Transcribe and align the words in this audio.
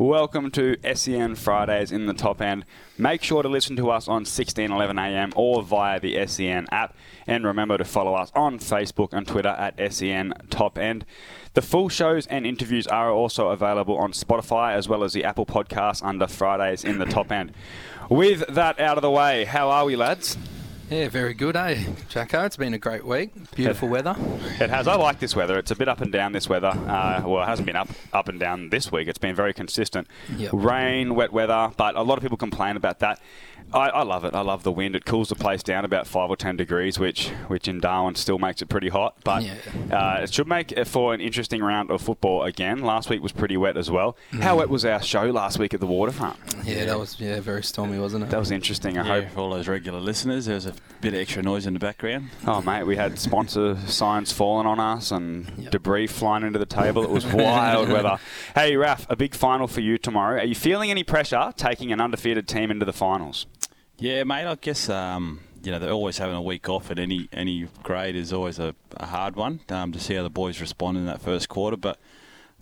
Welcome 0.00 0.50
to 0.52 0.78
SEN 0.94 1.34
Fridays 1.34 1.92
in 1.92 2.06
the 2.06 2.14
top 2.14 2.40
end. 2.40 2.64
Make 2.96 3.22
sure 3.22 3.42
to 3.42 3.50
listen 3.50 3.76
to 3.76 3.90
us 3.90 4.08
on 4.08 4.24
1611am 4.24 5.34
or 5.36 5.62
via 5.62 6.00
the 6.00 6.26
SEN 6.26 6.66
app. 6.72 6.96
And 7.26 7.44
remember 7.44 7.76
to 7.76 7.84
follow 7.84 8.14
us 8.14 8.32
on 8.34 8.58
Facebook 8.60 9.12
and 9.12 9.28
Twitter 9.28 9.50
at 9.50 9.78
SEN 9.92 10.32
Top 10.48 10.78
End. 10.78 11.04
The 11.52 11.60
full 11.60 11.90
shows 11.90 12.26
and 12.28 12.46
interviews 12.46 12.86
are 12.86 13.10
also 13.10 13.50
available 13.50 13.98
on 13.98 14.12
Spotify 14.12 14.72
as 14.72 14.88
well 14.88 15.04
as 15.04 15.12
the 15.12 15.22
Apple 15.22 15.44
Podcasts 15.44 16.02
under 16.02 16.26
Fridays 16.26 16.82
in 16.82 16.98
the 16.98 17.04
top 17.04 17.30
end. 17.30 17.52
With 18.08 18.46
that 18.48 18.80
out 18.80 18.96
of 18.96 19.02
the 19.02 19.10
way, 19.10 19.44
how 19.44 19.68
are 19.68 19.84
we, 19.84 19.96
lads? 19.96 20.38
Yeah, 20.90 21.08
very 21.08 21.34
good, 21.34 21.54
eh, 21.54 21.84
Jacko? 22.08 22.44
It's 22.46 22.56
been 22.56 22.74
a 22.74 22.78
great 22.78 23.06
week. 23.06 23.30
Beautiful 23.54 23.88
weather. 23.88 24.16
It 24.58 24.70
has. 24.70 24.88
I 24.88 24.96
like 24.96 25.20
this 25.20 25.36
weather. 25.36 25.56
It's 25.56 25.70
a 25.70 25.76
bit 25.76 25.86
up 25.88 26.00
and 26.00 26.10
down 26.10 26.32
this 26.32 26.48
weather. 26.48 26.66
Uh, 26.66 27.22
well, 27.24 27.44
it 27.44 27.46
hasn't 27.46 27.66
been 27.66 27.76
up 27.76 27.88
up 28.12 28.28
and 28.28 28.40
down 28.40 28.70
this 28.70 28.90
week. 28.90 29.06
It's 29.06 29.16
been 29.16 29.36
very 29.36 29.54
consistent. 29.54 30.08
Yep. 30.36 30.50
Rain, 30.52 31.14
wet 31.14 31.32
weather, 31.32 31.70
but 31.76 31.94
a 31.94 32.02
lot 32.02 32.18
of 32.18 32.22
people 32.22 32.36
complain 32.36 32.76
about 32.76 32.98
that. 32.98 33.20
I, 33.72 33.88
I 33.90 34.02
love 34.02 34.24
it. 34.24 34.34
I 34.34 34.40
love 34.40 34.62
the 34.62 34.72
wind. 34.72 34.96
It 34.96 35.04
cools 35.04 35.28
the 35.28 35.34
place 35.34 35.62
down 35.62 35.84
about 35.84 36.06
five 36.06 36.28
or 36.30 36.36
ten 36.36 36.56
degrees, 36.56 36.98
which 36.98 37.28
which 37.48 37.68
in 37.68 37.80
Darwin 37.80 38.14
still 38.14 38.38
makes 38.38 38.62
it 38.62 38.68
pretty 38.68 38.88
hot. 38.88 39.14
But 39.24 39.42
Yeah. 39.44 39.54
uh, 39.92 40.22
it 40.22 40.32
should 40.34 40.48
make 40.48 40.72
it 40.72 40.86
for 40.88 41.14
an 41.14 41.20
interesting 41.20 41.62
round 41.62 41.90
of 41.90 42.02
football 42.02 42.42
again. 42.42 42.80
Last 42.82 43.08
week 43.10 43.22
was 43.22 43.32
pretty 43.32 43.56
wet 43.56 43.76
as 43.76 43.90
well. 43.90 44.16
How 44.40 44.58
wet 44.58 44.68
was 44.68 44.84
our 44.84 45.00
show 45.02 45.24
last 45.30 45.58
week 45.58 45.72
at 45.74 45.80
the 45.80 45.86
waterfront? 45.86 46.36
Yeah, 46.64 46.84
that 46.86 46.98
was 46.98 47.18
yeah 47.20 47.40
very 47.40 47.62
stormy, 47.62 47.98
wasn't 47.98 48.24
it? 48.24 48.30
That 48.30 48.40
was 48.40 48.50
interesting. 48.50 48.98
I 48.98 49.06
Yeah, 49.06 49.22
hope. 49.24 49.32
for 49.34 49.40
all 49.40 49.50
those 49.50 49.68
regular 49.68 50.00
listeners, 50.00 50.46
there 50.46 50.54
was 50.56 50.66
a 50.66 50.74
bit 51.00 51.14
of 51.14 51.20
extra 51.20 51.42
noise 51.42 51.66
in 51.66 51.72
the 51.74 51.80
background. 51.80 52.30
Oh 52.46 52.60
mate, 52.62 52.84
we 52.84 52.96
had 52.96 53.18
sponsor 53.18 53.76
signs 53.86 54.32
falling 54.32 54.66
on 54.66 54.80
us 54.80 55.10
and 55.12 55.50
Yep. 55.58 55.70
debris 55.72 56.06
flying 56.08 56.44
into 56.44 56.58
the 56.58 56.66
table. 56.66 57.02
It 57.04 57.10
was 57.10 57.24
wild 57.26 57.88
weather. 57.92 58.18
Hey 58.54 58.76
Raf, 58.76 59.06
a 59.08 59.16
big 59.16 59.34
final 59.34 59.66
for 59.66 59.80
you 59.80 59.96
tomorrow. 59.98 60.40
Are 60.40 60.44
you 60.44 60.54
feeling 60.54 60.90
any 60.90 61.04
pressure 61.04 61.52
taking 61.56 61.92
an 61.92 62.00
undefeated 62.00 62.48
team 62.48 62.70
into 62.70 62.84
the 62.84 62.92
finals? 62.92 63.46
Yeah, 64.00 64.24
mate. 64.24 64.46
I 64.46 64.54
guess 64.54 64.88
um, 64.88 65.40
you 65.62 65.70
know 65.70 65.78
they're 65.78 65.90
always 65.90 66.16
having 66.16 66.34
a 66.34 66.40
week 66.40 66.70
off 66.70 66.90
at 66.90 66.98
any 66.98 67.28
any 67.34 67.68
grade 67.82 68.16
is 68.16 68.32
always 68.32 68.58
a, 68.58 68.74
a 68.96 69.04
hard 69.04 69.36
one 69.36 69.60
um, 69.68 69.92
to 69.92 70.00
see 70.00 70.14
how 70.14 70.22
the 70.22 70.30
boys 70.30 70.58
respond 70.58 70.96
in 70.96 71.04
that 71.04 71.20
first 71.20 71.50
quarter. 71.50 71.76
But 71.76 71.98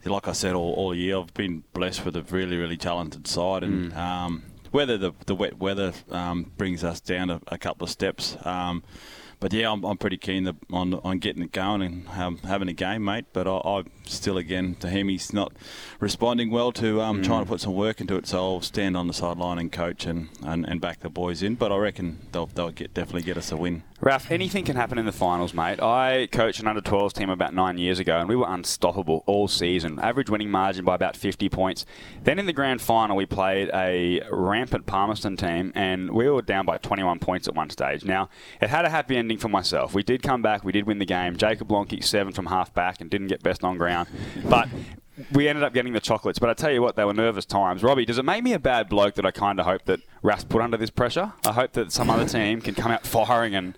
like 0.05 0.27
I 0.27 0.33
said 0.33 0.55
all, 0.55 0.75
all 0.75 0.93
year, 0.93 1.17
I've 1.17 1.33
been 1.35 1.63
blessed 1.75 2.05
with 2.05 2.17
a 2.17 2.23
really 2.23 2.57
really 2.57 2.77
talented 2.77 3.29
side, 3.29 3.63
and 3.63 3.95
um, 3.95 4.43
whether 4.73 4.99
the 4.99 5.13
the 5.27 5.35
wet 5.37 5.61
weather 5.61 5.93
um, 6.11 6.51
brings 6.57 6.83
us 6.83 6.99
down 7.01 7.31
a, 7.31 7.41
a 7.47 7.57
couple 7.57 7.85
of 7.85 7.91
steps. 7.91 8.37
Um, 8.45 8.83
but 9.39 9.53
yeah, 9.53 9.71
I'm, 9.71 9.85
I'm 9.85 9.97
pretty 9.97 10.17
keen 10.17 10.47
to, 10.47 10.57
on 10.73 10.95
on 10.95 11.19
getting 11.19 11.45
it 11.45 11.53
going 11.53 11.83
and 11.83 12.09
um, 12.09 12.39
having 12.39 12.67
a 12.67 12.73
game, 12.73 13.05
mate. 13.05 13.27
But 13.33 13.47
I, 13.47 13.59
I 13.59 13.85
still, 14.09 14.37
again, 14.37 14.75
to 14.77 14.89
him, 14.89 15.09
he's 15.09 15.33
not 15.33 15.53
responding 16.01 16.51
well 16.51 16.73
to 16.73 17.01
um, 17.01 17.23
trying 17.23 17.45
to 17.45 17.49
put 17.49 17.61
some 17.61 17.75
work 17.75 18.01
into 18.01 18.17
it. 18.17 18.27
So 18.27 18.39
I'll 18.39 18.61
stand 18.61 18.97
on 18.97 19.07
the 19.07 19.15
sideline 19.15 19.59
and 19.59 19.71
coach 19.71 20.07
and, 20.07 20.29
and, 20.45 20.67
and 20.69 20.81
back 20.81 21.01
the 21.01 21.11
boys 21.11 21.43
in. 21.43 21.55
But 21.55 21.73
I 21.73 21.77
reckon 21.77 22.19
they'll, 22.33 22.47
they'll 22.47 22.71
get 22.71 22.95
definitely 22.95 23.23
get 23.23 23.37
us 23.37 23.53
a 23.53 23.57
win. 23.57 23.83
Ralph, 24.01 24.31
anything 24.31 24.65
can 24.65 24.77
happen 24.77 24.97
in 24.97 25.07
the 25.07 25.13
finals, 25.13 25.53
mate. 25.53 25.83
I 25.83 26.29
coached 26.31 26.61
an 26.61 26.69
under 26.69 26.81
12s 26.81 27.15
team 27.15 27.31
about 27.31 27.53
nine 27.53 27.79
years 27.79 27.99
ago, 27.99 28.17
and 28.21 28.29
we 28.29 28.37
were 28.37 28.47
unstoppable 28.49 29.25
all 29.27 29.49
season. 29.49 29.99
Average 29.99 30.31
winning 30.31 30.53
margin 30.53 30.85
by 30.85 30.95
about 30.95 31.17
50 31.17 31.49
points. 31.49 31.85
Then 32.23 32.39
in 32.39 32.47
the 32.47 32.53
grand 32.53 32.81
final, 32.81 33.17
we 33.17 33.27
played 33.27 33.71
a 33.75 34.23
rampant 34.31 34.87
Palmerston 34.87 35.37
team, 35.37 35.73
and 35.75 36.13
we 36.13 36.31
were 36.31 36.43
down 36.43 36.65
by 36.65 36.79
21 36.79 37.19
points 37.19 37.49
at 37.49 37.57
one 37.57 37.71
stage. 37.71 38.05
Now, 38.05 38.29
it 38.61 38.71
had 38.71 38.85
a 38.85 38.89
happy 38.89 39.17
ending 39.17 39.37
for 39.37 39.49
myself. 39.49 39.95
We 39.95 40.05
did 40.05 40.23
come 40.23 40.43
back, 40.43 40.63
we 40.63 40.71
did 40.71 40.87
win 40.87 41.01
the 41.01 41.05
game. 41.05 41.37
Jacob 41.37 41.69
Long 41.73 41.87
kicked 41.87 42.05
seven 42.05 42.33
from 42.33 42.47
half 42.47 42.73
back 42.73 43.01
and 43.01 43.11
didn't 43.11 43.27
get 43.27 43.43
best 43.43 43.65
on 43.65 43.79
ground. 43.79 43.98
But 44.49 44.69
we 45.33 45.49
ended 45.49 45.65
up 45.65 45.75
getting 45.75 45.93
the 45.93 46.01
chocolates, 46.01 46.39
but 46.39 46.49
I 46.49 46.55
tell 46.55 46.71
you 46.71 46.81
what, 46.83 46.95
they 46.97 47.05
were 47.05 47.15
nervous 47.15 47.45
times. 47.45 47.83
Robbie, 47.83 48.05
does 48.05 48.19
it 48.19 48.25
make 48.25 48.43
me 48.45 48.53
a 48.53 48.59
bad 48.59 48.89
bloke 48.89 49.15
that 49.15 49.27
I 49.27 49.31
kind 49.31 49.59
of 49.59 49.67
hope 49.67 49.85
that 49.87 50.01
Raf's 50.23 50.45
put 50.45 50.63
under 50.63 50.77
this 50.77 50.91
pressure? 50.91 51.33
I 51.45 51.53
hope 51.53 51.73
that 51.73 51.93
some 51.93 52.09
other 52.11 52.27
team 52.27 52.61
can 52.61 52.75
come 52.75 52.93
out 52.93 53.05
firing 53.07 53.55
and, 53.55 53.77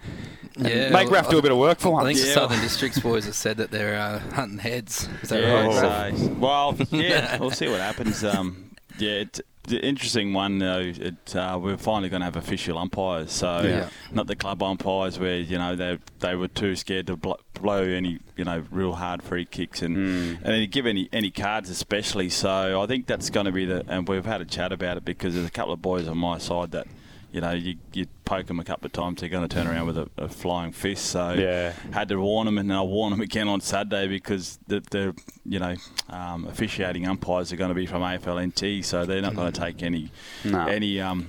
and 0.57 0.69
Yeah, 0.69 0.91
make 0.91 1.11
Raf 1.11 1.31
do 1.31 1.39
a 1.39 1.43
bit 1.43 1.53
of 1.53 1.59
work 1.59 1.79
for 1.79 1.93
one. 1.93 2.03
I 2.03 2.09
once. 2.09 2.19
think 2.19 2.29
the 2.29 2.35
Southern 2.35 2.61
Districts 2.61 2.99
boys 2.99 3.25
have 3.25 3.35
said 3.35 3.57
that 3.57 3.71
they're 3.71 3.99
uh, 3.99 4.19
hunting 4.35 4.59
heads. 4.59 5.09
Is 5.23 5.31
that 5.31 5.41
Yeah, 5.41 5.67
right? 5.67 6.15
so- 6.17 6.29
well, 6.35 6.77
yeah, 6.91 7.39
we'll 7.39 7.51
see 7.53 7.69
what 7.69 7.81
happens. 7.81 8.23
Um, 8.23 8.73
yeah, 8.99 9.11
it's 9.23 9.39
the 9.39 9.45
interesting 9.69 10.33
one 10.33 10.59
though. 10.59 10.81
It 10.81 11.37
uh, 11.37 11.59
we're 11.63 11.77
finally 11.77 12.09
going 12.09 12.21
to 12.21 12.25
have 12.25 12.37
official 12.37 12.79
umpires, 12.79 13.31
so 13.33 13.61
Yeah. 13.63 13.89
not 14.13 14.27
the 14.27 14.37
club 14.37 14.63
umpires 14.63 15.19
where 15.19 15.37
you 15.39 15.59
know 15.59 15.77
they 15.77 15.99
they 16.21 16.35
were 16.35 16.49
too 16.49 16.77
scared 16.77 17.07
to 17.09 17.17
blo- 17.17 17.39
blow 17.55 17.83
any 17.83 18.19
you 18.37 18.45
know 18.45 18.65
real 18.71 18.95
hard 18.95 19.23
free 19.23 19.45
kicks 19.45 19.83
and 19.83 20.39
and 20.45 20.71
give 20.71 20.87
any 20.87 21.09
any 21.13 21.31
cards 21.31 21.71
especially. 21.71 22.31
So 22.31 22.81
I 22.83 22.87
think 22.87 23.07
that's 23.07 23.31
going 23.31 23.47
to 23.47 23.53
be 23.53 23.65
the 23.65 23.85
and 23.89 24.09
we've 24.09 24.25
had 24.25 24.41
a 24.41 24.47
chat 24.47 24.73
about 24.73 24.97
it 24.97 25.05
because 25.05 25.35
there's 25.35 25.47
a 25.47 25.51
couple 25.51 25.73
of 25.73 25.83
boys 25.83 26.09
on 26.09 26.19
my 26.19 26.39
side 26.39 26.71
that. 26.73 26.87
You 27.33 27.41
know, 27.41 27.53
you, 27.53 27.77
you 27.93 28.07
poke 28.25 28.47
them 28.47 28.59
a 28.59 28.65
couple 28.65 28.87
of 28.87 28.93
times, 28.93 29.21
they're 29.21 29.29
going 29.31 29.47
to 29.49 29.55
turn 29.55 29.67
around 29.69 29.87
with 29.87 29.99
a, 29.99 30.09
a 30.19 30.29
flying 30.29 30.73
fist. 30.73 31.07
So 31.07 31.33
Yeah. 31.35 31.73
had 31.93 32.09
to 32.09 32.17
warn 32.21 32.47
them, 32.47 32.59
and 32.59 32.73
I'll 32.73 32.89
warn 32.89 33.11
them 33.13 33.21
again 33.21 33.47
on 33.49 33.61
Saturday 33.61 34.09
because 34.09 34.59
the, 34.67 34.81
the 34.91 35.15
you 35.45 35.59
know 35.59 35.75
um, 36.09 36.47
officiating 36.47 37.07
umpires 37.07 37.53
are 37.53 37.57
going 37.57 37.69
to 37.71 37.75
be 37.75 37.87
from 37.87 38.03
AFLNT, 38.03 38.85
so 38.85 39.07
they're 39.07 39.23
not 39.23 39.35
going 39.37 39.53
to 39.53 39.61
take 39.61 39.83
any 39.83 40.11
No. 40.45 40.67
any 40.67 41.01
um, 41.01 41.29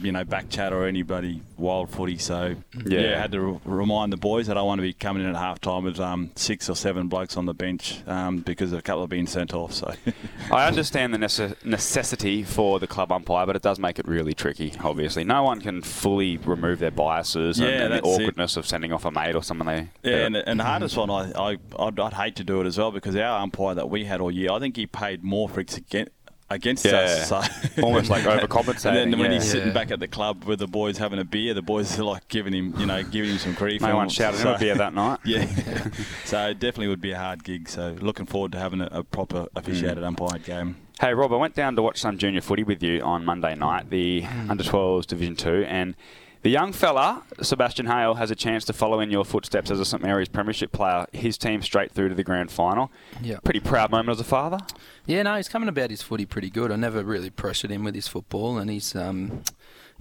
you 0.00 0.12
know 0.12 0.24
back 0.24 0.48
chat 0.50 0.72
or 0.72 0.86
anybody 0.86 1.42
wild 1.56 1.90
footy. 1.90 2.18
So 2.18 2.56
Yeah. 2.86 3.00
yeah, 3.00 3.16
I 3.16 3.20
had 3.20 3.32
to 3.32 3.40
re- 3.40 3.60
remind 3.64 4.12
the 4.12 4.16
boys 4.16 4.46
that 4.48 4.56
I 4.58 4.62
want 4.62 4.78
to 4.78 4.82
be 4.82 4.92
coming 4.92 5.22
in 5.22 5.28
at 5.28 5.36
half 5.36 5.60
time 5.60 5.84
with 5.84 6.00
um, 6.00 6.30
six 6.34 6.68
or 6.68 6.74
seven 6.76 7.08
blokes 7.08 7.36
on 7.36 7.46
the 7.46 7.54
bench 7.54 8.02
um, 8.06 8.38
because 8.38 8.72
a 8.72 8.80
couple 8.82 9.02
have 9.02 9.10
been 9.10 9.26
sent 9.26 9.54
off. 9.54 9.72
So 9.72 9.92
I 10.52 10.66
understand 10.66 11.12
the 11.14 11.18
nece- 11.18 11.54
necessity 11.64 12.42
for 12.42 12.78
the 12.80 12.86
club 12.86 13.12
umpire, 13.12 13.46
but 13.46 13.56
it 13.56 13.62
does 13.62 13.78
make 13.78 13.98
it 13.98 14.06
really 14.08 14.34
tricky, 14.34 14.72
obviously. 14.82 15.24
No 15.24 15.42
one 15.42 15.60
can 15.60 15.82
fully 15.82 16.36
remove 16.38 16.78
their 16.78 16.90
biases 16.90 17.58
and, 17.58 17.68
Yeah, 17.68 17.74
and 17.84 17.92
the 17.92 17.96
that's 17.96 18.06
it. 18.06 18.10
awkwardness 18.22 18.56
of 18.56 18.66
sending 18.66 18.92
off 18.92 19.04
a 19.04 19.10
mate 19.10 19.34
or 19.34 19.42
someone 19.42 19.66
they. 19.66 19.88
Yeah, 20.10 20.26
and, 20.26 20.36
and 20.36 20.58
the 20.60 20.64
hardest 20.64 20.96
one, 20.96 21.10
I, 21.10 21.30
I, 21.32 21.58
I'd, 21.78 21.98
I'd 22.00 22.12
hate 22.14 22.36
to 22.36 22.44
do 22.44 22.60
it 22.60 22.66
as 22.66 22.78
well 22.78 22.90
because 22.90 23.14
our 23.16 23.40
umpire 23.40 23.74
that 23.74 23.88
we 23.90 24.04
had 24.04 24.20
all 24.20 24.30
year, 24.30 24.50
I 24.52 24.58
think 24.58 24.76
he 24.76 24.86
paid 24.86 25.22
more 25.22 25.48
for 25.48 25.60
it 25.60 25.68
against, 26.50 26.84
against 26.84 27.30
Yeah. 27.30 27.38
us. 27.38 27.74
So. 27.76 27.82
Almost 27.82 28.10
like 28.10 28.24
overcompensating, 28.24 29.02
and 29.02 29.12
then 29.12 29.20
when 29.20 29.30
yeah. 29.30 29.38
he's 29.38 29.50
sitting 29.50 29.68
Yeah. 29.68 29.74
back 29.74 29.90
at 29.90 30.00
the 30.00 30.08
club 30.08 30.44
with 30.44 30.58
the 30.58 30.66
boys 30.66 30.98
having 30.98 31.18
a 31.18 31.24
beer, 31.24 31.54
the 31.54 31.62
boys 31.62 31.98
are 31.98 32.04
like 32.04 32.26
giving 32.28 32.52
him, 32.52 32.74
you 32.78 32.86
know, 32.86 33.02
giving 33.02 33.30
him 33.30 33.38
some 33.38 33.54
grief. 33.54 33.80
no 33.80 33.88
and 33.88 33.96
one 33.96 34.06
all. 34.06 34.10
shouted 34.10 34.40
him 34.40 34.48
a 34.48 34.54
So- 34.54 34.60
beer 34.60 34.74
that 34.74 34.94
night. 34.94 35.18
Yeah, 35.30 35.46
so 36.24 36.48
it 36.48 36.58
definitely 36.58 36.88
would 36.88 37.00
be 37.00 37.12
a 37.12 37.18
hard 37.18 37.44
gig. 37.44 37.68
So 37.68 37.96
looking 38.00 38.26
forward 38.26 38.52
to 38.52 38.58
having 38.58 38.80
a, 38.80 38.88
a 38.90 39.04
proper 39.04 39.46
officiated 39.54 39.98
hmm. 39.98 40.04
umpired 40.04 40.44
game. 40.44 40.76
Hey 41.00 41.14
Rob, 41.14 41.32
I 41.32 41.36
went 41.36 41.54
down 41.54 41.76
to 41.76 41.82
watch 41.82 42.00
some 42.00 42.18
junior 42.18 42.40
footy 42.40 42.64
with 42.64 42.82
you 42.82 43.00
on 43.00 43.24
Monday 43.24 43.54
night, 43.54 43.90
the 43.90 44.22
hmm. 44.22 44.50
under 44.50 44.64
12s 44.64 45.06
Division 45.06 45.36
Two, 45.36 45.64
and 45.68 45.94
the 46.42 46.50
young 46.50 46.72
fella 46.72 47.22
Sebastian 47.42 47.86
Hale 47.86 48.14
has 48.14 48.30
a 48.30 48.34
chance 48.34 48.64
to 48.66 48.72
follow 48.72 49.00
in 49.00 49.10
your 49.10 49.24
footsteps 49.24 49.70
as 49.70 49.78
a 49.80 49.84
St 49.84 50.02
Mary's 50.02 50.28
Premiership 50.28 50.72
player. 50.72 51.06
His 51.12 51.36
team 51.36 51.62
straight 51.62 51.92
through 51.92 52.08
to 52.08 52.14
the 52.14 52.24
grand 52.24 52.50
final. 52.50 52.90
Yeah. 53.22 53.38
Pretty 53.44 53.60
proud 53.60 53.90
moment 53.90 54.10
as 54.10 54.20
a 54.20 54.24
father. 54.24 54.58
Yeah, 55.06 55.22
no, 55.22 55.36
he's 55.36 55.48
coming 55.48 55.68
about 55.68 55.90
his 55.90 56.02
footy 56.02 56.24
pretty 56.26 56.50
good. 56.50 56.70
I 56.70 56.76
never 56.76 57.02
really 57.02 57.30
pressured 57.30 57.70
him 57.70 57.84
with 57.84 57.94
his 57.94 58.08
football, 58.08 58.58
and 58.58 58.70
he's, 58.70 58.94
um, 58.94 59.42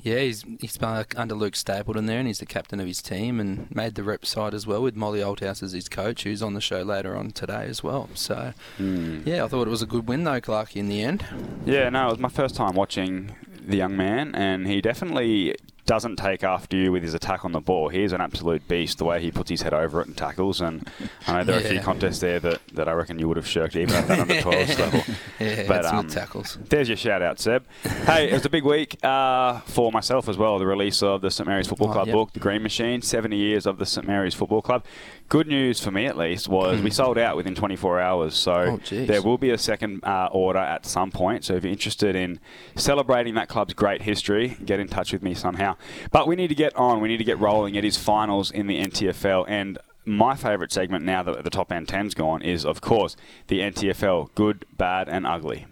yeah, 0.02 0.20
he's 0.20 0.46
he's 0.62 0.78
under 0.82 1.36
Luke 1.36 1.56
Stapleton 1.56 2.06
there, 2.06 2.20
and 2.20 2.28
he's 2.28 2.40
the 2.40 2.46
captain 2.46 2.80
of 2.80 2.88
his 2.88 3.02
team, 3.02 3.40
and 3.40 3.74
made 3.74 3.96
the 3.96 4.04
rep 4.04 4.26
side 4.26 4.54
as 4.54 4.68
well 4.68 4.82
with 4.82 4.96
Molly 4.96 5.20
Althouse 5.20 5.64
as 5.64 5.72
his 5.72 5.90
coach, 5.90 6.24
who's 6.24 6.44
on 6.44 6.54
the 6.54 6.62
show 6.62 6.84
later 6.84 7.16
on 7.16 7.32
today 7.32 7.66
as 7.66 7.84
well. 7.84 8.10
So, 8.14 8.54
yeah, 8.78 9.44
I 9.44 9.48
thought 9.48 9.68
it 9.68 9.72
was 9.72 9.82
a 9.82 9.88
good 9.88 10.08
win 10.08 10.24
though, 10.24 10.42
Clarky, 10.42 10.78
in 10.78 10.88
the 10.88 11.02
end. 11.02 11.26
Yeah, 11.66 11.90
no, 11.90 12.08
it 12.08 12.12
was 12.12 12.20
my 12.20 12.30
first 12.30 12.56
time 12.56 12.76
watching 12.76 13.36
the 13.66 13.78
young 13.78 13.98
man, 13.98 14.36
and 14.36 14.68
he 14.68 14.80
definitely 14.82 15.56
doesn't 15.90 16.18
take 16.18 16.44
after 16.44 16.78
you 16.78 16.92
with 16.92 17.02
his 17.02 17.16
attack 17.16 17.44
on 17.44 17.52
the 17.52 17.60
ball. 17.60 17.90
He 17.90 18.04
is 18.04 18.14
an 18.14 18.22
absolute 18.22 18.68
beast, 18.68 19.00
the 19.00 19.06
way 19.06 19.20
he 19.20 19.32
puts 19.32 19.50
his 19.50 19.64
head 19.64 19.74
over 19.74 20.02
it 20.02 20.06
and 20.08 20.16
tackles. 20.16 20.62
And 20.62 20.88
I 21.26 21.40
know 21.40 21.44
there 21.46 21.56
are 21.56 21.60
a 21.66 21.68
few 21.68 21.80
contests 21.80 22.20
there 22.20 22.40
that, 22.42 22.62
that 22.74 22.88
I 22.88 22.92
reckon 22.92 23.18
you 23.18 23.28
would 23.28 23.38
have 23.38 23.48
shirked 23.48 23.76
even 23.76 23.96
at 23.96 24.08
that 24.08 24.20
under 24.20 24.34
12s 24.42 24.78
level. 24.80 25.16
Yeah, 25.40 25.68
But, 25.68 25.86
um, 25.86 26.08
tackles. 26.08 26.60
There's 26.70 26.88
your 26.90 26.96
shout 26.98 27.24
out, 27.24 27.40
Seb. 27.40 27.66
Hey, 28.06 28.30
it 28.30 28.34
was 28.34 28.46
a 28.46 28.50
big 28.52 28.64
week 28.66 29.04
uh, 29.04 29.62
for 29.62 29.92
myself 29.92 30.30
as 30.30 30.38
well. 30.38 30.60
The 30.60 30.68
release 30.68 31.02
of 31.02 31.22
the 31.22 31.32
St 31.32 31.48
Mary's 31.48 31.68
Football 31.68 31.90
Oh, 31.90 31.94
Club 31.94 32.08
yep. 32.08 32.14
book, 32.14 32.34
The 32.34 32.40
Green 32.40 32.62
Machine, 32.62 33.02
70 33.02 33.36
years 33.36 33.66
of 33.66 33.80
the 33.80 33.86
St 33.88 34.06
Mary's 34.06 34.36
Football 34.36 34.62
Club. 34.62 34.86
Good 35.30 35.48
news 35.48 35.80
for 35.80 35.92
me, 35.92 36.08
at 36.08 36.18
least, 36.18 36.48
was 36.50 36.82
we 36.82 36.90
sold 36.90 37.20
out 37.20 37.36
within 37.38 37.54
24 37.54 38.00
hours. 38.00 38.34
So 38.34 38.78
Hmm. 38.78 38.96
Oh, 38.96 39.06
there 39.06 39.22
will 39.22 39.38
be 39.38 39.52
a 39.52 39.58
second 39.60 40.04
uh, 40.04 40.28
order 40.32 40.58
at 40.60 40.88
some 40.88 41.12
point. 41.12 41.46
So 41.46 41.54
if 41.56 41.64
you're 41.64 41.72
interested 41.72 42.16
in 42.16 42.40
celebrating 42.76 43.36
that 43.36 43.48
club's 43.48 43.76
great 43.76 44.02
history, 44.02 44.58
get 44.66 44.80
in 44.80 44.88
touch 44.88 45.14
with 45.14 45.22
me 45.22 45.36
somehow. 45.36 45.76
But 46.12 46.28
we 46.28 46.36
need 46.36 46.48
to 46.48 46.56
get 46.56 46.76
on. 46.76 47.00
We 47.00 47.08
need 47.10 47.18
to 47.18 47.24
get 47.24 47.40
rolling. 47.40 47.76
It 47.76 47.86
is 47.86 47.96
finals 47.96 48.50
in 48.50 48.66
the 48.66 48.80
NTFL, 48.82 49.46
and 49.48 49.78
my 50.04 50.36
favourite 50.36 50.72
segment 50.72 51.06
now 51.06 51.22
that 51.22 51.44
the 51.44 51.52
top 51.52 51.72
end 51.72 51.88
10's 51.88 52.16
gone 52.16 52.42
is, 52.42 52.66
of 52.66 52.82
course, 52.82 53.16
the 53.48 53.60
NTFL 53.60 54.30
good, 54.34 54.66
bad, 54.78 55.08
and 55.08 55.28
ugly. 55.28 55.68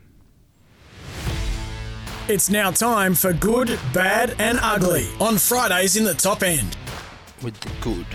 It's 2.28 2.50
now 2.50 2.70
time 2.72 3.16
for 3.16 3.32
Good, 3.34 3.80
Bad, 3.94 4.36
and 4.38 4.60
Ugly 4.62 5.08
on 5.20 5.38
Fridays 5.38 5.96
in 5.96 6.04
the 6.04 6.14
top 6.14 6.44
end. 6.44 6.76
with 7.42 7.58
the 7.62 7.72
good. 7.80 8.06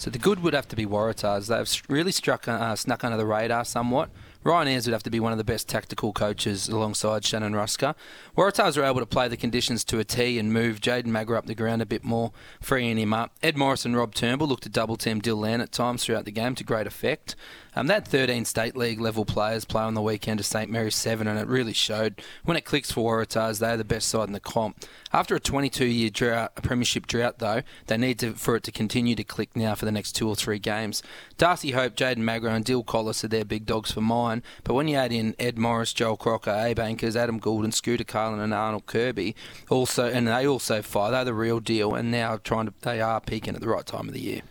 So 0.00 0.08
the 0.08 0.18
good 0.18 0.42
would 0.42 0.54
have 0.54 0.66
to 0.68 0.76
be 0.76 0.86
Waratahs. 0.86 1.48
They've 1.48 1.82
really 1.90 2.10
struck, 2.10 2.48
uh, 2.48 2.74
snuck 2.74 3.04
under 3.04 3.18
the 3.18 3.26
radar 3.26 3.66
somewhat. 3.66 4.08
Ryan 4.42 4.68
Ayres 4.68 4.86
would 4.86 4.94
have 4.94 5.02
to 5.02 5.10
be 5.10 5.20
one 5.20 5.32
of 5.32 5.36
the 5.36 5.44
best 5.44 5.68
tactical 5.68 6.14
coaches 6.14 6.70
alongside 6.70 7.22
Shannon 7.22 7.52
Ruska. 7.52 7.94
Waratahs 8.34 8.78
are 8.78 8.84
able 8.84 9.00
to 9.00 9.06
play 9.06 9.28
the 9.28 9.36
conditions 9.36 9.84
to 9.84 9.98
a 9.98 10.04
T 10.04 10.38
and 10.38 10.54
move 10.54 10.80
Jaden 10.80 11.08
Magro 11.08 11.36
up 11.36 11.44
the 11.44 11.54
ground 11.54 11.82
a 11.82 11.86
bit 11.86 12.02
more, 12.02 12.32
freeing 12.62 12.96
him 12.96 13.12
up. 13.12 13.34
Ed 13.42 13.58
Morris 13.58 13.84
and 13.84 13.94
Rob 13.94 14.14
Turnbull 14.14 14.48
looked 14.48 14.62
to 14.62 14.70
double 14.70 14.96
team 14.96 15.20
Dill 15.20 15.36
Land 15.36 15.60
at 15.60 15.70
times 15.70 16.02
throughout 16.02 16.24
the 16.24 16.32
game 16.32 16.54
to 16.54 16.64
great 16.64 16.86
effect. 16.86 17.36
Um, 17.76 17.86
that 17.86 18.06
13 18.06 18.44
state 18.44 18.76
league 18.76 19.00
level 19.00 19.24
players 19.24 19.64
play 19.64 19.82
on 19.82 19.94
the 19.94 20.02
weekend 20.02 20.38
to 20.38 20.44
St 20.44 20.70
Mary's 20.70 20.96
7, 20.96 21.26
and 21.26 21.38
it 21.38 21.46
really 21.46 21.72
showed. 21.72 22.20
When 22.44 22.56
it 22.56 22.64
clicks 22.64 22.90
for 22.90 23.10
Waratahs, 23.10 23.60
they're 23.60 23.76
the 23.76 23.84
best 23.84 24.08
side 24.08 24.28
in 24.28 24.32
the 24.32 24.40
comp. 24.40 24.84
After 25.12 25.34
a 25.34 25.40
22 25.40 25.84
year 25.86 26.10
drought, 26.10 26.52
a 26.56 26.60
premiership 26.60 27.06
drought, 27.06 27.38
though, 27.38 27.62
they 27.86 27.96
need 27.96 28.18
to, 28.20 28.34
for 28.34 28.56
it 28.56 28.62
to 28.64 28.72
continue 28.72 29.14
to 29.14 29.24
click 29.24 29.54
now 29.54 29.74
for 29.74 29.84
the 29.84 29.92
next 29.92 30.12
two 30.12 30.28
or 30.28 30.36
three 30.36 30.58
games. 30.58 31.02
Darcy 31.38 31.72
Hope, 31.72 31.96
Jaden 31.96 32.18
Magro, 32.18 32.52
and 32.52 32.64
Dill 32.64 32.82
Collis 32.82 33.24
are 33.24 33.28
their 33.28 33.44
big 33.44 33.66
dogs 33.66 33.90
for 33.92 34.00
mine, 34.00 34.42
but 34.64 34.74
when 34.74 34.88
you 34.88 34.96
add 34.96 35.12
in 35.12 35.34
Ed 35.38 35.58
Morris, 35.58 35.92
Joel 35.92 36.16
Crocker, 36.16 36.50
Abe 36.50 36.78
Ankers, 36.78 37.16
Adam 37.16 37.40
Goulden, 37.40 37.72
Scooter 37.72 38.04
Carlin, 38.04 38.40
and 38.40 38.52
Arnold 38.54 38.86
Kirby, 38.86 39.34
also, 39.68 40.06
and 40.06 40.28
they 40.28 40.46
also 40.46 40.82
fire, 40.82 41.10
they're 41.10 41.24
the 41.24 41.34
real 41.34 41.60
deal, 41.60 41.94
and 41.94 42.10
now 42.10 42.38
trying 42.38 42.66
to, 42.66 42.74
they 42.82 43.00
are 43.00 43.20
peaking 43.20 43.54
at 43.54 43.60
the 43.60 43.68
right 43.68 43.86
time 43.86 44.08
of 44.08 44.14
the 44.14 44.20
year. 44.20 44.42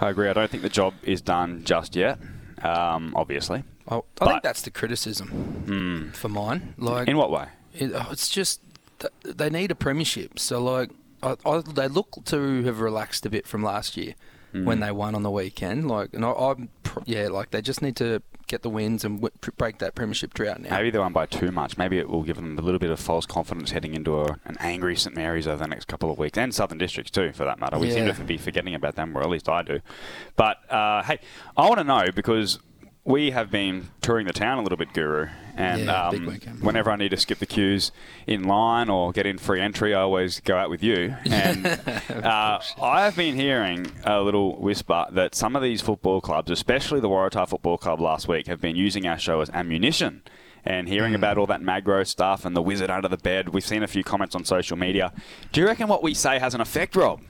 I 0.00 0.10
agree. 0.10 0.28
I 0.28 0.34
don't 0.34 0.50
think 0.50 0.62
the 0.62 0.68
job 0.68 0.94
is 1.02 1.22
done 1.22 1.64
just 1.64 1.96
yet. 1.96 2.18
Um, 2.62 3.12
obviously. 3.16 3.62
I, 3.88 3.96
I 3.96 4.00
But- 4.16 4.28
think 4.28 4.42
that's 4.42 4.62
the 4.62 4.70
criticism 4.70 6.12
for 6.14 6.28
mine. 6.28 6.74
Like, 6.78 7.08
In 7.08 7.16
what 7.16 7.30
way? 7.30 7.46
it, 7.74 7.92
oh, 7.94 8.08
it's 8.10 8.28
just 8.28 8.60
th- 8.98 9.12
they 9.24 9.50
need 9.50 9.70
a 9.70 9.74
premiership. 9.74 10.38
So 10.38 10.62
like, 10.62 10.90
I, 11.22 11.36
I, 11.44 11.60
they 11.60 11.88
look 11.88 12.24
to 12.26 12.62
have 12.64 12.80
relaxed 12.80 13.24
a 13.26 13.30
bit 13.30 13.46
from 13.46 13.62
last 13.62 13.96
year 13.96 14.14
when 14.52 14.80
they 14.80 14.90
won 14.90 15.14
on 15.14 15.22
the 15.22 15.30
weekend. 15.30 15.88
Like, 15.88 16.14
and 16.14 16.24
I, 16.24 16.30
I'm 16.32 16.68
yeah, 17.04 17.28
like 17.28 17.50
they 17.50 17.60
just 17.60 17.82
need 17.82 17.96
to 17.96 18.22
get 18.46 18.62
the 18.62 18.70
wins 18.70 19.04
and 19.04 19.20
w- 19.20 19.52
break 19.56 19.78
that 19.78 19.94
premiership 19.94 20.32
drought 20.32 20.60
now. 20.60 20.70
Maybe 20.70 20.90
they 20.90 20.98
won 20.98 21.12
by 21.12 21.26
too 21.26 21.50
much. 21.50 21.76
Maybe 21.76 21.98
it 21.98 22.08
will 22.08 22.22
give 22.22 22.36
them 22.36 22.58
a 22.58 22.62
little 22.62 22.78
bit 22.78 22.90
of 22.90 23.00
false 23.00 23.26
confidence 23.26 23.72
heading 23.72 23.94
into 23.94 24.20
a, 24.20 24.38
an 24.44 24.56
angry 24.60 24.96
St 24.96 25.14
Mary's 25.16 25.46
over 25.46 25.58
the 25.58 25.66
next 25.68 25.86
couple 25.86 26.10
of 26.10 26.18
weeks, 26.18 26.38
and 26.38 26.54
Southern 26.54 26.78
Districts 26.78 27.10
too, 27.10 27.32
for 27.32 27.44
that 27.44 27.58
matter. 27.58 27.78
We 27.78 27.90
seem 27.90 28.06
to 28.06 28.24
be 28.24 28.38
forgetting 28.38 28.74
about 28.74 28.94
them, 28.94 29.16
or 29.16 29.22
at 29.22 29.28
least 29.28 29.48
I 29.48 29.62
do. 29.62 29.80
But 30.36 30.58
uh, 30.72 31.02
hey, 31.02 31.18
I 31.56 31.68
want 31.68 31.78
to 31.78 31.84
know 31.84 32.06
because 32.14 32.58
we 33.04 33.32
have 33.32 33.50
been 33.50 33.88
touring 34.00 34.26
the 34.26 34.32
town 34.32 34.58
a 34.58 34.62
little 34.62 34.78
bit, 34.78 34.92
Guru, 34.92 35.28
and 35.56 35.86
Yeah, 35.86 36.08
um, 36.08 36.40
whenever 36.60 36.90
I 36.90 36.96
need 36.96 37.10
to 37.10 37.16
skip 37.16 37.38
the 37.38 37.46
queues 37.46 37.90
in 38.26 38.44
line 38.44 38.88
or 38.88 39.12
get 39.12 39.26
in 39.26 39.38
free 39.38 39.60
entry, 39.60 39.94
I 39.94 40.00
always 40.02 40.40
go 40.40 40.56
out 40.56 40.70
with 40.70 40.82
you. 40.82 41.14
And 41.24 41.66
uh, 42.10 42.60
I 42.80 43.04
have 43.04 43.16
been 43.16 43.34
hearing 43.34 43.90
a 44.04 44.20
little 44.20 44.60
whisper 44.60 45.06
that 45.12 45.34
some 45.34 45.56
of 45.56 45.62
these 45.62 45.80
football 45.80 46.20
clubs, 46.20 46.50
especially 46.50 47.00
the 47.00 47.08
Waratah 47.08 47.48
Football 47.48 47.78
Club 47.78 48.00
last 48.00 48.28
week, 48.28 48.46
have 48.46 48.60
been 48.60 48.76
using 48.76 49.06
our 49.06 49.18
show 49.18 49.40
as 49.40 49.50
ammunition. 49.50 50.22
And 50.68 50.88
hearing 50.88 51.12
Hmm. 51.12 51.16
about 51.22 51.38
all 51.38 51.46
that 51.46 51.62
Magro 51.62 52.02
stuff 52.02 52.44
and 52.44 52.56
the 52.56 52.60
wizard 52.62 52.90
under 52.90 53.06
the 53.06 53.16
bed, 53.16 53.50
we've 53.50 53.64
seen 53.64 53.84
a 53.84 53.86
few 53.86 54.02
comments 54.02 54.34
on 54.34 54.44
social 54.44 54.76
media. 54.76 55.12
Do 55.52 55.60
you 55.60 55.66
reckon 55.68 55.86
what 55.86 56.02
we 56.02 56.12
say 56.12 56.40
has 56.40 56.54
an 56.56 56.60
effect, 56.60 56.96
Rob? 56.96 57.20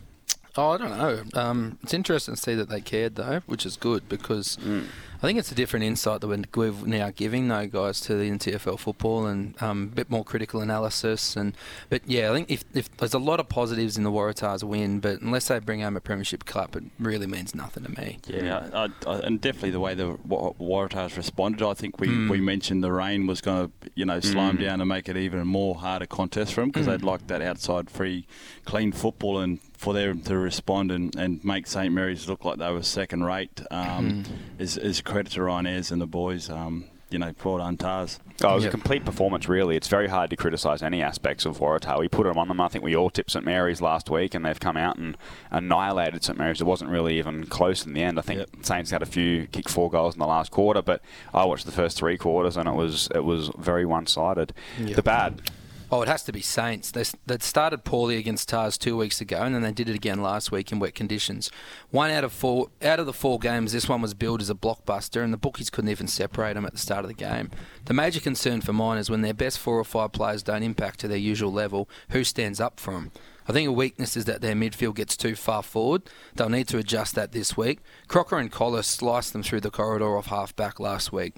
Oh, 0.58 0.70
I 0.70 0.76
don't 0.78 0.96
know. 0.96 1.22
Um, 1.34 1.78
it's 1.82 1.92
interesting 1.94 2.34
to 2.34 2.40
see 2.40 2.54
that 2.54 2.68
they 2.68 2.80
cared 2.80 3.16
though, 3.16 3.40
which 3.46 3.66
is 3.66 3.76
good 3.76 4.08
because 4.08 4.58
I 4.62 5.20
think 5.20 5.38
it's 5.38 5.50
a 5.52 5.54
different 5.54 5.84
insight 5.84 6.20
that 6.20 6.28
we're 6.28 6.44
we're 6.72 6.86
now 6.86 7.10
giving 7.14 7.48
though, 7.48 7.66
guys, 7.66 8.00
to 8.02 8.14
the 8.14 8.30
NTFL 8.30 8.78
football 8.78 9.26
and 9.26 9.60
um, 9.62 9.84
a 9.92 9.94
bit 9.94 10.10
more 10.10 10.24
critical 10.24 10.60
analysis. 10.60 11.36
And 11.36 11.54
but 11.90 12.02
yeah, 12.06 12.30
I 12.30 12.34
think 12.34 12.50
if, 12.50 12.64
if 12.74 12.94
there's 12.96 13.14
a 13.14 13.18
lot 13.18 13.40
of 13.40 13.48
positives 13.48 13.96
in 13.98 14.04
the 14.04 14.10
Waratahs 14.10 14.62
win, 14.62 15.00
but 15.00 15.20
unless 15.20 15.48
they 15.48 15.58
bring 15.58 15.80
home 15.80 15.96
a 15.96 16.00
premiership 16.00 16.44
cup, 16.44 16.74
it 16.76 16.84
really 16.98 17.26
means 17.26 17.54
nothing 17.54 17.84
to 17.84 17.90
me. 18.00 18.18
Yeah, 18.26 18.68
I, 18.72 18.88
I, 19.06 19.18
and 19.20 19.40
definitely 19.40 19.70
the 19.70 19.80
way 19.80 19.94
the 19.94 20.14
Waratahs 20.26 21.16
responded. 21.16 21.62
I 21.66 21.74
think 21.74 22.00
we, 22.00 22.08
Hmm. 22.08 22.28
we 22.28 22.40
mentioned 22.40 22.82
the 22.84 22.92
rain 22.92 23.26
was 23.26 23.40
going 23.40 23.68
to 23.82 23.90
you 23.94 24.04
know 24.06 24.20
slow 24.20 24.46
them 24.48 24.56
Mm. 24.58 24.60
down 24.62 24.80
and 24.80 24.88
make 24.88 25.08
it 25.08 25.16
even 25.16 25.46
more 25.46 25.74
harder 25.74 26.06
contest 26.06 26.54
for 26.54 26.60
them 26.62 26.70
because 26.70 26.86
Hmm. 26.86 26.92
they'd 26.92 27.02
like 27.04 27.26
that 27.26 27.42
outside 27.42 27.90
free, 27.90 28.26
clean 28.64 28.92
football 28.92 29.38
and 29.38 29.58
for 29.86 29.94
them 29.94 30.20
to 30.20 30.36
respond 30.36 30.90
and, 30.90 31.14
and 31.14 31.44
make 31.44 31.64
St 31.68 31.92
Mary's 31.94 32.28
look 32.28 32.44
like 32.44 32.58
they 32.58 32.72
were 32.72 32.82
second 32.82 33.22
rate 33.22 33.60
um, 33.70 34.24
Hmm. 34.24 34.32
is, 34.58 34.76
is 34.76 35.00
credit 35.00 35.30
to 35.34 35.42
Ryan 35.44 35.66
Ayres 35.68 35.92
and 35.92 36.02
the 36.02 36.06
boys. 36.08 36.50
Um, 36.50 36.86
you 37.08 37.20
know, 37.20 37.32
well 37.44 37.58
done, 37.58 37.76
Tars. 37.76 38.18
Oh, 38.42 38.50
it 38.50 38.54
was 38.56 38.64
Yep. 38.64 38.70
a 38.74 38.76
complete 38.76 39.04
performance, 39.04 39.48
really. 39.48 39.76
It's 39.76 39.86
very 39.86 40.08
hard 40.08 40.28
to 40.30 40.36
criticise 40.36 40.82
any 40.82 41.02
aspects 41.02 41.44
of 41.46 41.58
Waratah. 41.58 42.00
We 42.00 42.08
put 42.08 42.24
them 42.24 42.36
on 42.36 42.48
them. 42.48 42.60
I 42.60 42.66
think 42.66 42.82
we 42.82 42.96
all 42.96 43.10
tipped 43.10 43.30
St 43.30 43.44
Mary's 43.44 43.80
last 43.80 44.10
week, 44.10 44.34
and 44.34 44.44
they've 44.44 44.58
come 44.58 44.76
out 44.76 44.96
and 44.98 45.16
annihilated 45.52 46.24
St 46.24 46.36
Mary's. 46.36 46.60
It 46.60 46.64
wasn't 46.66 46.90
really 46.90 47.16
even 47.18 47.46
close 47.46 47.86
in 47.86 47.92
the 47.92 48.02
end. 48.02 48.18
I 48.18 48.22
think 48.22 48.40
Yep. 48.40 48.48
Saints 48.62 48.90
had 48.90 49.02
a 49.02 49.06
few 49.06 49.46
kick 49.52 49.68
four 49.68 49.88
goals 49.88 50.14
in 50.16 50.18
the 50.18 50.26
last 50.26 50.50
quarter, 50.50 50.82
but 50.82 51.00
I 51.32 51.44
watched 51.44 51.64
the 51.64 51.70
first 51.70 51.96
three 51.96 52.18
quarters, 52.18 52.56
and 52.56 52.68
it 52.68 52.74
was 52.74 53.08
it 53.14 53.24
was 53.24 53.52
very 53.56 53.86
one 53.86 54.06
sided. 54.08 54.52
Yep. 54.80 54.96
The 54.96 55.02
bad. 55.02 55.42
Oh, 55.88 56.02
it 56.02 56.08
has 56.08 56.24
to 56.24 56.32
be 56.32 56.40
Saints. 56.40 56.90
They 56.90 57.04
they 57.26 57.38
started 57.38 57.84
poorly 57.84 58.16
against 58.16 58.48
Tars 58.48 58.76
two 58.76 58.96
weeks 58.96 59.20
ago, 59.20 59.42
and 59.42 59.54
then 59.54 59.62
they 59.62 59.70
did 59.70 59.88
it 59.88 59.94
again 59.94 60.20
last 60.20 60.50
week 60.50 60.72
in 60.72 60.80
wet 60.80 60.96
conditions. 60.96 61.48
One 61.90 62.10
out 62.10 62.24
of 62.24 62.32
four 62.32 62.70
out 62.82 62.98
of 62.98 63.06
the 63.06 63.12
four 63.12 63.38
games, 63.38 63.72
this 63.72 63.88
one 63.88 64.02
was 64.02 64.12
billed 64.12 64.40
as 64.40 64.50
a 64.50 64.54
blockbuster, 64.54 65.22
and 65.22 65.32
the 65.32 65.38
bookies 65.38 65.70
couldn't 65.70 65.90
even 65.90 66.08
separate 66.08 66.54
them 66.54 66.66
at 66.66 66.72
the 66.72 66.78
start 66.78 67.04
of 67.04 67.08
the 67.08 67.14
game. 67.14 67.52
The 67.84 67.94
major 67.94 68.18
concern 68.18 68.62
for 68.62 68.72
mine 68.72 68.98
is 68.98 69.10
when 69.10 69.22
their 69.22 69.32
best 69.34 69.60
four 69.60 69.78
or 69.78 69.84
five 69.84 70.10
players 70.10 70.42
don't 70.42 70.64
impact 70.64 70.98
to 71.00 71.08
their 71.08 71.16
usual 71.16 71.52
level, 71.52 71.88
who 72.10 72.24
stands 72.24 72.60
up 72.60 72.80
for 72.80 72.94
them? 72.94 73.12
I 73.48 73.52
think 73.52 73.68
a 73.68 73.72
weakness 73.72 74.16
is 74.16 74.24
that 74.24 74.40
their 74.40 74.56
midfield 74.56 74.96
gets 74.96 75.16
too 75.16 75.36
far 75.36 75.62
forward. 75.62 76.02
They'll 76.34 76.48
need 76.48 76.66
to 76.68 76.78
adjust 76.78 77.14
that 77.14 77.30
this 77.30 77.56
week. 77.56 77.78
Crocker 78.08 78.38
and 78.38 78.50
Collis 78.50 78.88
sliced 78.88 79.32
them 79.32 79.44
through 79.44 79.60
the 79.60 79.70
corridor 79.70 80.16
off 80.18 80.26
half 80.26 80.56
back 80.56 80.80
last 80.80 81.12
week. 81.12 81.36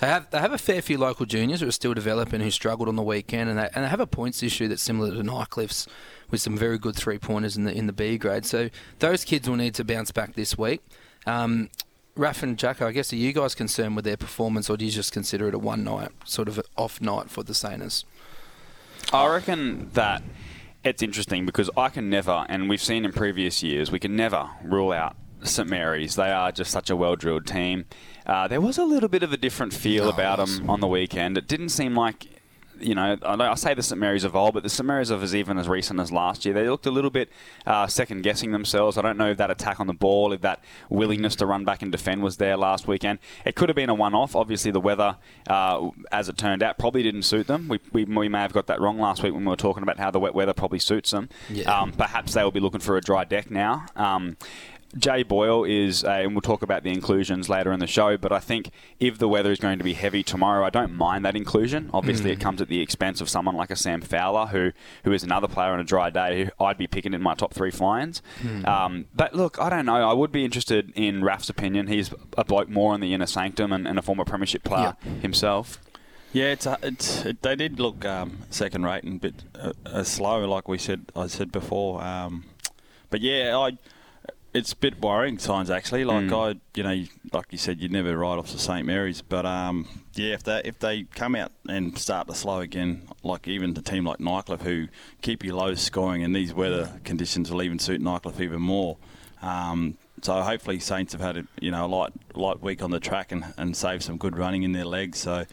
They 0.00 0.06
have 0.06 0.30
they 0.30 0.38
have 0.38 0.52
a 0.52 0.58
fair 0.58 0.82
few 0.82 0.98
local 0.98 1.26
juniors 1.26 1.60
who 1.60 1.68
are 1.68 1.72
still 1.72 1.94
developing 1.94 2.40
who 2.40 2.50
struggled 2.50 2.88
on 2.88 2.96
the 2.96 3.02
weekend, 3.02 3.50
and 3.50 3.58
they, 3.58 3.68
and 3.74 3.84
they 3.84 3.88
have 3.88 4.00
a 4.00 4.06
points 4.06 4.42
issue 4.42 4.66
that's 4.68 4.82
similar 4.82 5.14
to 5.14 5.22
Nightcliff's, 5.22 5.86
with 6.30 6.40
some 6.40 6.56
very 6.56 6.78
good 6.78 6.96
three 6.96 7.18
pointers 7.18 7.56
in 7.56 7.64
the 7.64 7.72
in 7.72 7.86
the 7.86 7.92
B 7.92 8.18
grade. 8.18 8.44
So 8.44 8.70
those 8.98 9.24
kids 9.24 9.48
will 9.48 9.56
need 9.56 9.74
to 9.74 9.84
bounce 9.84 10.10
back 10.10 10.34
this 10.34 10.58
week. 10.58 10.82
Um, 11.26 11.70
Raf 12.14 12.42
and 12.42 12.58
Jacko, 12.58 12.88
I 12.88 12.92
guess, 12.92 13.12
are 13.12 13.16
you 13.16 13.32
guys 13.32 13.54
concerned 13.54 13.96
with 13.96 14.04
their 14.04 14.16
performance, 14.16 14.68
or 14.68 14.76
do 14.76 14.84
you 14.84 14.90
just 14.90 15.12
consider 15.12 15.48
it 15.48 15.54
a 15.54 15.58
one 15.58 15.84
night 15.84 16.10
sort 16.24 16.48
of 16.48 16.60
off 16.76 17.00
night 17.00 17.30
for 17.30 17.42
the 17.42 17.54
Sainers? 17.54 18.04
I 19.12 19.28
reckon 19.28 19.90
that 19.94 20.22
it's 20.84 21.02
interesting 21.02 21.46
because 21.46 21.70
I 21.76 21.88
can 21.88 22.10
never, 22.10 22.44
and 22.48 22.68
we've 22.68 22.82
seen 22.82 23.04
in 23.04 23.12
previous 23.12 23.62
years, 23.62 23.90
we 23.90 23.98
can 23.98 24.16
never 24.16 24.50
rule 24.64 24.92
out 24.92 25.16
St 25.42 25.68
Mary's. 25.68 26.16
They 26.16 26.30
are 26.30 26.52
just 26.52 26.70
such 26.70 26.90
a 26.90 26.96
well 26.96 27.16
drilled 27.16 27.46
team. 27.46 27.86
Uh, 28.26 28.46
there 28.48 28.60
was 28.60 28.78
a 28.78 28.84
little 28.84 29.08
bit 29.08 29.22
of 29.22 29.32
a 29.32 29.36
different 29.36 29.72
feel 29.72 30.04
Oh, 30.04 30.10
about 30.10 30.38
them 30.38 30.68
on 30.70 30.80
the 30.80 30.88
weekend. 30.88 31.36
It 31.38 31.46
didn't 31.48 31.70
seem 31.70 31.94
like. 31.94 32.26
You 32.80 32.96
know, 32.96 33.16
I, 33.24 33.36
know- 33.36 33.48
I 33.48 33.54
say 33.54 33.74
the 33.74 33.82
St 33.82 34.00
Mary's 34.00 34.24
of 34.24 34.34
old, 34.34 34.54
but 34.54 34.64
the 34.64 34.68
St 34.68 34.84
Mary's 34.84 35.10
of 35.10 35.22
as 35.22 35.36
even 35.36 35.56
as 35.56 35.68
recent 35.68 36.00
as 36.00 36.10
last 36.10 36.44
year, 36.44 36.52
they 36.52 36.68
looked 36.68 36.84
a 36.86 36.90
little 36.90 37.10
bit 37.10 37.28
uh, 37.64 37.86
second 37.86 38.22
guessing 38.22 38.50
themselves. 38.50 38.98
I 38.98 39.02
don't 39.02 39.16
know 39.16 39.30
if 39.30 39.36
that 39.36 39.52
attack 39.52 39.78
on 39.78 39.86
the 39.86 39.92
ball, 39.92 40.32
if 40.32 40.40
that 40.40 40.64
willingness 40.90 41.36
to 41.36 41.46
run 41.46 41.64
back 41.64 41.82
and 41.82 41.92
defend 41.92 42.24
was 42.24 42.38
there 42.38 42.56
last 42.56 42.88
weekend. 42.88 43.20
It 43.44 43.54
could 43.54 43.68
have 43.68 43.76
been 43.76 43.88
a 43.90 43.94
one 43.94 44.14
off. 44.14 44.34
Obviously, 44.34 44.72
the 44.72 44.80
weather, 44.80 45.16
uh, 45.48 45.90
as 46.10 46.28
it 46.28 46.36
turned 46.36 46.60
out, 46.60 46.76
probably 46.76 47.04
didn't 47.04 47.22
suit 47.22 47.46
them. 47.46 47.68
We, 47.68 47.78
we, 47.92 48.04
we 48.04 48.28
may 48.28 48.40
have 48.40 48.52
got 48.52 48.66
that 48.66 48.80
wrong 48.80 48.98
last 48.98 49.22
week 49.22 49.32
when 49.32 49.44
we 49.44 49.50
were 49.50 49.54
talking 49.56 49.84
about 49.84 49.98
how 50.00 50.10
the 50.10 50.18
wet 50.18 50.34
weather 50.34 50.54
probably 50.54 50.80
suits 50.80 51.12
them. 51.12 51.28
Yeah. 51.50 51.70
Um, 51.72 51.92
perhaps 51.92 52.32
they 52.32 52.42
will 52.42 52.50
be 52.50 52.58
looking 52.58 52.80
for 52.80 52.96
a 52.96 53.00
dry 53.00 53.22
deck 53.22 53.48
now. 53.48 53.86
Um, 53.94 54.36
Jay 54.96 55.22
Boyle 55.22 55.64
is, 55.64 56.04
uh, 56.04 56.10
and 56.10 56.34
we'll 56.34 56.42
talk 56.42 56.62
about 56.62 56.82
the 56.82 56.90
inclusions 56.90 57.48
later 57.48 57.72
in 57.72 57.80
the 57.80 57.86
show, 57.86 58.18
but 58.18 58.30
I 58.30 58.40
think 58.40 58.70
if 59.00 59.18
the 59.18 59.28
weather 59.28 59.50
is 59.50 59.58
going 59.58 59.78
to 59.78 59.84
be 59.84 59.94
heavy 59.94 60.22
tomorrow, 60.22 60.64
I 60.64 60.70
don't 60.70 60.92
mind 60.92 61.24
that 61.24 61.34
inclusion. 61.34 61.88
Obviously, 61.94 62.30
it 62.30 62.40
comes 62.40 62.60
at 62.60 62.68
the 62.68 62.80
expense 62.80 63.20
of 63.20 63.28
someone 63.28 63.56
like 63.56 63.70
a 63.70 63.76
Sam 63.76 64.02
Fowler, 64.02 64.46
who, 64.46 64.72
who 65.04 65.12
is 65.12 65.22
another 65.22 65.48
player 65.48 65.70
on 65.70 65.80
a 65.80 65.84
dry 65.84 66.10
day 66.10 66.44
who 66.44 66.64
I'd 66.64 66.76
be 66.76 66.86
picking 66.86 67.14
in 67.14 67.22
my 67.22 67.34
top 67.34 67.54
three 67.54 67.70
fly-ins. 67.70 68.20
Um, 68.66 69.06
but 69.14 69.34
look, 69.34 69.58
I 69.58 69.70
don't 69.70 69.86
know. 69.86 70.08
I 70.08 70.12
would 70.12 70.30
be 70.30 70.44
interested 70.44 70.92
in 70.94 71.24
Raf's 71.24 71.48
opinion. 71.48 71.86
He's 71.86 72.12
a 72.36 72.44
bloke 72.44 72.68
more 72.68 72.94
in 72.94 73.00
the 73.00 73.14
inner 73.14 73.26
sanctum 73.26 73.72
and, 73.72 73.88
and 73.88 73.98
a 73.98 74.02
former 74.02 74.24
premiership 74.24 74.62
player 74.62 74.96
himself. 75.22 75.78
Yeah, 76.34 76.52
it's, 76.52 76.64
a, 76.66 76.78
it's 76.82 77.24
it, 77.26 77.42
they 77.42 77.56
did 77.56 77.78
look 77.78 78.04
um, 78.04 78.38
second 78.48 78.84
rate 78.84 79.04
and 79.04 79.16
a 79.16 79.18
bit 79.18 79.44
uh, 79.54 79.72
uh, 79.84 80.02
slow, 80.02 80.46
like 80.48 80.66
we 80.66 80.78
said. 80.78 81.12
I 81.14 81.26
said 81.26 81.52
before. 81.52 82.02
Um, 82.02 82.44
but 83.10 83.20
yeah, 83.20 83.56
I 83.56 83.76
it's 84.54 84.72
a 84.72 84.76
bit 84.76 85.00
worrying 85.00 85.38
signs 85.38 85.70
actually. 85.70 86.04
Like 86.04 86.24
Mm. 86.24 86.56
I, 86.56 86.60
you 86.74 86.82
know, 86.82 87.04
like 87.32 87.46
you 87.50 87.58
said, 87.58 87.80
you'd 87.80 87.92
never 87.92 88.16
ride 88.16 88.38
off 88.38 88.52
the 88.52 88.58
St 88.58 88.86
Mary's, 88.86 89.22
but 89.22 89.46
um, 89.46 89.88
yeah, 90.14 90.34
if 90.34 90.42
they 90.42 90.60
if 90.64 90.78
they 90.78 91.04
come 91.14 91.34
out 91.34 91.52
and 91.68 91.98
start 91.98 92.28
to 92.28 92.34
slow 92.34 92.60
again, 92.60 93.08
like 93.22 93.48
even 93.48 93.74
the 93.74 93.82
team 93.82 94.04
like 94.04 94.18
Nightcliff 94.18 94.60
who 94.62 94.88
keep 95.22 95.42
you 95.44 95.54
low 95.56 95.74
scoring, 95.74 96.22
and 96.22 96.34
these 96.36 96.52
weather 96.52 97.00
conditions 97.04 97.50
will 97.50 97.62
even 97.62 97.78
suit 97.78 98.00
Nightcliff 98.00 98.40
even 98.40 98.60
more. 98.60 98.98
Um, 99.40 99.96
so 100.20 100.40
hopefully 100.42 100.78
Saints 100.78 101.12
have 101.14 101.20
had 101.22 101.36
a, 101.36 101.44
you 101.60 101.70
know 101.70 101.86
a 101.86 101.88
light 101.88 102.12
light 102.34 102.62
week 102.62 102.82
on 102.82 102.90
the 102.90 103.00
track 103.00 103.32
and, 103.32 103.54
and 103.56 103.76
saved 103.76 104.02
some 104.02 104.18
good 104.18 104.36
running 104.38 104.62
in 104.62 104.72
their 104.72 104.84
legs. 104.84 105.18
So 105.18 105.46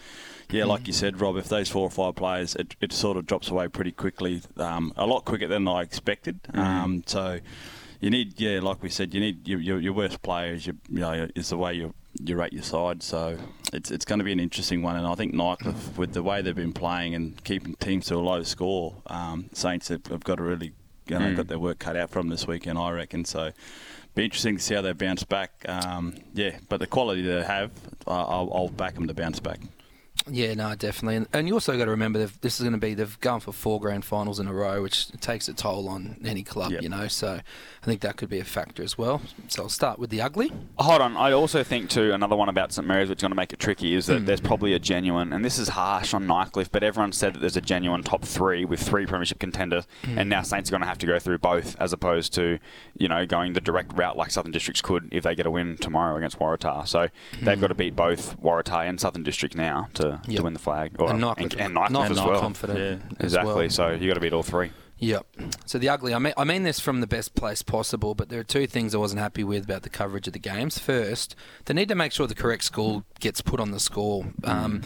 yeah, 0.52 0.66
like 0.66 0.88
you 0.88 0.94
said, 0.94 1.22
Rob, 1.22 1.38
if 1.38 1.48
those 1.48 1.70
four 1.70 1.84
or 1.84 1.90
five 1.92 2.16
players, 2.16 2.56
it, 2.56 2.76
it 2.82 2.92
sort 2.92 3.18
of 3.18 3.26
drops 3.28 3.50
away 3.50 3.68
pretty 3.68 3.92
quickly, 3.92 4.42
um, 4.58 4.94
a 4.98 5.06
lot 5.06 5.24
quicker 5.24 5.48
than 5.48 5.68
I 5.68 5.84
expected. 5.84 6.40
Um, 6.56 7.04
so 7.06 7.40
you 8.00 8.10
need, 8.10 8.40
yeah, 8.40 8.60
like 8.62 8.82
we 8.82 8.90
said, 8.90 9.14
you 9.14 9.20
need 9.20 9.48
your, 9.48 9.60
your, 9.60 9.80
your 9.80 9.94
worst 9.94 10.22
players. 10.22 10.66
You, 10.68 10.78
you 10.90 11.00
know, 11.00 11.28
is 11.36 11.50
the 11.50 11.58
way 11.58 11.74
you 11.74 11.94
you 12.24 12.36
rate 12.36 12.54
your 12.54 12.64
side. 12.64 13.04
So 13.04 13.38
it's 13.72 13.92
it's 13.92 14.06
going 14.06 14.20
to 14.20 14.26
be 14.26 14.32
an 14.32 14.40
interesting 14.40 14.82
one. 14.82 14.96
And 14.96 15.06
I 15.06 15.16
think 15.16 15.34
Nightcliff, 15.34 15.98
with 15.98 16.14
the 16.14 16.24
way 16.24 16.42
they've 16.42 16.56
been 16.56 16.74
playing 16.74 17.14
and 17.16 17.42
keeping 17.44 17.76
teams 17.76 18.08
to 18.08 18.16
a 18.16 18.18
low 18.18 18.44
score, 18.44 18.96
um, 19.08 19.50
Saints 19.54 19.90
have, 19.90 20.06
have 20.08 20.24
got 20.24 20.40
a 20.40 20.44
really 20.44 20.74
you 21.08 21.18
know, 21.18 21.26
Mm. 21.26 21.36
got 21.38 21.48
their 21.48 21.58
work 21.60 21.80
cut 21.80 21.96
out 21.98 22.12
from 22.12 22.30
this 22.30 22.46
weekend, 22.48 22.78
I 22.78 22.92
reckon. 22.92 23.26
So 23.26 23.52
be 24.16 24.26
interesting 24.26 24.58
to 24.58 24.64
see 24.64 24.76
how 24.76 24.82
they 24.82 24.94
bounce 24.94 25.24
back. 25.24 25.52
Um, 25.68 26.14
yeah, 26.36 26.58
but 26.70 26.80
the 26.80 26.86
quality 26.88 27.24
they 27.24 27.44
have, 27.44 27.72
I- 28.08 28.12
I'll, 28.12 28.52
I'll 28.54 28.70
back 28.70 28.94
them 28.96 29.08
to 29.08 29.14
bounce 29.16 29.40
back. 29.40 29.60
Yeah, 30.32 30.54
no, 30.54 30.76
definitely. 30.76 31.18
And, 31.18 31.28
and 31.34 31.48
you 31.48 31.54
also 31.54 31.78
got 31.78 31.86
to 31.86 31.92
remember 31.92 32.20
they've, 32.20 32.42
this 32.42 32.60
is 32.60 32.64
going 32.64 32.74
to 32.74 32.80
be 32.80 32.94
they've 32.94 33.20
gone 33.20 33.40
for 33.40 33.52
four 33.52 33.80
grand 33.80 34.06
finals 34.06 34.40
in 34.40 34.48
a 34.48 34.54
row, 34.54 34.82
which 34.82 35.10
takes 35.20 35.48
a 35.48 35.54
toll 35.54 35.88
on 35.88 36.18
any 36.24 36.44
club, 36.44 36.72
Yep. 36.72 36.82
you 36.82 36.90
know. 36.90 37.08
So 37.08 37.40
I 37.82 37.86
think 37.86 38.02
that 38.02 38.18
could 38.18 38.30
be 38.30 38.40
a 38.40 38.44
factor 38.44 38.84
as 38.84 38.98
well. 38.98 39.22
So 39.48 39.64
I'll 39.64 39.70
start 39.70 40.00
with 40.00 40.10
the 40.10 40.22
ugly. 40.22 40.52
Hold 40.78 41.02
on. 41.02 41.18
I 41.18 41.32
also 41.32 41.64
think 41.64 41.90
too 41.90 42.14
another 42.14 42.36
one 42.36 42.50
about 42.50 42.72
St 42.72 42.88
Mary's, 42.88 43.10
which 43.10 43.20
is 43.20 43.22
going 43.22 43.32
to 43.32 43.36
make 43.36 43.54
it 43.54 43.60
tricky, 43.60 43.94
is 43.94 44.06
that 44.08 44.20
hmm. 44.20 44.26
there's 44.26 44.42
probably 44.42 44.74
a 44.74 44.80
genuine, 44.80 45.34
and 45.34 45.44
this 45.44 45.58
is 45.58 45.70
harsh 45.70 46.14
on 46.14 46.28
Nightcliff, 46.28 46.70
but 46.72 46.84
everyone 46.84 47.12
said 47.12 47.36
that 47.36 47.40
there's 47.40 47.58
a 47.58 47.62
genuine 47.62 48.04
top 48.04 48.24
three 48.24 48.66
with 48.66 48.82
three 48.82 49.06
premiership 49.06 49.40
contenders, 49.40 49.88
hmm. 50.04 50.18
and 50.18 50.30
now 50.30 50.42
Saints 50.42 50.70
are 50.70 50.72
going 50.72 50.82
to 50.82 50.88
have 50.88 50.98
to 51.00 51.08
go 51.08 51.20
through 51.20 51.40
both, 51.40 51.76
as 51.80 51.94
opposed 51.94 52.34
to 52.34 52.60
you 52.98 53.08
know 53.08 53.26
going 53.26 53.54
the 53.54 53.62
direct 53.62 53.94
route 53.98 54.18
like 54.18 54.32
Southern 54.32 54.52
Districts 54.52 54.82
could 54.82 55.08
if 55.12 55.24
they 55.24 55.36
get 55.36 55.46
a 55.46 55.52
win 55.52 55.78
tomorrow 55.78 56.18
against 56.18 56.40
Waratah. 56.40 56.88
So 56.88 57.08
hmm. 57.38 57.46
they've 57.46 57.60
got 57.60 57.68
to 57.68 57.76
beat 57.76 57.96
both 57.96 58.40
Waratah 58.42 58.88
and 58.88 59.00
Southern 59.00 59.24
District 59.24 59.56
now 59.56 59.88
to, 59.96 60.19
Yep. 60.28 60.38
to 60.38 60.44
win 60.44 60.54
the 60.54 60.60
flag, 60.60 60.96
or, 61.00 61.10
and 61.10 61.20
Nightcliff, 61.22 61.54
and, 61.54 61.62
and 61.62 61.74
Nightcliff 61.76 61.92
not 61.92 62.12
as 62.12 62.18
not 62.18 62.30
well. 62.30 62.42
confident. 62.42 62.80
Yeah, 62.80 63.16
as 63.20 63.26
Exactly. 63.26 63.54
well. 63.54 63.70
So 63.70 63.90
you 63.92 64.08
got 64.08 64.16
to 64.16 64.20
beat 64.20 64.34
all 64.34 64.44
three. 64.44 64.72
Yep. 65.02 65.26
So 65.66 65.78
the 65.78 65.88
ugly, 65.88 66.14
I 66.14 66.20
mean, 66.20 66.34
I 66.36 66.44
mean 66.44 66.64
this 66.64 66.82
from 66.82 67.00
the 67.00 67.08
best 67.08 67.34
place 67.34 67.62
possible, 67.62 68.16
but 68.16 68.28
there 68.28 68.40
are 68.42 68.44
two 68.44 68.68
things 68.68 68.94
I 68.94 68.98
wasn't 68.98 69.22
happy 69.22 69.46
with 69.46 69.64
about 69.64 69.84
the 69.84 69.90
coverage 69.90 70.28
of 70.28 70.34
the 70.34 70.40
games. 70.40 70.78
First, 70.78 71.36
they 71.66 71.74
need 71.74 71.88
to 71.88 71.96
make 71.96 72.12
sure 72.12 72.28
the 72.28 72.36
correct 72.36 72.66
score 72.66 73.06
gets 73.22 73.40
put 73.42 73.62
on 73.62 73.72
the 73.72 73.80
score. 73.80 74.26
Um, 74.44 74.82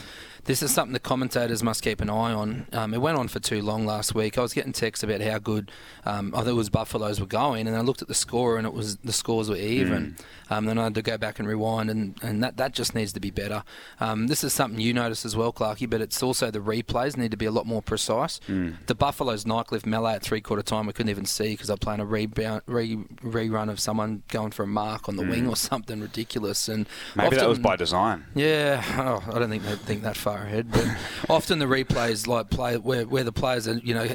this 0.46 0.62
is 0.62 0.74
something 0.74 0.94
the 0.94 1.00
commentators 1.00 1.64
must 1.64 1.82
keep 1.84 2.02
an 2.02 2.10
eye 2.10 2.34
on. 2.34 2.68
Um, 2.74 2.94
it 2.94 3.02
went 3.02 3.18
on 3.18 3.28
for 3.28 3.40
too 3.40 3.62
long 3.62 3.86
last 3.86 4.14
week. 4.14 4.38
I 4.38 4.42
was 4.42 4.54
getting 4.54 4.74
texts 4.74 5.04
about 5.04 5.22
how 5.22 5.40
good 5.40 5.72
um, 6.06 6.34
I 6.36 6.40
thought 6.40 6.48
it 6.50 6.54
was 6.54 6.70
Buffaloes 6.70 7.20
were 7.20 7.26
going, 7.26 7.68
and 7.68 7.76
I 7.78 7.82
looked 7.82 8.02
at 8.02 8.08
the 8.08 8.14
score 8.14 8.58
and 8.58 8.68
it 8.68 8.74
was 8.74 8.98
the 8.98 9.14
scores 9.14 9.50
were 9.50 9.56
even. 9.56 10.16
Um, 10.50 10.66
then 10.66 10.78
I 10.78 10.84
had 10.84 10.96
to 10.96 11.02
go 11.02 11.18
back 11.18 11.40
and 11.40 11.48
rewind, 11.48 11.90
and, 11.90 12.16
and 12.22 12.44
that, 12.44 12.58
that 12.58 12.74
just 12.74 12.94
needs 12.94 13.14
to 13.14 13.20
be 13.20 13.32
better. 13.32 13.64
Um, 14.00 14.28
this 14.28 14.44
is 14.44 14.54
something 14.54 14.80
you 14.80 14.94
notice 14.94 15.26
as 15.26 15.36
well, 15.36 15.52
Clarky, 15.52 15.90
but 15.90 16.02
it's 16.02 16.22
also 16.22 16.52
the 16.52 16.60
replays 16.60 17.18
need 17.18 17.32
to 17.32 17.38
be 17.38 17.46
a 17.46 17.52
lot 17.52 17.66
more 17.66 17.82
precise. 17.82 18.40
The 18.48 18.94
Buffaloes 18.96 19.46
Nightcliff 19.46 19.86
melee 19.86 20.14
at 20.14 20.22
three 20.22 20.42
quarter 20.42 20.62
time, 20.62 20.86
we 20.86 20.94
couldn't 20.94 21.10
even 21.10 21.26
see 21.26 21.52
because 21.52 21.70
I'm 21.70 21.78
playing 21.78 22.02
a 22.02 22.06
rebound 22.06 22.62
re, 22.68 22.98
rerun 23.24 23.70
of 23.70 23.80
someone 23.80 24.24
going 24.28 24.52
for 24.52 24.64
a 24.64 24.68
mark 24.68 25.08
on 25.08 25.16
the 25.16 25.24
wing 25.24 25.48
or 25.48 25.56
something 25.56 26.02
ridiculous. 26.02 26.68
And 26.68 26.88
Maybe 27.16 27.38
that 27.38 27.50
was 27.50 27.60
by 27.60 27.76
design. 27.76 28.26
yeah, 28.36 28.84
oh, 29.00 29.24
I 29.34 29.40
don't 29.40 29.50
think 29.50 29.64
they 29.64 29.76
think 29.76 30.04
that 30.04 30.18
far 30.18 30.33
ahead. 30.38 30.72
But 30.72 30.88
often 31.30 31.60
the 31.60 31.66
replays 31.66 32.28
like 32.28 32.50
play 32.50 32.78
where 32.78 33.06
where 33.06 33.24
the 33.24 33.32
players 33.32 33.68
are, 33.68 33.76
you 33.76 33.94
know, 33.94 34.08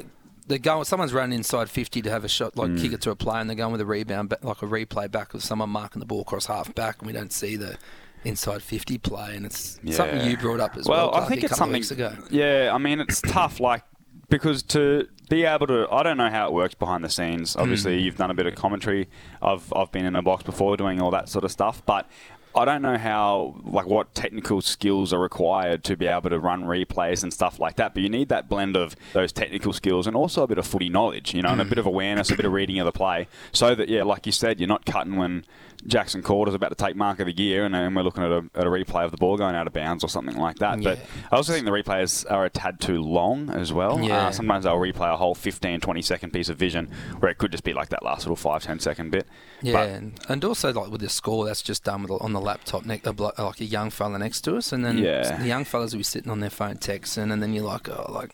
they're 0.47 0.57
going. 0.57 0.83
Someone's 0.83 1.13
running 1.13 1.37
inside 1.37 1.69
fifty 1.69 2.01
to 2.01 2.09
have 2.09 2.23
a 2.23 2.27
shot, 2.27 2.57
like 2.57 2.75
kick 2.77 2.91
mm. 2.91 2.95
it 2.95 3.01
to 3.01 3.11
a 3.11 3.15
player, 3.15 3.41
and 3.41 3.49
they're 3.49 3.55
going 3.55 3.71
with 3.71 3.81
a 3.81 3.85
rebound, 3.85 4.33
like 4.41 4.61
a 4.61 4.65
replay 4.65 5.09
back 5.09 5.33
of 5.33 5.43
someone 5.43 5.69
marking 5.69 5.99
the 5.99 6.05
ball 6.05 6.21
across 6.21 6.47
half 6.47 6.73
back, 6.75 6.97
and 6.99 7.07
we 7.07 7.13
don't 7.13 7.31
see 7.31 7.55
the 7.55 7.77
inside 8.25 8.63
fifty 8.63 8.97
play. 8.97 9.35
And 9.35 9.45
it's 9.45 9.79
something 9.91 10.27
you 10.27 10.37
brought 10.37 10.59
up 10.59 10.75
as 10.75 10.87
well. 10.87 11.11
Well, 11.11 11.23
I 11.23 11.27
think 11.27 11.43
a 11.43 11.45
it's 11.45 11.55
something. 11.55 11.75
of 11.75 11.79
weeks 11.79 11.91
ago. 11.91 12.15
Yeah, 12.31 12.71
I 12.73 12.77
mean, 12.79 12.99
it's 12.99 13.21
tough, 13.21 13.59
like 13.59 13.83
because 14.27 14.63
to 14.63 15.07
be 15.29 15.43
able 15.43 15.67
to, 15.67 15.87
I 15.91 16.01
don't 16.01 16.17
know 16.17 16.29
how 16.29 16.47
it 16.47 16.53
works 16.53 16.73
behind 16.73 17.03
the 17.03 17.09
scenes. 17.09 17.55
Obviously, 17.55 17.99
mm. 17.99 18.03
you've 18.03 18.17
done 18.17 18.31
a 18.31 18.33
bit 18.33 18.47
of 18.47 18.55
commentary. 18.55 19.07
I've 19.41 19.71
I've 19.75 19.91
been 19.91 20.05
in 20.05 20.15
a 20.15 20.23
box 20.23 20.43
before 20.43 20.75
doing 20.77 20.99
all 21.01 21.11
that 21.11 21.29
sort 21.29 21.45
of 21.45 21.51
stuff, 21.51 21.83
but. 21.85 22.09
I 22.55 22.65
don't 22.65 22.81
know 22.81 22.97
how, 22.97 23.55
like, 23.63 23.85
what 23.85 24.15
technical 24.15 24.61
skills 24.61 25.13
are 25.13 25.19
required 25.19 25.83
to 25.83 25.95
be 25.95 26.07
able 26.07 26.31
to 26.31 26.39
run 26.39 26.63
replays 26.63 27.21
and 27.21 27.31
stuff 27.31 27.59
like 27.59 27.75
that. 27.75 27.93
But 27.93 28.01
you 28.01 28.09
need 28.09 28.29
that 28.29 28.49
blend 28.49 28.75
of 28.75 28.95
those 29.13 29.31
technical 29.31 29.71
skills 29.71 30.07
and 30.07 30.15
also 30.15 30.43
a 30.43 30.47
bit 30.47 30.57
of 30.57 30.65
footy 30.65 30.89
knowledge, 30.89 31.33
you 31.33 31.43
know, 31.43 31.49
and 31.49 31.61
a 31.61 31.65
mm. 31.65 31.69
bit 31.69 31.77
of 31.77 31.85
awareness, 31.85 32.31
a 32.31 32.35
bit 32.35 32.45
of 32.45 32.51
reading 32.51 32.79
of 32.79 32.85
the 32.85 32.91
play, 32.91 33.27
so 33.51 33.75
that 33.75 33.87
yeah, 33.87 34.03
like 34.03 34.25
you 34.25 34.31
said, 34.31 34.59
you're 34.59 34.67
not 34.67 34.85
cutting 34.85 35.15
when 35.15 35.45
Jackson 35.87 36.21
Calder's 36.21 36.53
about 36.53 36.69
to 36.69 36.75
take 36.75 36.95
mark 36.95 37.19
of 37.19 37.25
the 37.27 37.31
year, 37.41 37.63
and, 37.65 37.75
and 37.75 37.95
we're 37.95 38.01
looking 38.03 38.23
at 38.23 38.31
a, 38.31 38.43
at 38.55 38.65
a 38.67 38.69
replay 38.69 39.05
of 39.05 39.11
the 39.11 39.17
ball 39.17 39.37
going 39.37 39.55
out 39.55 39.65
of 39.67 39.73
bounds 39.73 40.03
or 40.03 40.07
something 40.09 40.35
like 40.37 40.57
that. 40.57 40.83
But 40.83 40.99
I 41.31 41.35
also 41.35 41.53
think 41.53 41.65
the 41.65 41.71
replays 41.71 42.29
are 42.29 42.45
a 42.45 42.49
tad 42.49 42.79
too 42.79 43.01
long 43.01 43.49
as 43.49 43.71
well. 43.71 43.99
Yeah. 44.01 44.27
Uh, 44.27 44.31
sometimes 44.31 44.65
they'll 44.65 44.75
replay 44.75 45.13
a 45.13 45.17
whole 45.17 45.33
15, 45.35 45.79
20 45.79 46.01
second 46.01 46.31
piece 46.31 46.49
of 46.49 46.57
vision 46.57 46.89
where 47.19 47.31
it 47.31 47.37
could 47.37 47.51
just 47.51 47.63
be 47.63 47.73
like 47.73 47.89
that 47.89 48.03
last 48.03 48.23
little 48.25 48.35
5, 48.35 48.63
10 48.63 48.79
second 48.79 49.11
bit. 49.11 49.27
Yeah, 49.61 49.73
But- 49.73 49.89
and, 49.89 50.19
and 50.29 50.45
also 50.45 50.73
like 50.73 50.89
with 50.91 51.01
the 51.01 51.09
score, 51.09 51.45
that's 51.45 51.61
just 51.61 51.83
done 51.83 52.03
with, 52.03 52.11
on 52.21 52.33
the 52.33 52.41
laptop, 52.41 52.85
ne- 52.85 53.01
like 53.05 53.61
a 53.61 53.65
young 53.65 53.89
fella 53.89 54.19
next 54.19 54.41
to 54.41 54.57
us, 54.57 54.71
and 54.73 54.83
then 54.85 54.97
Yeah. 54.97 55.37
the 55.37 55.47
young 55.47 55.63
fellas 55.65 55.93
will 55.93 55.99
be 55.99 56.03
sitting 56.03 56.31
on 56.31 56.39
their 56.39 56.49
phone 56.49 56.75
texting, 56.75 57.31
and 57.31 57.41
then 57.41 57.53
you're 57.53 57.63
like, 57.65 57.87
oh, 57.89 58.11
like 58.13 58.31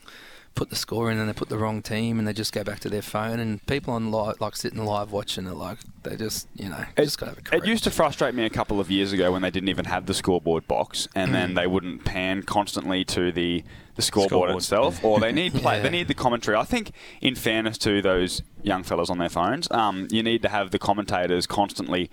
put 0.56 0.70
the 0.70 0.76
score 0.76 1.12
in, 1.12 1.20
and 1.20 1.28
they 1.30 1.34
put 1.34 1.50
the 1.50 1.58
wrong 1.58 1.82
team, 1.82 2.18
and 2.18 2.28
they 2.28 2.34
just 2.34 2.54
go 2.54 2.64
back 2.64 2.80
to 2.80 2.90
their 2.90 3.02
phone, 3.02 3.40
and 3.40 3.66
people 3.68 3.94
on 3.94 4.10
live, 4.10 4.40
like 4.40 4.56
sitting 4.56 4.84
live 4.84 5.12
watching 5.12 5.46
it, 5.46 5.54
like 5.54 5.78
they 6.04 6.16
just, 6.16 6.48
you 6.56 6.70
know, 6.70 6.86
It, 6.98 7.04
just 7.04 7.20
got 7.20 7.26
to 7.28 7.42
have 7.52 7.54
a 7.54 7.64
it 7.64 7.68
used 7.70 7.84
to 7.84 7.92
frustrate 7.92 8.34
me 8.34 8.46
a 8.46 8.50
couple 8.50 8.80
of 8.80 8.90
years 8.90 9.12
ago 9.12 9.32
when 9.34 9.42
they 9.42 9.52
didn't 9.52 9.70
even 9.70 9.86
have 9.86 10.06
the 10.06 10.14
scoreboard 10.14 10.68
box, 10.68 11.08
and 11.14 11.30
Mm. 11.30 11.34
then 11.34 11.54
they 11.56 11.68
wouldn't 11.68 12.06
pan 12.06 12.44
constantly 12.44 13.04
to 13.06 13.32
the 13.32 13.64
the 13.96 14.02
scoreboard, 14.02 14.30
Scoreboard, 14.50 14.58
itself, 14.58 15.04
or 15.06 15.22
they 15.22 15.32
need 15.32 15.54
play, 15.54 15.78
Yeah. 15.78 15.84
they 15.84 15.90
need 15.90 16.10
the 16.10 16.14
commentary. 16.14 16.58
I 16.58 16.66
think, 16.66 16.92
in 17.22 17.34
fairness 17.34 17.78
to 17.78 18.02
those 18.02 18.42
young 18.62 18.84
fellas 18.84 19.10
on 19.10 19.20
their 19.20 19.30
phones, 19.30 19.72
um, 19.72 20.10
you 20.12 20.22
need 20.22 20.42
to 20.42 20.50
have 20.50 20.72
the 20.72 20.80
commentators 20.80 21.48
constantly 21.48 22.10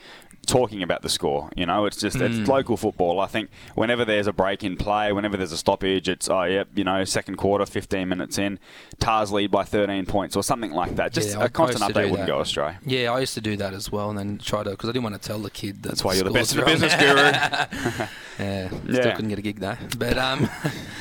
talking 0.47 0.83
about 0.83 1.03
the 1.03 1.09
score. 1.09 1.49
You 1.57 1.67
know, 1.67 1.87
it's 1.87 1.97
just 1.99 2.17
Mm. 2.17 2.41
it's 2.41 2.49
local 2.49 2.77
football. 2.77 3.21
I 3.21 3.27
think 3.27 3.49
whenever 3.75 4.05
there's 4.05 4.27
a 4.27 4.33
break 4.33 4.65
in 4.65 4.77
play, 4.77 5.13
whenever 5.13 5.37
there's 5.37 5.53
a 5.53 5.57
stoppage, 5.57 6.09
it's 6.09 6.29
oh 6.29 6.43
yep, 6.45 6.69
you 6.75 6.85
know, 6.85 7.05
second 7.05 7.37
quarter, 7.37 7.65
15 7.65 8.09
minutes 8.09 8.39
in, 8.39 8.59
Tars 8.99 9.31
lead 9.33 9.51
by 9.51 9.63
13 9.65 10.05
points 10.07 10.35
or 10.37 10.43
something 10.43 10.73
like 10.73 10.97
that. 10.97 11.13
Just 11.13 11.31
Yeah, 11.37 11.45
a 11.45 11.49
constant 11.49 11.83
I 11.83 11.87
used 11.87 11.95
to 11.95 12.01
update 12.01 12.11
wouldn't 12.11 12.27
that. 12.27 12.33
go 12.33 12.41
astray. 12.41 12.77
Yeah, 12.85 13.13
I 13.13 13.21
used 13.21 13.35
to 13.35 13.41
do 13.41 13.57
that 13.57 13.73
as 13.73 13.91
well, 13.93 14.11
and 14.11 14.19
then 14.19 14.39
try 14.39 14.63
to 14.65 14.71
because 14.71 14.89
I 14.89 14.93
didn't 14.93 15.05
want 15.05 15.21
to 15.23 15.27
tell 15.29 15.39
the 15.39 15.51
kid 15.51 15.83
that 15.85 15.91
That's 15.91 16.05
why 16.05 16.15
you're 16.15 16.25
the 16.25 16.31
best 16.31 16.53
in 16.55 16.61
the 16.61 16.67
business, 16.67 16.95
guru. 16.97 17.15
Yeah, 17.17 17.67
Yeah. 18.39 18.69
still 18.69 19.13
couldn't 19.13 19.29
get 19.29 19.39
a 19.39 19.43
gig 19.43 19.61
there, 19.61 19.79
But 19.97 20.19
um, 20.19 20.49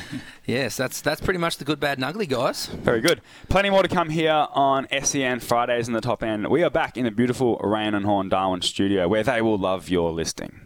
yes, 0.51 0.75
that's 0.77 1.01
that's 1.01 1.21
pretty 1.21 1.39
much 1.39 1.57
the 1.57 1.65
good, 1.65 1.79
bad, 1.79 1.97
and 1.97 2.05
ugly, 2.05 2.27
guys. 2.27 2.67
Very 2.67 3.01
good. 3.01 3.21
Plenty 3.49 3.69
more 3.69 3.83
to 3.83 3.87
come 3.87 4.09
here 4.09 4.47
on 4.53 4.87
SEN 5.03 5.39
Fridays 5.39 5.87
in 5.87 5.93
the 5.93 6.01
top 6.01 6.21
end. 6.21 6.47
We 6.47 6.63
are 6.63 6.69
back 6.69 6.97
in 6.97 7.05
the 7.05 7.11
beautiful 7.11 7.57
Raine 7.63 7.93
and 7.93 8.05
Horne 8.05 8.29
Darwin 8.29 8.61
studio 8.61 9.07
where 9.07 9.23
they 9.23 9.41
will 9.41 9.57
love 9.57 9.89
your 9.89 10.11
listing. 10.11 10.59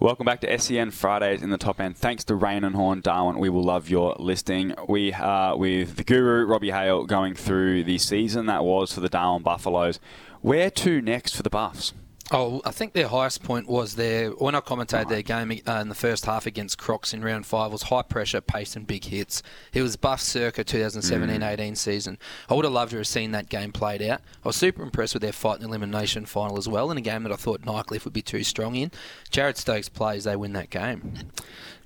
Welcome 0.00 0.26
back 0.26 0.40
to 0.40 0.58
SEN 0.58 0.90
Fridays 0.90 1.42
in 1.42 1.50
the 1.50 1.56
top 1.56 1.80
end. 1.80 1.96
Thanks 1.96 2.24
to 2.24 2.34
Raine 2.34 2.64
and 2.64 2.74
Horne 2.74 3.00
Darwin, 3.00 3.38
we 3.38 3.48
will 3.48 3.62
love 3.62 3.88
your 3.88 4.16
listing. 4.18 4.74
We 4.88 5.12
are 5.12 5.56
with 5.56 5.96
the 5.96 6.04
guru 6.04 6.44
Robbie 6.44 6.72
Hale 6.72 7.04
going 7.04 7.34
through 7.34 7.84
the 7.84 7.98
season 7.98 8.46
that 8.46 8.64
was 8.64 8.92
for 8.92 9.00
the 9.00 9.08
Darwin 9.08 9.42
Buffaloes. 9.42 10.00
Where 10.42 10.70
to 10.70 11.00
next 11.00 11.36
for 11.36 11.42
the 11.42 11.50
Buffs? 11.50 11.94
Oh, 12.30 12.62
I 12.64 12.70
think 12.70 12.94
their 12.94 13.08
highest 13.08 13.42
point 13.42 13.68
was 13.68 13.96
their 13.96 14.30
when 14.30 14.54
I 14.54 14.60
commentated 14.60 15.10
their 15.10 15.20
game 15.20 15.60
uh, 15.68 15.72
in 15.72 15.90
the 15.90 15.94
first 15.94 16.24
half 16.24 16.46
against 16.46 16.78
Crocs 16.78 17.12
in 17.12 17.22
round 17.22 17.44
five 17.44 17.70
was 17.70 17.82
high 17.82 18.00
pressure, 18.00 18.40
pace, 18.40 18.76
and 18.76 18.86
big 18.86 19.04
hits. 19.04 19.42
It 19.74 19.82
was 19.82 19.96
Buff 19.96 20.22
circa 20.22 20.64
2017-18 20.64 21.76
season. 21.76 22.18
I 22.48 22.54
would 22.54 22.64
have 22.64 22.72
loved 22.72 22.92
to 22.92 22.96
have 22.96 23.06
seen 23.06 23.32
that 23.32 23.50
game 23.50 23.72
played 23.72 24.00
out. 24.00 24.22
I 24.42 24.48
was 24.48 24.56
super 24.56 24.82
impressed 24.82 25.12
with 25.12 25.22
their 25.22 25.32
fight 25.32 25.56
in 25.56 25.62
the 25.64 25.68
elimination 25.68 26.24
final 26.24 26.56
as 26.56 26.66
well, 26.66 26.90
in 26.90 26.96
a 26.96 27.02
game 27.02 27.24
that 27.24 27.32
I 27.32 27.36
thought 27.36 27.60
Nightcliff 27.60 28.04
would 28.04 28.14
be 28.14 28.22
too 28.22 28.42
strong 28.42 28.74
in. 28.74 28.90
Jared 29.30 29.58
Stokes 29.58 29.90
plays, 29.90 30.24
they 30.24 30.34
win 30.34 30.54
that 30.54 30.70
game. 30.70 31.12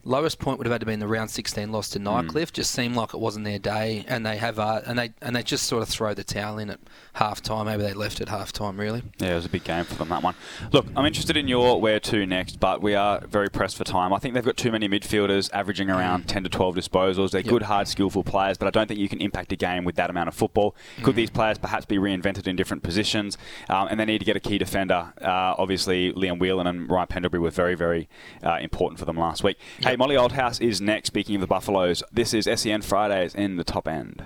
Lowest 0.04 0.38
point 0.38 0.58
would 0.58 0.66
have 0.66 0.72
had 0.72 0.80
to 0.80 0.86
be 0.86 0.92
in 0.92 1.00
the 1.00 1.08
round 1.08 1.30
16 1.30 1.70
loss 1.70 1.90
to 1.90 1.98
Nightcliff. 1.98 2.52
Just 2.52 2.70
seemed 2.70 2.96
like 2.96 3.12
it 3.14 3.20
wasn't 3.20 3.44
their 3.44 3.58
day, 3.58 4.04
and 4.08 4.24
they 4.24 4.36
have 4.38 4.58
uh, 4.58 4.80
and 4.86 4.98
they 4.98 5.12
and 5.20 5.34
they 5.36 5.42
just 5.42 5.66
sort 5.66 5.82
of 5.82 5.88
throw 5.88 6.14
the 6.14 6.24
towel 6.24 6.58
in 6.58 6.70
at 6.70 6.80
half 7.14 7.42
time. 7.42 7.66
Maybe 7.66 7.82
they 7.82 7.92
left 7.92 8.20
at 8.20 8.28
half 8.28 8.52
time, 8.52 8.78
really. 8.78 9.02
Yeah, 9.18 9.32
it 9.32 9.34
was 9.34 9.44
a 9.46 9.48
big 9.50 9.64
game 9.64 9.84
for 9.84 9.94
them, 9.96 10.08
that 10.08 10.22
one. 10.22 10.34
Look, 10.72 10.86
I'm 10.96 11.04
interested 11.04 11.36
in 11.36 11.48
your 11.48 11.80
where 11.80 12.00
to 12.00 12.24
next, 12.26 12.60
but 12.60 12.80
we 12.80 12.94
are 12.94 13.20
very 13.26 13.48
pressed 13.50 13.76
for 13.76 13.84
time. 13.84 14.12
I 14.12 14.18
think 14.18 14.34
they've 14.34 14.44
got 14.44 14.56
too 14.56 14.70
many 14.72 14.88
midfielders 14.88 15.50
averaging 15.52 15.90
around 15.90 16.28
10 16.28 16.44
to 16.44 16.48
12 16.48 16.76
disposals. 16.76 17.30
They're 17.32 17.40
Yep. 17.42 17.50
good, 17.50 17.62
hard, 17.62 17.88
skillful 17.88 18.24
players, 18.24 18.58
but 18.58 18.66
I 18.66 18.70
don't 18.70 18.86
think 18.88 18.98
you 19.00 19.08
can 19.08 19.20
impact 19.20 19.52
a 19.52 19.56
game 19.56 19.84
with 19.84 19.96
that 19.96 20.10
amount 20.10 20.28
of 20.28 20.34
football. 20.34 20.74
Could 21.02 21.16
these 21.16 21.30
players 21.30 21.58
perhaps 21.58 21.84
be 21.86 21.96
reinvented 21.98 22.46
in 22.46 22.56
different 22.56 22.82
positions? 22.82 23.38
Um, 23.68 23.88
and 23.88 23.98
they 24.00 24.04
need 24.04 24.18
to 24.18 24.24
get 24.24 24.36
a 24.36 24.40
key 24.40 24.58
defender. 24.58 25.12
Uh, 25.20 25.54
obviously, 25.58 26.12
Liam 26.12 26.38
Whelan 26.38 26.66
and 26.66 26.88
Ryan 26.90 27.06
Pendlebury 27.08 27.40
were 27.40 27.50
very, 27.50 27.74
very 27.74 28.08
uh, 28.42 28.58
important 28.60 28.98
for 28.98 29.04
them 29.04 29.16
last 29.16 29.42
week. 29.44 29.58
Hey, 29.88 29.96
Molly 29.96 30.16
Oldhouse 30.16 30.60
is 30.60 30.82
next, 30.82 31.06
speaking 31.06 31.36
of 31.36 31.40
the 31.40 31.46
Buffaloes. 31.46 32.02
This 32.12 32.34
is 32.34 32.46
SEN 32.60 32.82
Fridays 32.82 33.34
in 33.34 33.56
the 33.56 33.64
top 33.64 33.88
end. 33.88 34.22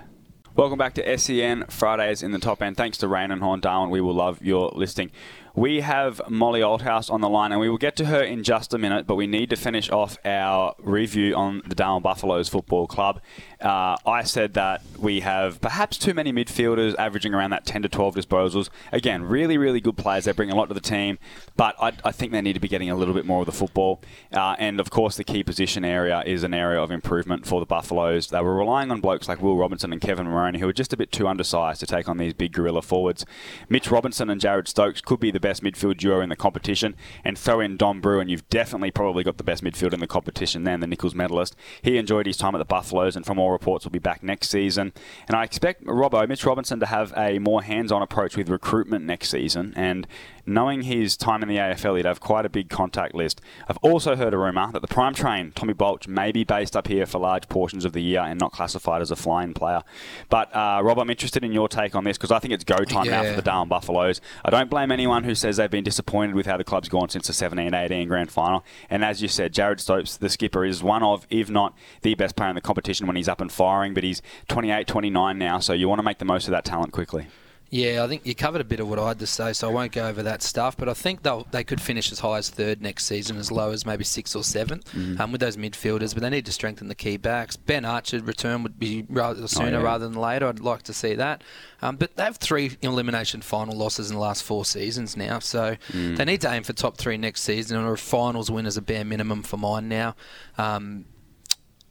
Welcome 0.57 0.77
back 0.77 0.93
to 0.95 1.17
SEN 1.17 1.67
Fridays 1.69 2.21
in 2.21 2.31
the 2.31 2.37
top 2.37 2.61
end. 2.61 2.75
Thanks 2.75 2.97
to 2.97 3.07
Raine 3.07 3.31
and 3.31 3.41
Horne 3.41 3.61
Darwin. 3.61 3.89
We 3.89 4.01
will 4.01 4.13
love 4.13 4.41
your 4.41 4.73
listing. 4.75 5.09
We 5.55 5.81
have 5.81 6.19
Molly 6.27 6.61
Oldhouse 6.61 7.11
on 7.11 7.21
the 7.21 7.29
line, 7.29 7.51
and 7.51 7.61
we 7.61 7.69
will 7.69 7.77
get 7.77 7.95
to 7.97 8.05
her 8.05 8.23
in 8.23 8.41
just 8.43 8.73
a 8.73 8.79
minute, 8.79 9.05
but 9.05 9.13
we 9.13 9.27
need 9.27 9.51
to 9.51 9.55
finish 9.55 9.87
off 9.91 10.17
our 10.25 10.73
review 10.79 11.35
on 11.35 11.61
the 11.67 11.75
Darwin 11.75 12.01
Buffaloes 12.01 12.49
Football 12.49 12.87
Club. 12.87 13.21
Uh, 13.61 13.95
I 14.03 14.23
said 14.23 14.55
that 14.55 14.81
we 14.97 15.19
have 15.19 15.61
perhaps 15.61 15.99
too 15.99 16.15
many 16.15 16.33
midfielders 16.33 16.95
averaging 16.97 17.35
around 17.35 17.51
that 17.51 17.67
10 17.67 17.83
to 17.83 17.89
12 17.89 18.15
disposals. 18.15 18.69
Again, 18.91 19.21
really, 19.21 19.59
really 19.59 19.79
good 19.79 19.95
players. 19.95 20.25
They 20.25 20.31
bring 20.31 20.49
a 20.49 20.55
lot 20.55 20.69
to 20.69 20.73
the 20.73 20.81
team, 20.81 21.19
but 21.55 21.75
I, 21.79 21.93
I 22.03 22.11
think 22.11 22.31
they 22.31 22.41
need 22.41 22.53
to 22.53 22.59
be 22.59 22.67
getting 22.67 22.89
a 22.89 22.95
little 22.95 23.13
bit 23.13 23.27
more 23.27 23.41
of 23.41 23.45
the 23.45 23.51
football. 23.51 24.01
Uh, 24.31 24.55
and 24.57 24.79
of 24.79 24.89
course, 24.89 25.17
the 25.17 25.23
key 25.23 25.43
position 25.43 25.85
area 25.85 26.23
is 26.25 26.41
an 26.41 26.55
area 26.55 26.81
of 26.81 26.89
improvement 26.89 27.45
for 27.45 27.59
the 27.59 27.67
Buffaloes. 27.67 28.29
They 28.29 28.41
were 28.41 28.55
relying 28.55 28.89
on 28.89 29.01
blokes 29.01 29.27
like 29.27 29.39
Will 29.39 29.55
Robinson 29.55 29.93
and 29.93 30.01
Kevin 30.01 30.25
Moroney, 30.25 30.57
who 30.57 30.67
are 30.67 30.73
just 30.73 30.93
a 30.93 30.97
bit 30.97 31.11
too 31.11 31.27
undersized 31.27 31.79
to 31.81 31.85
take 31.85 32.09
on 32.09 32.17
these 32.17 32.33
big 32.33 32.53
gorilla 32.53 32.81
forwards. 32.81 33.23
Mitch 33.69 33.91
Robinson 33.91 34.31
and 34.31 34.41
Jared 34.41 34.67
Stokes 34.67 34.99
could 34.99 35.19
be 35.19 35.29
the 35.29 35.42
best 35.43 35.61
midfield 35.61 35.97
duo 35.97 36.21
in 36.21 36.29
the 36.29 36.35
competition, 36.35 36.95
and 37.23 37.37
throw 37.37 37.59
in 37.59 37.77
Dom 37.77 38.01
Brew, 38.01 38.19
and 38.19 38.31
you've 38.31 38.47
definitely 38.49 38.89
probably 38.89 39.23
got 39.23 39.37
the 39.37 39.43
best 39.43 39.63
midfield 39.63 39.93
in 39.93 39.99
the 39.99 40.07
competition 40.07 40.63
then, 40.63 40.79
the 40.79 40.87
Nichols 40.87 41.13
medalist. 41.13 41.55
He 41.83 41.97
enjoyed 41.97 42.25
his 42.25 42.37
time 42.37 42.55
at 42.55 42.59
the 42.59 42.65
Buffaloes, 42.65 43.15
and 43.15 43.25
from 43.25 43.37
all 43.37 43.51
reports, 43.51 43.85
will 43.85 43.91
be 43.91 43.99
back 43.99 44.23
next 44.23 44.49
season. 44.49 44.93
And 45.27 45.35
I 45.35 45.43
expect 45.43 45.85
Robbo, 45.85 46.27
Mitch 46.27 46.45
Robinson, 46.45 46.79
to 46.79 46.87
have 46.87 47.13
a 47.15 47.37
more 47.37 47.61
hands-on 47.61 48.01
approach 48.01 48.35
with 48.35 48.49
recruitment 48.49 49.05
next 49.05 49.29
season, 49.29 49.73
and 49.75 50.07
knowing 50.45 50.83
his 50.83 51.15
time 51.15 51.41
in 51.41 51.49
the 51.49 51.57
AFL, 51.57 51.97
he'd 51.97 52.05
have 52.05 52.19
quite 52.19 52.45
a 52.45 52.49
big 52.49 52.69
contact 52.69 53.13
list. 53.13 53.41
I've 53.67 53.77
also 53.77 54.15
heard 54.15 54.33
a 54.33 54.37
rumour 54.37 54.71
that 54.71 54.81
the 54.81 54.87
prime 54.87 55.13
train, 55.13 55.51
Tommy 55.53 55.73
Bolch, 55.73 56.07
may 56.07 56.31
be 56.31 56.43
based 56.43 56.75
up 56.75 56.87
here 56.87 57.05
for 57.05 57.19
large 57.19 57.47
portions 57.49 57.85
of 57.85 57.93
the 57.93 58.01
year 58.01 58.21
and 58.21 58.39
not 58.39 58.51
classified 58.51 59.01
as 59.01 59.11
a 59.11 59.15
flying 59.15 59.53
player. 59.53 59.81
But, 60.29 60.53
uh, 60.55 60.81
Rob, 60.83 60.99
I'm 60.99 61.09
interested 61.09 61.43
in 61.43 61.51
your 61.51 61.67
take 61.67 61.95
on 61.95 62.03
this 62.03 62.17
because 62.17 62.31
I 62.31 62.39
think 62.39 62.53
it's 62.53 62.63
go 62.63 62.77
time 62.83 63.07
now 63.07 63.23
for 63.23 63.35
the 63.35 63.41
Darwin 63.41 63.69
Buffaloes. 63.69 64.21
I 64.43 64.49
don't 64.49 64.69
blame 64.69 64.91
anyone 64.91 65.23
who 65.33 65.35
says 65.35 65.57
they've 65.57 65.71
been 65.71 65.83
disappointed 65.83 66.35
with 66.35 66.45
how 66.45 66.57
the 66.57 66.63
club's 66.63 66.89
gone 66.89 67.09
since 67.09 67.25
the 67.25 67.33
17 67.33 67.73
18 67.73 68.07
grand 68.07 68.31
final. 68.31 68.63
And 68.87 69.03
as 69.03 69.21
you 69.21 69.27
said, 69.27 69.51
Jared 69.51 69.79
Stokes, 69.79 70.15
the 70.15 70.29
skipper, 70.29 70.63
is 70.63 70.83
one 70.83 71.01
of, 71.01 71.25
if 71.31 71.49
not 71.49 71.75
the 72.03 72.13
best 72.13 72.35
player 72.35 72.49
in 72.49 72.55
the 72.55 72.61
competition 72.61 73.07
when 73.07 73.15
he's 73.15 73.27
up 73.27 73.41
and 73.41 73.51
firing, 73.51 73.95
but 73.95 74.03
he's 74.03 74.21
28 74.47 74.85
29 74.85 75.37
now, 75.39 75.57
so 75.57 75.73
you 75.73 75.89
want 75.89 75.97
to 75.97 76.03
make 76.03 76.19
the 76.19 76.25
most 76.25 76.47
of 76.47 76.51
that 76.51 76.65
talent 76.65 76.91
quickly. 76.91 77.27
Yeah, 77.73 78.03
I 78.03 78.07
think 78.07 78.23
you 78.23 78.35
covered 78.35 78.61
a 78.61 78.63
bit 78.63 78.79
of 78.79 78.87
what 78.87 78.99
I 78.99 79.07
had 79.07 79.17
to 79.17 79.25
say, 79.25 79.51
so 79.51 79.67
I 79.67 79.73
won't 79.73 79.93
go 79.93 80.07
over 80.07 80.21
that 80.21 80.43
stuff. 80.43 80.77
But 80.77 80.89
I 80.89 80.93
think 80.93 81.23
they'll 81.23 81.47
they 81.49 81.63
could 81.63 81.81
finish 81.81 82.11
as 82.11 82.19
high 82.19 82.37
as 82.37 82.51
third 82.51 82.83
next 82.83 83.07
season, 83.07 83.35
as 83.37 83.51
low 83.51 83.71
as 83.71 83.83
maybe 83.83 84.03
sixth 84.03 84.35
or 84.35 84.43
7th 84.43 85.19
um, 85.19 85.31
with 85.31 85.41
those 85.41 85.57
midfielders. 85.57 86.13
But 86.13 86.21
they 86.21 86.29
need 86.29 86.45
to 86.45 86.51
strengthen 86.51 86.87
the 86.87 86.93
key 86.93 87.17
backs. 87.17 87.57
Ben 87.57 87.83
Archer 87.83 88.19
return 88.19 88.61
would 88.61 88.77
be 88.77 89.07
rather 89.09 89.47
sooner 89.47 89.79
yeah. 89.79 89.83
rather 89.83 90.07
than 90.07 90.15
later. 90.15 90.45
I'd 90.45 90.59
like 90.59 90.83
to 90.83 90.93
see 90.93 91.15
that. 91.15 91.43
Um, 91.81 91.95
but 91.95 92.15
they 92.15 92.21
have 92.25 92.37
three 92.37 92.77
elimination 92.83 93.41
final 93.41 93.75
losses 93.75 94.11
in 94.11 94.17
the 94.17 94.21
last 94.21 94.43
four 94.43 94.65
seasons 94.65 95.17
now, 95.17 95.39
so 95.39 95.75
they 95.91 96.25
need 96.25 96.41
to 96.41 96.51
aim 96.51 96.61
for 96.61 96.73
top 96.73 96.97
three 96.97 97.17
next 97.17 97.41
season, 97.41 97.83
or 97.83 97.93
a 97.93 97.97
finals 97.97 98.51
win 98.51 98.67
as 98.67 98.77
a 98.77 98.83
bare 98.83 99.03
minimum 99.03 99.41
for 99.41 99.57
mine 99.57 99.89
now. 99.89 100.15
Um, 100.59 101.05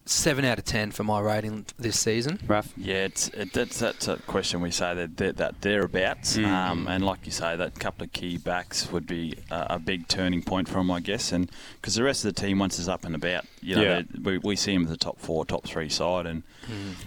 seven 0.04 0.44
out 0.44 0.58
of 0.58 0.64
ten 0.64 0.90
for 0.90 1.04
my 1.04 1.20
rating 1.20 1.64
this 1.78 1.98
season. 1.98 2.38
Raf? 2.46 2.72
Yeah, 2.76 3.04
it's, 3.04 3.28
it, 3.28 3.52
that's, 3.52 3.78
that's 3.78 4.08
a 4.08 4.16
question 4.26 4.60
we 4.60 4.70
say 4.70 4.94
that 4.94 5.16
they're, 5.16 5.32
that 5.32 5.60
thereabouts. 5.60 6.36
Um, 6.38 6.88
and 6.88 7.04
like 7.04 7.24
you 7.24 7.32
say, 7.32 7.54
that 7.56 7.78
couple 7.78 8.04
of 8.04 8.12
key 8.12 8.36
backs 8.36 8.90
would 8.90 9.06
be 9.06 9.34
a, 9.50 9.66
a 9.70 9.78
big 9.78 10.08
turning 10.08 10.42
point 10.42 10.68
for 10.68 10.74
them, 10.74 10.90
I 10.90 11.00
guess. 11.00 11.30
And 11.32 11.50
because 11.80 11.94
the 11.94 12.02
rest 12.02 12.24
of 12.24 12.34
the 12.34 12.40
team, 12.40 12.58
once 12.58 12.78
is 12.78 12.88
up 12.88 13.04
and 13.04 13.14
about, 13.14 13.44
you 13.60 13.76
know, 13.76 13.82
Yeah. 13.82 14.02
they- 14.10 14.18
we, 14.32 14.38
we 14.38 14.56
see 14.56 14.72
them 14.74 14.84
as 14.84 14.90
the 14.90 14.96
top 14.96 15.18
four, 15.20 15.44
top 15.44 15.64
three 15.64 15.88
side. 15.88 16.26
And 16.26 16.42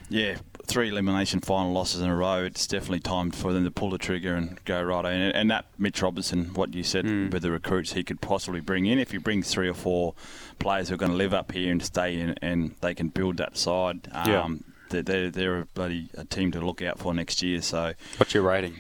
yeah, 0.10 0.38
three 0.66 0.90
elimination 0.90 1.40
final 1.40 1.72
losses 1.72 2.02
in 2.02 2.10
a 2.10 2.16
row. 2.16 2.44
It's 2.44 2.68
definitely 2.68 3.00
time 3.00 3.32
for 3.32 3.54
them 3.54 3.64
to 3.64 3.72
pull 3.72 3.90
the 3.92 3.98
trigger 3.98 4.36
and 4.36 4.60
go 4.66 4.82
right. 4.82 5.06
And, 5.06 5.36
and 5.36 5.52
that 5.52 5.66
Mitch 5.78 6.02
Robinson, 6.02 6.54
what 6.54 6.74
you 6.74 6.84
said 6.84 7.06
with 7.32 7.42
the 7.44 7.52
recruits, 7.52 7.94
he 7.94 8.04
could 8.04 8.22
possibly 8.22 8.60
bring 8.60 8.86
in 8.86 9.00
if 9.00 9.12
he 9.12 9.18
brings 9.18 9.50
three 9.52 9.68
or 9.70 9.74
four 9.74 10.14
players 10.60 10.90
who 10.90 10.96
are 10.96 10.98
going 10.98 11.12
to 11.12 11.18
live 11.18 11.34
up 11.34 11.52
here 11.52 11.72
and 11.72 11.82
stay 11.84 12.20
in, 12.20 12.36
and 12.42 12.76
they 12.82 12.94
can 12.94 13.08
build 13.10 13.38
that 13.38 13.58
side. 13.58 14.08
Um, 14.12 14.30
Yeah. 14.30 14.48
they're, 14.90 15.02
they're, 15.04 15.30
they're 15.32 15.60
a 15.62 15.66
bloody 15.66 16.10
a 16.16 16.26
team 16.26 16.52
to 16.52 16.60
look 16.62 16.82
out 16.82 17.00
for 17.00 17.14
next 17.14 17.42
year. 17.42 17.62
So, 17.62 17.94
What's 18.18 18.34
your 18.34 18.44
rating? 18.44 18.76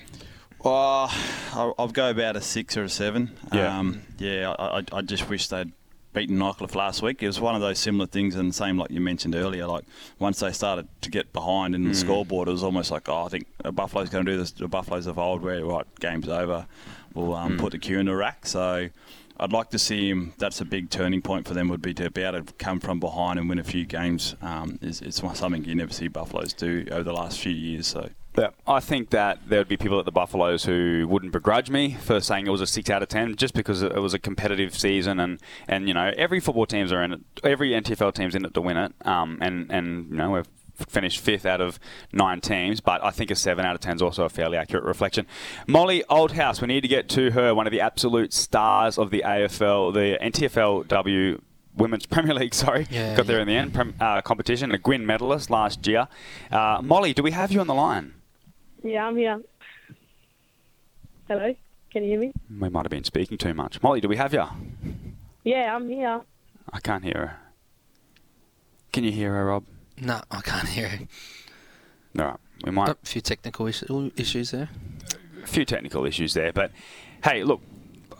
well, 0.60 1.12
I'll, 1.54 1.76
I'll 1.78 1.88
go 1.90 2.10
about 2.10 2.36
a 2.36 2.42
six 2.42 2.76
or 2.78 2.84
a 2.84 2.90
seven. 2.90 3.32
Yeah. 3.54 3.78
um, 3.80 4.02
yeah. 4.18 4.56
I, 4.58 4.80
I, 4.80 4.84
I 4.94 5.02
just 5.02 5.30
wish 5.30 5.48
they'd 5.48 5.72
beaten 6.16 6.38
Nightcliff 6.38 6.74
last 6.74 7.02
week. 7.02 7.22
It 7.22 7.28
was 7.28 7.40
one 7.40 7.54
of 7.54 7.62
those 7.62 7.78
similar 7.78 8.08
things, 8.08 8.36
and 8.36 8.56
same 8.56 8.78
like 8.78 8.90
you 8.90 9.02
mentioned 9.02 9.36
earlier. 9.36 9.68
Like 9.68 9.84
once 10.18 10.40
they 10.40 10.52
started 10.52 10.88
to 11.02 11.12
get 11.12 11.32
behind 11.34 11.76
in 11.76 11.84
the 11.84 11.94
scoreboard, 11.94 12.48
it 12.48 12.52
was 12.52 12.64
almost 12.64 12.90
like, 12.90 13.08
oh, 13.08 13.26
I 13.26 13.30
think 13.30 13.46
Buffalo's 13.74 14.10
going 14.10 14.26
to 14.26 14.32
do 14.32 14.38
this. 14.38 14.52
The 14.52 14.68
Buffaloes 14.68 15.06
of 15.06 15.20
old, 15.20 15.44
where 15.44 15.64
right, 15.64 15.86
game's 16.00 16.28
over, 16.28 16.66
we'll 17.14 17.36
um, 17.36 17.58
put 17.58 17.74
the 17.74 17.80
queue 17.80 18.00
in 18.00 18.08
the 18.08 18.16
rack. 18.16 18.48
So. 18.48 18.90
I'd 19.38 19.52
like 19.52 19.70
to 19.72 19.80
see 19.80 20.08
him. 20.08 20.32
That's 20.38 20.62
a 20.62 20.66
big 20.66 20.90
turning 20.90 21.22
point 21.22 21.46
for 21.46 21.54
them. 21.54 21.68
Would 21.68 21.82
be 21.82 21.94
to 21.96 22.10
be 22.10 22.22
able 22.22 22.42
to 22.42 22.54
come 22.54 22.80
from 22.80 23.02
behind 23.02 23.38
and 23.38 23.50
win 23.50 23.60
a 23.60 23.66
few 23.66 23.86
games. 23.86 24.34
Um, 24.42 24.80
is 24.82 25.02
it's 25.02 25.18
something 25.18 25.66
you 25.66 25.76
never 25.76 25.92
see 25.92 26.08
Buffaloes 26.08 26.54
do 26.54 26.88
over 26.90 27.04
the 27.04 27.12
last 27.12 27.42
few 27.42 27.52
years. 27.52 27.86
So 27.86 28.12
Yeah, 28.38 28.50
I 28.68 28.82
think 28.82 29.12
that 29.12 29.40
there 29.48 29.60
would 29.60 29.68
be 29.70 29.78
people 29.78 29.98
at 29.98 30.06
the 30.06 30.12
Buffaloes 30.12 30.66
who 30.66 31.08
wouldn't 31.10 31.32
begrudge 31.32 31.70
me 31.70 31.94
for 31.94 32.20
saying 32.20 32.48
it 32.48 32.50
was 32.50 32.62
a 32.62 32.68
six 32.68 32.90
out 32.90 33.02
of 33.02 33.08
ten, 33.08 33.36
just 33.36 33.54
because 33.54 33.82
it 33.82 33.96
was 34.02 34.14
a 34.14 34.20
competitive 34.20 34.78
season, 34.78 35.20
and, 35.20 35.40
and 35.68 35.88
you 35.88 35.94
know 35.94 36.12
every 36.18 36.40
football 36.42 36.66
teams 36.66 36.92
are 36.92 37.02
in 37.02 37.14
it, 37.14 37.22
every 37.44 37.72
NTFL 37.72 38.14
team's 38.14 38.36
in 38.36 38.44
it 38.44 38.54
to 38.54 38.62
win 38.62 38.76
it, 38.78 38.94
um, 39.06 39.38
and 39.42 39.72
and 39.72 40.10
you 40.10 40.18
know 40.18 40.32
we've 40.32 40.48
finished 40.76 41.20
fifth 41.22 41.46
out 41.46 41.62
of 41.62 41.80
nine 42.12 42.42
teams, 42.42 42.82
but 42.82 43.02
I 43.02 43.10
think 43.12 43.32
a 43.32 43.36
seven 43.36 43.66
out 43.66 43.76
of 43.76 43.82
ten 43.82 43.96
is 43.96 44.02
also 44.02 44.26
a 44.26 44.30
fairly 44.30 44.58
accurate 44.58 44.84
reflection. 44.84 45.26
Molly 45.68 46.04
Oldhouse, 46.10 46.60
we 46.60 46.68
need 46.68 46.82
to 46.82 46.90
get 46.90 47.08
to 47.10 47.32
her, 47.32 47.56
one 47.56 47.68
of 47.68 47.72
the 47.72 47.80
absolute 47.80 48.34
stars 48.34 48.98
of 48.98 49.12
the 49.12 49.24
AFL, 49.26 49.94
the 49.94 50.18
NTFLW. 50.22 51.40
Women's 51.78 52.06
Premier 52.08 52.34
League, 52.34 52.54
sorry, 52.54 52.88
Yeah, 52.90 53.18
got 53.18 53.28
there 53.28 53.36
yeah. 53.36 53.42
in 53.42 53.48
the 53.50 53.54
end. 53.56 53.74
Prem, 53.74 53.94
uh, 54.00 54.22
competition, 54.22 54.72
a 54.72 54.78
Gwyn 54.78 55.06
medalist 55.06 55.50
last 55.50 55.86
year. 55.86 56.08
Uh, 56.50 56.80
Molly, 56.82 57.14
do 57.14 57.22
we 57.22 57.32
have 57.32 57.52
you 57.52 57.60
on 57.60 57.68
the 57.68 57.74
line? 57.74 58.14
Yeah, 58.86 59.08
I'm 59.08 59.18
here. 59.18 59.42
Hello, 61.28 61.56
can 61.90 62.04
you 62.04 62.10
hear 62.10 62.20
me? 62.20 62.34
We 62.62 62.70
might 62.70 62.86
have 62.86 62.92
been 62.92 63.04
speaking 63.04 63.36
too 63.36 63.56
much. 63.56 63.82
Molly, 63.82 64.00
do 64.00 64.08
we 64.08 64.16
have 64.18 64.32
you? 64.32 64.44
Yeah, 65.44 65.76
I'm 65.76 65.90
here. 65.90 66.22
I 66.72 66.80
can't 66.82 67.04
hear 67.04 67.14
her. 67.14 67.38
Can 68.94 69.04
you 69.04 69.12
hear 69.12 69.34
her, 69.34 69.46
Rob? 69.48 69.64
No, 70.00 70.22
I 70.30 70.42
can't 70.42 70.68
hear 70.70 70.86
it. 70.86 71.08
All 72.20 72.26
right. 72.26 72.40
We 72.64 72.70
might. 72.72 72.90
A 72.90 72.98
few 73.02 73.22
technical 73.22 73.66
issues 73.66 74.52
there. 74.52 74.70
a 75.44 75.48
few 75.48 75.66
technical 75.66 76.06
issues 76.06 76.36
there, 76.36 76.54
but 76.54 76.72
hey, 77.24 77.44
look, 77.44 77.62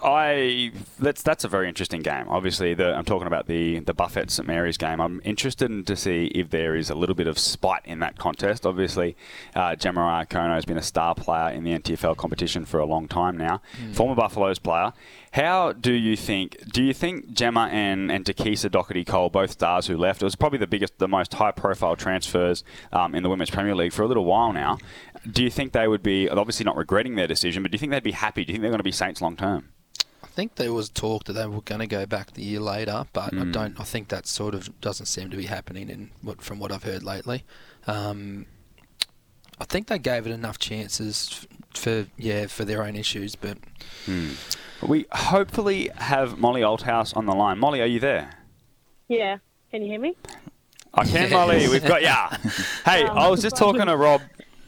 I 0.06 0.72
that's 1.00 1.24
that's 1.24 1.46
a 1.46 1.48
very 1.48 1.68
interesting 1.68 2.04
game. 2.04 2.28
Obviously, 2.30 2.76
the, 2.76 2.94
I'm 2.94 3.06
talking 3.06 3.26
about 3.26 3.48
the 3.48 3.80
the 3.80 3.94
Buffett 3.94 4.30
St 4.30 4.48
Mary's 4.48 4.78
game. 4.78 5.02
I'm 5.02 5.20
interested 5.26 5.72
in 5.72 5.84
to 5.86 5.96
see 5.96 6.26
if 6.28 6.52
there 6.52 6.76
is 6.76 6.92
a 6.92 6.96
little 6.96 7.16
bit 7.16 7.26
of 7.26 7.40
spite 7.40 7.82
in 7.86 8.00
that 8.00 8.20
contest. 8.20 8.68
Obviously, 8.68 9.18
uh, 9.56 9.76
Gemma 9.76 10.02
Iacono 10.02 10.54
has 10.54 10.64
been 10.64 10.78
a 10.78 10.84
star 10.84 11.16
player 11.16 11.52
in 11.52 11.64
the 11.64 11.72
NTFL 11.72 12.18
competition 12.18 12.66
for 12.66 12.80
a 12.80 12.86
long 12.86 13.08
time 13.08 13.36
now, 13.36 13.64
former 13.94 14.14
Buffaloes 14.14 14.60
player. 14.60 14.94
How 15.32 15.74
do 15.74 15.92
you 15.92 16.16
think? 16.16 16.72
Do 16.72 16.84
you 16.84 16.94
think 16.94 17.34
Gemma 17.34 17.68
and 17.72 18.12
and 18.12 18.26
Takisa 18.26 18.70
Doherty 18.70 19.06
Cole, 19.06 19.32
both 19.32 19.50
stars 19.50 19.88
who 19.88 19.98
left, 19.98 20.22
it 20.22 20.26
was 20.26 20.36
probably 20.36 20.60
the 20.60 20.68
biggest, 20.68 21.00
the 21.00 21.08
most 21.08 21.34
high-profile 21.34 21.96
transfers 21.96 22.64
um, 22.94 23.16
in 23.16 23.24
the 23.24 23.30
Women's 23.30 23.50
Premier 23.50 23.74
League 23.74 23.92
for 23.92 24.04
a 24.04 24.08
little 24.08 24.26
while 24.26 24.54
now. 24.54 24.78
Do 25.30 25.44
you 25.44 25.50
think 25.50 25.72
they 25.72 25.88
would 25.88 26.04
be 26.04 26.30
obviously 26.30 26.64
not 26.64 26.78
regretting 26.78 27.16
their 27.16 27.26
decision, 27.26 27.64
but 27.64 27.72
do 27.72 27.76
you 27.76 27.80
think 27.80 27.92
they'd 27.92 28.04
be 28.04 28.12
happy? 28.12 28.46
Do 28.46 28.52
you 28.52 28.54
think 28.54 28.62
they're 28.62 28.70
going 28.70 28.78
to 28.78 28.84
be 28.84 28.92
Saints 28.92 29.20
long 29.20 29.36
term? 29.36 29.70
I 30.26 30.28
think 30.36 30.56
there 30.56 30.74
was 30.74 30.90
talk 30.90 31.24
that 31.26 31.34
they 31.34 31.46
were 31.48 31.62
going 31.62 31.80
to 31.80 31.88
go 31.88 32.06
back 32.06 32.34
the 32.34 32.44
year 32.44 32.60
later, 32.60 33.06
but 33.14 33.30
Hmm. 33.34 33.42
I 33.42 33.46
don't. 33.46 33.80
I 33.80 33.84
think 33.84 34.10
that 34.10 34.28
sort 34.28 34.54
of 34.56 34.82
doesn't 34.82 35.06
seem 35.06 35.30
to 35.30 35.38
be 35.38 35.46
happening. 35.46 35.90
In 35.90 36.12
what 36.22 36.42
from 36.42 36.60
what 36.60 36.72
I've 36.74 36.84
heard 36.84 37.04
lately, 37.04 37.44
um, 37.88 38.46
I 39.62 39.66
think 39.66 39.88
they 39.88 40.00
gave 40.00 40.28
it 40.28 40.32
enough 40.32 40.60
chances 40.60 41.30
f- 41.32 41.48
for 41.82 42.08
yeah 42.18 42.48
for 42.48 42.66
their 42.66 42.84
own 42.84 42.96
issues, 42.98 43.36
but 43.36 43.58
We 44.82 45.06
hopefully 45.14 45.90
have 45.96 46.38
Molly 46.38 46.62
Oldhouse 46.62 47.16
on 47.16 47.26
the 47.28 47.34
line. 47.34 47.58
Molly, 47.60 47.82
are 47.82 47.86
you 47.86 48.00
there? 48.00 48.32
Yeah, 49.08 49.38
can 49.72 49.82
you 49.84 49.88
hear 49.88 50.00
me? 50.02 50.16
I 50.94 51.06
can, 51.06 51.30
Molly. 51.32 51.68
We've 51.70 51.86
got 51.86 52.02
yeah. 52.02 52.36
Hey, 52.86 53.04
I 53.06 53.30
was 53.30 53.42
just 53.42 53.56
talking 53.56 53.86
to 53.86 53.96
Rob. 53.96 54.22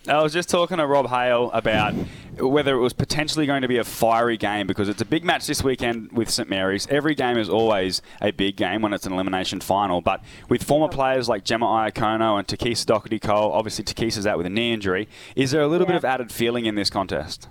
I 0.07 0.21
was 0.23 0.31
just 0.31 0.49
talking 0.49 0.77
to 0.77 0.87
Rob 0.87 1.07
Hale 1.09 1.51
about 1.51 1.93
whether 2.39 2.75
it 2.75 2.79
was 2.79 2.93
potentially 2.93 3.45
going 3.45 3.61
to 3.61 3.67
be 3.67 3.77
a 3.77 3.83
fiery 3.83 4.37
game 4.37 4.67
because 4.67 4.89
it's 4.89 5.01
a 5.01 5.05
big 5.05 5.23
match 5.23 5.47
this 5.47 5.63
weekend 5.63 6.11
with 6.11 6.29
St 6.29 6.49
Mary's. 6.49 6.87
Every 6.87 7.15
game 7.15 7.37
is 7.37 7.49
always 7.49 8.01
a 8.21 8.31
big 8.31 8.55
game 8.55 8.81
when 8.81 8.93
it's 8.93 9.05
an 9.05 9.13
elimination 9.13 9.59
final. 9.59 10.01
But 10.01 10.23
with 10.49 10.63
former 10.63 10.87
players 10.87 11.27
like 11.27 11.43
Gemma 11.43 11.65
Iacono 11.65 12.37
and 12.37 12.47
Takisa 12.47 12.85
Doherty 12.85 13.19
Cole, 13.19 13.51
obviously 13.51 13.83
Takisa's 13.83 14.27
out 14.27 14.37
with 14.37 14.45
a 14.45 14.49
knee 14.49 14.73
injury. 14.73 15.07
Is 15.35 15.51
there 15.51 15.61
a 15.61 15.67
little 15.67 15.87
bit 15.87 15.95
of 15.95 16.05
added 16.05 16.31
feeling 16.31 16.65
in 16.65 16.75
this 16.75 16.89
contest? 16.89 17.49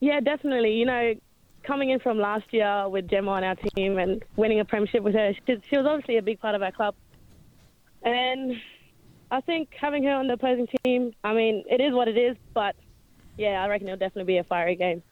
Yeah, 0.00 0.20
definitely. 0.20 0.72
You 0.74 0.86
know, 0.86 1.14
coming 1.62 1.90
in 1.90 2.00
from 2.00 2.18
last 2.18 2.52
year 2.52 2.88
with 2.88 3.08
Gemma 3.08 3.30
on 3.32 3.44
our 3.44 3.56
team 3.56 3.98
and 3.98 4.24
winning 4.36 4.60
a 4.60 4.64
premiership 4.64 5.02
with 5.02 5.14
her, 5.14 5.32
she, 5.46 5.56
she 5.68 5.76
was 5.76 5.86
obviously 5.86 6.16
a 6.16 6.22
big 6.22 6.40
part 6.40 6.54
of 6.54 6.62
our 6.62 6.72
club. 6.72 6.94
And 8.02 8.54
I 9.30 9.40
think 9.40 9.70
having 9.78 10.04
her 10.04 10.12
on 10.12 10.26
the 10.26 10.34
opposing 10.34 10.66
team, 10.84 11.12
I 11.22 11.34
mean, 11.34 11.64
it 11.70 11.80
is 11.80 11.92
what 11.92 12.08
it 12.08 12.16
is, 12.16 12.36
but 12.54 12.74
yeah, 13.40 13.64
I 13.64 13.68
reckon 13.68 13.88
it'll 13.88 13.98
definitely 13.98 14.34
be 14.34 14.36
a 14.36 14.44
fiery 14.44 14.76
game. 14.76 15.02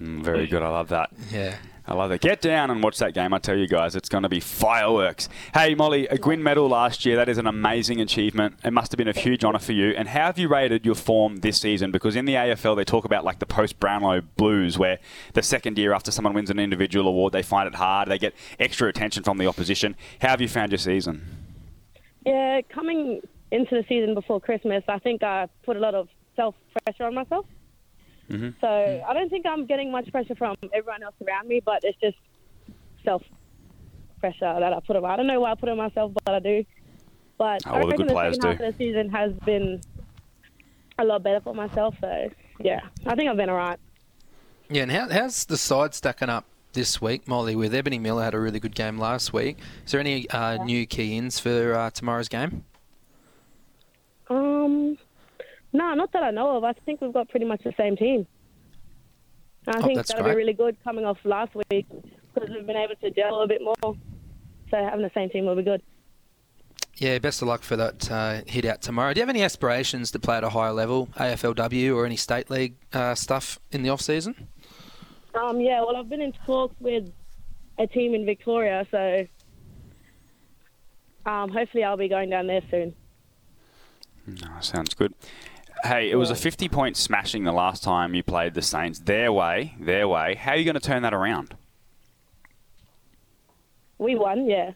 Mm, 0.00 0.24
very 0.24 0.46
good. 0.46 0.62
I 0.62 0.68
love 0.68 0.88
that. 0.88 1.10
Yeah. 1.30 1.54
I 1.86 1.92
love 1.92 2.12
it. 2.12 2.22
Get 2.22 2.40
down 2.40 2.70
and 2.70 2.82
watch 2.82 2.98
that 2.98 3.12
game. 3.12 3.34
I 3.34 3.38
tell 3.38 3.58
you 3.58 3.68
guys, 3.68 3.94
it's 3.94 4.08
going 4.08 4.22
to 4.22 4.28
be 4.28 4.40
fireworks. 4.40 5.28
Hey, 5.52 5.74
Molly, 5.74 6.06
a 6.06 6.16
Gwyn 6.16 6.42
medal 6.42 6.68
last 6.68 7.04
year. 7.04 7.16
That 7.16 7.28
is 7.28 7.36
an 7.36 7.46
amazing 7.46 8.00
achievement. 8.00 8.58
It 8.64 8.72
must 8.72 8.90
have 8.92 8.96
been 8.96 9.08
a 9.08 9.12
huge 9.12 9.44
honour 9.44 9.58
for 9.58 9.72
you. 9.72 9.90
And 9.90 10.08
how 10.08 10.26
have 10.26 10.38
you 10.38 10.48
rated 10.48 10.86
your 10.86 10.94
form 10.94 11.38
this 11.38 11.60
season? 11.60 11.90
Because 11.90 12.16
in 12.16 12.24
the 12.24 12.34
AFL, 12.34 12.76
they 12.76 12.84
talk 12.84 13.04
about 13.04 13.24
like 13.24 13.40
the 13.40 13.46
post 13.46 13.78
Brownlow 13.80 14.22
blues, 14.36 14.78
where 14.78 14.98
the 15.34 15.42
second 15.42 15.76
year 15.76 15.92
after 15.92 16.10
someone 16.10 16.32
wins 16.32 16.48
an 16.48 16.58
individual 16.58 17.06
award, 17.06 17.34
they 17.34 17.42
find 17.42 17.66
it 17.66 17.74
hard. 17.74 18.08
They 18.08 18.18
get 18.18 18.34
extra 18.58 18.88
attention 18.88 19.24
from 19.24 19.36
the 19.36 19.46
opposition. 19.46 19.96
How 20.22 20.28
have 20.28 20.40
you 20.40 20.48
found 20.48 20.72
your 20.72 20.78
season? 20.78 21.26
Yeah, 22.24 22.60
coming 22.72 23.20
into 23.50 23.74
the 23.74 23.84
season 23.88 24.14
before 24.14 24.40
Christmas, 24.40 24.84
I 24.88 24.98
think 25.00 25.22
I 25.22 25.48
put 25.64 25.76
a 25.76 25.80
lot 25.80 25.94
of 25.94 26.08
self 26.36 26.54
pressure 26.84 27.04
on 27.04 27.14
myself. 27.14 27.46
Mm-hmm. 28.30 28.50
So 28.60 28.68
I 29.08 29.12
don't 29.12 29.28
think 29.28 29.46
I'm 29.46 29.66
getting 29.66 29.90
much 29.90 30.10
pressure 30.12 30.34
from 30.34 30.56
everyone 30.72 31.02
else 31.02 31.16
around 31.26 31.48
me, 31.48 31.60
but 31.64 31.80
it's 31.82 31.98
just 32.00 32.16
self 33.04 33.22
pressure 34.20 34.56
that 34.60 34.72
I 34.72 34.78
put 34.86 34.96
on. 34.96 35.04
I 35.04 35.16
don't 35.16 35.26
know 35.26 35.40
why 35.40 35.52
I 35.52 35.54
put 35.54 35.68
on 35.68 35.78
myself, 35.78 36.12
but 36.24 36.34
I 36.34 36.38
do. 36.38 36.64
But 37.38 37.62
Oh, 37.66 37.70
I 37.70 37.72
well, 37.72 37.82
the 37.82 37.88
reckon 37.88 38.06
the 38.06 38.12
players 38.12 38.36
second 38.36 38.50
half 38.50 38.60
of 38.60 38.78
the 38.78 38.84
season 38.84 39.08
has 39.10 39.32
been 39.44 39.80
a 40.98 41.04
lot 41.04 41.22
better 41.22 41.40
for 41.40 41.54
myself. 41.54 41.94
So 42.00 42.28
yeah, 42.60 42.80
I 43.06 43.14
think 43.14 43.30
I've 43.30 43.36
been 43.36 43.50
alright. 43.50 43.80
Yeah, 44.68 44.82
and 44.82 44.92
how, 44.92 45.08
how's 45.08 45.46
the 45.46 45.56
side 45.56 45.94
stacking 45.94 46.28
up 46.28 46.44
this 46.74 47.00
week, 47.00 47.26
Molly? 47.26 47.56
With 47.56 47.74
Ebony 47.74 47.98
Miller 47.98 48.22
had 48.22 48.34
a 48.34 48.38
really 48.38 48.60
good 48.60 48.74
game 48.76 48.98
last 48.98 49.32
week. 49.32 49.58
Is 49.84 49.90
there 49.90 50.00
any 50.00 50.30
uh, 50.30 50.62
new 50.62 50.86
key 50.86 51.16
ins 51.16 51.40
for 51.40 51.74
uh, 51.74 51.90
tomorrow's 51.90 52.28
game? 52.28 52.64
Um, 54.28 54.96
no, 55.72 55.94
not 55.94 56.12
that 56.12 56.22
I 56.22 56.30
know 56.30 56.56
of. 56.56 56.64
I 56.64 56.72
think 56.72 57.00
we've 57.00 57.12
got 57.12 57.28
pretty 57.28 57.46
much 57.46 57.62
the 57.64 57.72
same 57.76 57.96
team. 57.96 58.26
And 59.66 59.76
I 59.76 59.78
Oh, 59.78 59.82
think 59.82 59.96
that's 59.96 60.08
that'll 60.08 60.24
great. 60.24 60.32
be 60.32 60.36
really 60.38 60.52
good 60.54 60.76
coming 60.82 61.04
off 61.04 61.18
last 61.24 61.52
week 61.70 61.86
because 62.34 62.48
we've 62.50 62.66
been 62.66 62.76
able 62.76 62.94
to 62.96 63.10
gel 63.10 63.42
a 63.42 63.46
bit 63.46 63.62
more. 63.62 63.74
So 63.82 63.96
having 64.76 65.02
the 65.02 65.10
same 65.14 65.28
team 65.30 65.46
will 65.46 65.56
be 65.56 65.62
good. 65.62 65.82
Yeah, 66.96 67.18
best 67.18 67.40
of 67.42 67.48
luck 67.48 67.62
for 67.62 67.76
that 67.76 68.10
uh, 68.10 68.42
hit 68.46 68.64
out 68.64 68.82
tomorrow. 68.82 69.14
Do 69.14 69.20
you 69.20 69.22
have 69.22 69.30
any 69.30 69.42
aspirations 69.42 70.10
to 70.12 70.18
play 70.18 70.36
at 70.36 70.44
a 70.44 70.50
higher 70.50 70.72
level, 70.72 71.08
AFLW 71.16 71.94
or 71.94 72.04
any 72.04 72.16
state 72.16 72.50
league 72.50 72.74
uh, 72.92 73.14
stuff 73.14 73.58
in 73.70 73.82
the 73.82 73.88
off 73.88 74.00
season? 74.02 74.48
Um, 75.34 75.60
yeah, 75.60 75.80
well, 75.80 75.96
I've 75.96 76.08
been 76.08 76.20
in 76.20 76.32
talks 76.44 76.74
with 76.80 77.10
a 77.78 77.86
team 77.86 78.14
in 78.14 78.26
Victoria, 78.26 78.86
so 78.90 79.26
um, 81.26 81.50
hopefully 81.50 81.84
I'll 81.84 81.96
be 81.96 82.08
going 82.08 82.30
down 82.30 82.46
there 82.46 82.62
soon. 82.70 82.94
Oh, 84.44 84.60
sounds 84.60 84.94
good. 84.94 85.14
Hey, 85.84 86.10
it 86.10 86.16
was 86.16 86.30
a 86.30 86.34
50 86.34 86.68
point 86.68 86.96
smashing 86.96 87.44
the 87.44 87.52
last 87.52 87.82
time 87.82 88.14
you 88.14 88.22
played 88.22 88.54
the 88.54 88.62
Saints. 88.62 88.98
Their 88.98 89.32
way, 89.32 89.74
their 89.80 90.06
way. 90.08 90.34
How 90.34 90.52
are 90.52 90.56
you 90.56 90.64
going 90.64 90.74
to 90.74 90.80
turn 90.80 91.02
that 91.02 91.14
around? 91.14 91.56
We 93.98 94.14
won, 94.14 94.46
yeah. 94.46 94.72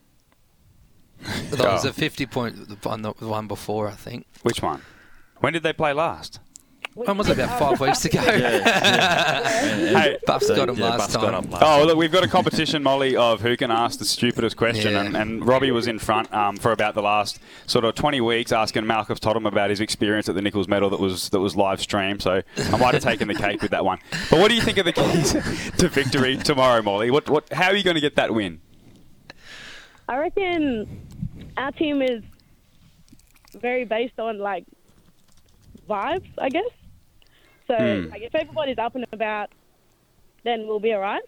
That 1.50 1.60
was 1.60 1.84
a 1.84 1.92
50 1.92 2.26
point 2.26 2.86
on 2.86 3.02
the 3.02 3.12
one 3.12 3.46
before, 3.46 3.88
I 3.88 3.94
think. 3.94 4.26
Which 4.42 4.60
one? 4.62 4.82
When 5.40 5.52
did 5.52 5.62
they 5.62 5.72
play 5.72 5.92
last? 5.92 6.40
When 6.94 7.18
was 7.18 7.28
it, 7.28 7.38
about 7.38 7.58
five 7.58 7.80
weeks 7.80 8.04
ago? 8.04 8.20
Hey, 9.94 10.16
Buffs 10.26 10.48
got 10.48 10.68
him 10.68 10.76
Yeah, 10.76 10.90
last 10.90 10.98
Buffs 10.98 11.16
got 11.16 11.30
time. 11.32 11.44
him 11.44 11.50
last 11.50 11.62
Oh, 11.64 11.84
look, 11.84 11.96
we've 11.98 12.12
got 12.12 12.22
a 12.22 12.28
competition, 12.28 12.82
Molly, 12.82 13.16
of 13.16 13.40
who 13.40 13.56
can 13.56 13.70
ask 13.70 13.98
the 13.98 14.04
stupidest 14.04 14.56
question. 14.56 14.92
Yeah. 14.92 15.02
And, 15.02 15.16
and 15.16 15.46
Robbie 15.46 15.72
was 15.72 15.86
in 15.88 15.98
front 15.98 16.32
um, 16.32 16.56
for 16.56 16.70
about 16.72 16.94
the 16.94 17.02
last 17.02 17.40
sort 17.66 17.84
of 17.84 17.94
20 17.96 18.20
weeks 18.20 18.52
asking 18.52 18.86
Malcolm 18.86 19.16
Totham 19.16 19.46
about 19.46 19.70
his 19.70 19.80
experience 19.80 20.28
at 20.28 20.36
the 20.36 20.42
Nichols 20.42 20.68
Medal 20.68 20.90
that 20.90 21.00
was 21.00 21.28
that 21.30 21.40
was 21.40 21.56
live 21.56 21.80
streamed. 21.80 22.22
So 22.22 22.42
I 22.56 22.76
might 22.76 22.94
have 22.94 23.02
taken 23.02 23.26
the 23.28 23.34
cake 23.34 23.60
with 23.62 23.72
that 23.72 23.84
one. 23.84 23.98
But 24.30 24.38
what 24.38 24.48
do 24.48 24.54
you 24.54 24.62
think 24.62 24.78
of 24.78 24.84
the 24.84 24.92
keys 24.92 25.32
to 25.78 25.88
victory 25.88 26.36
tomorrow, 26.36 26.80
Molly? 26.82 27.10
What, 27.10 27.28
what, 27.28 27.52
how 27.52 27.68
are 27.68 27.76
you 27.76 27.82
going 27.82 27.96
to 27.96 28.00
get 28.00 28.14
that 28.16 28.32
win? 28.32 28.60
I 30.08 30.18
reckon 30.18 31.06
our 31.56 31.72
team 31.72 32.02
is 32.02 32.22
very 33.54 33.84
based 33.84 34.18
on 34.20 34.38
like 34.38 34.64
vibes, 35.88 36.28
I 36.38 36.48
guess. 36.50 36.64
So 37.66 37.74
Hmm. 37.74 38.10
like, 38.10 38.22
if 38.22 38.34
everybody's 38.34 38.78
up 38.78 38.94
and 38.94 39.04
about, 39.12 39.50
then 40.44 40.66
we'll 40.66 40.80
be 40.80 40.92
alright. 40.94 41.22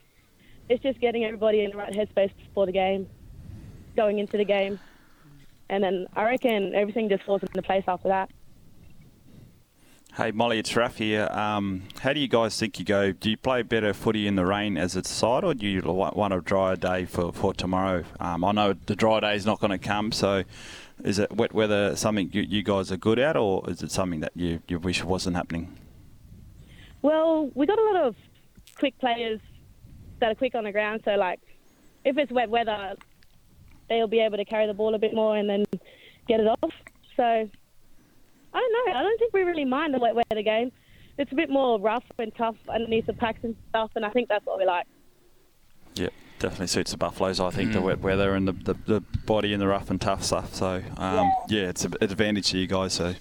It's 0.68 0.82
just 0.82 1.00
getting 1.00 1.24
everybody 1.24 1.64
in 1.64 1.70
the 1.70 1.76
right 1.76 1.92
headspace 1.92 2.32
before 2.36 2.66
the 2.66 2.72
game, 2.72 3.08
going 3.96 4.18
into 4.18 4.36
the 4.36 4.44
game, 4.44 4.80
and 5.70 5.82
then 5.82 6.06
I 6.14 6.24
reckon 6.24 6.74
everything 6.74 7.08
just 7.08 7.22
falls 7.24 7.42
into 7.42 7.62
place 7.62 7.84
after 7.86 8.08
that. 8.08 8.30
Hey 10.16 10.30
Molly, 10.30 10.58
it's 10.58 10.74
Raf 10.74 10.96
here. 10.96 11.28
Um, 11.30 11.82
how 12.00 12.14
do 12.14 12.20
you 12.20 12.26
guys 12.26 12.58
think 12.58 12.78
you 12.78 12.86
go? 12.86 13.12
Do 13.12 13.28
you 13.28 13.36
play 13.36 13.62
better 13.62 13.92
footy 13.92 14.26
in 14.26 14.34
the 14.34 14.46
rain 14.46 14.78
as 14.78 14.96
it's 14.96 15.10
side, 15.10 15.44
or 15.44 15.52
do 15.54 15.66
you 15.66 15.82
want 15.82 16.32
a 16.32 16.40
drier 16.40 16.74
day 16.74 17.04
for, 17.04 17.32
for 17.32 17.52
tomorrow? 17.52 18.02
Um, 18.18 18.42
I 18.42 18.52
know 18.52 18.74
the 18.86 18.96
dry 18.96 19.20
day 19.20 19.36
is 19.36 19.44
not 19.44 19.60
going 19.60 19.72
to 19.72 19.78
come, 19.78 20.12
so 20.12 20.44
is 21.04 21.18
it 21.18 21.32
wet 21.32 21.52
weather 21.52 21.94
something 21.96 22.30
you, 22.32 22.42
you 22.42 22.62
guys 22.62 22.90
are 22.90 22.96
good 22.96 23.18
at, 23.18 23.36
or 23.36 23.68
is 23.68 23.82
it 23.82 23.90
something 23.90 24.20
that 24.20 24.32
you, 24.34 24.60
you 24.68 24.78
wish 24.78 25.04
wasn't 25.04 25.36
happening? 25.36 25.76
Well, 27.02 27.50
we 27.54 27.66
got 27.66 27.78
a 27.78 27.84
lot 27.84 27.96
of 27.96 28.16
quick 28.76 28.98
players 28.98 29.40
that 30.20 30.30
are 30.30 30.34
quick 30.34 30.54
on 30.54 30.64
the 30.64 30.72
ground. 30.72 31.02
So, 31.04 31.12
like, 31.12 31.40
if 32.04 32.18
it's 32.18 32.32
wet 32.32 32.50
weather, 32.50 32.94
they'll 33.88 34.08
be 34.08 34.20
able 34.20 34.36
to 34.38 34.44
carry 34.44 34.66
the 34.66 34.74
ball 34.74 34.94
a 34.94 34.98
bit 34.98 35.14
more 35.14 35.36
and 35.36 35.48
then 35.48 35.64
get 36.26 36.40
it 36.40 36.46
off. 36.46 36.72
So, 37.16 37.22
I 37.22 37.48
don't 38.52 38.86
know. 38.86 38.92
I 38.98 39.02
don't 39.02 39.18
think 39.18 39.32
we 39.32 39.42
really 39.42 39.64
mind 39.64 39.94
the 39.94 39.98
wet 39.98 40.14
weather 40.14 40.42
game. 40.42 40.72
It's 41.18 41.32
a 41.32 41.34
bit 41.34 41.50
more 41.50 41.80
rough 41.80 42.04
and 42.18 42.34
tough 42.36 42.56
underneath 42.68 43.06
the 43.06 43.14
packs 43.14 43.40
and 43.42 43.56
stuff, 43.70 43.90
and 43.96 44.04
I 44.04 44.10
think 44.10 44.28
that's 44.28 44.44
what 44.44 44.58
we 44.58 44.66
like. 44.66 44.86
Yeah, 45.94 46.08
definitely 46.38 46.66
suits 46.66 46.90
the 46.90 46.98
Buffaloes. 46.98 47.40
I 47.40 47.50
think 47.50 47.72
the 47.72 47.80
wet 47.80 48.00
weather 48.00 48.34
and 48.34 48.46
the, 48.46 48.52
the, 48.52 48.74
the 48.86 49.00
body 49.24 49.54
and 49.54 49.62
the 49.62 49.66
rough 49.66 49.88
and 49.88 49.98
tough 49.98 50.22
stuff. 50.22 50.54
So 50.54 50.82
um, 50.98 51.32
yeah, 51.48 51.68
it's 51.68 51.84
an 51.86 51.94
advantage 52.02 52.50
to 52.50 52.58
you 52.58 52.66
guys. 52.66 52.92
So 52.92 53.14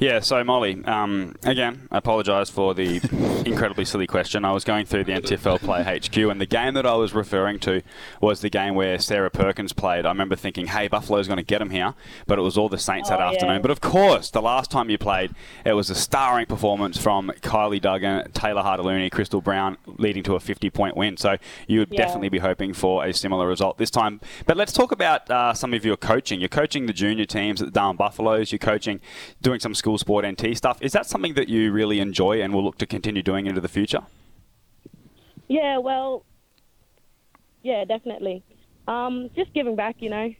Yeah, 0.00 0.20
so 0.20 0.44
Molly, 0.44 0.80
um, 0.84 1.34
again, 1.42 1.88
I 1.90 1.98
apologise 1.98 2.48
for 2.50 2.72
the 2.72 3.00
incredibly 3.44 3.84
silly 3.84 4.06
question. 4.06 4.44
I 4.44 4.52
was 4.52 4.62
going 4.62 4.86
through 4.86 5.02
the 5.04 5.12
NTFL 5.12 5.58
Play 5.58 5.82
HQ, 5.82 6.16
and 6.30 6.40
the 6.40 6.46
game 6.46 6.74
that 6.74 6.86
I 6.86 6.94
was 6.94 7.14
referring 7.14 7.58
to 7.60 7.82
was 8.20 8.40
the 8.40 8.48
game 8.48 8.76
where 8.76 9.00
Sarah 9.00 9.28
Perkins 9.28 9.72
played. 9.72 10.06
I 10.06 10.10
remember 10.10 10.36
thinking, 10.36 10.66
hey, 10.68 10.86
Buffalo's 10.86 11.26
going 11.26 11.38
to 11.38 11.42
get 11.42 11.60
him 11.60 11.70
here, 11.70 11.94
but 12.28 12.38
it 12.38 12.42
was 12.42 12.56
all 12.56 12.68
the 12.68 12.78
Saints 12.78 13.08
that 13.08 13.18
Oh, 13.20 13.24
yeah. 13.24 13.30
afternoon. 13.32 13.60
But 13.60 13.72
of 13.72 13.80
course, 13.80 14.30
the 14.30 14.40
last 14.40 14.70
time 14.70 14.88
you 14.88 14.98
played, 14.98 15.32
it 15.64 15.72
was 15.72 15.90
a 15.90 15.96
starring 15.96 16.46
performance 16.46 16.96
from 16.96 17.32
Kylie 17.40 17.80
Duggan, 17.80 18.30
Taylor 18.30 18.62
Hartaloony, 18.62 19.10
Crystal 19.10 19.40
Brown, 19.40 19.78
leading 19.86 20.22
to 20.22 20.36
a 20.36 20.40
50 20.40 20.70
point 20.70 20.96
win. 20.96 21.16
So 21.16 21.38
you 21.66 21.80
would 21.80 21.90
Yeah. 21.90 21.98
definitely 22.04 22.28
be 22.28 22.38
hoping 22.38 22.72
for 22.72 23.04
a 23.04 23.12
similar 23.12 23.48
result 23.48 23.78
this 23.78 23.90
time. 23.90 24.20
But 24.46 24.56
let's 24.56 24.72
talk 24.72 24.92
about 24.92 25.28
uh, 25.28 25.54
some 25.54 25.74
of 25.74 25.84
your 25.84 25.96
coaching. 25.96 26.38
You're 26.38 26.48
coaching 26.48 26.86
the 26.86 26.92
junior 26.92 27.24
teams 27.24 27.60
at 27.60 27.66
the 27.66 27.72
Darwin 27.72 27.96
Buffaloes. 27.96 28.52
You're 28.52 28.60
coaching, 28.60 29.00
doing 29.42 29.58
some 29.58 29.74
school 29.74 29.87
sport 29.96 30.26
NT 30.26 30.56
stuff. 30.56 30.78
Is 30.82 30.92
that 30.92 31.06
something 31.06 31.34
that 31.34 31.48
you 31.48 31.72
really 31.72 32.00
enjoy 32.00 32.42
and 32.42 32.52
will 32.52 32.64
look 32.64 32.78
to 32.78 32.86
continue 32.86 33.22
doing 33.22 33.46
into 33.46 33.60
the 33.60 33.68
future? 33.68 34.02
Yeah, 35.46 35.78
well, 35.78 36.24
yeah, 37.62 37.84
definitely. 37.84 38.42
Um, 38.86 39.30
just 39.34 39.52
giving 39.54 39.76
back, 39.76 39.96
you 40.00 40.10
know. 40.10 40.34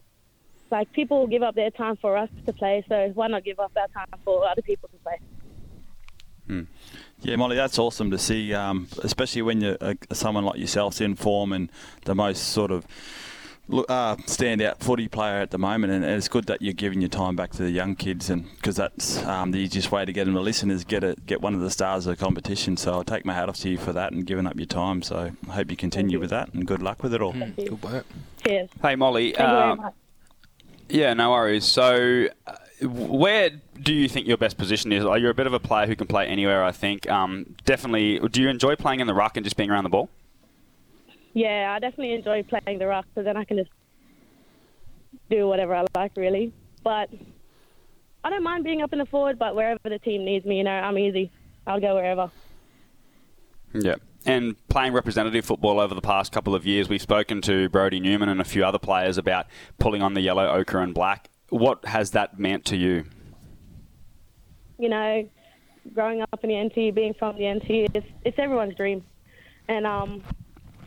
Like, 0.70 0.92
people 0.92 1.26
give 1.26 1.42
up 1.42 1.54
their 1.54 1.70
time 1.70 1.96
for 1.96 2.16
us 2.16 2.28
to 2.44 2.52
play, 2.52 2.84
so 2.88 3.10
why 3.14 3.28
not 3.28 3.44
give 3.44 3.58
up 3.58 3.72
our 3.76 3.88
time 3.88 4.20
for 4.24 4.46
other 4.46 4.60
people 4.60 4.90
to 4.90 4.96
play? 4.98 5.18
yeah, 7.20 7.36
Molly, 7.36 7.56
that's 7.56 7.78
awesome 7.78 8.10
to 8.10 8.18
see, 8.18 8.54
um, 8.54 8.88
especially 9.02 9.42
when 9.42 9.60
you're 9.60 9.76
uh, 9.80 9.94
someone 10.12 10.44
like 10.44 10.58
yourself's 10.58 11.00
in 11.00 11.14
form 11.14 11.52
and 11.52 11.70
the 12.04 12.14
most 12.14 12.48
sort 12.48 12.70
of 12.70 12.86
lo- 12.86 12.88
uh, 13.70 14.16
standout 14.16 14.78
footy 14.78 15.08
player 15.08 15.40
at 15.40 15.50
the 15.50 15.58
moment, 15.58 15.92
and 15.92 16.04
it's 16.04 16.28
good 16.28 16.46
that 16.46 16.62
you're 16.62 16.72
giving 16.72 17.00
your 17.00 17.08
time 17.08 17.36
back 17.36 17.50
to 17.52 17.62
the 17.62 17.70
young 17.70 17.94
kids, 17.94 18.30
and 18.30 18.44
because 18.56 18.76
that's 18.76 19.22
um, 19.24 19.50
the 19.50 19.58
easiest 19.58 19.92
way 19.92 20.04
to 20.04 20.12
get 20.12 20.24
them 20.24 20.34
to 20.34 20.40
listen 20.40 20.70
is 20.70 20.84
get 20.84 21.04
a, 21.04 21.16
get 21.26 21.40
one 21.40 21.54
of 21.54 21.60
the 21.60 21.70
stars 21.70 22.06
of 22.06 22.16
the 22.16 22.24
competition. 22.24 22.76
So 22.76 22.92
I'll 22.92 23.04
take 23.04 23.24
my 23.24 23.34
hat 23.34 23.48
off 23.48 23.56
to 23.58 23.68
you 23.68 23.78
for 23.78 23.92
that 23.92 24.12
and 24.12 24.26
giving 24.26 24.46
up 24.46 24.56
your 24.56 24.66
time. 24.66 25.02
So 25.02 25.30
I 25.48 25.52
hope 25.52 25.70
you 25.70 25.76
continue 25.76 26.18
with 26.18 26.30
that, 26.30 26.52
and 26.54 26.66
good 26.66 26.82
luck 26.82 27.02
with 27.02 27.14
it 27.14 27.22
all. 27.22 27.32
Good 27.32 27.82
work. 27.82 28.06
Cheers. 28.44 28.70
Hey, 28.80 28.96
Molly. 28.96 29.32
Thank 29.32 29.48
you 29.48 29.54
very 29.54 29.70
uh, 29.70 29.76
much. 29.76 29.94
Yeah, 30.88 31.14
no 31.14 31.32
worries. 31.32 31.66
So, 31.66 32.28
uh, 32.46 32.54
where 32.82 33.50
do 33.82 33.92
you 33.92 34.08
think 34.08 34.26
your 34.26 34.38
best 34.38 34.56
position 34.56 34.92
is? 34.92 35.04
You're 35.04 35.18
you 35.18 35.28
a 35.28 35.34
bit 35.34 35.46
of 35.46 35.52
a 35.52 35.60
player 35.60 35.86
who 35.86 35.96
can 35.96 36.06
play 36.06 36.26
anywhere? 36.26 36.64
I 36.64 36.72
think. 36.72 37.08
Um, 37.10 37.54
definitely. 37.64 38.20
Do 38.28 38.40
you 38.40 38.48
enjoy 38.48 38.76
playing 38.76 39.00
in 39.00 39.06
the 39.06 39.14
ruck 39.14 39.36
and 39.36 39.44
just 39.44 39.56
being 39.56 39.70
around 39.70 39.84
the 39.84 39.90
ball? 39.90 40.08
Yeah, 41.34 41.72
I 41.74 41.78
definitely 41.78 42.14
enjoy 42.14 42.42
playing 42.42 42.78
the 42.78 42.86
rock 42.86 43.06
because 43.08 43.24
then 43.24 43.36
I 43.36 43.44
can 43.44 43.58
just 43.58 43.70
do 45.30 45.46
whatever 45.46 45.74
I 45.74 45.84
like, 45.94 46.12
really. 46.16 46.52
But 46.82 47.10
I 48.24 48.30
don't 48.30 48.42
mind 48.42 48.64
being 48.64 48.82
up 48.82 48.92
in 48.92 48.98
the 48.98 49.06
forward, 49.06 49.38
but 49.38 49.54
wherever 49.54 49.78
the 49.84 49.98
team 49.98 50.24
needs 50.24 50.44
me, 50.44 50.58
you 50.58 50.64
know, 50.64 50.70
I'm 50.70 50.98
easy. 50.98 51.30
I'll 51.66 51.80
go 51.80 51.94
wherever. 51.94 52.30
Yeah. 53.74 53.96
And 54.26 54.56
playing 54.68 54.92
representative 54.92 55.44
football 55.44 55.78
over 55.78 55.94
the 55.94 56.00
past 56.00 56.32
couple 56.32 56.54
of 56.54 56.66
years, 56.66 56.88
we've 56.88 57.02
spoken 57.02 57.40
to 57.42 57.68
Brody 57.68 58.00
Newman 58.00 58.28
and 58.28 58.40
a 58.40 58.44
few 58.44 58.64
other 58.64 58.78
players 58.78 59.16
about 59.16 59.46
pulling 59.78 60.02
on 60.02 60.14
the 60.14 60.20
yellow, 60.20 60.48
ochre, 60.48 60.80
and 60.80 60.92
black. 60.92 61.28
What 61.50 61.84
has 61.84 62.10
that 62.12 62.38
meant 62.38 62.64
to 62.66 62.76
you? 62.76 63.04
You 64.78 64.88
know, 64.88 65.28
growing 65.94 66.22
up 66.22 66.42
in 66.42 66.50
the 66.50 66.64
NT, 66.64 66.94
being 66.94 67.14
from 67.14 67.36
the 67.36 67.52
NT, 67.52 67.94
it's, 67.94 68.06
it's 68.24 68.38
everyone's 68.38 68.74
dream. 68.74 69.04
and 69.68 69.86
um, 69.86 70.22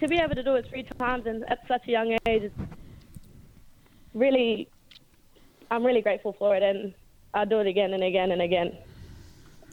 to 0.02 0.08
be 0.08 0.18
able 0.18 0.36
to 0.36 0.44
do 0.44 0.56
it 0.56 0.68
three 0.68 0.84
times 1.00 1.26
and 1.28 1.50
at 1.50 1.60
such 1.68 1.88
a 1.88 1.92
young 1.92 2.12
age, 2.26 2.44
it's 2.44 2.56
really, 4.14 4.68
I'm 5.70 5.86
really 5.86 6.02
grateful 6.02 6.34
for 6.34 6.56
it, 6.56 6.64
and 6.64 6.94
I'll 7.34 7.46
do 7.46 7.60
it 7.60 7.68
again 7.68 7.94
and 7.94 8.04
again 8.04 8.32
and 8.32 8.42
again. 8.42 8.78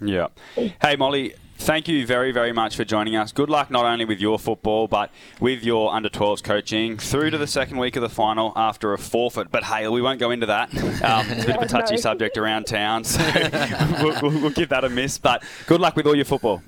Yeah. 0.00 0.28
Hey, 0.54 0.96
Molly, 0.96 1.34
thank 1.56 1.88
you 1.88 2.06
very, 2.06 2.30
very 2.30 2.52
much 2.52 2.76
for 2.76 2.84
joining 2.84 3.16
us. 3.16 3.32
Good 3.32 3.48
luck 3.50 3.70
not 3.70 3.84
only 3.86 4.04
with 4.04 4.20
your 4.20 4.38
football, 4.38 4.86
but 4.86 5.10
with 5.40 5.64
your 5.64 5.92
under 5.92 6.10
12s 6.10 6.44
coaching 6.44 6.98
through 6.98 7.30
to 7.30 7.38
the 7.38 7.46
second 7.48 7.78
week 7.78 7.96
of 7.96 8.02
the 8.02 8.08
final 8.08 8.52
after 8.54 8.92
a 8.92 8.98
forfeit. 8.98 9.50
But 9.50 9.64
hey, 9.64 9.88
we 9.88 10.00
won't 10.02 10.20
go 10.20 10.30
into 10.30 10.46
that. 10.46 10.70
Um, 10.98 11.26
it's 11.30 11.44
a 11.44 11.46
bit 11.46 11.56
of 11.56 11.62
a 11.62 11.68
touchy 11.68 11.94
No. 11.94 12.00
subject 12.00 12.36
around 12.36 12.66
town, 12.66 13.04
so 13.04 13.20
we'll, 14.02 14.20
we'll, 14.20 14.40
we'll 14.42 14.50
give 14.50 14.68
that 14.70 14.84
a 14.84 14.88
miss. 14.88 15.16
But 15.16 15.44
good 15.66 15.80
luck 15.80 15.94
with 15.94 16.08
all 16.08 16.14
your 16.16 16.24
football. 16.24 16.60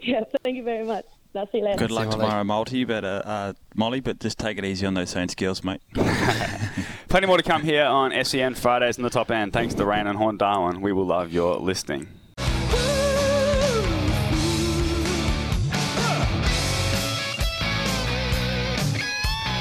Yeah, 0.00 0.22
thank 0.44 0.56
you 0.56 0.62
very 0.62 0.86
much. 0.86 1.04
I'll 1.34 1.46
see 1.50 1.58
you 1.58 1.64
later. 1.64 1.78
Good 1.78 1.90
luck 1.90 2.08
Molly. 2.08 2.20
tomorrow, 2.20 2.44
Multi, 2.44 2.84
but 2.84 3.04
uh, 3.04 3.22
uh, 3.24 3.52
Molly. 3.74 4.00
But 4.00 4.20
just 4.20 4.38
take 4.38 4.58
it 4.58 4.64
easy 4.64 4.86
on 4.86 4.94
those 4.94 5.10
same 5.10 5.28
skills, 5.28 5.62
mate. 5.62 5.82
Plenty 7.08 7.26
more 7.26 7.36
to 7.36 7.42
come 7.42 7.62
here 7.62 7.84
on 7.84 8.12
SEN 8.24 8.54
Fridays 8.54 8.98
in 8.98 9.04
the 9.04 9.10
top 9.10 9.30
end. 9.30 9.52
Thanks 9.52 9.74
to 9.74 9.84
Raine 9.84 10.06
and 10.06 10.18
Horne 10.18 10.36
Darwin. 10.36 10.80
We 10.80 10.92
will 10.92 11.06
love 11.06 11.32
your 11.32 11.56
listening. 11.56 12.08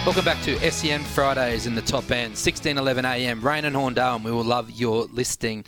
Welcome 0.06 0.24
back 0.24 0.42
to 0.44 0.72
SEN 0.72 1.04
Fridays 1.04 1.68
in 1.68 1.76
the 1.76 1.82
top 1.82 2.12
end, 2.12 2.36
16:11 2.36 3.04
a.m. 3.04 3.42
Raine 3.42 3.66
and 3.66 3.76
Horne 3.76 3.94
Darwin. 3.94 4.24
We 4.24 4.32
will 4.32 4.46
love 4.46 4.72
your 4.72 5.04
listing. 5.12 5.66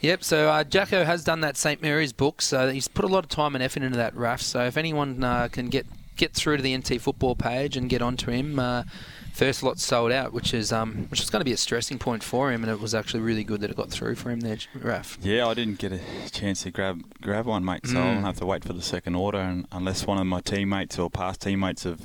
Yep. 0.00 0.24
So 0.24 0.48
uh, 0.48 0.64
Jacko 0.64 1.04
has 1.04 1.24
done 1.24 1.40
that 1.42 1.56
St 1.56 1.82
Mary's 1.82 2.12
book. 2.12 2.40
So 2.42 2.70
he's 2.70 2.88
put 2.88 3.04
a 3.04 3.08
lot 3.08 3.24
of 3.24 3.28
time 3.30 3.54
and 3.54 3.62
effort 3.62 3.82
into 3.82 3.98
that, 3.98 4.16
Raf. 4.16 4.40
So 4.40 4.64
if 4.64 4.76
anyone 4.76 5.22
uh, 5.22 5.48
can 5.50 5.68
get 5.68 5.86
get 6.16 6.34
through 6.34 6.58
to 6.58 6.62
the 6.62 6.76
NT 6.76 7.00
football 7.00 7.34
page 7.34 7.78
and 7.78 7.88
get 7.88 8.02
onto 8.02 8.30
him, 8.30 8.58
uh, 8.58 8.82
first 9.32 9.62
lot 9.62 9.78
sold 9.78 10.12
out, 10.12 10.34
which 10.34 10.52
is 10.52 10.70
um, 10.72 11.06
which 11.08 11.20
is 11.20 11.30
going 11.30 11.40
to 11.40 11.44
be 11.44 11.52
a 11.52 11.56
stressing 11.56 11.98
point 11.98 12.22
for 12.22 12.52
him. 12.52 12.62
And 12.62 12.70
it 12.70 12.80
was 12.80 12.94
actually 12.94 13.20
really 13.20 13.44
good 13.44 13.60
that 13.62 13.70
it 13.70 13.76
got 13.76 13.90
through 13.90 14.16
for 14.16 14.30
him 14.30 14.40
there, 14.40 14.58
Raf. 14.74 15.18
Yeah, 15.22 15.46
I 15.46 15.54
didn't 15.54 15.78
get 15.78 15.92
a 15.92 16.00
chance 16.30 16.62
to 16.64 16.70
grab 16.70 17.02
grab 17.20 17.46
one, 17.46 17.64
mate. 17.64 17.86
So 17.86 17.94
Mm. 17.94 18.16
I'll 18.18 18.22
have 18.22 18.38
to 18.38 18.46
wait 18.46 18.64
for 18.64 18.72
the 18.72 18.82
second 18.82 19.14
order, 19.14 19.38
and 19.38 19.66
unless 19.72 20.06
one 20.06 20.18
of 20.18 20.26
my 20.26 20.40
teammates 20.40 20.98
or 20.98 21.10
past 21.10 21.40
teammates 21.42 21.84
have 21.84 22.00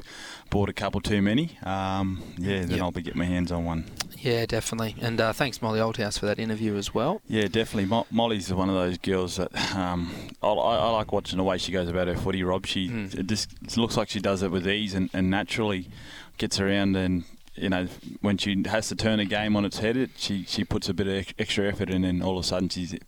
bought 0.49 0.69
a 0.69 0.73
couple 0.73 1.01
too 1.01 1.21
many, 1.21 1.57
um, 1.63 2.21
yeah, 2.37 2.59
then 2.61 2.71
Yep. 2.71 2.81
I'll 2.81 2.91
be 2.91 3.01
getting 3.01 3.19
my 3.19 3.25
hands 3.25 3.51
on 3.51 3.65
one. 3.65 3.85
Yeah, 4.17 4.45
definitely. 4.45 4.95
And 5.01 5.19
uh, 5.21 5.33
thanks 5.33 5.61
Molly 5.61 5.79
Oldhouse 5.79 6.17
for 6.17 6.25
that 6.25 6.39
interview 6.39 6.75
as 6.77 6.93
well. 6.93 7.21
Yeah, 7.27 7.43
definitely. 7.47 7.85
Mo- 7.85 8.07
Molly's 8.09 8.51
one 8.53 8.69
of 8.69 8.75
those 8.75 8.97
girls 8.97 9.35
that 9.37 9.53
um, 9.75 10.11
I, 10.41 10.47
I, 10.47 10.89
like 10.91 11.11
watching 11.11 11.37
the 11.37 11.43
way 11.43 11.57
she 11.57 11.71
goes 11.71 11.89
about 11.89 12.07
her 12.07 12.15
footy. 12.15 12.41
Rob, 12.43 12.65
she 12.65 12.89
Mm. 12.89 13.13
it 13.19 13.27
just 13.27 13.51
it 13.63 13.77
looks 13.77 13.97
like 13.97 14.09
she 14.09 14.19
does 14.19 14.41
it 14.41 14.49
with 14.51 14.67
ease 14.67 14.93
and, 14.93 15.09
and 15.13 15.29
naturally 15.29 15.89
gets 16.37 16.59
around 16.59 16.95
and. 16.95 17.23
You 17.57 17.69
know, 17.69 17.87
when 18.19 18.37
she 18.37 18.63
has 18.67 18.89
to 18.89 18.97
turn 18.97 19.21
a 19.21 19.23
game 19.25 19.55
on 19.55 19.63
its 19.63 19.77
head, 19.77 19.95
it, 19.95 20.09
she 20.17 20.43
she 20.43 20.65
puts 20.65 20.89
a 20.89 20.93
bit 20.93 21.07
of 21.07 21.33
extra 21.39 21.65
effort 21.69 21.89
in, 21.89 22.03
and 22.03 22.21
all 22.21 22.37
of 22.37 22.43
a 22.43 22.45
sudden 22.45 22.67
she 22.67 22.99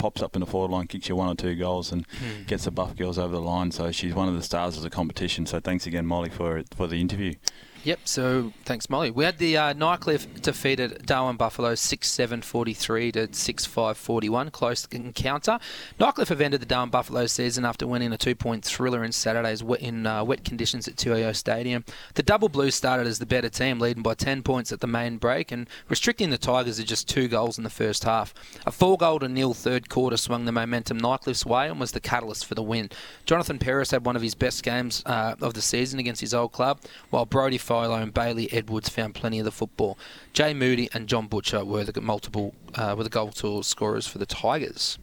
pops 0.00 0.22
up 0.22 0.34
in 0.34 0.40
the 0.40 0.46
forward 0.46 0.70
line, 0.72 0.86
kicks 0.88 1.08
you 1.08 1.14
one 1.14 1.28
or 1.28 1.34
two 1.36 1.54
goals, 1.54 1.92
and 1.92 2.06
Hmm. 2.18 2.42
gets 2.46 2.64
the 2.64 2.70
Buff 2.70 2.96
girls 2.96 3.18
over 3.18 3.34
the 3.34 3.40
line. 3.40 3.70
So 3.70 3.92
she's 3.92 4.14
one 4.14 4.28
of 4.28 4.34
the 4.34 4.42
stars 4.42 4.76
of 4.76 4.82
the 4.82 4.90
competition. 4.90 5.46
So 5.46 5.60
thanks 5.60 5.86
again, 5.86 6.06
Molly, 6.06 6.30
for 6.30 6.62
for 6.74 6.86
the 6.88 7.00
interview. 7.00 7.34
Yep, 7.82 8.00
so 8.04 8.52
thanks, 8.66 8.90
Molly. 8.90 9.10
We 9.10 9.24
had 9.24 9.38
the 9.38 9.56
uh, 9.56 9.72
Nightcliff 9.72 10.42
defeated 10.42 11.06
Darwin 11.06 11.36
Buffalo 11.36 11.74
6 11.74 12.06
7 12.06 12.42
43 12.42 13.12
to 13.12 13.32
6 13.32 13.64
5 13.64 13.96
41. 13.96 14.50
Close 14.50 14.86
encounter. 14.90 15.58
Nightcliff 15.98 16.28
have 16.28 16.42
ended 16.42 16.60
the 16.60 16.66
Darwin 16.66 16.90
Buffalo 16.90 17.24
season 17.24 17.64
after 17.64 17.86
winning 17.86 18.12
a 18.12 18.18
two 18.18 18.34
point 18.34 18.66
thriller 18.66 19.02
in 19.02 19.12
Saturday's 19.12 19.64
wet, 19.64 19.80
in 19.80 20.06
uh, 20.06 20.22
wet 20.22 20.44
conditions 20.44 20.88
at 20.88 20.98
TIO 20.98 21.32
Stadium. 21.32 21.86
The 22.16 22.22
Double 22.22 22.50
Blues 22.50 22.74
started 22.74 23.06
as 23.06 23.18
the 23.18 23.24
better 23.24 23.48
team, 23.48 23.78
leading 23.78 24.02
by 24.02 24.12
10 24.12 24.42
points 24.42 24.72
at 24.72 24.80
the 24.80 24.86
main 24.86 25.16
break 25.16 25.50
and 25.50 25.66
restricting 25.88 26.28
the 26.28 26.36
Tigers 26.36 26.76
to 26.76 26.84
just 26.84 27.08
two 27.08 27.28
goals 27.28 27.56
in 27.56 27.64
the 27.64 27.70
first 27.70 28.04
half. 28.04 28.34
A 28.66 28.70
four 28.70 28.98
goal 28.98 29.20
to 29.20 29.28
nil 29.28 29.54
third 29.54 29.88
quarter 29.88 30.18
swung 30.18 30.44
the 30.44 30.52
momentum 30.52 30.98
Nightcliff's 30.98 31.46
way 31.46 31.70
and 31.70 31.80
was 31.80 31.92
the 31.92 32.00
catalyst 32.00 32.44
for 32.44 32.54
the 32.54 32.62
win. 32.62 32.90
Jonathan 33.24 33.58
Paris 33.58 33.90
had 33.90 34.04
one 34.04 34.16
of 34.16 34.22
his 34.22 34.34
best 34.34 34.62
games 34.62 35.02
uh, 35.06 35.34
of 35.40 35.54
the 35.54 35.62
season 35.62 35.98
against 35.98 36.20
his 36.20 36.34
old 36.34 36.52
club, 36.52 36.78
while 37.08 37.24
Brody 37.24 37.56
Philo 37.70 37.94
and 37.94 38.12
Bailey 38.12 38.52
Edwards 38.52 38.88
found 38.88 39.14
plenty 39.14 39.38
of 39.38 39.44
the 39.44 39.52
football. 39.52 39.96
Jay 40.32 40.52
Moody 40.52 40.88
and 40.92 41.06
John 41.06 41.28
Butcher 41.28 41.64
were 41.64 41.84
the 41.84 42.00
multiple 42.00 42.52
uh, 42.74 42.96
were 42.98 43.04
the 43.04 43.10
goal 43.10 43.30
to 43.30 43.62
scorers 43.62 44.08
for 44.08 44.18
the 44.18 44.26
Tigers. 44.26 44.98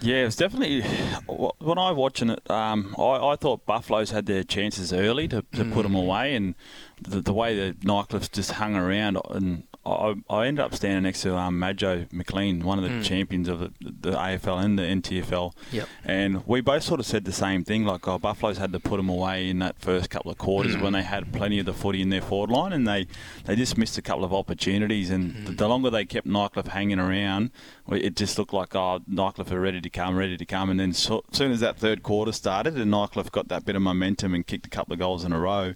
Yeah, 0.00 0.22
it 0.22 0.26
was 0.26 0.36
definitely 0.36 0.82
when 1.26 1.78
I 1.78 1.90
was 1.90 1.96
watching 1.96 2.30
it. 2.30 2.48
Um, 2.48 2.94
I, 2.96 3.32
I 3.32 3.36
thought 3.36 3.66
Buffaloes 3.66 4.12
had 4.12 4.26
their 4.26 4.44
chances 4.44 4.92
early 4.92 5.26
to, 5.28 5.44
to 5.56 5.64
put 5.64 5.82
them 5.82 5.96
away, 5.96 6.36
and 6.36 6.54
the, 7.02 7.20
the 7.20 7.32
way 7.32 7.56
the 7.56 7.74
Nightcliffs 7.80 8.30
just 8.30 8.52
hung 8.52 8.76
around, 8.76 9.18
and 9.28 9.64
I, 9.86 10.14
I 10.28 10.46
ended 10.46 10.62
up 10.62 10.74
standing 10.74 11.02
next 11.04 11.22
to 11.22 11.34
um, 11.36 11.58
Majo 11.58 12.06
McLean, 12.12 12.60
one 12.64 12.78
of 12.78 12.84
the 12.84 12.90
Mm. 12.90 13.02
champions 13.04 13.48
of 13.48 13.60
the, 13.60 13.72
the 13.80 14.10
AFL 14.12 14.62
and 14.62 14.78
the 14.78 14.82
NTFL, 14.82 15.54
Yep. 15.72 15.88
and 16.04 16.46
we 16.46 16.60
both 16.60 16.82
sort 16.82 17.00
of 17.00 17.06
said 17.06 17.24
the 17.24 17.32
same 17.32 17.64
thing. 17.64 17.84
Like, 17.84 18.06
oh, 18.06 18.18
Buffaloes 18.18 18.58
had 18.58 18.72
to 18.74 18.80
put 18.80 18.98
them 18.98 19.08
away 19.08 19.48
in 19.48 19.58
that 19.60 19.78
first 19.78 20.10
couple 20.10 20.30
of 20.30 20.36
quarters 20.38 20.76
when 20.76 20.92
they 20.92 21.02
had 21.02 21.32
plenty 21.32 21.58
of 21.60 21.66
the 21.66 21.72
footy 21.72 22.02
in 22.02 22.10
their 22.10 22.20
forward 22.20 22.50
line, 22.50 22.72
and 22.74 22.86
they, 22.86 23.06
they 23.46 23.56
just 23.56 23.78
missed 23.78 23.96
a 23.96 24.02
couple 24.02 24.24
of 24.24 24.34
opportunities. 24.34 25.08
And 25.08 25.46
the, 25.46 25.52
the 25.52 25.68
longer 25.68 25.88
they 25.88 26.04
kept 26.04 26.26
Nightcliff 26.26 26.66
hanging 26.68 26.98
around, 26.98 27.50
it 27.98 28.16
just 28.16 28.38
looked 28.38 28.52
like 28.52 28.74
oh, 28.74 29.00
Nightcliff 29.10 29.50
are 29.50 29.60
ready 29.60 29.80
to 29.80 29.90
come, 29.90 30.16
ready 30.16 30.36
to 30.36 30.44
come. 30.46 30.70
And 30.70 30.78
then 30.78 30.92
so, 30.92 31.24
soon 31.32 31.52
as 31.52 31.60
that 31.60 31.76
third 31.76 32.02
quarter 32.02 32.32
started, 32.32 32.76
and 32.76 32.90
Nightcliff 32.92 33.30
got 33.32 33.48
that 33.48 33.64
bit 33.64 33.76
of 33.76 33.82
momentum 33.82 34.34
and 34.34 34.46
kicked 34.46 34.66
a 34.66 34.70
couple 34.70 34.92
of 34.92 34.98
goals 34.98 35.24
in 35.24 35.32
a 35.32 35.38
row, 35.40 35.74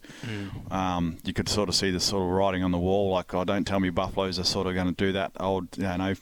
um, 0.70 1.18
you 1.24 1.32
could 1.32 1.48
sort 1.48 1.68
of 1.68 1.74
see 1.74 1.90
the 1.90 2.00
sort 2.00 2.22
of 2.22 2.28
writing 2.30 2.62
on 2.62 2.70
the 2.70 2.78
wall. 2.78 3.10
Like, 3.12 3.32
oh, 3.34 3.44
don't 3.44 3.64
tell 3.66 3.80
me 3.80 3.90
Buffaloes 3.90 4.38
are 4.38 4.44
sort 4.44 4.66
of 4.66 4.74
going 4.74 4.86
to 4.86 4.92
do 4.92 5.12
that 5.12 5.32
old, 5.38 5.68
you 5.76 5.82
know. 5.84 6.14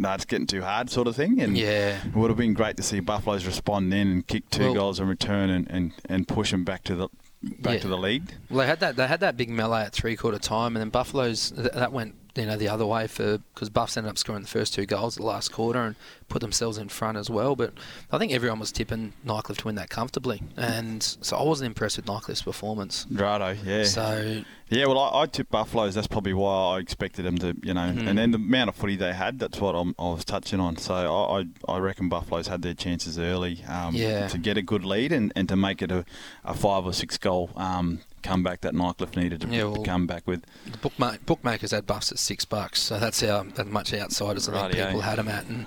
No, 0.00 0.12
it's 0.12 0.24
getting 0.24 0.46
too 0.46 0.62
hard, 0.62 0.90
sort 0.90 1.08
of 1.08 1.16
thing. 1.16 1.40
And 1.40 1.56
Yeah. 1.56 1.98
it 2.06 2.14
would 2.14 2.30
have 2.30 2.36
been 2.36 2.54
great 2.54 2.76
to 2.76 2.84
see 2.84 3.00
Buffaloes 3.00 3.44
respond 3.44 3.92
then 3.92 4.06
and 4.08 4.26
kick 4.26 4.48
two 4.50 4.66
Well- 4.66 4.74
goals 4.74 5.00
in 5.00 5.08
return 5.08 5.50
and, 5.50 5.68
and, 5.68 5.92
and 6.08 6.28
push 6.28 6.52
them 6.52 6.62
back 6.62 6.84
to 6.84 6.94
the 6.94 7.08
back 7.42 7.74
Yeah. 7.74 7.80
to 7.80 7.88
the 7.88 7.98
lead. 7.98 8.34
Well, 8.48 8.60
they 8.60 8.66
had 8.66 8.78
that. 8.80 8.94
They 8.96 9.06
had 9.08 9.20
that 9.20 9.36
big 9.36 9.48
melee 9.50 9.82
at 9.82 9.92
three 9.92 10.14
quarter 10.16 10.38
time, 10.38 10.76
and 10.76 10.80
then 10.80 10.90
Buffaloes 10.90 11.52
that 11.56 11.92
went 11.92 12.14
you 12.38 12.46
know 12.46 12.56
the 12.56 12.68
other 12.68 12.86
way 12.86 13.06
for 13.06 13.38
because 13.54 13.68
Buffs 13.70 13.96
ended 13.96 14.10
up 14.10 14.18
scoring 14.18 14.42
the 14.42 14.48
first 14.48 14.74
two 14.74 14.86
goals 14.86 15.16
the 15.16 15.22
last 15.22 15.50
quarter 15.52 15.80
and 15.82 15.96
put 16.28 16.40
themselves 16.40 16.78
in 16.78 16.88
front 16.88 17.16
as 17.18 17.28
well. 17.30 17.56
But 17.56 17.72
I 18.12 18.18
think 18.18 18.32
everyone 18.32 18.58
was 18.58 18.70
tipping 18.72 19.12
Nightcliff 19.24 19.58
to 19.58 19.64
win 19.66 19.74
that 19.76 19.90
comfortably, 19.90 20.42
and 20.56 21.02
so 21.02 21.36
I 21.36 21.42
wasn't 21.42 21.66
impressed 21.68 21.96
with 21.96 22.06
Nightcliff's 22.06 22.42
performance. 22.42 23.06
Righto, 23.10 23.56
yeah. 23.64 23.84
So 23.84 24.42
Yeah, 24.70 24.86
well, 24.86 24.98
I, 24.98 25.22
I 25.22 25.26
tipped 25.26 25.50
Buffaloes. 25.50 25.94
That's 25.94 26.06
probably 26.06 26.34
why 26.34 26.76
I 26.76 26.78
expected 26.80 27.24
them 27.24 27.38
to, 27.38 27.56
you 27.62 27.72
know, 27.72 27.88
Hmm. 27.90 28.06
and 28.06 28.18
then 28.18 28.32
the 28.32 28.36
amount 28.36 28.68
of 28.68 28.76
footy 28.76 28.96
they 28.96 29.14
had, 29.14 29.38
that's 29.38 29.58
what 29.60 29.74
I'm, 29.74 29.94
I 29.98 30.10
was 30.10 30.26
touching 30.26 30.60
on. 30.60 30.76
So 30.76 30.92
I, 30.94 31.40
I, 31.40 31.74
I 31.76 31.78
reckon 31.78 32.10
Buffaloes 32.10 32.48
had 32.48 32.60
their 32.60 32.74
chances 32.74 33.18
early 33.18 33.64
um, 33.66 33.94
Yeah. 33.94 34.28
to 34.28 34.36
get 34.36 34.58
a 34.58 34.62
good 34.62 34.84
lead 34.84 35.10
and, 35.10 35.32
and 35.34 35.48
to 35.48 35.56
make 35.56 35.80
it 35.80 35.90
a, 35.90 36.04
a 36.44 36.52
five 36.52 36.84
or 36.84 36.92
six 36.92 37.16
goal 37.16 37.50
um, 37.56 38.00
comeback 38.22 38.60
that 38.62 38.74
Nightcliff 38.74 39.16
needed 39.16 39.40
to, 39.42 39.48
Yeah, 39.48 39.64
well- 39.64 39.82
come 39.84 40.06
back 40.06 40.26
with. 40.26 40.44
the 40.66 40.78
bookma- 40.78 41.18
bookmakers 41.26 41.70
had 41.70 41.86
Buffs 41.86 42.10
at 42.12 42.18
six 42.18 42.44
bucks, 42.44 42.80
so 42.82 42.98
that's 42.98 43.20
how 43.20 43.44
that 43.54 43.66
much 43.66 43.92
outside 43.94 44.36
as 44.36 44.48
I 44.48 44.70
think 44.70 44.86
people 44.86 45.00
had 45.00 45.18
them 45.18 45.28
at. 45.28 45.46
And, 45.46 45.66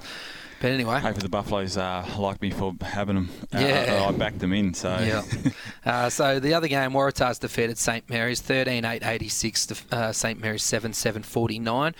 but 0.61 0.69
anyway, 0.71 0.99
Hopefully 0.99 1.23
the 1.23 1.29
Buffaloes 1.29 1.75
uh, 1.75 2.05
like 2.19 2.39
me 2.39 2.51
for 2.51 2.75
having 2.81 3.15
them. 3.15 3.29
Uh, 3.53 3.57
Yeah. 3.59 4.05
I 4.07 4.11
backed 4.11 4.39
them 4.39 4.53
in. 4.53 4.75
So 4.75 4.95
Yeah. 4.99 5.23
uh, 5.85 6.09
so 6.09 6.39
the 6.39 6.53
other 6.53 6.67
game, 6.67 6.91
Waratahs 6.91 7.39
defeated 7.39 7.79
St 7.79 8.07
Mary's 8.09 8.41
13 8.41 8.85
8 8.85 9.03
86 9.03 9.65
to 9.65 9.75
uh, 9.91 10.11
St 10.11 10.39
Mary's 10.39 10.61
7 10.63 10.93
7 10.93 11.23
49. 11.23 11.95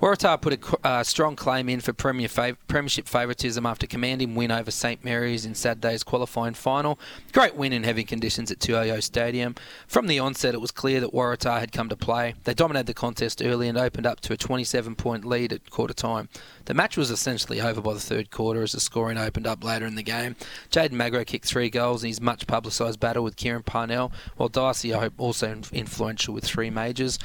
Waratah 0.00 0.40
put 0.40 0.52
a 0.52 0.86
uh, 0.86 1.02
strong 1.02 1.36
claim 1.36 1.68
in 1.68 1.80
for 1.80 1.92
premier 1.92 2.28
fav- 2.28 2.56
premiership 2.68 3.06
favouritism 3.06 3.64
after 3.64 3.86
commanding 3.86 4.34
win 4.34 4.50
over 4.50 4.70
St 4.70 5.04
Mary's 5.04 5.46
in 5.46 5.54
Saturday's 5.54 6.02
qualifying 6.02 6.54
final. 6.54 6.98
Great 7.32 7.54
win 7.54 7.72
in 7.72 7.84
heavy 7.84 8.04
conditions 8.04 8.50
at 8.50 8.60
TIO 8.60 9.00
Stadium. 9.00 9.54
From 9.86 10.06
the 10.06 10.18
onset, 10.18 10.54
it 10.54 10.60
was 10.60 10.70
clear 10.70 11.00
that 11.00 11.12
Waratah 11.12 11.60
had 11.60 11.72
come 11.72 11.88
to 11.88 11.96
play. 11.96 12.34
They 12.44 12.54
dominated 12.54 12.86
the 12.86 12.94
contest 12.94 13.40
early 13.42 13.68
and 13.68 13.78
opened 13.78 14.06
up 14.06 14.20
to 14.20 14.32
a 14.32 14.36
27 14.36 14.94
point 14.96 15.24
lead 15.24 15.52
at 15.52 15.70
quarter 15.70 15.94
time. 15.94 16.28
The 16.66 16.74
match 16.74 16.96
was 16.96 17.10
essentially 17.10 17.60
over 17.60 17.80
by 17.80 17.94
the 17.94 18.00
third 18.00 18.30
quarter 18.30 18.62
as 18.62 18.72
the 18.72 18.80
scoring 18.80 19.18
opened 19.18 19.46
up 19.46 19.62
later 19.62 19.86
in 19.86 19.94
the 19.94 20.02
game. 20.02 20.36
Jaden 20.70 20.92
Magro 20.92 21.24
kicked 21.24 21.44
three 21.44 21.68
goals 21.68 22.02
in 22.02 22.08
his 22.08 22.20
much 22.20 22.46
publicised 22.46 22.98
battle 22.98 23.22
with 23.22 23.36
Kieran 23.36 23.62
Parnell, 23.62 24.12
while 24.36 24.48
Darcy 24.48 24.90
Hope 24.90 25.12
also 25.18 25.60
influential 25.72 26.32
with 26.32 26.44
three 26.44 26.70
majors. 26.70 27.18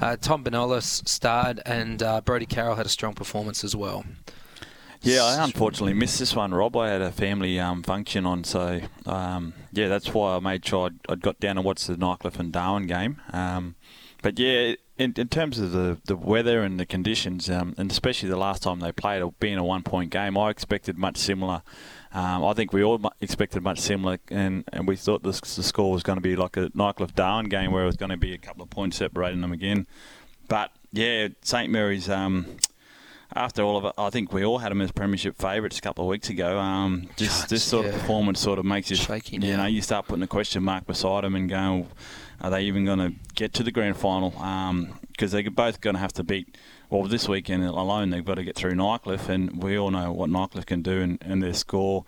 Uh, 0.00 0.16
Tom 0.16 0.44
Benolis 0.44 1.06
starred, 1.08 1.60
and 1.66 2.02
uh, 2.02 2.13
Brody 2.20 2.46
Carroll 2.46 2.76
had 2.76 2.86
a 2.86 2.90
strong 2.90 3.14
performance 3.14 3.64
as 3.64 3.74
well. 3.74 4.04
Yeah, 5.04 5.22
I 5.22 5.44
unfortunately 5.44 5.92
missed 5.92 6.18
this 6.18 6.34
one, 6.34 6.54
Rob. 6.54 6.76
I 6.78 6.88
had 6.88 7.02
a 7.02 7.12
family 7.12 7.60
um, 7.60 7.82
function 7.82 8.24
on, 8.24 8.42
so 8.42 8.80
um, 9.04 9.52
yeah, 9.70 9.88
that's 9.88 10.14
why 10.14 10.36
I 10.36 10.40
made 10.40 10.64
sure 10.64 10.86
I'd, 10.86 10.98
I'd 11.10 11.20
got 11.20 11.38
down 11.40 11.58
and 11.58 11.64
watched 11.64 11.86
the 11.86 11.96
Nightcliff 11.96 12.38
and 12.38 12.50
Darwin 12.50 12.86
game. 12.86 13.20
Um, 13.30 13.74
but 14.22 14.38
yeah, 14.38 14.76
in, 14.96 15.12
in 15.16 15.28
terms 15.28 15.58
of 15.58 15.72
the, 15.72 15.98
the 16.06 16.16
weather 16.16 16.62
and 16.62 16.80
the 16.80 16.86
conditions, 16.86 17.50
um, 17.50 17.74
and 17.76 17.90
especially 17.90 18.30
the 18.30 18.38
last 18.38 18.62
time 18.62 18.80
they 18.80 18.92
played, 18.92 19.22
being 19.40 19.58
a 19.58 19.64
one 19.64 19.82
point 19.82 20.10
game, 20.10 20.38
I 20.38 20.48
expected 20.48 20.96
much 20.96 21.18
similar. 21.18 21.60
Um, 22.14 22.42
I 22.42 22.54
think 22.54 22.72
we 22.72 22.82
all 22.82 22.98
expected 23.20 23.62
much 23.62 23.80
similar, 23.80 24.18
and, 24.28 24.64
and 24.72 24.88
we 24.88 24.96
thought 24.96 25.22
this, 25.22 25.38
the 25.40 25.62
score 25.62 25.92
was 25.92 26.02
going 26.02 26.16
to 26.16 26.22
be 26.22 26.36
like 26.36 26.56
a 26.56 26.70
Nightcliff 26.70 27.14
Darwin 27.14 27.50
game 27.50 27.72
where 27.72 27.82
it 27.82 27.86
was 27.86 27.96
going 27.96 28.10
to 28.10 28.16
be 28.16 28.32
a 28.32 28.38
couple 28.38 28.62
of 28.62 28.70
points 28.70 28.96
separating 28.96 29.42
them 29.42 29.52
again. 29.52 29.86
But 30.48 30.70
yeah, 30.94 31.28
St 31.42 31.70
Mary's. 31.70 32.08
Um, 32.08 32.46
after 33.36 33.62
all 33.62 33.76
of 33.76 33.84
it, 33.84 33.92
I 33.98 34.10
think 34.10 34.32
we 34.32 34.44
all 34.44 34.58
had 34.58 34.70
them 34.70 34.80
as 34.80 34.92
premiership 34.92 35.36
favourites 35.36 35.78
a 35.78 35.80
couple 35.80 36.04
of 36.04 36.08
weeks 36.08 36.30
ago. 36.30 36.58
Um, 36.58 37.08
just 37.16 37.48
this 37.48 37.64
sort 37.64 37.86
yeah. 37.86 37.92
of 37.92 38.00
performance 38.00 38.38
sort 38.38 38.60
of 38.60 38.64
makes 38.64 38.90
you, 38.90 38.96
Shaky 38.96 39.38
you 39.38 39.56
know, 39.56 39.66
you 39.66 39.82
start 39.82 40.06
putting 40.06 40.22
a 40.22 40.28
question 40.28 40.62
mark 40.62 40.86
beside 40.86 41.24
them 41.24 41.34
and 41.34 41.48
going, 41.48 41.88
are 42.40 42.50
they 42.50 42.62
even 42.62 42.84
going 42.84 43.00
to 43.00 43.12
get 43.34 43.52
to 43.54 43.64
the 43.64 43.72
grand 43.72 43.96
final? 43.96 44.30
Because 45.10 45.32
they're 45.32 45.50
both 45.50 45.80
going 45.80 45.94
to 45.94 46.00
have 46.00 46.12
to 46.12 46.22
beat. 46.22 46.56
Well, 46.90 47.02
this 47.04 47.28
weekend 47.28 47.64
alone, 47.64 48.10
they've 48.10 48.24
got 48.24 48.34
to 48.34 48.44
get 48.44 48.54
through 48.54 48.74
Nightcliff, 48.74 49.28
and 49.28 49.60
we 49.62 49.76
all 49.76 49.90
know 49.90 50.12
what 50.12 50.30
Nightcliff 50.30 50.66
can 50.66 50.82
do 50.82 51.00
and, 51.00 51.18
and 51.22 51.42
their 51.42 51.54
score. 51.54 52.04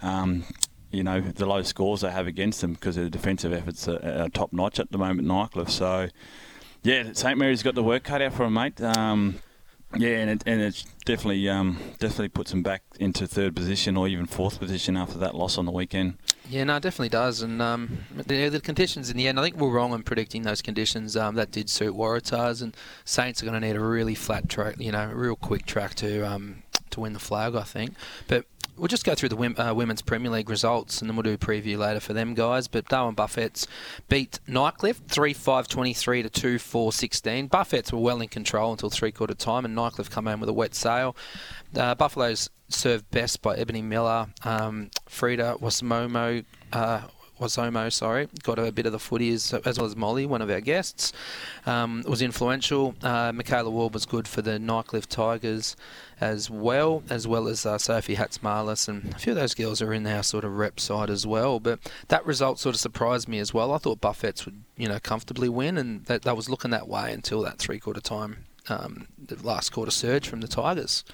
Um, 0.00 0.44
you 0.90 1.02
know 1.02 1.20
the 1.20 1.44
low 1.44 1.62
scores 1.62 2.00
they 2.00 2.10
have 2.10 2.26
against 2.26 2.62
them 2.62 2.72
because 2.72 2.96
their 2.96 3.10
defensive 3.10 3.52
efforts 3.52 3.86
are, 3.88 4.02
are 4.02 4.28
top 4.30 4.52
notch 4.52 4.78
at 4.80 4.90
the 4.90 4.98
moment, 4.98 5.26
Nightcliff. 5.26 5.70
So, 5.70 6.08
yeah, 6.82 7.12
St 7.12 7.38
Mary's 7.38 7.62
got 7.62 7.74
the 7.74 7.82
work 7.82 8.04
cut 8.04 8.22
out 8.22 8.32
for 8.32 8.44
them, 8.44 8.54
mate. 8.54 8.80
Um, 8.80 9.40
yeah, 9.96 10.18
and 10.18 10.30
it, 10.30 10.42
and 10.44 10.60
it's 10.60 10.84
definitely 11.06 11.48
um, 11.48 11.78
definitely 11.98 12.28
puts 12.28 12.50
them 12.50 12.62
back 12.62 12.82
into 13.00 13.26
third 13.26 13.56
position 13.56 13.96
or 13.96 14.06
even 14.06 14.26
fourth 14.26 14.58
position 14.58 14.96
after 14.96 15.18
that 15.18 15.34
loss 15.34 15.56
on 15.56 15.64
the 15.64 15.72
weekend. 15.72 16.18
Yeah, 16.48 16.64
no, 16.64 16.76
it 16.76 16.82
definitely 16.82 17.08
does. 17.08 17.40
And 17.42 17.60
um, 17.62 17.98
the, 18.14 18.48
the 18.48 18.60
conditions 18.60 19.10
in 19.10 19.16
the 19.16 19.28
end, 19.28 19.40
I 19.40 19.42
think 19.42 19.56
we're 19.56 19.70
wrong 19.70 19.92
in 19.92 20.02
predicting 20.02 20.42
those 20.42 20.60
conditions. 20.60 21.16
Um, 21.16 21.36
that 21.36 21.50
did 21.50 21.70
suit 21.70 21.94
Waratahs, 21.94 22.62
and 22.62 22.76
Saints 23.04 23.42
are 23.42 23.46
going 23.46 23.58
to 23.60 23.66
need 23.66 23.76
a 23.76 23.80
really 23.80 24.14
flat 24.14 24.48
track, 24.48 24.76
you 24.78 24.92
know, 24.92 25.10
a 25.10 25.14
real 25.14 25.36
quick 25.36 25.64
track 25.64 25.94
to 25.96 26.22
um, 26.22 26.62
to 26.90 27.00
win 27.00 27.14
the 27.14 27.18
flag, 27.18 27.54
I 27.54 27.62
think. 27.62 27.94
But 28.26 28.44
we'll 28.78 28.88
just 28.88 29.04
go 29.04 29.14
through 29.14 29.30
the 29.30 29.36
uh, 29.36 29.74
Women's 29.74 30.02
Premier 30.02 30.30
League 30.30 30.48
results 30.48 31.00
and 31.00 31.08
then 31.08 31.16
we'll 31.16 31.22
do 31.22 31.32
a 31.32 31.38
preview 31.38 31.76
later 31.78 32.00
for 32.00 32.12
them 32.12 32.34
guys. 32.34 32.68
But 32.68 32.88
Darwin 32.88 33.14
Buffets 33.14 33.66
beat 34.08 34.40
Nightcliff 34.46 34.96
3 35.08 35.32
5 35.32 35.68
23 35.68 36.22
to 36.22 36.30
2 36.30 36.58
4 36.58 36.92
16. 36.92 37.46
Buffets 37.48 37.92
were 37.92 37.98
well 37.98 38.20
in 38.20 38.28
control 38.28 38.72
until 38.72 38.90
three 38.90 39.12
quarter 39.12 39.34
time 39.34 39.64
and 39.64 39.76
Nightcliff 39.76 40.10
come 40.10 40.26
home 40.26 40.40
with 40.40 40.48
a 40.48 40.52
wet 40.52 40.74
sail. 40.74 41.16
Uh, 41.76 41.94
Buffaloes 41.94 42.50
served 42.68 43.10
best 43.10 43.42
by 43.42 43.56
Ebony 43.56 43.82
Miller, 43.82 44.28
um, 44.44 44.90
Frida 45.08 45.56
Wasmomo. 45.60 46.44
Uh, 46.72 47.02
Wasomo, 47.38 47.92
sorry, 47.92 48.28
got 48.42 48.58
a 48.58 48.72
bit 48.72 48.86
of 48.86 48.92
the 48.92 48.98
footy 48.98 49.30
as, 49.32 49.52
as 49.52 49.78
well 49.78 49.86
as 49.86 49.96
Molly, 49.96 50.26
one 50.26 50.42
of 50.42 50.50
our 50.50 50.60
guests. 50.60 51.12
Um, 51.66 52.04
was 52.06 52.22
influential. 52.22 52.94
Uh, 53.02 53.32
Michaela 53.32 53.70
Ward 53.70 53.94
was 53.94 54.06
good 54.06 54.26
for 54.26 54.42
the 54.42 54.58
Nightcliff 54.58 55.08
Tigers 55.08 55.76
as 56.20 56.50
well, 56.50 57.02
as 57.08 57.28
well 57.28 57.46
as 57.46 57.64
uh, 57.64 57.78
Sophie 57.78 58.16
Hatzmarlis, 58.16 58.88
and 58.88 59.14
a 59.14 59.18
few 59.18 59.32
of 59.32 59.38
those 59.38 59.54
girls 59.54 59.80
are 59.80 59.92
in 59.92 60.06
our 60.06 60.22
sort 60.22 60.44
of 60.44 60.56
rep 60.56 60.80
side 60.80 61.10
as 61.10 61.26
well. 61.26 61.60
But 61.60 61.78
that 62.08 62.26
result 62.26 62.58
sort 62.58 62.74
of 62.74 62.80
surprised 62.80 63.28
me 63.28 63.38
as 63.38 63.54
well. 63.54 63.72
I 63.72 63.78
thought 63.78 64.00
Buffets 64.00 64.44
would, 64.44 64.62
you 64.76 64.88
know, 64.88 64.98
comfortably 64.98 65.48
win, 65.48 65.78
and 65.78 66.04
that, 66.06 66.22
that 66.22 66.36
was 66.36 66.48
looking 66.50 66.70
that 66.72 66.88
way 66.88 67.12
until 67.12 67.42
that 67.42 67.58
three 67.58 67.78
quarter 67.78 68.00
time, 68.00 68.44
um, 68.68 69.06
the 69.24 69.36
last 69.46 69.70
quarter 69.70 69.90
surge 69.90 70.28
from 70.28 70.40
the 70.40 70.48
Tigers. 70.48 71.04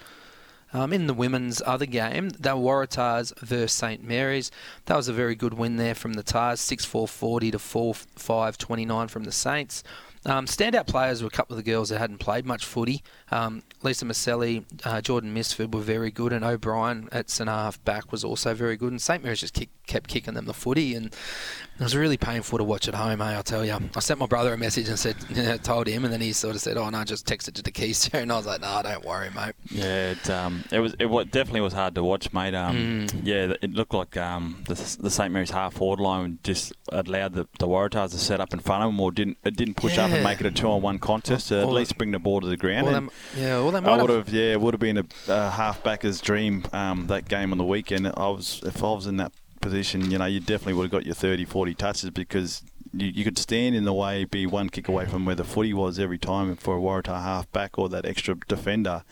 Um, 0.75 0.93
in 0.93 1.07
the 1.07 1.15
women's 1.15 1.63
other 1.65 1.87
game, 1.87 2.31
that 2.31 2.57
Waratahs 2.57 3.33
versus 3.39 3.73
St 3.73 4.03
Mary's. 4.03 4.51
That 4.87 4.97
was 4.97 5.07
a 5.07 5.13
very 5.13 5.37
good 5.37 5.55
win 5.55 5.77
there 5.77 5.95
from 5.95 6.15
the 6.15 6.25
Tars, 6.25 6.61
6 6.61 6.85
4 6.85 7.07
40 7.07 7.53
to 7.53 7.59
4 7.61 7.95
5 7.95 8.59
29 8.59 9.09
from 9.09 9.23
the 9.23 9.31
Saints. 9.31 9.85
Um, 10.27 10.47
standout 10.47 10.87
players 10.87 11.23
were 11.23 11.29
a 11.29 11.31
couple 11.31 11.57
of 11.57 11.63
the 11.63 11.71
girls 11.71 11.91
that 11.91 11.99
hadn't 11.99 12.19
played 12.19 12.47
much 12.47 12.65
footy. 12.65 13.03
Um, 13.31 13.63
Lisa 13.83 14.05
Maselli, 14.07 14.65
uh, 14.85 15.01
Jordan 15.03 15.35
Misford 15.35 15.75
were 15.75 15.81
very 15.83 16.11
good, 16.11 16.33
and 16.33 16.45
O'Brien 16.45 17.09
at 17.13 17.29
centre 17.29 17.53
half 17.53 17.83
back 17.85 18.11
was 18.11 18.25
also 18.25 18.55
very 18.55 18.77
good. 18.77 18.91
And 18.91 19.03
St 19.03 19.23
Mary's 19.23 19.41
just 19.41 19.53
kick, 19.55 19.69
kept 19.87 20.09
kicking 20.09 20.33
them 20.35 20.47
the 20.47 20.55
footy, 20.55 20.95
and 20.95 21.07
it 21.07 21.83
was 21.83 21.95
really 21.95 22.17
painful 22.17 22.57
to 22.57 22.65
watch 22.65 22.89
at 22.89 22.95
home. 22.95 23.21
Eh, 23.21 23.25
I'll 23.35 23.43
tell 23.43 23.65
you. 23.65 23.77
I 23.95 24.01
sent 24.01 24.19
my 24.19 24.27
brother 24.27 24.55
a 24.55 24.57
message 24.57 24.89
and 24.89 24.99
said, 24.99 25.17
you 25.29 25.43
know, 25.43 25.57
told 25.59 25.87
him, 25.87 26.05
and 26.05 26.13
then 26.13 26.23
he 26.23 26.33
sort 26.33 26.55
of 26.55 26.63
said, 26.63 26.79
"Oh 26.79 26.89
no, 26.89 27.05
just 27.05 27.27
texted 27.27 27.53
to 27.55 27.63
the 27.63 27.71
keys," 27.71 28.09
and 28.15 28.33
I 28.33 28.37
was 28.37 28.47
like, 28.47 28.63
"No, 28.63 28.81
don't 28.83 29.05
worry, 29.05 29.29
mate." 29.35 29.55
Yeah, 29.71 30.13
it, 30.13 30.31
um, 30.31 30.65
it 30.73 30.79
was 30.81 30.95
it 30.99 31.07
definitely 31.31 31.61
was 31.61 31.75
hard 31.75 31.95
to 31.97 32.03
watch, 32.03 32.33
mate. 32.33 32.55
Um, 32.55 33.07
Yeah, 33.23 33.55
it 33.61 33.73
looked 33.75 33.93
like 33.93 34.17
um, 34.17 34.65
the, 34.69 34.75
the 35.01 35.11
St 35.11 35.31
Mary's 35.33 35.51
half 35.51 35.75
forward 35.75 36.01
line 36.01 36.39
just 36.43 36.73
allowed 36.91 37.35
the, 37.35 37.47
the 37.59 37.67
Waratahs 37.67 38.13
to 38.13 38.19
set 38.19 38.41
up 38.41 38.55
in 38.55 38.61
front 38.61 38.85
of 38.85 38.89
them, 38.89 39.01
or 39.01 39.13
didn't 39.13 39.37
it 39.45 39.57
didn't 39.57 39.75
push 39.75 39.99
up 39.99 40.14
and 40.15 40.25
make 40.25 40.41
it 40.41 40.47
a 40.47 40.51
two 40.51 40.69
on 40.69 40.83
one 40.83 40.99
contest. 40.99 41.49
To 41.49 41.61
at 41.61 41.69
least 41.69 41.99
bring 41.99 42.11
the 42.11 42.19
ball 42.19 42.41
to 42.41 42.47
the 42.47 42.57
ground. 42.57 42.87
Well, 42.87 43.01
they, 43.35 43.43
yeah, 43.43 43.59
well, 43.61 43.71
they 43.71 43.79
I 43.79 43.97
would 44.01 44.11
have. 44.11 44.29
yeah, 44.29 44.57
would 44.57 44.75
have 44.75 44.81
been 44.81 44.99
a, 44.99 45.05
a 45.29 45.51
half-backer's 45.51 46.21
dream 46.21 46.65
um, 46.73 47.07
that 47.09 47.29
game 47.29 47.53
on 47.53 47.59
the 47.59 47.65
weekend. 47.65 48.07
I 48.07 48.29
was, 48.29 48.63
if 48.65 48.83
I 48.83 48.93
was 48.93 49.07
in 49.07 49.17
that 49.19 49.33
position, 49.61 50.11
you 50.11 50.19
know, 50.19 50.27
you 50.27 50.41
definitely 50.41 50.75
would 50.75 50.85
have 50.85 50.93
got 50.93 51.07
your 51.07 51.15
30, 51.15 51.45
40 51.45 51.75
touches 51.75 52.11
because 52.11 52.63
you, 52.93 53.09
you 53.09 53.25
could 53.25 53.39
stand 53.39 53.75
in 53.75 53.85
the 53.85 53.95
way, 53.95 54.25
be 54.25 54.47
one 54.47 54.69
kick 54.69 54.89
away 54.89 55.07
from 55.07 55.25
where 55.25 55.35
the 55.35 55.45
footy 55.45 55.73
was 55.73 55.99
every 55.99 56.19
time 56.19 56.55
for 56.57 56.77
a 56.77 56.81
Waratah 56.81 57.23
half-back 57.23 57.79
or 57.79 57.89
that 57.89 58.05
extra 58.05 58.37
defender. 58.49 59.05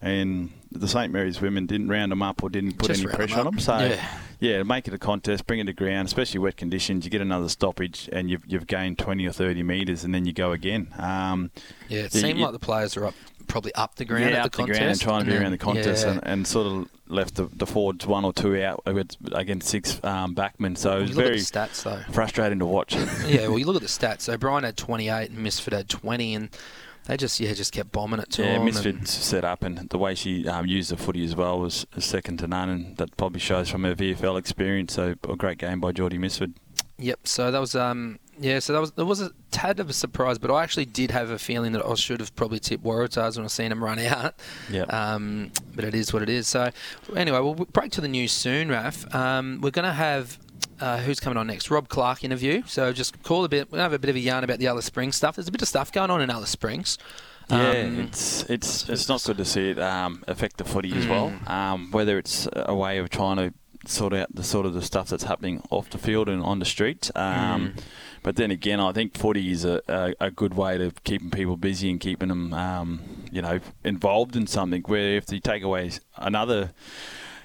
And 0.00 0.50
the 0.70 0.88
St 0.88 1.12
Mary's 1.12 1.40
women 1.40 1.66
didn't 1.66 1.88
round 1.88 2.12
them 2.12 2.22
up 2.22 2.42
or 2.42 2.50
didn't 2.50 2.74
put 2.78 2.88
Just 2.88 3.02
any 3.04 3.12
pressure 3.12 3.36
them 3.36 3.46
on 3.48 3.54
them. 3.54 3.60
So, 3.60 3.78
Yeah. 3.78 4.08
yeah. 4.40 4.62
make 4.62 4.86
it 4.88 4.94
a 4.94 4.98
contest, 4.98 5.46
bring 5.46 5.60
it 5.60 5.64
to 5.64 5.72
ground, 5.72 6.06
especially 6.06 6.40
wet 6.40 6.56
conditions. 6.56 7.04
You 7.04 7.10
get 7.10 7.20
another 7.20 7.48
stoppage 7.48 8.08
and 8.12 8.28
you've, 8.30 8.44
you've 8.46 8.66
gained 8.66 8.98
20 8.98 9.26
or 9.26 9.32
30 9.32 9.62
metres 9.62 10.04
and 10.04 10.14
then 10.14 10.24
you 10.26 10.32
go 10.32 10.52
again. 10.52 10.88
Um, 10.98 11.50
Yeah, 11.88 12.00
it 12.00 12.14
Yeah, 12.14 12.20
seemed 12.20 12.38
you- 12.38 12.44
like 12.44 12.52
the 12.52 12.58
players 12.58 12.96
were 12.96 13.06
up, 13.06 13.14
probably 13.46 13.74
up 13.74 13.94
the 13.96 14.04
ground 14.04 14.30
yeah, 14.30 14.36
at 14.40 14.44
up 14.46 14.52
the 14.52 14.56
the 14.56 14.56
contest. 14.58 14.78
ground 14.78 14.90
and 14.92 15.00
trying 15.00 15.20
to 15.20 15.24
be 15.26 15.32
then- 15.32 15.42
around 15.42 15.52
the 15.52 15.58
contest 15.58 16.04
yeah. 16.04 16.12
and, 16.12 16.20
and 16.26 16.46
sort 16.46 16.66
of 16.66 16.88
left 17.10 17.36
the, 17.36 17.48
the 17.54 17.66
forwards 17.66 18.06
one 18.06 18.22
or 18.26 18.34
two 18.34 18.62
out 18.62 18.82
against, 18.84 19.66
six 19.68 19.98
um, 20.04 20.34
backmen. 20.34 20.76
So 20.76 20.98
it 20.98 21.02
was 21.02 21.10
very 21.12 21.36
stats 21.38 21.82
though. 21.82 22.02
frustrating 22.12 22.58
to 22.58 22.66
watch. 22.66 22.94
yeah, 23.26 23.48
well, 23.48 23.58
you 23.58 23.64
look 23.64 23.76
at 23.76 23.80
the 23.82 23.88
stats. 23.88 24.20
So 24.20 24.36
Brian 24.36 24.64
had 24.64 24.76
28 24.76 25.30
and 25.30 25.38
Misford 25.38 25.72
had 25.72 25.88
20, 25.88 26.34
and 26.34 26.50
they 27.08 27.16
just 27.16 27.40
yeah 27.40 27.52
just 27.54 27.72
kept 27.72 27.90
bombing 27.90 28.20
it 28.20 28.30
to 28.32 28.42
yeah, 28.42 28.56
him. 28.56 28.66
Misfit 28.66 29.08
set 29.08 29.44
up 29.44 29.64
and 29.64 29.88
the 29.88 29.98
way 29.98 30.14
she 30.14 30.46
um, 30.46 30.66
used 30.66 30.90
the 30.90 30.96
footy 30.96 31.24
as 31.24 31.34
well 31.34 31.58
was 31.58 31.86
second 31.98 32.38
to 32.38 32.46
none, 32.46 32.68
and 32.68 32.96
that 32.98 33.16
probably 33.16 33.40
shows 33.40 33.68
from 33.68 33.82
her 33.84 33.94
VFL 33.94 34.38
experience. 34.38 34.94
So 34.94 35.14
a 35.28 35.36
great 35.36 35.58
game 35.58 35.80
by 35.80 35.92
Geordie 35.92 36.18
Misford. 36.18 36.52
Yep. 36.98 37.26
So 37.26 37.50
that 37.50 37.58
was 37.58 37.74
um 37.74 38.18
yeah. 38.40 38.58
So 38.58 38.72
that 38.72 38.80
was 38.80 38.92
there 38.92 39.04
was 39.04 39.20
a 39.20 39.30
tad 39.50 39.80
of 39.80 39.88
a 39.88 39.92
surprise, 39.92 40.38
but 40.38 40.50
I 40.50 40.62
actually 40.62 40.84
did 40.84 41.10
have 41.10 41.30
a 41.30 41.38
feeling 41.38 41.72
that 41.72 41.84
I 41.84 41.94
should 41.94 42.20
have 42.20 42.34
probably 42.36 42.58
tipped 42.58 42.84
Waratahs 42.84 43.36
when 43.36 43.44
I 43.44 43.48
seen 43.48 43.70
them 43.70 43.82
run 43.82 43.98
out. 44.00 44.34
Yeah. 44.70 44.82
Um, 44.82 45.52
but 45.74 45.84
it 45.84 45.94
is 45.94 46.12
what 46.12 46.22
it 46.22 46.28
is. 46.28 46.48
So 46.48 46.70
anyway, 47.16 47.38
we'll 47.40 47.54
break 47.54 47.92
to 47.92 48.00
the 48.00 48.08
news 48.08 48.32
soon, 48.32 48.68
Raph. 48.68 49.12
Um, 49.14 49.60
we're 49.62 49.70
going 49.70 49.86
to 49.86 49.92
have. 49.92 50.38
Uh, 50.80 50.98
who's 50.98 51.20
coming 51.20 51.36
on 51.36 51.46
next? 51.46 51.70
Rob 51.70 51.88
Clark 51.88 52.24
interview. 52.24 52.62
So 52.66 52.92
just 52.92 53.22
call 53.22 53.44
a 53.44 53.48
bit. 53.48 53.70
We'll 53.70 53.80
have 53.80 53.92
a 53.92 53.98
bit 53.98 54.10
of 54.10 54.16
a 54.16 54.20
yarn 54.20 54.44
about 54.44 54.58
the 54.58 54.66
Alice 54.66 54.84
Springs 54.86 55.16
stuff. 55.16 55.36
There's 55.36 55.48
a 55.48 55.52
bit 55.52 55.62
of 55.62 55.68
stuff 55.68 55.90
going 55.92 56.10
on 56.10 56.20
in 56.20 56.30
Alice 56.30 56.50
Springs. 56.50 56.98
Yeah, 57.50 57.70
Um, 57.70 58.00
it's 58.00 58.42
it's 58.50 58.88
it's 58.88 59.08
not 59.08 59.24
good 59.24 59.38
to 59.38 59.44
see 59.44 59.70
it 59.70 59.78
um, 59.78 60.22
affect 60.28 60.58
the 60.58 60.64
footy 60.64 60.92
as 60.96 61.06
well. 61.06 61.30
Mm. 61.30 61.50
Um, 61.50 61.90
whether 61.92 62.18
it's 62.18 62.46
a 62.54 62.74
way 62.74 62.98
of 62.98 63.08
trying 63.10 63.36
to 63.38 63.54
sort 63.86 64.12
out 64.12 64.34
the 64.34 64.42
sort 64.44 64.66
of 64.66 64.74
the 64.74 64.82
stuff 64.82 65.08
that's 65.08 65.22
happening 65.24 65.62
off 65.70 65.88
the 65.88 65.96
field 65.98 66.28
and 66.28 66.42
on 66.42 66.58
the 66.58 66.64
street. 66.66 67.10
Um, 67.14 67.74
Mm. 67.74 67.82
But 68.24 68.34
then 68.36 68.50
again, 68.50 68.80
I 68.80 68.92
think 68.92 69.16
footy 69.16 69.50
is 69.52 69.64
a, 69.64 69.80
a, 69.88 70.12
a 70.20 70.30
good 70.32 70.54
way 70.54 70.76
to 70.76 70.90
keeping 71.04 71.30
people 71.30 71.56
busy 71.56 71.88
and 71.88 72.00
keeping 72.00 72.28
them, 72.28 72.52
um, 72.52 73.00
you 73.30 73.40
know, 73.40 73.60
involved 73.84 74.34
in 74.36 74.46
something. 74.48 74.82
Where 74.82 75.16
if 75.16 75.30
you 75.32 75.38
take 75.40 75.62
away 75.62 75.92
another, 76.16 76.72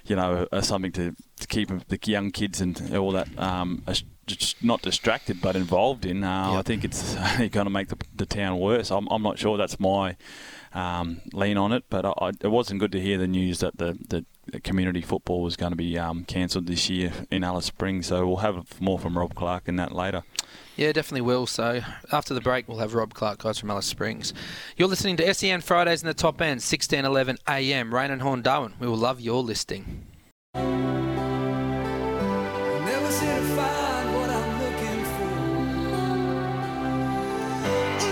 you 0.05 0.15
know, 0.15 0.47
uh, 0.51 0.61
something 0.61 0.91
to, 0.93 1.15
to 1.39 1.47
keep 1.47 1.69
the 1.87 1.99
young 2.05 2.31
kids 2.31 2.61
and 2.61 2.95
all 2.95 3.11
that, 3.11 3.27
um, 3.39 3.83
just 4.25 4.63
not 4.63 4.81
distracted 4.81 5.41
but 5.41 5.55
involved 5.55 6.05
in, 6.05 6.23
uh, 6.23 6.53
I 6.53 6.61
think 6.61 6.83
it's 6.83 7.15
going 7.37 7.65
to 7.65 7.69
make 7.69 7.89
the, 7.89 7.97
the 8.15 8.25
town 8.25 8.59
worse. 8.59 8.91
I'm, 8.91 9.07
I'm 9.09 9.21
not 9.21 9.37
sure 9.39 9.57
that's 9.57 9.79
my 9.79 10.15
um, 10.73 11.21
lean 11.33 11.57
on 11.57 11.71
it, 11.71 11.85
but 11.89 12.05
I, 12.05 12.13
I, 12.17 12.29
it 12.29 12.47
wasn't 12.49 12.79
good 12.79 12.91
to 12.93 13.01
hear 13.01 13.17
the 13.17 13.27
news 13.27 13.59
that 13.59 13.77
the, 13.77 13.97
the 14.07 14.25
community 14.63 15.01
football 15.01 15.41
was 15.41 15.55
going 15.55 15.71
to 15.71 15.75
be 15.75 15.97
um, 15.97 16.23
cancelled 16.25 16.67
this 16.67 16.89
year 16.89 17.11
in 17.31 17.43
Alice 17.43 17.65
Springs. 17.65 18.07
So 18.07 18.25
we'll 18.25 18.37
have 18.37 18.79
more 18.81 18.99
from 18.99 19.17
Rob 19.17 19.35
Clark 19.35 19.67
in 19.67 19.75
that 19.77 19.91
later. 19.91 20.23
Yeah, 20.75 20.91
definitely 20.91 21.21
will. 21.21 21.45
So 21.45 21.81
after 22.11 22.33
the 22.33 22.41
break, 22.41 22.67
we'll 22.67 22.79
have 22.79 22.93
Rob 22.93 23.13
Clark, 23.13 23.39
guys 23.39 23.59
from 23.59 23.69
Alice 23.69 23.85
Springs. 23.85 24.33
You're 24.75 24.87
listening 24.87 25.17
to 25.17 25.33
SEN 25.33 25.61
Fridays 25.61 26.01
in 26.01 26.07
the 26.07 26.13
top 26.13 26.41
end, 26.41 26.61
1611 26.61 27.37
AM, 27.47 27.93
Raine 27.93 28.11
and 28.11 28.21
Horne 28.21 28.41
Darwin. 28.41 28.73
We 28.79 28.87
will 28.87 28.97
love 28.97 29.21
your 29.21 29.43
listing. 29.43 30.07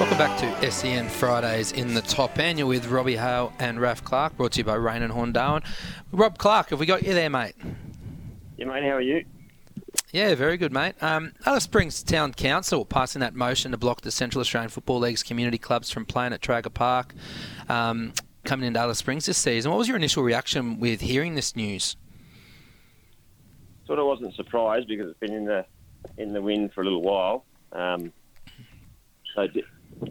Welcome 0.01 0.17
back 0.17 0.39
to 0.39 0.71
SEN 0.71 1.07
Fridays 1.09 1.73
in 1.73 1.93
the 1.93 2.01
top 2.01 2.39
end. 2.39 2.57
You're 2.57 2.67
with 2.67 2.87
Robbie 2.87 3.17
Hale 3.17 3.53
and 3.59 3.77
Raph 3.77 4.03
Clarke, 4.03 4.35
brought 4.35 4.53
to 4.53 4.57
you 4.57 4.63
by 4.63 4.73
Raine 4.73 5.03
and 5.03 5.13
Horne 5.13 5.31
Darwin. 5.31 5.61
Rob 6.11 6.39
Clark, 6.39 6.71
have 6.71 6.79
we 6.79 6.87
got 6.87 7.03
you 7.03 7.13
there, 7.13 7.29
mate? 7.29 7.53
Yeah, 8.57 8.65
mate, 8.65 8.81
how 8.81 8.95
are 8.95 9.01
you? 9.01 9.23
Yeah, 10.11 10.33
very 10.33 10.57
good, 10.57 10.73
mate. 10.73 10.95
Um, 11.03 11.33
Alice 11.45 11.65
Springs 11.65 12.01
Town 12.01 12.33
Council 12.33 12.83
passing 12.83 13.19
that 13.19 13.35
motion 13.35 13.69
to 13.73 13.77
block 13.77 14.01
the 14.01 14.09
Central 14.09 14.41
Australian 14.41 14.69
Football 14.71 15.01
League's 15.01 15.21
community 15.21 15.59
clubs 15.59 15.91
from 15.91 16.07
playing 16.07 16.33
at 16.33 16.41
Traeger 16.41 16.71
Park 16.71 17.13
um, 17.69 18.11
coming 18.43 18.65
into 18.65 18.79
Alice 18.79 18.97
Springs 18.97 19.27
this 19.27 19.37
season. 19.37 19.69
What 19.69 19.77
was 19.77 19.87
your 19.87 19.97
initial 19.97 20.23
reaction 20.23 20.79
with 20.79 21.01
hearing 21.01 21.35
this 21.35 21.55
news? 21.55 21.95
Sort 23.85 23.99
of 23.99 24.07
wasn't 24.07 24.33
surprised 24.33 24.87
because 24.87 25.11
it's 25.11 25.19
been 25.19 25.33
in 25.33 25.45
the 25.45 25.63
in 26.17 26.33
the 26.33 26.41
wind 26.41 26.73
for 26.73 26.81
a 26.81 26.85
little 26.85 27.03
while. 27.03 27.45
Um, 27.71 28.11
so 29.35 29.47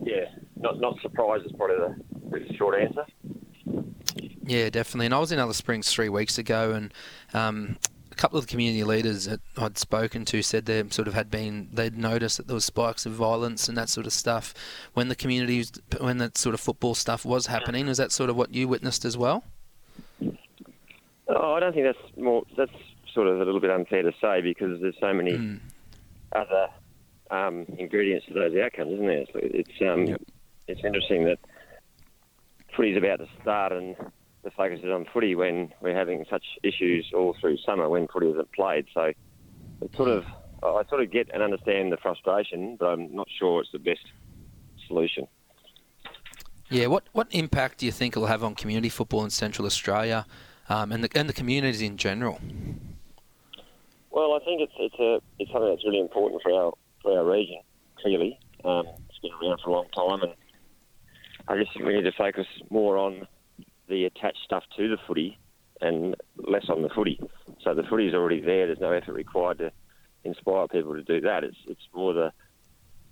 yeah, 0.02 0.26
not 0.56 0.80
not 0.80 1.00
surprised 1.00 1.46
is 1.46 1.52
probably 1.52 1.76
the, 1.76 2.38
the 2.48 2.54
short 2.56 2.80
answer. 2.80 3.04
Yeah, 4.46 4.68
definitely. 4.70 5.06
And 5.06 5.14
I 5.14 5.18
was 5.18 5.30
in 5.32 5.38
Alice 5.38 5.58
Springs 5.58 5.92
three 5.92 6.08
weeks 6.08 6.36
ago, 6.38 6.72
and 6.72 6.92
um, 7.34 7.76
a 8.10 8.14
couple 8.16 8.38
of 8.38 8.46
the 8.46 8.50
community 8.50 8.82
leaders 8.82 9.26
that 9.26 9.40
I'd 9.56 9.78
spoken 9.78 10.24
to 10.26 10.42
said 10.42 10.66
they 10.66 10.82
sort 10.90 11.06
of 11.08 11.14
had 11.14 11.30
been 11.30 11.68
they'd 11.72 11.96
noticed 11.96 12.36
that 12.38 12.46
there 12.48 12.54
was 12.54 12.64
spikes 12.64 13.06
of 13.06 13.12
violence 13.12 13.68
and 13.68 13.78
that 13.78 13.88
sort 13.88 14.06
of 14.06 14.12
stuff 14.12 14.52
when 14.94 15.08
the 15.08 15.14
community 15.14 15.64
when 16.00 16.18
that 16.18 16.36
sort 16.36 16.54
of 16.54 16.60
football 16.60 16.94
stuff 16.94 17.24
was 17.24 17.46
happening. 17.46 17.86
Was 17.86 17.98
that 17.98 18.10
sort 18.12 18.30
of 18.30 18.36
what 18.36 18.52
you 18.54 18.66
witnessed 18.66 19.04
as 19.04 19.16
well? 19.16 19.44
Oh, 21.28 21.54
I 21.54 21.60
don't 21.60 21.72
think 21.72 21.84
that's 21.86 22.16
more. 22.16 22.42
That's 22.56 22.72
sort 23.14 23.28
of 23.28 23.40
a 23.40 23.44
little 23.44 23.60
bit 23.60 23.70
unfair 23.70 24.02
to 24.02 24.12
say 24.20 24.40
because 24.40 24.80
there's 24.80 24.96
so 25.00 25.12
many 25.12 25.32
Mm. 25.32 25.60
other 26.32 26.68
um, 27.30 27.66
ingredients 27.78 28.26
to 28.26 28.34
those 28.34 28.56
outcomes, 28.56 28.92
isn't 28.92 29.06
there? 29.06 29.18
It's 29.20 29.30
it's, 29.34 29.82
um, 29.82 30.16
it's 30.66 30.84
interesting 30.84 31.24
that 31.24 31.38
footy's 32.76 32.96
about 32.96 33.18
to 33.18 33.26
start 33.42 33.72
and 33.72 33.96
the 34.42 34.50
focus 34.50 34.80
is 34.82 34.90
on 34.90 35.06
footy 35.12 35.34
when 35.34 35.72
we're 35.80 35.96
having 35.96 36.24
such 36.30 36.44
issues 36.62 37.10
all 37.14 37.36
through 37.40 37.58
summer 37.58 37.88
when 37.88 38.08
footy 38.08 38.28
isn't 38.28 38.52
played. 38.52 38.86
So 38.94 39.12
it's 39.82 39.96
sort 39.96 40.08
of 40.08 40.24
I 40.62 40.82
sort 40.88 41.02
of 41.02 41.10
get 41.10 41.30
and 41.32 41.42
understand 41.42 41.92
the 41.92 41.96
frustration, 41.96 42.76
but 42.78 42.86
I'm 42.86 43.14
not 43.14 43.28
sure 43.38 43.60
it's 43.60 43.72
the 43.72 43.78
best 43.78 44.04
solution. 44.86 45.26
Yeah, 46.68 46.86
what 46.86 47.04
what 47.12 47.28
impact 47.30 47.78
do 47.78 47.86
you 47.86 47.92
think 47.92 48.16
it'll 48.16 48.28
have 48.28 48.44
on 48.44 48.54
community 48.54 48.88
football 48.88 49.24
in 49.24 49.30
Central 49.30 49.66
Australia 49.66 50.26
um, 50.68 50.92
and 50.92 51.04
the 51.04 51.10
and 51.18 51.28
the 51.28 51.32
communities 51.32 51.82
in 51.82 51.96
general? 51.96 52.40
Well, 54.10 54.34
I 54.34 54.44
think 54.44 54.60
it's 54.60 54.72
it's 54.78 54.94
a 54.98 55.20
it's 55.38 55.50
something 55.50 55.70
that's 55.70 55.84
really 55.84 56.00
important 56.00 56.42
for 56.42 56.52
our 56.52 56.72
for 57.02 57.18
our 57.18 57.24
region. 57.24 57.60
Clearly, 58.02 58.38
um, 58.64 58.84
it's 59.08 59.18
been 59.20 59.30
around 59.42 59.60
for 59.62 59.70
a 59.70 59.72
long 59.74 59.88
time, 59.94 60.22
and 60.22 60.34
I 61.48 61.56
just 61.56 61.72
think 61.72 61.86
we 61.86 61.94
need 61.94 62.04
to 62.04 62.12
focus 62.12 62.46
more 62.70 62.96
on 62.96 63.26
the 63.88 64.04
attached 64.04 64.38
stuff 64.44 64.62
to 64.76 64.88
the 64.88 64.96
footy 65.06 65.38
and 65.80 66.14
less 66.36 66.64
on 66.68 66.82
the 66.82 66.88
footy. 66.88 67.20
So 67.62 67.74
the 67.74 67.82
footy 67.82 68.06
is 68.06 68.14
already 68.14 68.40
there. 68.40 68.66
There's 68.66 68.80
no 68.80 68.92
effort 68.92 69.12
required 69.12 69.58
to 69.58 69.72
inspire 70.24 70.68
people 70.68 70.94
to 70.94 71.02
do 71.02 71.20
that. 71.22 71.44
It's 71.44 71.56
it's 71.66 71.80
more 71.94 72.12
the 72.12 72.32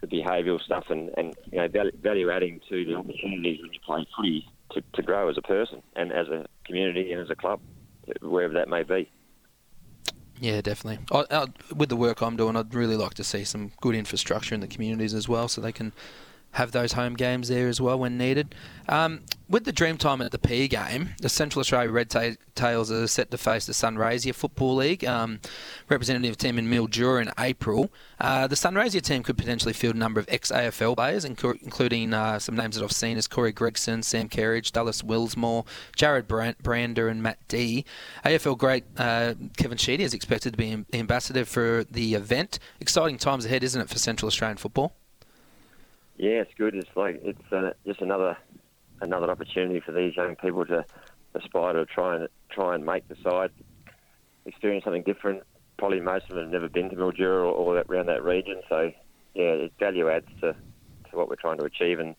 the 0.00 0.06
behavioural 0.06 0.60
stuff 0.60 0.84
and, 0.90 1.10
and 1.16 1.34
you 1.50 1.58
know 1.58 1.68
value, 2.02 2.30
adding 2.30 2.60
to 2.68 2.84
the 2.84 2.94
opportunities 2.94 3.58
when 3.60 3.72
you 3.72 3.80
play 3.84 4.06
footy 4.16 4.46
to, 4.72 4.82
to 4.94 5.02
grow 5.02 5.28
as 5.28 5.36
a 5.36 5.42
person 5.42 5.82
and 5.96 6.12
as 6.12 6.28
a 6.28 6.46
community 6.64 7.12
and 7.12 7.20
as 7.20 7.30
a 7.30 7.34
club, 7.34 7.60
wherever 8.22 8.54
that 8.54 8.68
may 8.68 8.82
be. 8.82 9.10
Yeah, 10.40 10.60
definitely. 10.60 11.04
I, 11.10 11.24
I, 11.30 11.46
with 11.74 11.88
the 11.88 11.96
work 11.96 12.20
I'm 12.22 12.36
doing, 12.36 12.56
I'd 12.56 12.74
really 12.74 12.96
like 12.96 13.14
to 13.14 13.24
see 13.24 13.44
some 13.44 13.72
good 13.80 13.94
infrastructure 13.94 14.54
in 14.54 14.60
the 14.60 14.66
communities 14.68 15.14
as 15.14 15.28
well, 15.28 15.48
so 15.48 15.60
they 15.60 15.72
can 15.72 15.92
have 16.58 16.72
those 16.72 16.92
home 16.92 17.14
games 17.14 17.46
there 17.48 17.68
as 17.68 17.80
well 17.80 17.96
when 17.98 18.18
needed. 18.18 18.52
Um, 18.88 19.20
with 19.48 19.64
the 19.64 19.72
Dreamtime 19.72 20.24
at 20.24 20.32
the 20.32 20.40
P 20.40 20.66
game, 20.66 21.10
the 21.22 21.28
Central 21.28 21.60
Australia 21.60 21.90
Red 21.90 22.10
Ta- 22.10 22.32
Tails 22.56 22.90
are 22.90 23.06
set 23.06 23.30
to 23.30 23.38
face 23.38 23.64
the 23.64 23.72
Sunraysia 23.72 24.34
Football 24.34 24.74
League 24.74 25.04
um, 25.04 25.38
representative 25.88 26.36
team 26.36 26.58
in 26.58 26.66
Mildura 26.68 27.22
in 27.22 27.30
April. 27.38 27.92
Uh, 28.20 28.48
the 28.48 28.56
Sunraysia 28.56 29.00
team 29.00 29.22
could 29.22 29.38
potentially 29.38 29.72
field 29.72 29.94
a 29.94 29.98
number 29.98 30.18
of 30.18 30.26
ex-AFL 30.28 30.96
players, 30.96 31.24
inc- 31.24 31.62
including 31.62 32.12
uh, 32.12 32.40
some 32.40 32.56
names 32.56 32.74
that 32.74 32.82
I've 32.82 32.90
seen 32.90 33.16
as 33.16 33.28
Corey 33.28 33.52
Gregson, 33.52 34.02
Sam 34.02 34.28
Kerridge, 34.28 34.72
Dallas 34.72 35.02
Willsmore, 35.02 35.64
Jared 35.94 36.26
Brand- 36.26 36.58
Brander, 36.58 37.06
and 37.08 37.22
Matt 37.22 37.38
D. 37.46 37.84
AFL 38.24 38.58
great 38.58 38.82
uh, 38.96 39.34
Kevin 39.56 39.78
Sheedy 39.78 40.02
is 40.02 40.12
expected 40.12 40.54
to 40.54 40.56
be 40.56 40.70
am- 40.72 40.86
ambassador 40.92 41.44
for 41.44 41.84
the 41.84 42.14
event. 42.14 42.58
Exciting 42.80 43.16
times 43.16 43.44
ahead, 43.44 43.62
isn't 43.62 43.80
it, 43.80 43.88
for 43.88 43.98
Central 44.00 44.26
Australian 44.26 44.56
football? 44.56 44.92
Yeah, 46.18 46.40
it's 46.42 46.52
good. 46.58 46.74
It's 46.74 46.90
like 46.96 47.20
it's 47.22 47.52
uh, 47.52 47.70
just 47.86 48.00
another 48.00 48.36
another 49.00 49.30
opportunity 49.30 49.80
for 49.80 49.92
these 49.92 50.16
young 50.16 50.34
people 50.34 50.66
to 50.66 50.84
aspire 51.34 51.74
to 51.74 51.86
try 51.86 52.16
and 52.16 52.28
try 52.50 52.74
and 52.74 52.84
make 52.84 53.06
the 53.08 53.16
side, 53.22 53.50
experience 54.44 54.84
something 54.84 55.04
different. 55.04 55.44
Probably 55.78 56.00
most 56.00 56.24
of 56.28 56.34
them 56.34 56.44
have 56.46 56.52
never 56.52 56.68
been 56.68 56.90
to 56.90 56.96
Mildura 56.96 57.44
or, 57.44 57.52
or 57.52 57.74
that, 57.76 57.86
around 57.88 58.06
that 58.06 58.24
region, 58.24 58.60
so 58.68 58.90
yeah, 59.34 59.44
it 59.44 59.72
value 59.78 60.10
adds 60.10 60.26
to, 60.40 60.54
to 60.54 61.16
what 61.16 61.28
we're 61.28 61.36
trying 61.36 61.58
to 61.58 61.64
achieve. 61.64 62.00
And 62.00 62.16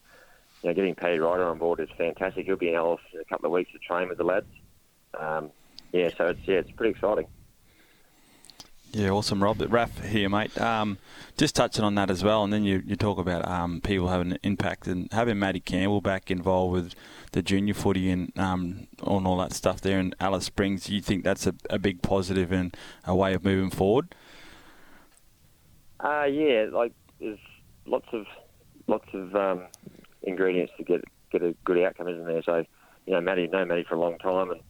you 0.63 0.69
know, 0.69 0.73
getting 0.73 0.95
Paddy 0.95 1.19
Ryder 1.19 1.43
on 1.43 1.57
board 1.57 1.81
is 1.81 1.89
fantastic. 1.97 2.45
He'll 2.45 2.55
be 2.55 2.69
in 2.69 2.75
Alice 2.75 3.01
in 3.13 3.19
a 3.19 3.25
couple 3.25 3.47
of 3.47 3.51
weeks 3.51 3.71
to 3.73 3.79
train 3.79 4.07
with 4.07 4.17
the 4.17 4.23
lads. 4.23 4.45
Um, 5.19 5.51
yeah, 5.91 6.09
so 6.17 6.27
it's 6.27 6.39
yeah, 6.45 6.59
it's 6.59 6.71
pretty 6.71 6.91
exciting. 6.91 7.27
Yeah, 8.91 9.09
awesome, 9.11 9.43
Rob. 9.43 9.57
Raph 9.57 10.03
here, 10.03 10.29
mate. 10.29 10.59
Um, 10.59 10.97
just 11.37 11.55
touching 11.55 11.83
on 11.85 11.93
that 11.95 12.09
as 12.09 12.23
well, 12.23 12.43
and 12.43 12.51
then 12.51 12.63
you, 12.63 12.81
you 12.85 12.95
talk 12.95 13.19
about 13.19 13.47
um, 13.47 13.81
people 13.81 14.07
having 14.07 14.31
an 14.31 14.39
impact 14.41 14.87
and 14.87 15.07
having 15.11 15.37
Matty 15.37 15.59
Campbell 15.59 16.01
back 16.01 16.31
involved 16.31 16.73
with 16.73 16.95
the 17.31 17.43
junior 17.43 17.75
footy 17.75 18.09
and 18.09 18.37
um, 18.37 18.87
on 19.03 19.27
all 19.27 19.37
that 19.37 19.53
stuff 19.53 19.79
there 19.79 19.99
in 19.99 20.15
Alice 20.19 20.45
Springs. 20.45 20.89
You 20.89 21.01
think 21.01 21.23
that's 21.23 21.45
a, 21.45 21.53
a 21.69 21.77
big 21.77 22.01
positive 22.01 22.51
and 22.51 22.75
a 23.05 23.15
way 23.15 23.35
of 23.35 23.45
moving 23.45 23.69
forward? 23.69 24.15
Uh, 25.99 26.25
yeah, 26.25 26.65
like 26.71 26.93
there's 27.19 27.37
lots 27.85 28.07
of 28.11 28.25
lots 28.87 29.07
of 29.13 29.35
um, 29.35 29.67
ingredients 30.23 30.73
to 30.77 30.83
get 30.83 31.03
get 31.31 31.43
a 31.43 31.53
good 31.63 31.77
outcome, 31.83 32.07
isn't 32.07 32.25
there? 32.25 32.41
So, 32.41 32.65
you 33.05 33.13
know, 33.13 33.21
Matty, 33.21 33.47
known 33.47 33.67
Matty 33.67 33.85
for 33.87 33.93
a 33.93 33.99
long 33.99 34.17
time, 34.17 34.49
and 34.49 34.61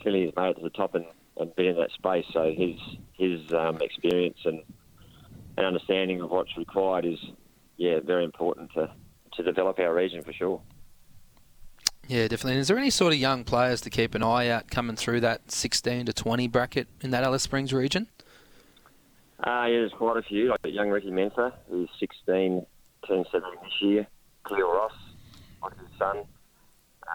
clearly 0.00 0.26
he's 0.26 0.36
made 0.36 0.50
it 0.50 0.54
to 0.54 0.62
the 0.62 0.70
top 0.70 0.94
and, 0.94 1.04
and 1.38 1.54
been 1.56 1.66
in 1.66 1.76
that 1.76 1.90
space. 1.92 2.24
So 2.32 2.52
his 2.56 2.76
his 3.14 3.52
um, 3.52 3.78
experience 3.80 4.38
and 4.44 4.62
and 5.56 5.66
understanding 5.66 6.20
of 6.20 6.30
what's 6.30 6.56
required 6.56 7.04
is, 7.04 7.18
yeah, 7.76 8.00
very 8.00 8.24
important 8.24 8.72
to 8.74 8.90
to 9.34 9.42
develop 9.42 9.78
our 9.78 9.94
region 9.94 10.22
for 10.22 10.32
sure. 10.32 10.60
Yeah, 12.08 12.28
definitely. 12.28 12.52
And 12.52 12.60
is 12.60 12.68
there 12.68 12.78
any 12.78 12.90
sort 12.90 13.12
of 13.12 13.18
young 13.18 13.42
players 13.42 13.80
to 13.82 13.90
keep 13.90 14.14
an 14.14 14.22
eye 14.22 14.48
out 14.48 14.70
coming 14.70 14.94
through 14.94 15.20
that 15.20 15.50
16 15.50 16.06
to 16.06 16.12
20 16.12 16.46
bracket 16.46 16.86
in 17.00 17.10
that 17.10 17.24
Alice 17.24 17.42
Springs 17.42 17.72
region? 17.72 18.06
Uh, 19.40 19.66
yeah, 19.66 19.78
there's 19.78 19.92
quite 19.92 20.16
a 20.16 20.22
few. 20.22 20.50
Like 20.50 20.60
young 20.64 20.88
Ricky 20.88 21.10
Mensa, 21.10 21.52
who's 21.68 21.90
16, 21.98 22.64
turned 23.06 23.26
17 23.30 23.54
this 23.62 23.72
year. 23.80 24.06
Cleo 24.44 24.72
Ross, 24.72 24.92
like 25.62 25.76
his 25.78 25.88
son. 25.98 26.18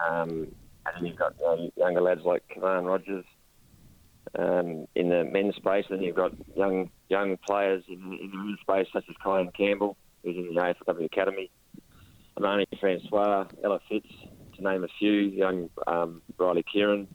Um, 0.06 0.28
and 0.84 0.96
then 0.96 1.06
you've 1.06 1.16
got 1.16 1.34
you 1.40 1.46
know, 1.46 1.70
younger 1.76 2.00
lads 2.02 2.22
like 2.24 2.42
Kavan 2.48 2.86
Rogers. 2.86 3.24
Um, 4.38 4.86
in 4.94 5.10
the 5.10 5.24
men's 5.24 5.56
space, 5.56 5.84
then 5.90 6.00
you've 6.00 6.16
got 6.16 6.32
young 6.56 6.90
young 7.08 7.36
players 7.46 7.84
in, 7.86 7.94
in 7.94 8.30
the 8.30 8.36
women's 8.38 8.60
space, 8.60 8.86
such 8.92 9.04
as 9.08 9.16
Kyan 9.22 9.50
Campbell, 9.54 9.96
who's 10.24 10.36
in 10.36 10.54
the 10.54 10.60
AFLW 10.60 11.04
Academy. 11.04 11.50
Amani 12.38 12.66
Francois, 12.80 13.44
Ella 13.62 13.80
Fitz, 13.90 14.06
to 14.56 14.62
name 14.62 14.84
a 14.84 14.88
few. 14.98 15.12
Young 15.12 15.68
um, 15.86 16.22
Riley 16.38 16.64
Kieran. 16.70 17.08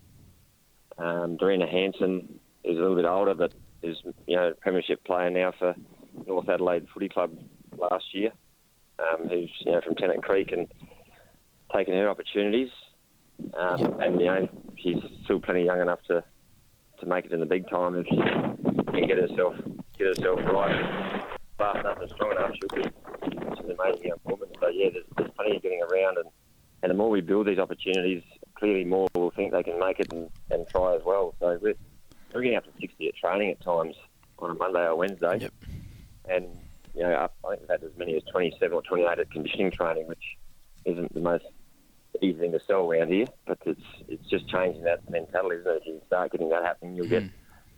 Um, 0.99 1.37
Dorina 1.37 1.69
Hanson 1.69 2.39
is 2.63 2.77
a 2.77 2.79
little 2.79 2.95
bit 2.95 3.05
older, 3.05 3.33
but 3.33 3.51
is 3.81 3.97
you 4.27 4.35
know 4.35 4.53
premiership 4.61 5.03
player 5.03 5.29
now 5.29 5.53
for 5.57 5.75
North 6.27 6.49
Adelaide 6.49 6.87
Footy 6.93 7.09
Club 7.09 7.31
last 7.77 8.05
year, 8.13 8.31
um, 8.99 9.27
who's 9.27 9.49
you 9.59 9.71
know 9.71 9.81
from 9.81 9.95
Tennant 9.95 10.23
Creek 10.23 10.51
and 10.51 10.67
taken 11.75 11.93
her 11.93 12.09
opportunities, 12.09 12.69
um, 13.57 13.99
and 14.01 14.19
you 14.19 14.27
know 14.27 14.49
she's 14.77 14.97
still 15.23 15.39
plenty 15.39 15.65
young 15.65 15.81
enough 15.81 15.99
to 16.07 16.23
to 16.99 17.05
make 17.05 17.25
it 17.25 17.31
in 17.31 17.39
the 17.39 17.45
big 17.45 17.69
time 17.69 17.95
if 17.95 18.05
she 18.07 18.15
can 18.15 19.07
get 19.07 19.17
herself 19.17 19.55
get 19.97 20.07
herself 20.07 20.39
right, 20.51 21.23
fast 21.57 21.79
enough 21.79 21.99
and 21.99 22.09
strong 22.11 22.31
enough. 22.31 22.51
She'll 22.53 22.83
be 22.83 22.89
she's 23.25 23.65
an 23.65 23.77
amazing 23.79 24.07
young 24.07 24.19
woman. 24.25 24.49
So 24.59 24.67
yeah, 24.69 24.89
there's, 24.93 25.05
there's 25.17 25.31
plenty 25.35 25.55
of 25.55 25.63
getting 25.63 25.81
around, 25.81 26.17
and 26.17 26.29
and 26.83 26.89
the 26.89 26.95
more 26.95 27.09
we 27.09 27.21
build 27.21 27.47
these 27.47 27.59
opportunities, 27.59 28.23
clearly 28.55 28.85
more 28.85 29.07
will 29.15 29.31
think 29.31 29.51
they 29.51 29.63
can 29.63 29.79
make 29.79 29.99
it 29.99 30.11
and, 30.11 30.29
and 30.51 30.67
try 30.67 30.95
as 30.95 31.01
well. 31.05 31.35
So 31.39 31.57
we're 31.61 31.75
we're 32.33 32.41
getting 32.41 32.57
up 32.57 32.65
to 32.65 32.71
60 32.79 33.07
at 33.07 33.15
training 33.15 33.51
at 33.51 33.61
times 33.61 33.95
on 34.39 34.51
a 34.51 34.53
Monday 34.53 34.85
or 34.85 34.95
Wednesday. 34.95 35.39
Yep. 35.39 35.53
And, 36.29 36.45
you 36.93 37.03
know, 37.03 37.15
I 37.15 37.27
think 37.49 37.61
we've 37.61 37.69
had 37.69 37.83
as 37.83 37.97
many 37.97 38.15
as 38.15 38.23
27 38.31 38.73
or 38.73 38.81
28 38.81 39.19
at 39.19 39.31
conditioning 39.31 39.71
training, 39.71 40.07
which 40.07 40.23
isn't 40.85 41.13
the 41.13 41.19
most 41.19 41.45
easy 42.21 42.39
thing 42.39 42.51
to 42.53 42.59
sell 42.59 42.89
around 42.91 43.09
here, 43.11 43.25
but 43.45 43.57
it's 43.65 43.81
it's 44.07 44.27
just 44.29 44.47
changing 44.49 44.83
that 44.83 45.07
mentality, 45.09 45.57
isn't 45.61 45.71
it? 45.71 45.81
If 45.81 45.87
you 45.87 46.01
start 46.07 46.31
getting 46.31 46.49
that 46.49 46.63
happening, 46.63 46.95
you'll 46.95 47.07
get 47.09 47.23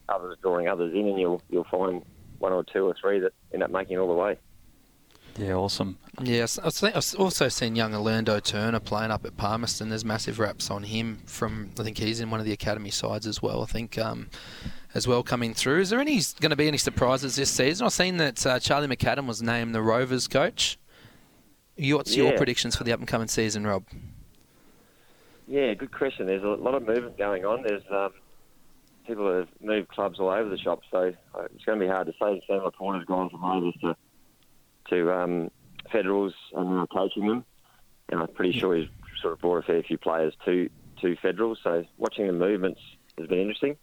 others 0.08 0.38
drawing 0.42 0.68
others 0.68 0.94
in, 0.94 1.08
and 1.08 1.20
you'll 1.20 1.42
you'll 1.50 1.68
find 1.70 2.04
one 2.40 2.54
or 2.54 2.64
two 2.64 2.86
or 2.86 2.96
three 3.00 3.20
that 3.20 3.34
end 3.54 3.64
up 3.64 3.72
making 3.72 3.98
it 3.98 4.00
all 4.00 4.08
the 4.08 4.14
way. 4.14 4.38
Yeah, 5.38 5.54
awesome. 5.54 5.98
Yes, 6.22 6.58
I've, 6.60 6.74
seen, 6.74 6.92
I've 6.94 7.16
also 7.18 7.48
seen 7.48 7.76
young 7.76 7.94
Orlando 7.94 8.40
Turner 8.40 8.80
playing 8.80 9.12
up 9.12 9.26
at 9.26 9.38
Palmerston. 9.38 9.88
There's 9.90 10.04
massive 10.04 10.38
raps 10.40 10.70
on 10.70 10.84
him 10.84 11.20
from. 11.26 11.70
I 11.80 11.84
think 11.84 11.98
he's 11.98 12.20
in 12.20 12.30
one 12.30 12.40
of 12.40 12.46
the 12.46 12.52
academy 12.52 12.90
sides 12.90 13.26
as 13.28 13.42
well. 13.42 13.62
I 13.62 13.66
think 13.66 13.98
um, 13.98 14.30
as 14.94 15.08
well 15.08 15.22
coming 15.24 15.54
through. 15.54 15.82
Is 15.82 15.92
there 15.92 16.00
any 16.00 16.20
going 16.42 16.50
to 16.50 16.56
be 16.58 16.68
any 16.68 16.78
surprises 16.78 17.36
this 17.36 17.50
season? 17.52 17.86
I've 17.86 17.94
seen 17.94 18.18
that 18.18 18.46
uh, 18.46 18.60
Charlie 18.60 18.88
McAdam 18.88 19.28
was 19.28 19.42
named 19.42 19.74
the 19.76 19.82
Rovers 19.82 20.28
coach. 20.28 20.78
You- 21.78 21.96
What's 21.98 22.16
your 22.18 22.36
predictions 22.36 22.76
for 22.76 22.84
the 22.84 22.92
up 22.92 23.00
and 23.00 23.08
coming 23.08 23.28
season, 23.30 23.66
Rob? 23.66 23.84
Yeah, 25.50 25.74
good 25.74 25.92
question. 25.92 26.28
There's 26.28 26.44
a 26.44 26.48
lot 26.48 26.76
of 26.76 26.84
movement 26.84 27.18
going 27.18 27.44
on. 27.44 27.64
There's 27.64 27.82
um, 27.90 28.12
people 29.08 29.36
have 29.36 29.48
moved 29.60 29.88
clubs 29.88 30.20
all 30.20 30.30
over 30.30 30.48
the 30.48 30.60
shop, 30.60 30.82
so 30.92 31.12
uh, 31.34 31.46
it's 31.46 31.66
going 31.66 31.80
to 31.80 31.86
be 31.86 31.90
hard 31.90 32.06
to 32.06 32.14
say. 32.22 32.40
Sam 32.46 32.62
Laporta's 32.64 33.04
gone 33.06 33.32
from 33.32 33.42
Rovers 33.42 33.74
to 33.82 33.96
to 34.92 35.12
um, 35.12 35.50
Federals 35.92 36.36
and 36.54 36.70
now 36.70 36.86
coaching 36.86 37.28
them, 37.28 37.44
and 38.10 38.22
I'm 38.22 38.28
pretty 38.28 38.60
sure 38.60 38.76
he's 38.76 38.90
sort 39.24 39.34
of 39.34 39.40
brought 39.40 39.58
a 39.58 39.62
fair 39.64 39.82
few 39.82 39.98
players 39.98 40.36
to 40.46 40.70
to 41.02 41.16
Federals. 41.16 41.58
So 41.64 41.84
watching 41.98 42.28
the 42.28 42.34
movements 42.34 42.80
has 43.18 43.26
been 43.26 43.40
interesting. 43.40 43.76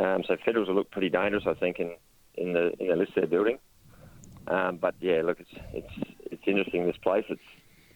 Um, 0.00 0.24
so 0.26 0.38
Federals 0.46 0.68
will 0.68 0.76
look 0.76 0.90
pretty 0.90 1.10
dangerous, 1.10 1.44
I 1.46 1.52
think, 1.52 1.78
in 1.78 1.94
in 2.36 2.54
the 2.54 2.72
in 2.80 2.88
the 2.88 2.96
list 2.96 3.12
they're 3.14 3.26
building. 3.26 3.58
Um, 4.46 4.78
but 4.78 4.94
yeah, 5.00 5.20
look, 5.22 5.40
it's 5.40 5.60
it's 5.74 6.10
it's 6.32 6.42
interesting 6.46 6.86
this 6.86 6.96
place. 6.96 7.26
It's 7.28 7.42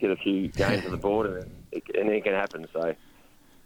get 0.01 0.11
a 0.11 0.17
few 0.17 0.49
games 0.49 0.85
on 0.85 0.91
the 0.91 0.99
board 0.99 1.27
and 1.27 1.47
it, 1.73 1.83
anything 1.95 2.23
can 2.23 2.35
happen. 2.35 2.67
So 2.73 2.95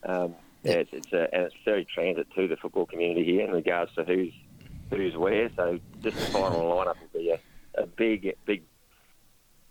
um, 0.04 0.34
yeah, 0.62 0.74
it's, 0.74 0.90
it's 0.92 1.12
a, 1.12 1.28
and 1.34 1.44
it's 1.44 1.54
very 1.64 1.84
transit 1.84 2.26
to 2.34 2.48
the 2.48 2.56
football 2.56 2.86
community 2.86 3.24
here 3.24 3.46
in 3.46 3.52
regards 3.52 3.94
to 3.94 4.04
who's 4.04 4.32
who's 4.90 5.16
where. 5.16 5.50
So 5.56 5.78
just 6.02 6.16
the 6.16 6.26
final 6.26 6.60
lineup 6.60 6.96
will 7.00 7.20
be 7.20 7.30
a, 7.30 7.40
a 7.80 7.86
big 7.86 8.34
big 8.46 8.62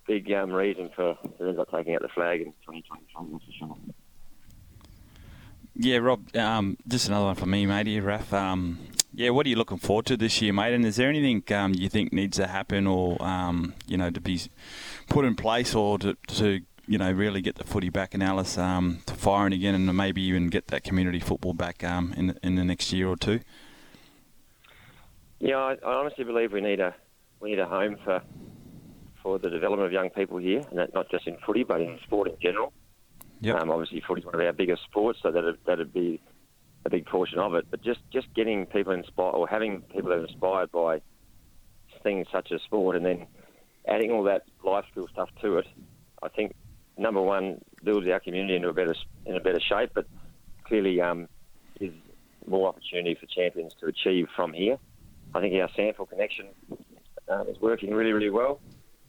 big 0.08 0.32
um, 0.32 0.52
reason 0.52 0.90
for 0.96 1.18
for 1.38 1.48
ends 1.48 1.60
up 1.60 1.72
taking 1.72 1.96
out 1.96 2.02
the 2.02 2.10
flag 2.10 2.42
in 2.42 2.54
2023. 2.66 3.40
For 3.40 3.40
sure. 3.58 3.78
Yeah, 5.76 5.98
Rob, 5.98 6.36
um, 6.36 6.78
just 6.88 7.08
another 7.08 7.26
one 7.26 7.36
for 7.36 7.48
me, 7.48 7.66
mate. 7.66 7.88
Here, 7.88 8.04
Raph. 8.04 8.32
Um, 8.32 8.78
yeah, 9.12 9.32
what 9.32 9.48
are 9.48 9.50
you 9.50 9.56
looking 9.56 9.78
forward 9.78 10.06
to 10.08 10.18
this 10.18 10.40
year, 10.42 10.54
mate? 10.54 10.74
And 10.74 10.86
is 10.86 10.98
there 10.98 11.10
anything 11.10 11.44
um, 11.56 11.74
you 11.74 11.90
think 11.90 12.14
needs 12.14 12.38
to 12.38 12.46
happen, 12.46 12.86
or 12.86 13.22
um, 13.24 13.74
you 13.88 13.98
know, 13.98 14.12
to 14.12 14.22
be 14.22 14.40
put 15.10 15.26
in 15.26 15.36
place, 15.36 15.74
or 15.74 15.98
to, 16.00 16.16
to 16.28 16.62
you 16.88 16.98
know 16.98 17.12
really 17.12 17.42
get 17.42 17.56
the 17.56 17.64
footy 17.64 17.90
back 17.90 18.14
in 18.14 18.22
Alice 18.22 18.58
um, 18.58 19.00
to 19.06 19.14
firing 19.14 19.54
again, 19.54 19.76
and 19.76 19.96
maybe 19.96 20.22
even 20.22 20.48
get 20.48 20.68
that 20.68 20.84
community 20.84 21.20
football 21.20 21.54
back 21.54 21.84
um, 21.84 22.14
in 22.18 22.38
in 22.44 22.56
the 22.56 22.64
next 22.64 22.92
year 22.92 23.08
or 23.08 23.16
two? 23.16 23.40
Yeah, 25.40 25.58
I, 25.58 25.74
I 25.86 25.94
honestly 25.94 26.24
believe 26.24 26.54
we 26.54 26.62
need 26.62 26.80
a 26.80 26.96
we 27.40 27.52
need 27.52 27.60
a 27.60 27.66
home 27.66 27.98
for 28.04 28.22
for 29.22 29.40
the 29.40 29.50
development 29.50 29.86
of 29.86 29.92
young 29.92 30.10
people 30.10 30.38
here, 30.38 30.62
and 30.70 30.78
that 30.78 30.94
not 30.94 31.10
just 31.10 31.28
in 31.28 31.38
footy, 31.46 31.64
but 31.64 31.82
in 31.82 31.98
sport 32.04 32.28
in 32.28 32.36
general. 32.42 32.74
Yep. 33.42 33.62
Um, 33.62 33.72
obviously, 33.72 34.02
footy's 34.06 34.26
one 34.26 34.36
of 34.36 34.42
our 34.42 34.54
biggest 34.54 34.84
sports, 34.84 35.20
so 35.22 35.32
that'd, 35.32 35.58
that'd 35.66 35.94
be 35.94 36.22
a 36.86 36.90
big 36.90 37.06
portion 37.06 37.40
of 37.40 37.54
it. 37.56 37.66
But 37.70 37.82
just, 37.82 38.00
just 38.12 38.34
getting 38.34 38.66
people 38.66 38.94
inspired, 38.94 39.32
or 39.32 39.48
having 39.48 39.82
people 39.82 40.10
that 40.10 40.20
are 40.20 40.26
inspired 40.26 40.72
by 40.72 41.02
things 42.04 42.28
such 42.32 42.52
as 42.54 42.62
sport, 42.62 42.96
and 42.96 43.06
then 43.06 43.28
adding 43.88 44.12
all 44.12 44.24
that 44.24 44.44
life 44.64 44.86
skill 44.92 45.08
stuff 45.12 45.30
to 45.42 45.58
it, 45.58 45.68
I 46.22 46.30
think 46.30 46.54
number 46.98 47.22
one 47.22 47.62
builds 47.84 48.08
our 48.08 48.20
community 48.20 48.56
into 48.56 48.70
a 48.70 48.74
better 48.74 48.96
in 49.26 49.36
a 49.36 49.40
better 49.40 49.60
shape, 49.60 49.92
but 49.94 50.06
clearly 50.64 51.02
um, 51.02 51.28
is 51.80 51.94
more 52.48 52.68
opportunity 52.68 53.16
for 53.16 53.26
champions 53.26 53.74
to 53.80 53.88
achieve 53.88 54.28
from 54.36 54.54
here. 54.54 54.78
I 55.34 55.40
think 55.40 55.54
our 55.56 55.70
SANFL 55.70 56.10
connection 56.10 56.48
um, 57.30 57.48
is 57.48 57.60
working 57.60 57.94
really, 57.94 58.12
really 58.12 58.30
well. 58.30 58.60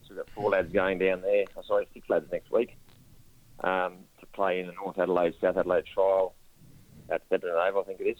So 0.03 0.14
we've 0.14 0.18
got 0.18 0.30
four 0.35 0.51
lads 0.51 0.72
going 0.72 0.99
down 0.99 1.20
there. 1.20 1.45
Oh, 1.57 1.62
sorry, 1.66 1.89
six 1.93 2.09
lads 2.09 2.26
next 2.32 2.51
week 2.51 2.76
um, 3.62 3.99
to 4.20 4.26
play 4.32 4.61
in 4.61 4.66
the 4.66 4.72
North 4.72 4.99
Adelaide 4.99 5.35
South 5.41 5.57
Adelaide 5.57 5.85
trial 5.93 6.35
at 7.11 7.28
Bedburn 7.30 7.68
Oval, 7.68 7.82
I 7.82 7.85
think 7.85 8.01
it 8.01 8.05
is. 8.05 8.18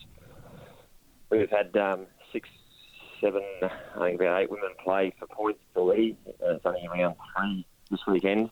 We've 1.31 1.51
had 1.51 1.77
um, 1.77 2.07
six, 2.33 2.49
seven, 3.21 3.43
I 3.63 3.69
think 3.99 4.21
about 4.21 4.43
eight 4.43 4.51
women 4.51 4.71
play 4.83 5.15
for 5.19 5.27
points 5.27 5.61
already. 5.75 6.17
Uh, 6.27 6.55
it's 6.55 6.67
only 6.67 6.87
around 6.87 7.17
three 7.37 7.67
this 7.91 8.01
weekend. 8.07 8.51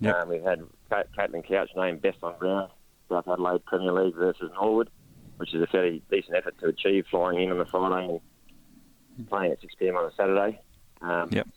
Yep. 0.00 0.14
Um, 0.14 0.28
we've 0.28 0.42
had 0.42 0.60
Ca- 0.90 1.04
Caitlin 1.16 1.46
Couch 1.46 1.70
named 1.76 2.02
best 2.02 2.18
on 2.22 2.36
ground 2.38 2.70
South 3.08 3.26
Adelaide 3.28 3.64
Premier 3.64 3.92
League 3.92 4.14
versus 4.14 4.50
Norwood, 4.54 4.90
which 5.38 5.54
is 5.54 5.62
a 5.62 5.66
fairly 5.66 6.02
decent 6.10 6.36
effort 6.36 6.58
to 6.60 6.66
achieve, 6.66 7.06
flying 7.10 7.40
in 7.40 7.50
on 7.50 7.60
a 7.60 7.64
Friday 7.66 8.20
and 9.16 9.28
playing 9.28 9.52
at 9.52 9.60
6 9.60 9.74
p.m. 9.78 9.96
on 9.96 10.04
a 10.10 10.14
Saturday. 10.14 10.60
Um, 11.00 11.28
Yep. 11.32 11.48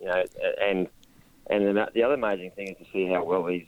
You 0.00 0.06
know, 0.06 0.24
and 0.60 0.88
and 1.48 1.66
then 1.66 1.86
the 1.94 2.02
other 2.02 2.14
amazing 2.14 2.50
thing 2.50 2.68
is 2.68 2.76
to 2.78 2.84
see 2.92 3.06
how 3.06 3.24
well 3.24 3.44
these 3.44 3.66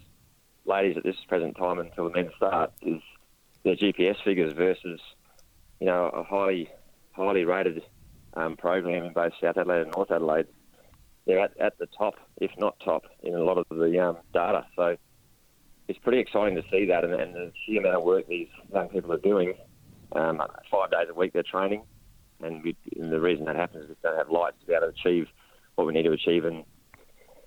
ladies 0.66 0.96
at 0.96 1.02
this 1.04 1.16
present 1.28 1.56
time 1.56 1.78
until 1.78 2.04
the 2.08 2.10
men 2.10 2.30
start 2.36 2.72
is 2.82 3.00
their 3.62 3.76
GPS 3.76 4.22
figures 4.22 4.52
versus 4.52 5.00
you 5.80 5.86
know 5.86 6.06
a 6.08 6.22
highly 6.22 6.68
highly 7.12 7.44
rated 7.44 7.82
um, 8.34 8.56
program 8.56 9.04
in 9.04 9.12
both 9.14 9.32
South 9.40 9.56
Adelaide 9.56 9.82
and 9.82 9.92
North 9.92 10.10
Adelaide. 10.10 10.46
They're 11.26 11.40
at, 11.40 11.58
at 11.60 11.78
the 11.78 11.86
top, 11.86 12.14
if 12.40 12.50
not 12.58 12.78
top, 12.84 13.04
in 13.22 13.34
a 13.34 13.42
lot 13.42 13.58
of 13.58 13.66
the 13.68 13.98
um, 13.98 14.18
data. 14.32 14.66
So 14.76 14.96
it's 15.88 15.98
pretty 15.98 16.20
exciting 16.20 16.54
to 16.56 16.62
see 16.70 16.86
that, 16.86 17.04
and, 17.04 17.14
and 17.14 17.34
the 17.34 17.52
sheer 17.64 17.80
amount 17.80 17.96
of 17.96 18.02
work 18.04 18.26
these 18.28 18.48
young 18.72 18.88
people 18.88 19.12
are 19.12 19.18
doing. 19.18 19.54
Um, 20.12 20.40
five 20.70 20.90
days 20.92 21.08
a 21.10 21.14
week 21.14 21.32
they're 21.32 21.42
training, 21.42 21.82
and, 22.42 22.62
we, 22.62 22.76
and 22.96 23.12
the 23.12 23.20
reason 23.20 23.44
that 23.46 23.56
happens 23.56 23.84
is 23.84 23.88
we 23.90 23.96
don't 24.02 24.16
have 24.16 24.30
lights 24.30 24.56
to 24.60 24.66
be 24.66 24.72
able 24.72 24.86
to 24.86 24.92
achieve 24.92 25.26
what 25.74 25.86
we 25.86 25.92
need 25.92 26.04
to 26.04 26.12
achieve 26.12 26.44
in 26.44 26.64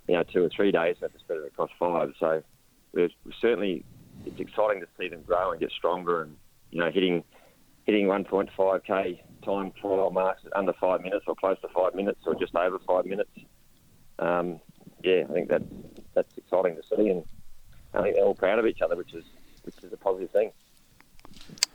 you 0.08 0.16
know 0.16 0.24
two 0.24 0.44
or 0.44 0.50
three 0.50 0.72
days. 0.72 0.98
Have 1.02 1.14
to 1.14 1.20
spread 1.20 1.40
it 1.40 1.48
across 1.48 1.70
five. 1.80 2.12
So 2.20 2.44
we're, 2.94 3.10
we're 3.26 3.32
certainly 3.40 3.86
it's 4.26 4.40
exciting 4.40 4.82
to 4.82 4.88
see 5.00 5.08
them 5.08 5.22
grow 5.22 5.52
and 5.52 5.60
get 5.60 5.72
stronger, 5.72 6.24
and 6.24 6.36
you 6.72 6.80
know 6.80 6.92
hitting 6.92 7.24
hitting 7.86 8.08
1.5k 8.08 9.20
time 9.44 9.72
trial 9.82 10.12
marks 10.12 10.44
under 10.54 10.74
five 10.74 11.02
minutes 11.02 11.26
or 11.28 11.36
close 11.36 11.58
to 11.62 11.68
five 11.70 11.96
minutes 11.96 12.20
or 12.26 12.36
just 12.36 12.56
over 12.56 12.78
five 12.88 13.06
minutes. 13.06 13.32
Um, 14.20 14.60
yeah, 15.04 15.24
I 15.30 15.34
think 15.34 15.50
that 15.50 15.62
that's 16.14 16.38
exciting 16.38 16.76
to 16.76 16.84
see, 16.84 17.10
and 17.10 17.24
I 17.94 18.02
think 18.02 18.16
they're 18.16 18.26
all 18.26 18.36
proud 18.36 18.60
of 18.60 18.68
each 18.68 18.82
other, 18.82 18.96
which 18.96 19.14
is 19.14 19.24
which 19.64 19.76
is 19.84 19.94
a 19.94 19.98
positive 19.98 20.30
thing. 20.32 20.52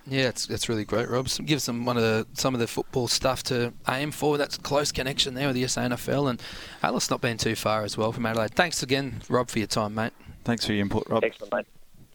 Yeah, 0.06 0.28
it's 0.28 0.50
it's 0.50 0.68
really 0.68 0.84
great, 0.84 1.08
Rob. 1.08 1.28
Some, 1.28 1.46
give 1.46 1.62
some 1.62 1.86
one 1.86 1.96
of 1.96 2.02
the 2.02 2.26
some 2.34 2.52
of 2.52 2.60
the 2.60 2.66
football 2.66 3.08
stuff 3.08 3.42
to 3.44 3.72
aim 3.88 4.10
for. 4.10 4.36
That's 4.36 4.56
a 4.56 4.60
close 4.60 4.92
connection 4.92 5.34
there 5.34 5.46
with 5.46 5.56
the 5.56 5.64
SANFL 5.64 6.28
and 6.28 6.42
Alice 6.82 7.10
not 7.10 7.22
being 7.22 7.38
too 7.38 7.54
far 7.54 7.84
as 7.84 7.96
well 7.96 8.12
from 8.12 8.26
Adelaide. 8.26 8.54
Thanks 8.54 8.82
again, 8.82 9.22
Rob, 9.30 9.48
for 9.48 9.58
your 9.58 9.68
time, 9.68 9.94
mate. 9.94 10.12
Thanks 10.44 10.66
for 10.66 10.72
your 10.74 10.82
input, 10.82 11.08
Rob. 11.08 11.24
Excellent, 11.24 11.54
mate. 11.54 11.66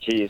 Cheers. 0.01 0.29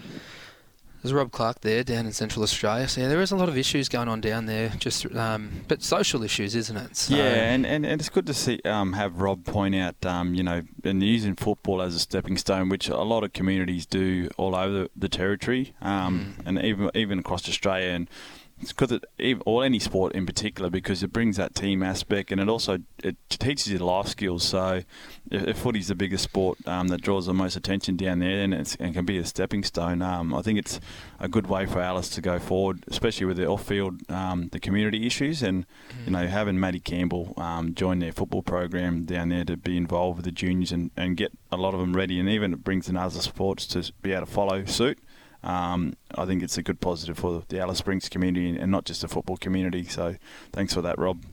There's 1.01 1.13
Rob 1.13 1.31
Clark 1.31 1.61
there 1.61 1.83
down 1.83 2.05
in 2.05 2.11
Central 2.11 2.43
Australia. 2.43 2.87
So 2.87 3.01
yeah, 3.01 3.07
there 3.07 3.21
is 3.21 3.31
a 3.31 3.35
lot 3.37 3.47
of 3.47 3.57
issues 3.57 3.87
going 3.87 4.09
on 4.09 4.19
down 4.19 4.45
there, 4.47 4.69
just 4.79 5.05
um, 5.15 5.63
but 5.67 5.81
social 5.81 6.23
issues, 6.23 6.55
isn't 6.55 6.75
it? 6.75 6.97
So, 6.97 7.15
Yeah, 7.15 7.23
and, 7.23 7.65
and, 7.65 7.85
and 7.85 8.01
it's 8.01 8.09
good 8.09 8.25
to 8.27 8.33
see 8.33 8.59
um, 8.65 8.93
have 8.93 9.21
Rob 9.21 9.45
point 9.45 9.75
out, 9.75 10.05
um, 10.05 10.33
you 10.33 10.43
know, 10.43 10.63
and 10.83 11.01
using 11.01 11.35
football 11.35 11.81
as 11.81 11.95
a 11.95 11.99
stepping 11.99 12.37
stone, 12.37 12.67
which 12.67 12.89
a 12.89 12.97
lot 12.97 13.23
of 13.23 13.31
communities 13.31 13.85
do 13.85 14.29
all 14.37 14.55
over 14.55 14.71
the, 14.73 14.89
the 14.95 15.09
territory, 15.09 15.73
um, 15.81 16.35
and 16.45 16.61
even 16.61 16.91
even 16.95 17.19
across 17.19 17.47
Australia. 17.47 17.89
And 17.89 18.09
it's 18.61 18.73
because 18.73 18.99
it, 19.17 19.41
or 19.45 19.63
any 19.63 19.79
sport 19.79 20.13
in 20.13 20.25
particular, 20.25 20.69
because 20.69 21.03
it 21.03 21.13
brings 21.13 21.37
that 21.37 21.55
team 21.55 21.81
aspect, 21.81 22.31
and 22.31 22.41
it 22.41 22.49
also 22.49 22.79
it 23.03 23.15
teaches 23.29 23.67
you 23.67 23.79
life 23.79 24.07
skills. 24.07 24.43
So, 24.43 24.83
if, 25.31 25.47
if 25.47 25.57
footy's 25.57 25.87
the 25.87 25.95
biggest 25.95 26.25
sport 26.25 26.57
um, 26.67 26.89
that 26.89 27.01
draws 27.01 27.25
the 27.25 27.33
most 27.33 27.55
attention 27.55 27.95
down 27.95 28.19
there, 28.19 28.41
and 28.41 28.53
and 28.53 28.93
can 28.93 29.05
be 29.05 29.17
a 29.17 29.25
stepping 29.25 29.63
stone. 29.63 30.01
Um, 30.01 30.33
I 30.33 30.41
think 30.41 30.59
it's 30.59 30.79
a 31.19 31.27
good 31.27 31.47
way 31.47 31.65
for 31.65 31.79
Alice 31.79 32.09
to 32.09 32.21
go 32.21 32.39
forward, 32.39 32.83
especially 32.87 33.25
with 33.25 33.37
the 33.37 33.47
off-field, 33.47 34.09
um, 34.11 34.49
the 34.51 34.59
community 34.59 35.05
issues, 35.07 35.41
and 35.41 35.65
you 36.05 36.11
know 36.11 36.27
having 36.27 36.59
Matty 36.59 36.79
Campbell 36.79 37.33
um, 37.37 37.73
join 37.73 37.99
their 37.99 38.11
football 38.11 38.41
program 38.41 39.05
down 39.05 39.29
there 39.29 39.45
to 39.45 39.57
be 39.57 39.77
involved 39.77 40.17
with 40.17 40.25
the 40.25 40.31
juniors 40.31 40.71
and, 40.71 40.91
and 40.97 41.15
get 41.15 41.31
a 41.51 41.57
lot 41.57 41.73
of 41.73 41.79
them 41.79 41.95
ready, 41.95 42.19
and 42.19 42.27
even 42.27 42.53
it 42.53 42.63
brings 42.63 42.89
in 42.89 42.97
other 42.97 43.21
sports 43.21 43.65
to 43.67 43.91
be 44.01 44.11
able 44.11 44.25
to 44.25 44.31
follow 44.31 44.65
suit. 44.65 44.99
Um, 45.43 45.93
I 46.15 46.25
think 46.25 46.43
it's 46.43 46.57
a 46.57 46.63
good 46.63 46.81
positive 46.81 47.17
for 47.17 47.43
the 47.47 47.59
Alice 47.59 47.77
Springs 47.79 48.09
community 48.09 48.57
and 48.57 48.71
not 48.71 48.85
just 48.85 49.01
the 49.01 49.07
football 49.07 49.37
community. 49.37 49.85
So, 49.85 50.15
thanks 50.51 50.73
for 50.73 50.81
that, 50.81 50.99
Rob. 50.99 51.23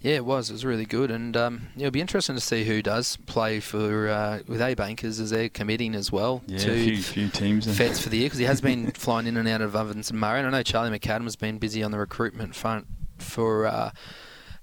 Yeah, 0.00 0.14
it 0.14 0.24
was. 0.24 0.48
It 0.48 0.52
was 0.52 0.64
really 0.64 0.84
good, 0.84 1.10
and 1.10 1.36
um, 1.36 1.68
it'll 1.76 1.90
be 1.90 2.00
interesting 2.00 2.36
to 2.36 2.40
see 2.40 2.62
who 2.62 2.82
does 2.82 3.16
play 3.26 3.58
for 3.58 4.08
uh, 4.08 4.40
with 4.46 4.60
A 4.62 4.74
Bankers 4.74 5.18
as 5.18 5.30
they're 5.30 5.48
committing 5.48 5.96
as 5.96 6.12
well 6.12 6.40
Yeah, 6.46 6.58
to 6.58 6.72
a 6.72 6.84
few, 6.84 7.02
few 7.02 7.28
teams. 7.28 7.66
Feds 7.76 8.00
for 8.00 8.08
the 8.08 8.18
year 8.18 8.26
because 8.26 8.38
he 8.38 8.44
has 8.44 8.60
been 8.60 8.90
flying 8.94 9.26
in 9.26 9.36
and 9.36 9.48
out 9.48 9.60
of 9.60 9.74
Ovens 9.74 10.10
and 10.10 10.20
Murray. 10.20 10.38
And 10.38 10.46
I 10.46 10.50
know 10.50 10.62
Charlie 10.62 10.96
McAdam 10.96 11.24
has 11.24 11.34
been 11.34 11.58
busy 11.58 11.82
on 11.82 11.90
the 11.90 11.98
recruitment 11.98 12.54
front 12.54 12.86
for 13.18 13.66
uh, 13.66 13.90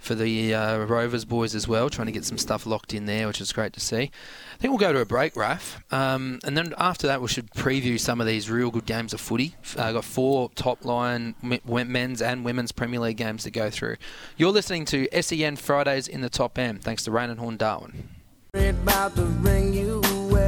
for 0.06 0.16
the 0.16 0.54
uh, 0.54 0.78
Rovers 0.86 1.26
boys 1.26 1.56
as 1.56 1.68
well, 1.68 1.90
trying 1.90 2.06
to 2.06 2.12
get 2.12 2.24
some 2.24 2.38
stuff 2.38 2.66
locked 2.66 2.94
in 2.94 3.06
there, 3.06 3.28
which 3.28 3.42
is 3.42 3.52
great 3.52 3.74
to 3.74 3.80
see. 3.80 4.04
I 4.04 4.58
think 4.58 4.72
we'll 4.72 4.78
go 4.78 4.94
to 4.94 5.00
a 5.00 5.06
break, 5.06 5.34
Raph, 5.34 5.82
um, 5.92 6.40
and 6.44 6.56
then 6.56 6.74
after 6.78 7.08
that 7.08 7.22
we 7.22 7.28
should 7.28 7.50
preview 7.52 8.00
some 8.00 8.22
of 8.22 8.28
these 8.28 8.50
real 8.50 8.72
good 8.72 8.86
games 8.86 9.14
of 9.14 9.20
footy. 9.20 9.56
I 9.78 9.90
uh, 9.90 9.92
got 9.94 10.06
four 10.06 10.50
top 10.56 10.86
line 10.86 11.36
men's 11.42 12.22
and 12.22 12.46
women's 12.46 12.72
Premier 12.72 13.00
League 13.00 13.18
games 13.18 13.44
to 13.44 13.52
go 13.52 13.70
through. 13.70 13.98
You're 14.38 14.52
listening 14.52 14.86
to 14.86 15.08
SEN 15.22 15.56
Fridays 15.58 16.08
in 16.08 16.22
the 16.22 16.30
Top 16.30 16.58
End. 16.58 16.84
Thanks 16.84 17.04
to 17.04 17.12
Raine 17.12 17.30
and 17.30 17.40
Horne 17.40 17.58
Darwin. 17.58 18.10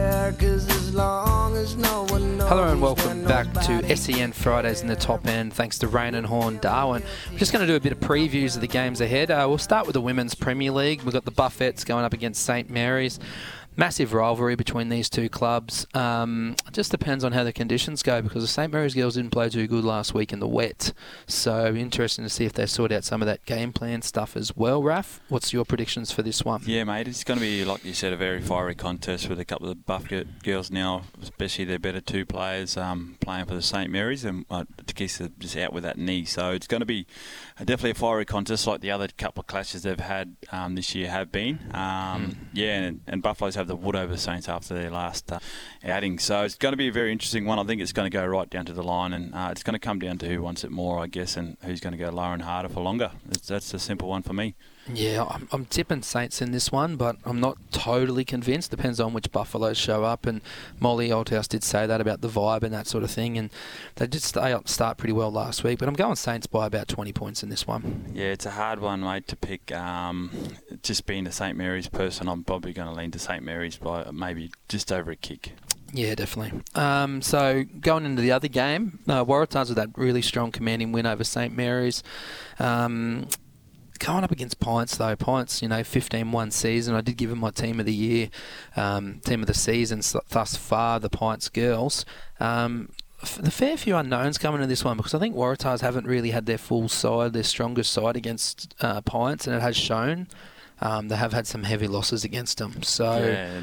About 0.08 0.32
to 0.32 0.38
bring 0.38 0.54
you 0.54 0.58
where, 0.58 0.58
'cause 0.58 0.70
as 0.70 0.94
long 0.96 1.58
as 1.58 1.76
no 1.76 2.06
one 2.10 2.38
knows 2.38 2.50
Hello 2.50 2.68
and 2.70 2.82
welcome 2.82 3.24
back 3.26 3.52
to 3.66 3.96
SEN 3.96 4.32
Fridays 4.32 4.82
in 4.82 4.88
the 4.88 4.96
top 4.96 5.28
end. 5.28 5.54
Thanks 5.54 5.78
to 5.80 5.88
Raine 5.88 6.16
and 6.16 6.26
Horne 6.26 6.60
Darwin. 6.62 7.04
We're 7.32 7.38
just 7.40 7.52
going 7.52 7.66
to 7.66 7.72
do 7.72 7.76
a 7.76 7.80
bit 7.80 7.92
of 7.92 8.00
previews 8.00 8.56
of 8.56 8.62
the 8.62 8.68
games 8.68 9.02
ahead. 9.02 9.30
Uh, 9.32 9.46
we'll 9.48 9.58
start 9.58 9.86
with 9.86 9.94
the 9.96 10.02
Women's 10.02 10.34
Premier 10.36 10.72
League. 10.72 11.02
We've 11.04 11.14
got 11.14 11.26
the 11.26 11.32
Buffets 11.32 11.84
going 11.84 12.06
up 12.06 12.14
against 12.14 12.44
St 12.44 12.70
Mary's. 12.70 13.20
Massive 13.80 14.12
rivalry 14.12 14.56
between 14.56 14.90
these 14.90 15.08
two 15.08 15.30
clubs. 15.30 15.86
Um, 15.94 16.56
it 16.68 16.74
just 16.74 16.90
depends 16.90 17.24
on 17.24 17.32
how 17.32 17.44
the 17.44 17.54
conditions 17.54 18.02
go 18.02 18.24
because 18.24 18.42
the 18.44 18.48
St 18.48 18.74
Mary's 18.74 18.96
girls 18.96 19.14
didn't 19.14 19.30
play 19.30 19.50
too 19.50 19.68
good 19.68 19.84
last 19.84 20.16
week 20.16 20.34
in 20.34 20.40
the 20.40 20.48
wet. 20.48 20.94
So 21.28 21.76
interesting 21.76 22.26
to 22.26 22.30
see 22.30 22.46
if 22.46 22.54
they 22.54 22.66
sort 22.66 22.92
out 22.92 23.04
some 23.04 23.22
of 23.22 23.28
that 23.28 23.46
game 23.46 23.72
plan 23.72 24.02
stuff 24.02 24.36
as 24.36 24.58
well. 24.58 24.82
Raph, 24.82 25.20
what's 25.30 25.54
your 25.54 25.64
predictions 25.64 26.12
for 26.12 26.24
this 26.24 26.44
one? 26.44 26.64
Yeah, 26.66 26.86
mate, 26.86 27.08
it's 27.08 27.24
going 27.24 27.38
to 27.38 27.46
be, 27.46 27.64
like 27.66 27.86
you 27.86 27.94
said, 27.94 28.14
a 28.14 28.18
very 28.18 28.42
fiery 28.42 28.74
contest 28.74 29.30
with 29.30 29.40
a 29.40 29.46
couple 29.46 29.70
of 29.70 29.86
Buff 29.86 30.08
gi- 30.08 30.26
girls 30.44 30.72
now, 30.72 31.04
especially 31.22 31.66
their 31.66 31.78
better 31.78 32.02
two 32.02 32.26
players 32.26 32.78
um, 32.78 33.16
playing 33.20 33.46
for 33.46 33.54
the 33.54 33.62
St 33.62 33.92
Mary's, 33.92 34.26
and 34.26 34.46
uh, 34.50 34.64
Takisa 34.86 35.32
just 35.38 35.56
out 35.56 35.72
with 35.72 35.84
that 35.84 36.00
knee. 36.00 36.26
So 36.26 36.50
it's 36.50 36.66
going 36.66 36.82
to 36.82 36.88
be 36.88 37.06
definitely 37.66 37.92
a 37.92 37.96
fiery 37.96 38.26
contest, 38.26 38.68
like 38.68 38.82
the 38.82 38.92
other 38.92 39.08
couple 39.18 39.42
of 39.42 39.48
clashes 39.48 39.84
they've 39.84 40.00
had 40.00 40.36
um, 40.52 40.76
this 40.76 40.94
year 40.94 41.10
have 41.10 41.32
been. 41.32 41.60
Um, 41.74 42.38
Yeah, 42.54 42.82
and, 42.84 43.02
and 43.08 43.22
Buffaloes 43.22 43.56
have 43.56 43.68
the 43.68 43.76
wood 43.76 43.96
over 43.96 44.14
the 44.14 44.20
Saints 44.20 44.48
after 44.48 44.74
their 44.74 44.92
last 44.92 45.32
uh, 45.32 45.40
outing. 45.84 46.20
So 46.20 46.44
it's 46.44 46.56
going 46.56 46.74
to 46.74 46.78
be 46.78 46.88
a 46.88 46.92
very 46.92 47.12
interesting 47.12 47.46
one. 47.46 47.60
I 47.60 47.64
think 47.64 47.82
it's 47.82 47.94
going 47.94 48.10
to 48.10 48.16
go 48.16 48.26
right 48.26 48.50
down 48.50 48.66
to 48.66 48.74
the 48.74 48.84
line, 48.84 49.14
and 49.14 49.34
uh, 49.34 49.50
it's 49.52 49.64
going 49.64 49.74
to 49.74 49.80
come 49.80 50.00
down 50.00 50.18
to 50.20 50.28
who 50.28 50.42
wants 50.42 50.64
it 50.64 50.72
more, 50.72 51.00
I 51.00 51.08
guess, 51.08 51.36
and 51.38 51.58
who's 51.64 51.80
going 51.80 51.94
to 51.94 51.98
go 51.98 52.10
lower 52.10 52.34
and 52.34 52.44
harder 52.44 52.70
for 52.70 52.82
longer. 52.82 53.12
It's, 53.30 53.48
that's 53.48 53.74
a 53.74 53.80
simple 53.80 54.10
one 54.10 54.22
for 54.24 54.34
me. 54.34 54.56
Yeah, 54.94 55.26
I'm, 55.30 55.48
I'm 55.52 55.66
tipping 55.66 56.02
Saints 56.02 56.42
in 56.42 56.52
this 56.52 56.72
one, 56.72 56.96
but 56.96 57.18
I'm 57.26 57.40
not 57.40 57.58
totally 57.72 58.24
convinced. 58.24 58.72
Depends 58.72 59.00
on 59.00 59.14
which 59.14 59.32
Buffaloes 59.32 59.78
show 59.78 60.04
up. 60.04 60.26
And 60.26 60.42
Molly 60.80 61.10
Oldhouse 61.10 61.48
did 61.48 61.64
say 61.64 61.86
that 61.86 62.02
about 62.02 62.22
the 62.22 62.30
vibe 62.30 62.64
and 62.64 62.74
that 62.74 62.88
sort 62.88 63.04
of 63.04 63.12
thing. 63.12 63.38
And 63.38 63.50
they 63.96 64.08
did 64.08 64.22
stay 64.22 64.54
up, 64.54 64.68
start 64.68 64.98
pretty 64.98 65.14
well 65.14 65.32
last 65.32 65.64
week. 65.64 65.80
But 65.80 65.88
I'm 65.88 65.96
going 65.96 66.16
Saints 66.16 66.48
by 66.48 66.66
about 66.66 66.88
20 66.88 67.12
points 67.14 67.44
in 67.44 67.50
this 67.50 67.68
one. 67.68 68.12
Yeah, 68.14 68.28
it's 68.28 68.46
a 68.46 68.52
hard 68.52 68.80
one, 68.80 69.02
mate, 69.02 69.28
to 69.28 69.36
pick. 69.36 69.72
Um, 69.72 70.32
just 70.84 71.06
being 71.06 71.28
a 71.28 71.32
St 71.32 71.58
Mary's 71.58 71.90
person, 71.90 72.28
I'm 72.28 72.44
probably 72.44 72.74
going 72.74 72.88
to 72.88 72.94
lean 72.94 73.12
to 73.12 73.20
St 73.20 73.44
Mary's 73.44 73.78
by 73.78 74.10
maybe 74.12 74.52
just 74.70 74.92
over 74.92 75.12
a 75.12 75.16
kick. 75.16 75.54
Yeah, 75.94 76.16
definitely. 76.16 76.62
Um, 76.76 77.22
so 77.22 77.64
going 77.80 78.06
into 78.06 78.22
the 78.22 78.32
other 78.32 78.50
game, 78.50 79.00
uh, 79.08 79.24
Waratahs 79.24 79.70
with 79.70 79.78
that 79.78 79.90
really 79.96 80.22
strong 80.22 80.52
commanding 80.52 80.92
win 80.92 81.06
over 81.06 81.24
St 81.24 81.56
Mary's. 81.56 82.04
Um, 82.60 83.28
going 83.98 84.24
up 84.24 84.32
against 84.32 84.60
Pints 84.60 84.98
though, 84.98 85.16
Pints, 85.16 85.62
you 85.62 85.68
know, 85.68 85.82
15-1 85.82 86.52
season. 86.54 86.96
I 86.96 87.02
did 87.02 87.18
give 87.18 87.32
him 87.32 87.40
my 87.40 87.52
team 87.52 87.80
of 87.80 87.86
the 87.86 87.94
year, 87.94 88.30
um, 88.76 89.20
team 89.26 89.42
of 89.42 89.48
the 89.48 89.54
season 89.54 90.02
thus 90.30 90.56
far, 90.56 91.00
the 91.00 91.10
Pints 91.10 91.50
girls. 91.50 92.06
Um, 92.40 92.90
the 93.40 93.52
fair 93.52 93.78
few 93.78 93.96
unknowns 93.96 94.38
coming 94.38 94.62
in 94.62 94.70
this 94.70 94.84
one 94.84 94.96
because 94.96 95.14
I 95.16 95.20
think 95.20 95.36
Waratahs 95.36 95.82
haven't 95.82 96.06
really 96.06 96.32
had 96.32 96.46
their 96.46 96.60
full 96.60 96.88
side, 96.88 97.34
their 97.34 97.44
strongest 97.44 97.92
side 97.92 98.16
against 98.16 98.76
uh, 98.80 99.02
Pints, 99.02 99.48
and 99.48 99.56
it 99.56 99.62
has 99.62 99.76
shown. 99.76 100.28
Um, 100.80 101.08
they 101.08 101.16
have 101.16 101.34
had 101.34 101.48
some 101.48 101.64
heavy 101.64 101.88
losses 101.88 102.24
against 102.24 102.60
them. 102.60 102.84
So 102.84 103.18
Yeah. 103.18 103.62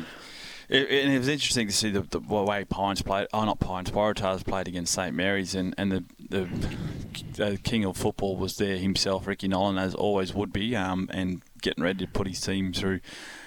It, 0.68 0.89
and 0.91 1.12
it 1.12 1.18
was 1.18 1.28
interesting 1.28 1.66
to 1.66 1.72
see 1.72 1.91
the, 1.91 2.01
the 2.01 2.18
way 2.20 2.64
Pines 2.64 3.03
played. 3.03 3.28
Oh, 3.32 3.45
not 3.45 3.61
Pines. 3.61 3.91
Waratahs 3.91 4.45
played 4.45 4.66
against 4.66 4.95
St 4.95 5.14
Mary's, 5.14 5.55
and 5.55 5.74
and 5.76 5.93
the 5.93 6.05
the, 6.35 6.76
the 7.35 7.59
king 7.59 7.85
of 7.85 7.97
football 7.97 8.37
was 8.37 8.57
there 8.57 8.76
himself, 8.76 9.26
Ricky 9.26 9.49
Nolan, 9.49 9.78
as 9.78 9.95
always 9.95 10.35
would 10.35 10.53
be, 10.53 10.74
um, 10.74 11.09
and 11.12 11.43
getting 11.62 11.85
ready 11.85 12.05
to 12.05 12.11
put 12.11 12.26
his 12.26 12.41
team 12.41 12.72
through 12.72 13.01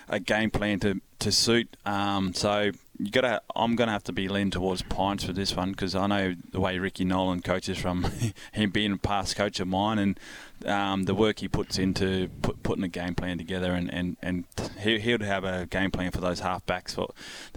a 0.09 0.19
game 0.19 0.49
plan 0.49 0.79
to 0.79 1.01
to 1.19 1.31
suit. 1.31 1.75
Um, 1.85 2.33
so 2.33 2.71
you 2.97 3.11
got 3.11 3.21
to. 3.21 3.41
I'm 3.55 3.75
going 3.75 3.87
to 3.87 3.91
have 3.91 4.03
to 4.05 4.13
be 4.13 4.29
leaning 4.29 4.51
towards 4.51 4.83
Pines 4.83 5.23
for 5.23 5.33
this 5.33 5.55
one 5.55 5.71
because 5.71 5.95
I 5.95 6.07
know 6.07 6.35
the 6.51 6.59
way 6.59 6.79
Ricky 6.79 7.03
Nolan 7.03 7.41
coaches 7.41 7.77
from 7.77 8.05
him 8.53 8.69
being 8.69 8.93
a 8.93 8.97
past 8.97 9.35
coach 9.35 9.59
of 9.59 9.67
mine 9.67 9.99
and 9.99 10.19
um, 10.65 11.03
the 11.03 11.13
work 11.13 11.39
he 11.39 11.47
puts 11.47 11.77
into 11.77 12.29
put, 12.41 12.63
putting 12.63 12.83
a 12.83 12.87
game 12.87 13.15
plan 13.15 13.37
together 13.37 13.73
and, 13.73 13.93
and, 13.93 14.17
and 14.21 14.45
he, 14.79 14.99
he 14.99 15.11
would 15.11 15.21
have 15.21 15.43
a 15.43 15.65
game 15.67 15.91
plan 15.91 16.11
for 16.11 16.21
those 16.21 16.39
half 16.39 16.65
backs 16.65 16.95
for, 16.95 17.09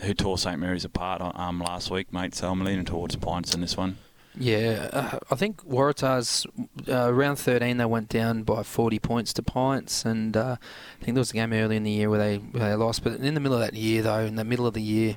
who 0.02 0.12
tore 0.12 0.36
St 0.36 0.58
Mary's 0.58 0.84
apart 0.84 1.22
um, 1.36 1.60
last 1.60 1.90
week, 1.90 2.12
mate. 2.12 2.34
So 2.34 2.50
I'm 2.50 2.64
leaning 2.64 2.84
towards 2.84 3.16
Pines 3.16 3.54
in 3.54 3.60
this 3.60 3.76
one. 3.76 3.98
Yeah, 4.38 4.88
uh, 4.92 5.18
I 5.30 5.34
think 5.34 5.64
Waratahs 5.66 6.46
uh, 6.88 7.12
round 7.12 7.38
13 7.38 7.76
they 7.78 7.84
went 7.84 8.08
down 8.08 8.44
by 8.44 8.62
40 8.62 8.98
points 9.00 9.32
to 9.34 9.42
Pints, 9.42 10.04
and 10.04 10.36
uh, 10.36 10.56
I 11.00 11.04
think 11.04 11.14
there 11.16 11.20
was 11.20 11.30
a 11.30 11.34
game 11.34 11.52
early 11.52 11.76
in 11.76 11.82
the 11.82 11.90
year 11.90 12.08
where 12.08 12.18
they 12.18 12.36
where 12.36 12.70
they 12.70 12.74
lost. 12.76 13.02
But 13.02 13.14
in 13.14 13.34
the 13.34 13.40
middle 13.40 13.54
of 13.56 13.60
that 13.60 13.74
year, 13.74 14.02
though, 14.02 14.20
in 14.20 14.36
the 14.36 14.44
middle 14.44 14.66
of 14.68 14.74
the 14.74 14.82
year, 14.82 15.16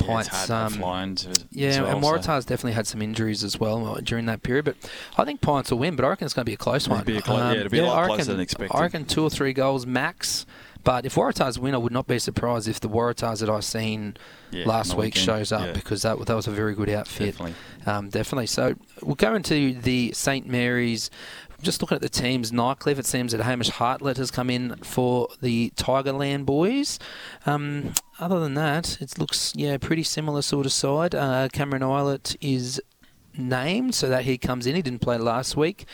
Yeah, 0.00 0.06
Pints. 0.06 0.28
it's 0.28 0.48
hard 0.48 0.72
um, 0.74 1.14
to 1.16 1.44
yeah, 1.50 1.84
and 1.84 2.04
so- 2.04 2.10
Waratahs 2.10 2.46
definitely 2.46 2.72
had 2.72 2.86
some 2.88 3.00
injuries 3.00 3.44
as 3.44 3.60
well 3.60 3.86
uh, 3.86 4.00
during 4.02 4.26
that 4.26 4.42
period. 4.42 4.64
But 4.64 4.76
I 5.16 5.24
think 5.24 5.40
Pints 5.40 5.70
will 5.70 5.78
win, 5.78 5.94
but 5.94 6.04
I 6.04 6.08
reckon 6.08 6.24
it's 6.24 6.34
going 6.34 6.44
to 6.44 6.50
be 6.50 6.54
a 6.54 6.56
close 6.56 6.86
It'll 6.86 6.94
one. 6.96 7.00
Um, 7.00 7.06
be 7.06 7.16
a 7.16 7.22
clo- 7.22 7.36
yeah, 7.36 7.52
it'll 7.60 7.70
be 7.70 7.78
a 7.78 7.86
lot 7.86 8.02
I 8.04 8.06
closer 8.08 8.32
than 8.32 8.40
expected. 8.40 8.76
I 8.76 8.80
reckon 8.82 9.04
two 9.04 9.22
or 9.22 9.30
three 9.30 9.52
goals 9.52 9.86
max. 9.86 10.46
But 10.88 11.04
if 11.04 11.16
Waratahs 11.16 11.58
win, 11.58 11.74
I 11.74 11.76
would 11.76 11.92
not 11.92 12.06
be 12.06 12.18
surprised 12.18 12.66
if 12.66 12.80
the 12.80 12.88
Waratahs 12.88 13.40
that 13.40 13.50
I 13.50 13.60
seen 13.60 14.16
Yeah, 14.50 14.64
last 14.64 14.94
week 14.94 15.16
weekend, 15.16 15.26
shows 15.26 15.52
up 15.52 15.66
yeah. 15.66 15.72
because 15.72 16.00
that 16.00 16.18
that 16.24 16.34
was 16.34 16.46
a 16.46 16.50
very 16.50 16.74
good 16.74 16.88
outfit. 16.88 17.32
Definitely. 17.32 17.54
Um, 17.84 18.08
definitely. 18.08 18.46
So 18.46 18.74
we'll 19.02 19.14
go 19.14 19.34
into 19.34 19.74
the 19.74 20.12
St 20.14 20.46
Mary's. 20.46 21.10
Just 21.60 21.82
looking 21.82 21.96
at 21.96 22.00
the 22.00 22.08
teams, 22.08 22.52
Nightcliff, 22.52 22.98
it 22.98 23.04
seems 23.04 23.32
that 23.32 23.42
Hamish 23.42 23.68
Hartlett 23.68 24.16
has 24.16 24.30
come 24.30 24.48
in 24.48 24.76
for 24.76 25.28
the 25.42 25.72
Tigerland 25.76 26.46
boys. 26.46 26.98
Um, 27.44 27.92
other 28.18 28.40
than 28.40 28.54
that, 28.54 28.96
it 29.02 29.18
looks 29.18 29.52
yeah 29.54 29.76
pretty 29.76 30.04
similar 30.04 30.40
sort 30.40 30.64
of 30.64 30.72
side. 30.72 31.14
Uh, 31.14 31.48
Cameron 31.52 31.82
Eilert 31.82 32.34
is 32.40 32.80
named 33.36 33.94
so 33.94 34.08
that 34.08 34.24
he 34.24 34.38
comes 34.38 34.66
in. 34.66 34.74
He 34.74 34.80
didn't 34.82 35.00
play 35.00 35.18
last 35.18 35.54
week. 35.54 35.84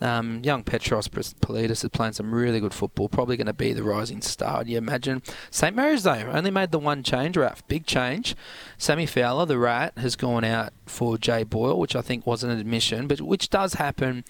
Um, 0.00 0.40
young 0.42 0.64
Petros 0.64 1.08
Politis 1.08 1.84
is 1.84 1.90
playing 1.90 2.14
some 2.14 2.34
really 2.34 2.60
good 2.60 2.74
football. 2.74 3.08
Probably 3.08 3.36
going 3.36 3.46
to 3.46 3.52
be 3.52 3.72
the 3.72 3.82
rising 3.82 4.20
star. 4.22 4.64
Do 4.64 4.72
you 4.72 4.78
imagine? 4.78 5.22
St 5.50 5.74
Mary's 5.74 6.02
though 6.02 6.30
only 6.32 6.50
made 6.50 6.72
the 6.72 6.78
one 6.78 7.02
change. 7.02 7.36
Raph, 7.36 7.60
big 7.68 7.86
change. 7.86 8.34
Sammy 8.76 9.06
Fowler, 9.06 9.46
the 9.46 9.58
rat, 9.58 9.92
has 9.96 10.16
gone 10.16 10.44
out 10.44 10.72
for 10.86 11.16
Jay 11.16 11.44
Boyle, 11.44 11.78
which 11.78 11.94
I 11.94 12.02
think 12.02 12.26
was 12.26 12.42
an 12.42 12.50
admission, 12.50 13.06
but 13.06 13.20
which 13.20 13.50
does 13.50 13.74
happen 13.74 14.24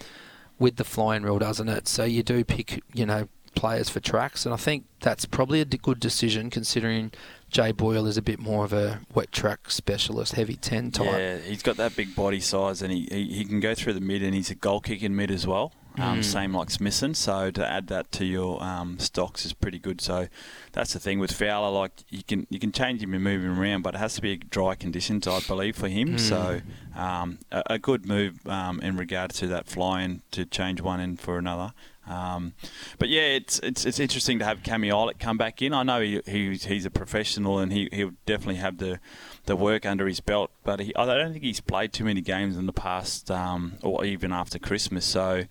with 0.59 0.77
the 0.77 0.85
flying 0.85 1.23
rule, 1.23 1.39
doesn't 1.39 1.69
it? 1.69 1.89
So 1.89 2.05
you 2.05 2.23
do 2.23 2.45
pick, 2.45 2.83
you 2.93 3.07
know, 3.07 3.29
players 3.55 3.89
for 3.89 4.01
tracks, 4.01 4.45
and 4.45 4.53
I 4.53 4.57
think 4.57 4.85
that's 5.01 5.25
probably 5.25 5.61
a 5.61 5.65
good 5.65 6.01
decision 6.01 6.51
considering 6.51 7.13
Jay 7.51 7.73
Boyle 7.73 8.07
is 8.07 8.17
a 8.17 8.23
bit 8.23 8.39
more 8.39 8.65
of 8.65 8.73
a 8.73 9.01
wet 9.15 9.31
track 9.33 9.71
specialist, 9.71 10.35
heavy 10.35 10.57
ten 10.57 10.91
type. 10.91 11.07
Yeah, 11.07 11.39
he's 11.39 11.63
got 11.63 11.77
that 11.77 11.95
big 11.97 12.15
body 12.15 12.41
size, 12.41 12.83
and 12.83 12.93
he, 12.93 13.09
he, 13.11 13.25
he 13.27 13.45
can 13.45 13.61
go 13.61 13.75
through 13.75 13.93
the 13.95 14.01
mid, 14.01 14.23
and 14.23 14.35
he's 14.35 14.51
a 14.51 14.55
goal 14.55 14.81
kicking 14.81 15.15
mid 15.15 15.31
as 15.31 15.47
well. 15.47 15.73
Um, 15.97 16.19
Mm. 16.19 16.25
Same 16.25 16.53
like 16.53 16.71
Smithson, 16.71 17.15
so 17.15 17.53
to 17.53 17.65
add 17.65 17.87
that 17.87 18.11
to 18.13 18.25
your 18.25 18.61
um, 18.61 18.99
stocks 18.99 19.47
is 19.47 19.53
pretty 19.53 19.79
good. 19.79 20.01
So 20.01 20.27
that's 20.73 20.93
the 20.93 20.99
thing 20.99 21.21
with 21.21 21.31
Fowler, 21.31 21.71
like 21.71 21.93
you 22.09 22.25
can 22.25 22.49
you 22.51 22.59
can 22.59 22.73
change 22.73 23.01
him 23.01 23.15
and 23.15 23.23
move 23.23 23.45
him 23.45 23.61
around, 23.61 23.83
but 23.83 23.95
it 23.95 23.99
has 23.99 24.15
to 24.15 24.21
be 24.21 24.37
dry 24.37 24.75
conditions, 24.75 25.29
I 25.29 25.39
believe, 25.47 25.77
for 25.77 25.87
him. 25.87 26.17
Mm. 26.17 26.21
So 26.21 26.61
um, 26.97 27.39
a, 27.53 27.63
a 27.71 27.79
good 27.79 28.07
move 28.07 28.45
um, 28.49 28.81
in 28.81 28.97
regard 28.97 29.31
to 29.35 29.47
that 29.47 29.69
flying 29.69 30.23
to 30.33 30.45
change 30.45 30.81
one 30.81 30.99
in 30.99 31.17
for 31.17 31.39
another. 31.39 31.73
Um, 32.07 32.53
but 32.99 33.09
yeah, 33.09 33.23
it's 33.23 33.59
it's 33.61 33.85
it's 33.85 33.99
interesting 33.99 34.39
to 34.39 34.45
have 34.45 34.61
Eilert 34.67 35.19
come 35.19 35.39
back 35.39 35.63
in. 35.63 35.73
I 35.73 35.83
know 35.83 36.01
he, 36.01 36.21
he's 36.27 36.65
he's 36.65 36.85
a 36.85 36.91
professional 36.91 37.59
and 37.59 37.73
he 37.73 37.89
he'll 37.93 38.13
definitely 38.27 38.57
have 38.57 38.79
the 38.79 39.01
the 39.47 39.57
work 39.57 39.87
under 39.87 40.07
his 40.07 40.21
belt. 40.21 40.51
But 40.65 40.81
he, 40.81 40.95
I 40.97 41.07
don't 41.07 41.33
think 41.33 41.45
he's 41.45 41.61
played 41.61 41.93
too 41.93 42.05
many 42.05 42.21
games 42.21 42.57
in 42.57 42.67
the 42.67 42.73
past, 42.73 43.31
um, 43.31 43.75
or 43.83 44.05
even 44.05 44.33
after 44.33 44.59
Christmas. 44.59 45.05
So, 45.05 45.45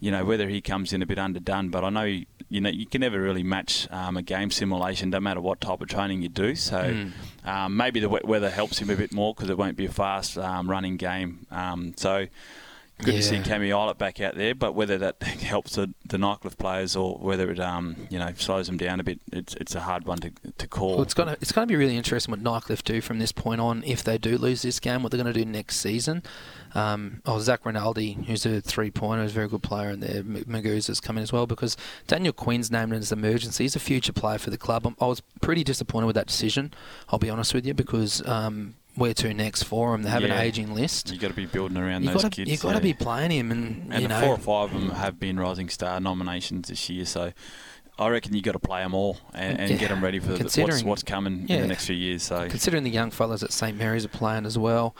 you 0.00 0.10
know, 0.10 0.24
whether 0.24 0.48
he 0.48 0.60
comes 0.60 0.92
in 0.92 1.02
a 1.02 1.06
bit 1.06 1.18
underdone, 1.18 1.70
but 1.70 1.84
I 1.84 1.90
know 1.90 2.04
he, 2.04 2.26
you 2.48 2.60
know 2.60 2.70
you 2.70 2.86
can 2.86 3.00
never 3.00 3.20
really 3.20 3.42
match 3.42 3.88
um, 3.90 4.16
a 4.16 4.22
game 4.22 4.50
simulation, 4.50 5.10
no 5.10 5.20
matter 5.20 5.40
what 5.40 5.60
type 5.60 5.80
of 5.80 5.88
training 5.88 6.22
you 6.22 6.28
do. 6.28 6.54
So. 6.54 6.78
Mm. 6.78 7.12
Um, 7.44 7.76
maybe 7.76 8.00
the 8.00 8.08
wet 8.08 8.24
weather 8.24 8.50
helps 8.50 8.80
him 8.80 8.90
a 8.90 8.96
bit 8.96 9.12
more 9.12 9.32
because 9.32 9.48
it 9.50 9.56
won't 9.56 9.76
be 9.76 9.86
a 9.86 9.92
fast 9.92 10.36
um, 10.36 10.68
running 10.68 10.96
game. 10.96 11.46
Um, 11.52 11.94
so 11.96 12.26
good 12.98 13.12
to 13.16 13.22
see 13.22 13.36
Yeah. 13.36 13.42
Cammy 13.42 13.68
Eilert 13.76 13.98
back 13.98 14.20
out 14.20 14.34
there, 14.36 14.54
but 14.54 14.74
whether 14.74 14.98
that 14.98 15.22
helps 15.22 15.74
the, 15.76 15.92
the 16.04 16.16
Nightcliff 16.16 16.56
players 16.58 16.96
or 16.96 17.16
whether 17.18 17.50
it 17.50 17.60
um, 17.60 17.96
you 18.10 18.18
know 18.18 18.32
slows 18.36 18.66
them 18.66 18.76
down 18.76 19.00
a 19.00 19.04
bit, 19.04 19.20
it's 19.32 19.54
it's 19.54 19.74
a 19.74 19.80
hard 19.80 20.06
one 20.06 20.18
to, 20.18 20.30
to 20.58 20.66
call. 20.66 20.94
Well, 20.94 21.02
it's 21.02 21.14
gonna 21.14 21.36
it's 21.40 21.52
gonna 21.52 21.66
be 21.66 21.76
really 21.76 21.96
interesting 21.96 22.32
what 22.32 22.42
Nightcliff 22.42 22.82
do 22.82 23.00
from 23.00 23.18
this 23.18 23.32
point 23.32 23.60
on 23.60 23.82
if 23.84 24.02
they 24.04 24.18
do 24.18 24.38
lose 24.38 24.62
this 24.62 24.80
game. 24.80 25.02
What 25.02 25.12
they're 25.12 25.22
going 25.22 25.32
to 25.32 25.38
do 25.38 25.44
next 25.44 25.76
season. 25.76 26.22
Um, 26.74 27.22
oh, 27.24 27.38
Zach 27.38 27.64
Rinaldi, 27.64 28.12
who's 28.26 28.44
a 28.44 28.60
three 28.60 28.90
pointer, 28.90 29.22
is 29.24 29.30
a 29.32 29.34
very 29.34 29.48
good 29.48 29.62
player, 29.62 29.88
and 29.88 30.02
there 30.02 30.18
M- 30.18 30.44
Magoo's 30.46 30.88
has 30.88 31.00
come 31.00 31.16
in 31.16 31.22
as 31.22 31.32
well 31.32 31.46
because 31.46 31.76
Daniel 32.06 32.34
Quinn's 32.34 32.70
named 32.70 32.92
it 32.92 32.96
as 32.96 33.12
emergency. 33.12 33.64
He's 33.64 33.76
a 33.76 33.80
future 33.80 34.12
player 34.12 34.36
for 34.38 34.50
the 34.50 34.58
club. 34.58 34.86
I'm, 34.86 34.94
I 35.00 35.06
was 35.06 35.22
pretty 35.40 35.64
disappointed 35.64 36.06
with 36.06 36.16
that 36.16 36.26
decision. 36.26 36.74
I'll 37.08 37.18
be 37.18 37.30
honest 37.30 37.54
with 37.54 37.66
you 37.66 37.72
because 37.72 38.26
um, 38.28 38.74
where 38.96 39.14
to 39.14 39.32
next 39.34 39.62
for 39.64 39.94
him? 39.94 40.02
They 40.02 40.10
have 40.10 40.22
Yeah. 40.22 40.34
an 40.34 40.40
aging 40.40 40.74
list. 40.74 41.10
you 41.12 41.18
got 41.18 41.28
to 41.28 41.34
be 41.34 41.46
building 41.46 41.76
around 41.76 42.02
You 42.02 42.10
those 42.10 42.22
got 42.22 42.32
to 42.32 42.36
kids. 42.44 42.50
you 42.50 42.56
got 42.58 42.74
to 42.74 42.80
be 42.80 42.94
playing 42.94 43.30
him, 43.30 43.50
and, 43.52 43.92
And 43.92 44.02
you 44.02 44.08
the 44.08 44.14
know 44.14 44.20
four 44.20 44.34
or 44.34 44.68
five 44.68 44.74
of 44.74 44.80
them 44.80 44.90
have 44.96 45.18
been 45.20 45.38
Rising 45.38 45.68
Star 45.68 46.00
nominations 46.00 46.68
this 46.68 46.88
year, 46.90 47.04
so 47.06 47.32
I 47.98 48.08
reckon 48.08 48.34
you've 48.34 48.44
got 48.44 48.52
to 48.52 48.58
play 48.58 48.82
them 48.82 48.94
all 48.94 49.18
and, 49.32 49.58
and 49.60 49.70
Yeah. 49.70 49.76
get 49.76 49.88
them 49.90 50.02
ready 50.02 50.18
for 50.18 50.32
the, 50.32 50.62
what's, 50.62 50.82
what's 50.82 51.02
coming 51.02 51.46
in 51.48 51.60
the 51.62 51.66
next 51.66 51.86
few 51.86 51.96
years. 51.96 52.22
So, 52.22 52.48
Considering 52.48 52.84
the 52.84 52.90
young 52.90 53.10
fellas 53.10 53.42
at 53.42 53.52
St 53.52 53.76
Mary's 53.78 54.04
are 54.04 54.08
playing 54.08 54.44
as 54.46 54.58
well. 54.58 54.94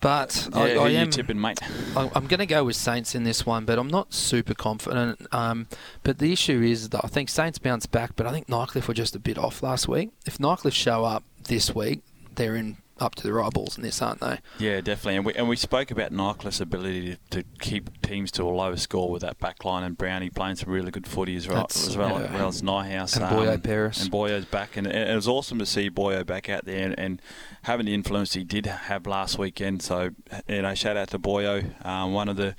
But 0.00 0.48
yeah, 0.54 0.60
I, 0.60 0.62
I 0.76 0.88
you 0.90 0.98
am 0.98 1.10
tipping, 1.10 1.40
mate? 1.40 1.58
I- 1.96 2.08
I'm 2.14 2.28
going 2.28 2.38
to 2.38 2.46
go 2.46 2.62
with 2.62 2.76
Saints 2.76 3.16
in 3.16 3.24
this 3.24 3.44
one, 3.44 3.64
but 3.64 3.80
I'm 3.80 3.88
not 3.88 4.14
super 4.14 4.54
confident. 4.54 5.26
Um, 5.32 5.66
but 6.04 6.18
the 6.18 6.32
issue 6.32 6.62
is 6.62 6.90
that 6.90 7.00
I 7.04 7.08
think 7.08 7.28
Saints 7.28 7.58
bounce 7.58 7.86
back, 7.86 8.12
but 8.14 8.24
I 8.24 8.30
think 8.30 8.46
Nightcliff 8.46 8.86
were 8.86 8.94
just 8.94 9.16
a 9.16 9.18
bit 9.18 9.36
off 9.38 9.60
last 9.60 9.88
week. 9.88 10.10
If 10.24 10.38
Nightcliff 10.38 10.72
show 10.72 11.04
up 11.04 11.24
this 11.44 11.74
week, 11.74 12.02
they're 12.36 12.54
in 12.54 12.76
up 13.00 13.14
to 13.16 13.22
their 13.22 13.42
eyeballs 13.42 13.76
in 13.76 13.82
this, 13.82 14.00
aren't 14.02 14.20
they? 14.20 14.38
Yeah, 14.58 14.80
definitely. 14.80 15.16
And 15.16 15.24
we, 15.26 15.34
and 15.34 15.48
we 15.48 15.56
spoke 15.56 15.90
about 15.90 16.12
Nightcliff's 16.12 16.60
ability 16.60 17.16
to, 17.30 17.42
to 17.42 17.48
keep 17.60 18.00
teams 18.02 18.30
to 18.32 18.42
a 18.44 18.50
lower 18.50 18.76
score 18.76 19.10
with 19.10 19.22
that 19.22 19.38
back 19.38 19.64
line 19.64 19.84
and 19.84 19.96
Brownie 19.96 20.30
playing 20.30 20.56
some 20.56 20.70
really 20.70 20.90
good 20.90 21.06
footy 21.06 21.36
as 21.36 21.46
well, 21.48 21.58
That's- 21.58 21.86
as, 21.88 21.96
well, 21.96 22.18
yeah. 22.20 22.26
as 22.26 22.32
well 22.32 22.48
as 22.48 22.62
Nyhouse. 22.62 23.16
And 23.16 23.24
Boyo 23.26 23.62
Paris. 23.62 24.02
And 24.02 24.10
Boyo's 24.10 24.44
back. 24.44 24.76
And 24.76 24.86
it 24.86 25.14
was 25.14 25.28
awesome 25.28 25.58
to 25.58 25.66
see 25.66 25.90
Boyo 25.90 26.24
back 26.26 26.48
out 26.48 26.64
there 26.64 26.84
and, 26.86 26.98
and 26.98 27.22
having 27.62 27.86
the 27.86 27.94
influence 27.94 28.34
he 28.34 28.44
did 28.44 28.66
have 28.66 29.06
last 29.06 29.38
weekend. 29.38 29.82
So, 29.82 30.10
you 30.48 30.62
know, 30.62 30.74
shout 30.74 30.96
out 30.96 31.08
to 31.10 31.18
Boyo, 31.18 31.84
um, 31.86 32.12
one 32.12 32.28
of 32.28 32.36
the 32.36 32.54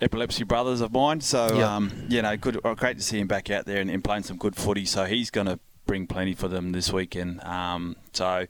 epilepsy 0.00 0.44
brothers 0.44 0.80
of 0.80 0.92
mine. 0.92 1.20
So, 1.20 1.46
Yep. 1.56 1.66
um, 1.66 2.06
you 2.08 2.22
know, 2.22 2.36
good, 2.36 2.60
uh, 2.64 2.74
great 2.74 2.98
to 2.98 3.02
see 3.02 3.18
him 3.18 3.26
back 3.26 3.50
out 3.50 3.66
there 3.66 3.80
and, 3.80 3.90
and 3.90 4.02
playing 4.04 4.22
some 4.22 4.36
good 4.36 4.54
footy. 4.56 4.84
So 4.84 5.04
he's 5.06 5.30
going 5.30 5.46
to 5.48 5.58
bring 5.88 6.06
plenty 6.06 6.34
for 6.34 6.46
them 6.46 6.70
this 6.70 6.92
weekend. 6.92 7.42
Um, 7.42 7.96
so, 8.12 8.46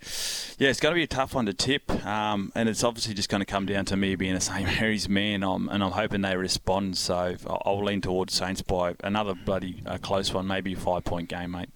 yeah, 0.58 0.68
it's 0.68 0.80
going 0.80 0.92
to 0.92 0.98
be 0.98 1.04
a 1.04 1.06
tough 1.06 1.34
one 1.34 1.46
to 1.46 1.54
tip, 1.54 1.90
um, 2.04 2.52
and 2.54 2.68
it's 2.68 2.84
obviously 2.84 3.14
just 3.14 3.30
going 3.30 3.40
to 3.40 3.46
come 3.46 3.64
down 3.64 3.86
to 3.86 3.96
me 3.96 4.16
being 4.16 4.34
a 4.34 4.40
St 4.40 4.66
Mary's 4.66 5.08
man, 5.08 5.42
and 5.42 5.82
I'm 5.82 5.92
hoping 5.92 6.20
they 6.20 6.36
respond. 6.36 6.98
So 6.98 7.36
I'll, 7.46 7.62
I'll 7.64 7.84
lean 7.84 8.02
towards 8.02 8.34
Saints 8.34 8.60
by 8.60 8.96
another 9.02 9.34
bloody 9.34 9.82
uh, 9.86 9.96
close 9.98 10.34
one, 10.34 10.46
maybe 10.46 10.74
a 10.74 10.76
five 10.76 11.04
point 11.04 11.28
game, 11.28 11.52
mate. 11.52 11.70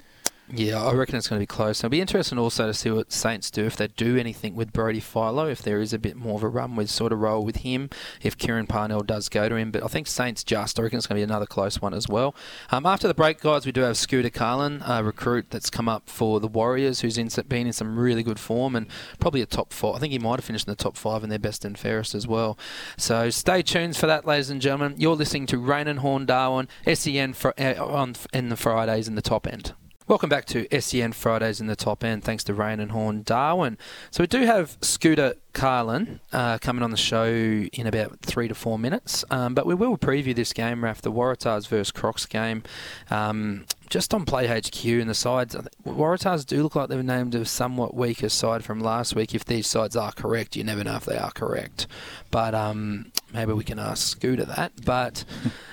Yeah, 0.50 0.82
I 0.82 0.92
reckon 0.92 1.16
it's 1.16 1.28
going 1.28 1.38
to 1.38 1.42
be 1.42 1.46
close. 1.46 1.80
It'll 1.80 1.88
be 1.88 2.00
interesting 2.00 2.36
also 2.36 2.66
to 2.66 2.74
see 2.74 2.90
what 2.90 3.10
Saints 3.10 3.50
do 3.50 3.64
if 3.64 3.76
they 3.76 3.86
do 3.86 4.18
anything 4.18 4.54
with 4.54 4.72
Brody 4.72 5.00
Philo, 5.00 5.46
if 5.48 5.62
there 5.62 5.80
is 5.80 5.94
a 5.94 5.98
bit 5.98 6.14
more 6.14 6.34
of 6.34 6.42
a 6.42 6.48
run 6.48 6.76
with 6.76 6.90
sort 6.90 7.12
of 7.12 7.20
roll 7.20 7.42
with 7.42 7.58
him, 7.58 7.88
if 8.20 8.36
Kieran 8.36 8.66
Parnell 8.66 9.02
does 9.02 9.30
go 9.30 9.48
to 9.48 9.54
him. 9.54 9.70
But 9.70 9.82
I 9.82 9.86
think 9.86 10.06
Saints 10.08 10.44
just, 10.44 10.78
I 10.78 10.82
reckon 10.82 10.98
it's 10.98 11.06
going 11.06 11.16
to 11.16 11.20
be 11.20 11.30
another 11.30 11.46
close 11.46 11.80
one 11.80 11.94
as 11.94 12.06
well. 12.06 12.34
Um, 12.70 12.84
after 12.84 13.08
the 13.08 13.14
break, 13.14 13.40
guys, 13.40 13.64
we 13.64 13.72
do 13.72 13.80
have 13.82 13.96
Scooter 13.96 14.28
Carlin, 14.28 14.82
a 14.84 15.02
recruit 15.02 15.46
that's 15.48 15.70
come 15.70 15.88
up 15.88 16.10
for 16.10 16.38
the 16.38 16.48
Warriors, 16.48 17.00
who's 17.00 17.16
in, 17.16 17.30
been 17.48 17.68
in 17.68 17.72
some 17.72 17.98
really 17.98 18.22
good 18.22 18.40
form 18.40 18.76
and 18.76 18.88
probably 19.20 19.40
a 19.40 19.46
top 19.46 19.72
four. 19.72 19.96
I 19.96 20.00
think 20.00 20.12
he 20.12 20.18
might 20.18 20.38
have 20.38 20.44
finished 20.44 20.66
in 20.66 20.72
the 20.72 20.76
top 20.76 20.98
five 20.98 21.24
in 21.24 21.30
their 21.30 21.38
best 21.38 21.64
and 21.64 21.78
fairest 21.78 22.14
as 22.14 22.26
well. 22.26 22.58
So 22.98 23.30
stay 23.30 23.62
tuned 23.62 23.96
for 23.96 24.06
that, 24.06 24.26
ladies 24.26 24.50
and 24.50 24.60
gentlemen. 24.60 24.96
You're 24.98 25.16
listening 25.16 25.46
to 25.46 25.58
Raine 25.58 25.88
and 25.88 26.00
Horne 26.00 26.26
Darwin, 26.26 26.68
SEN 26.92 27.32
fr- 27.32 27.50
uh, 27.56 27.74
on 27.82 28.16
in 28.34 28.50
the 28.50 28.56
Fridays 28.56 29.08
in 29.08 29.14
the 29.14 29.22
top 29.22 29.46
end. 29.46 29.72
Welcome 30.08 30.28
back 30.28 30.46
to 30.46 30.66
SEN 30.80 31.12
Fridays 31.12 31.60
in 31.60 31.68
the 31.68 31.76
top 31.76 32.02
end. 32.02 32.24
Thanks 32.24 32.42
to 32.44 32.54
Raine 32.54 32.80
and 32.80 32.90
Horne 32.90 33.22
Darwin. 33.22 33.78
So 34.10 34.24
we 34.24 34.26
do 34.26 34.40
have 34.40 34.76
Scooter 34.80 35.34
Carlin 35.52 36.18
uh, 36.32 36.58
coming 36.58 36.82
on 36.82 36.90
the 36.90 36.96
show 36.96 37.26
in 37.26 37.86
about 37.86 38.18
three 38.20 38.48
to 38.48 38.54
four 38.54 38.80
minutes, 38.80 39.24
um, 39.30 39.54
but 39.54 39.64
we 39.64 39.76
will 39.76 39.96
preview 39.96 40.34
this 40.34 40.52
game, 40.52 40.80
Raph, 40.80 41.02
the 41.02 41.12
Waratahs 41.12 41.68
versus 41.68 41.92
Crocs 41.92 42.26
game. 42.26 42.64
Um, 43.10 43.64
just 43.90 44.12
on 44.12 44.24
Play 44.24 44.48
HQ 44.48 44.84
and 44.86 45.08
the 45.08 45.14
sides, 45.14 45.54
Waratahs 45.86 46.46
do 46.46 46.64
look 46.64 46.74
like 46.74 46.88
they've 46.88 47.04
named 47.04 47.36
a 47.36 47.44
somewhat 47.44 47.94
weaker 47.94 48.28
side 48.28 48.64
from 48.64 48.80
last 48.80 49.14
week. 49.14 49.36
If 49.36 49.44
these 49.44 49.68
sides 49.68 49.94
are 49.94 50.10
correct, 50.10 50.56
you 50.56 50.64
never 50.64 50.82
know 50.82 50.96
if 50.96 51.04
they 51.04 51.16
are 51.16 51.30
correct. 51.30 51.86
But 52.32 52.56
um, 52.56 53.12
maybe 53.32 53.52
we 53.52 53.62
can 53.62 53.78
ask 53.78 54.08
Scooter 54.08 54.46
that. 54.46 54.72
But 54.84 55.24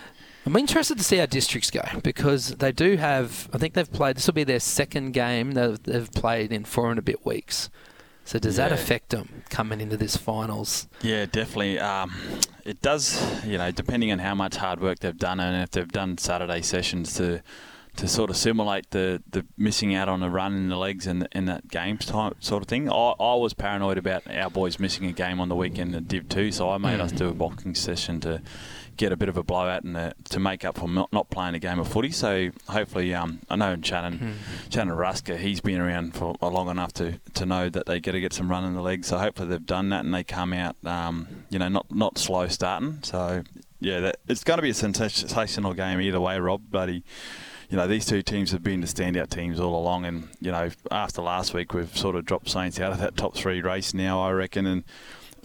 I'm 0.49 0.55
interested 0.55 0.97
to 0.97 1.03
see 1.03 1.17
how 1.17 1.27
districts 1.27 1.69
go 1.69 1.83
because 2.01 2.55
they 2.55 2.71
do 2.71 2.97
have. 2.97 3.47
I 3.53 3.59
think 3.59 3.75
they've 3.75 3.91
played. 3.91 4.15
This 4.15 4.25
will 4.25 4.33
be 4.33 4.43
their 4.43 4.59
second 4.59 5.11
game 5.11 5.51
that 5.51 5.83
they've 5.83 6.11
played 6.11 6.51
in 6.51 6.65
four 6.65 6.89
and 6.89 6.97
a 6.97 7.03
bit 7.03 7.23
weeks. 7.23 7.69
So 8.25 8.39
does 8.39 8.55
that 8.55 8.71
affect 8.71 9.09
them 9.09 9.43
coming 9.51 9.79
into 9.79 9.95
this 9.95 10.17
finals? 10.17 10.87
Yeah, 11.03 11.27
definitely. 11.27 11.77
Um, 11.77 12.15
it 12.65 12.81
does, 12.81 13.45
you 13.45 13.59
know, 13.59 13.69
depending 13.69 14.11
on 14.11 14.17
how 14.17 14.33
much 14.33 14.55
hard 14.55 14.81
work 14.81 14.99
they've 14.99 15.15
done 15.15 15.39
and 15.39 15.61
if 15.61 15.69
they've 15.69 15.87
done 15.87 16.17
Saturday 16.17 16.63
sessions 16.63 17.13
to 17.17 17.43
to 17.95 18.07
sort 18.07 18.29
of 18.29 18.37
simulate 18.37 18.89
the, 18.91 19.21
the 19.29 19.45
missing 19.57 19.93
out 19.93 20.07
on 20.07 20.23
a 20.23 20.29
run 20.29 20.55
in 20.55 20.69
the 20.69 20.77
legs 20.77 21.05
and 21.05 21.27
in 21.33 21.45
that 21.45 21.67
games 21.67 22.05
time 22.05 22.33
sort 22.39 22.63
of 22.63 22.69
thing. 22.69 22.89
I, 22.89 23.13
I 23.19 23.35
was 23.35 23.53
paranoid 23.53 23.97
about 23.97 24.23
our 24.31 24.49
boys 24.49 24.79
missing 24.79 25.05
a 25.05 25.11
game 25.11 25.41
on 25.41 25.49
the 25.49 25.55
weekend 25.55 25.93
in 25.93 26.05
Div 26.05 26.29
2, 26.29 26.51
so 26.53 26.69
I 26.69 26.77
made 26.77 27.01
us 27.01 27.11
do 27.11 27.27
a 27.27 27.33
boxing 27.33 27.75
session 27.75 28.21
to 28.21 28.41
get 28.99 29.13
a 29.13 29.17
bit 29.17 29.29
of 29.29 29.37
a 29.37 29.43
blowout 29.43 29.83
and 29.83 30.13
to 30.25 30.39
make 30.41 30.65
up 30.65 30.77
for 30.77 30.87
not, 30.89 31.29
playing 31.29 31.55
a 31.55 31.59
game 31.59 31.79
of 31.79 31.87
footy. 31.87 32.11
So 32.11 32.49
hopefully, 32.67 33.13
um, 33.13 33.39
I 33.49 33.55
know 33.55 33.77
Shannon, 33.81 34.35
Shannon 34.69 34.95
Ruska, 34.95 35.37
he's 35.37 35.61
been 35.61 35.79
around 35.79 36.15
for 36.15 36.35
long 36.41 36.69
enough 36.69 36.91
to, 36.93 37.17
to 37.35 37.45
know 37.45 37.69
that 37.69 37.85
they 37.85 38.01
got 38.01 38.11
to 38.11 38.19
get 38.19 38.33
some 38.33 38.51
run 38.51 38.65
in 38.65 38.73
the 38.73 38.81
legs. 38.81 39.07
So 39.07 39.17
hopefully 39.17 39.47
they've 39.47 39.65
done 39.65 39.89
that 39.89 40.03
and 40.03 40.13
they 40.13 40.25
come 40.25 40.51
out, 40.51 40.75
um, 40.85 41.45
you 41.49 41.57
know, 41.59 41.69
not 41.69 41.85
not 41.89 42.17
slow 42.17 42.47
starting. 42.47 42.99
So 43.03 43.43
yeah, 43.79 44.01
that, 44.01 44.17
it's 44.27 44.43
going 44.43 44.57
to 44.57 44.61
be 44.61 44.71
a 44.71 44.73
sensational 44.73 45.73
game 45.73 46.01
either 46.01 46.19
way, 46.19 46.37
Rob. 46.37 46.63
But 46.69 46.89
he, 46.89 47.03
you 47.69 47.77
know, 47.77 47.87
these 47.87 48.05
two 48.05 48.21
teams 48.21 48.51
have 48.51 48.63
been 48.63 48.81
the 48.81 48.87
standout 48.87 49.29
teams 49.29 49.61
all 49.61 49.79
along, 49.79 50.05
and 50.05 50.27
you 50.41 50.51
know, 50.51 50.71
after 50.91 51.21
last 51.21 51.53
week, 51.53 51.73
we've 51.73 51.95
sort 51.97 52.17
of 52.17 52.25
dropped 52.25 52.49
Saints 52.49 52.81
out 52.81 52.91
of 52.91 52.99
that 52.99 53.15
top 53.15 53.37
three 53.37 53.61
race 53.61 53.93
now, 53.93 54.21
I 54.21 54.31
reckon, 54.31 54.65
and. 54.65 54.83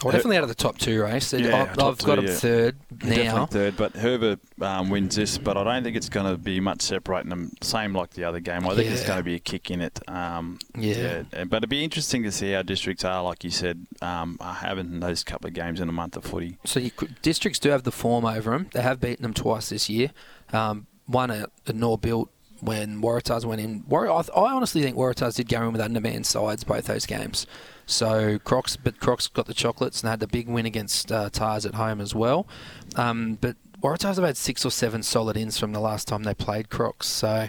Well, 0.03 0.13
definitely 0.13 0.37
out 0.37 0.43
of 0.43 0.49
the 0.49 0.55
top 0.55 0.79
two 0.79 1.03
race. 1.03 1.33
Yeah, 1.33 1.63
I've, 1.63 1.79
I've 1.79 1.99
got 1.99 2.17
two, 2.17 2.23
them 2.23 2.25
yeah. 2.27 2.35
third 2.35 2.77
now. 2.91 3.09
Definitely 3.15 3.47
third, 3.47 3.77
but 3.77 3.93
Herbert 3.95 4.41
um, 4.61 4.91
wins 4.91 5.17
this, 5.17 5.39
but 5.39 5.57
I 5.57 5.65
don't 5.65 5.83
think 5.85 5.97
it's 5.97 6.09
going 6.09 6.31
to 6.31 6.37
be 6.37 6.61
much 6.61 6.83
separating 6.83 7.31
them. 7.31 7.53
Same 7.63 7.95
like 7.95 8.11
the 8.11 8.25
other 8.25 8.41
game. 8.41 8.67
I 8.67 8.75
think 8.75 8.91
it's 8.91 9.03
Yeah. 9.03 9.07
going 9.09 9.19
to 9.19 9.23
be 9.25 9.35
a 9.35 9.39
kick 9.39 9.71
in 9.71 9.81
it. 9.81 10.01
Um, 10.09 10.59
Yeah. 10.77 11.23
and- 11.33 11.49
But 11.51 11.59
it'd 11.59 11.71
be 11.71 11.85
interesting 11.85 12.23
to 12.25 12.33
see 12.33 12.53
how 12.53 12.63
districts 12.63 13.05
are, 13.05 13.23
like 13.23 13.45
you 13.45 13.51
said, 13.51 13.87
um, 14.03 14.37
are 14.41 14.55
having 14.55 15.01
those 15.01 15.23
couple 15.25 15.49
of 15.49 15.55
games 15.55 15.81
in 15.81 15.89
a 15.89 15.93
month 15.93 16.17
of 16.17 16.25
footy. 16.25 16.59
So 16.65 16.81
you 16.81 16.91
could, 16.91 17.21
districts 17.23 17.59
do 17.59 17.71
have 17.71 17.85
the 17.85 17.93
form 17.93 18.25
over 18.25 18.51
them. 18.51 18.69
They 18.73 18.83
have 18.83 19.01
beaten 19.01 19.23
them 19.23 19.35
twice 19.35 19.69
this 19.71 19.89
year. 19.89 20.11
Um, 20.53 20.87
one 21.07 21.31
at, 21.31 21.51
at 21.67 21.75
Norbuilt 21.75 22.29
when 22.65 23.01
Waratahs 23.03 23.45
went 23.45 23.61
in. 23.61 23.85
War- 23.89 24.11
I, 24.11 24.23
I 24.37 24.53
honestly 24.53 24.83
think 24.83 24.97
Waratahs 24.97 25.37
did 25.37 25.49
go 25.49 25.63
in 25.63 25.73
with 25.73 25.81
undermanned 25.81 26.27
sides 26.27 26.65
both 26.65 26.87
those 26.87 27.07
games. 27.07 27.47
So 27.87 28.39
Crocs, 28.41 28.77
but 28.77 28.99
Crocs 29.01 29.29
got 29.29 29.47
the 29.47 29.55
chocolates 29.55 30.01
and 30.03 30.09
had 30.11 30.21
the 30.21 30.27
big 30.27 30.49
win 30.49 30.65
against 30.67 31.13
uh, 31.13 31.29
Tars 31.31 31.67
at 31.67 31.75
home 31.75 32.01
as 32.01 32.15
well. 32.15 32.47
Um, 32.97 33.37
but 33.41 33.57
Waratahs 33.83 34.15
have 34.17 34.25
had 34.25 34.39
six 34.39 34.65
or 34.65 34.71
seven 34.71 35.03
solid 35.03 35.37
ins 35.37 35.59
from 35.59 35.73
the 35.73 35.81
last 35.81 36.09
time 36.09 36.23
they 36.23 36.33
played 36.33 36.71
Crocs. 36.71 37.07
So 37.07 37.49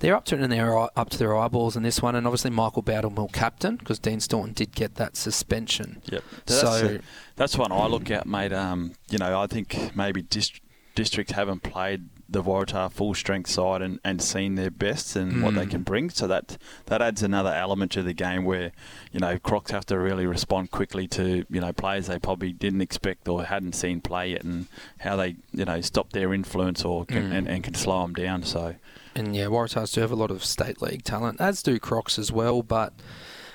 they're 0.00 0.16
up 0.16 0.24
to 0.26 0.34
it 0.34 0.40
and 0.40 0.50
they're 0.50 0.78
up 0.98 1.10
to 1.10 1.18
their 1.18 1.36
eyeballs 1.36 1.76
in 1.76 1.82
this 1.82 2.00
one. 2.00 2.14
And 2.14 2.26
obviously 2.26 2.50
Michael 2.50 2.80
Bowden 2.80 3.14
will 3.14 3.28
captain 3.28 3.76
because 3.76 3.98
Dean 3.98 4.20
Staunton 4.20 4.54
did 4.54 4.74
get 4.74 4.94
that 4.94 5.16
suspension. 5.18 6.00
Yep. 6.06 6.24
So- 6.46 6.88
That's, 6.88 7.04
that's 7.36 7.58
one 7.58 7.72
I 7.72 7.86
look 7.86 8.10
at, 8.10 8.26
mate. 8.26 8.54
Um, 8.54 8.94
you 9.10 9.18
know, 9.18 9.38
I 9.38 9.46
think 9.46 9.94
maybe 9.94 10.22
dist- 10.22 10.62
district 10.94 11.32
haven't 11.32 11.62
played 11.62 12.08
the 12.28 12.42
Waratah 12.42 12.90
full 12.90 13.14
strength 13.14 13.48
side 13.48 13.82
and, 13.82 14.00
and 14.04 14.20
seen 14.20 14.56
their 14.56 14.70
best 14.70 15.14
and 15.14 15.42
what 15.42 15.54
they 15.54 15.64
Mm. 15.64 15.70
can 15.70 15.82
bring. 15.82 16.10
So 16.10 16.26
that 16.26 16.58
that 16.86 17.00
adds 17.00 17.22
another 17.22 17.52
element 17.54 17.92
to 17.92 18.02
the 18.02 18.12
game 18.12 18.44
where, 18.44 18.72
you 19.12 19.20
know, 19.20 19.38
Crocs 19.38 19.70
have 19.70 19.86
to 19.86 19.98
really 19.98 20.26
respond 20.26 20.70
quickly 20.72 21.06
to, 21.08 21.44
you 21.48 21.60
know, 21.60 21.72
players 21.72 22.08
they 22.08 22.18
probably 22.18 22.52
didn't 22.52 22.80
expect 22.80 23.28
or 23.28 23.44
hadn't 23.44 23.74
seen 23.74 24.00
play 24.00 24.30
yet 24.32 24.42
and 24.42 24.66
how 24.98 25.14
they, 25.16 25.36
you 25.52 25.64
know, 25.64 25.80
stop 25.80 26.12
their 26.12 26.34
influence 26.34 26.84
or 26.84 27.04
can, 27.06 27.30
Mm. 27.30 27.36
and, 27.38 27.48
and 27.48 27.64
can 27.64 27.74
slow 27.74 28.02
them 28.02 28.14
down. 28.14 28.42
So 28.42 28.74
And 29.14 29.34
yeah, 29.36 29.44
Waratahs 29.46 29.94
do 29.94 30.00
have 30.00 30.10
a 30.12 30.16
lot 30.16 30.30
of 30.32 30.44
state 30.44 30.82
league 30.82 31.04
talent, 31.04 31.40
as 31.40 31.62
do 31.62 31.78
Crocs 31.78 32.18
as 32.18 32.32
well. 32.32 32.62
But 32.62 32.92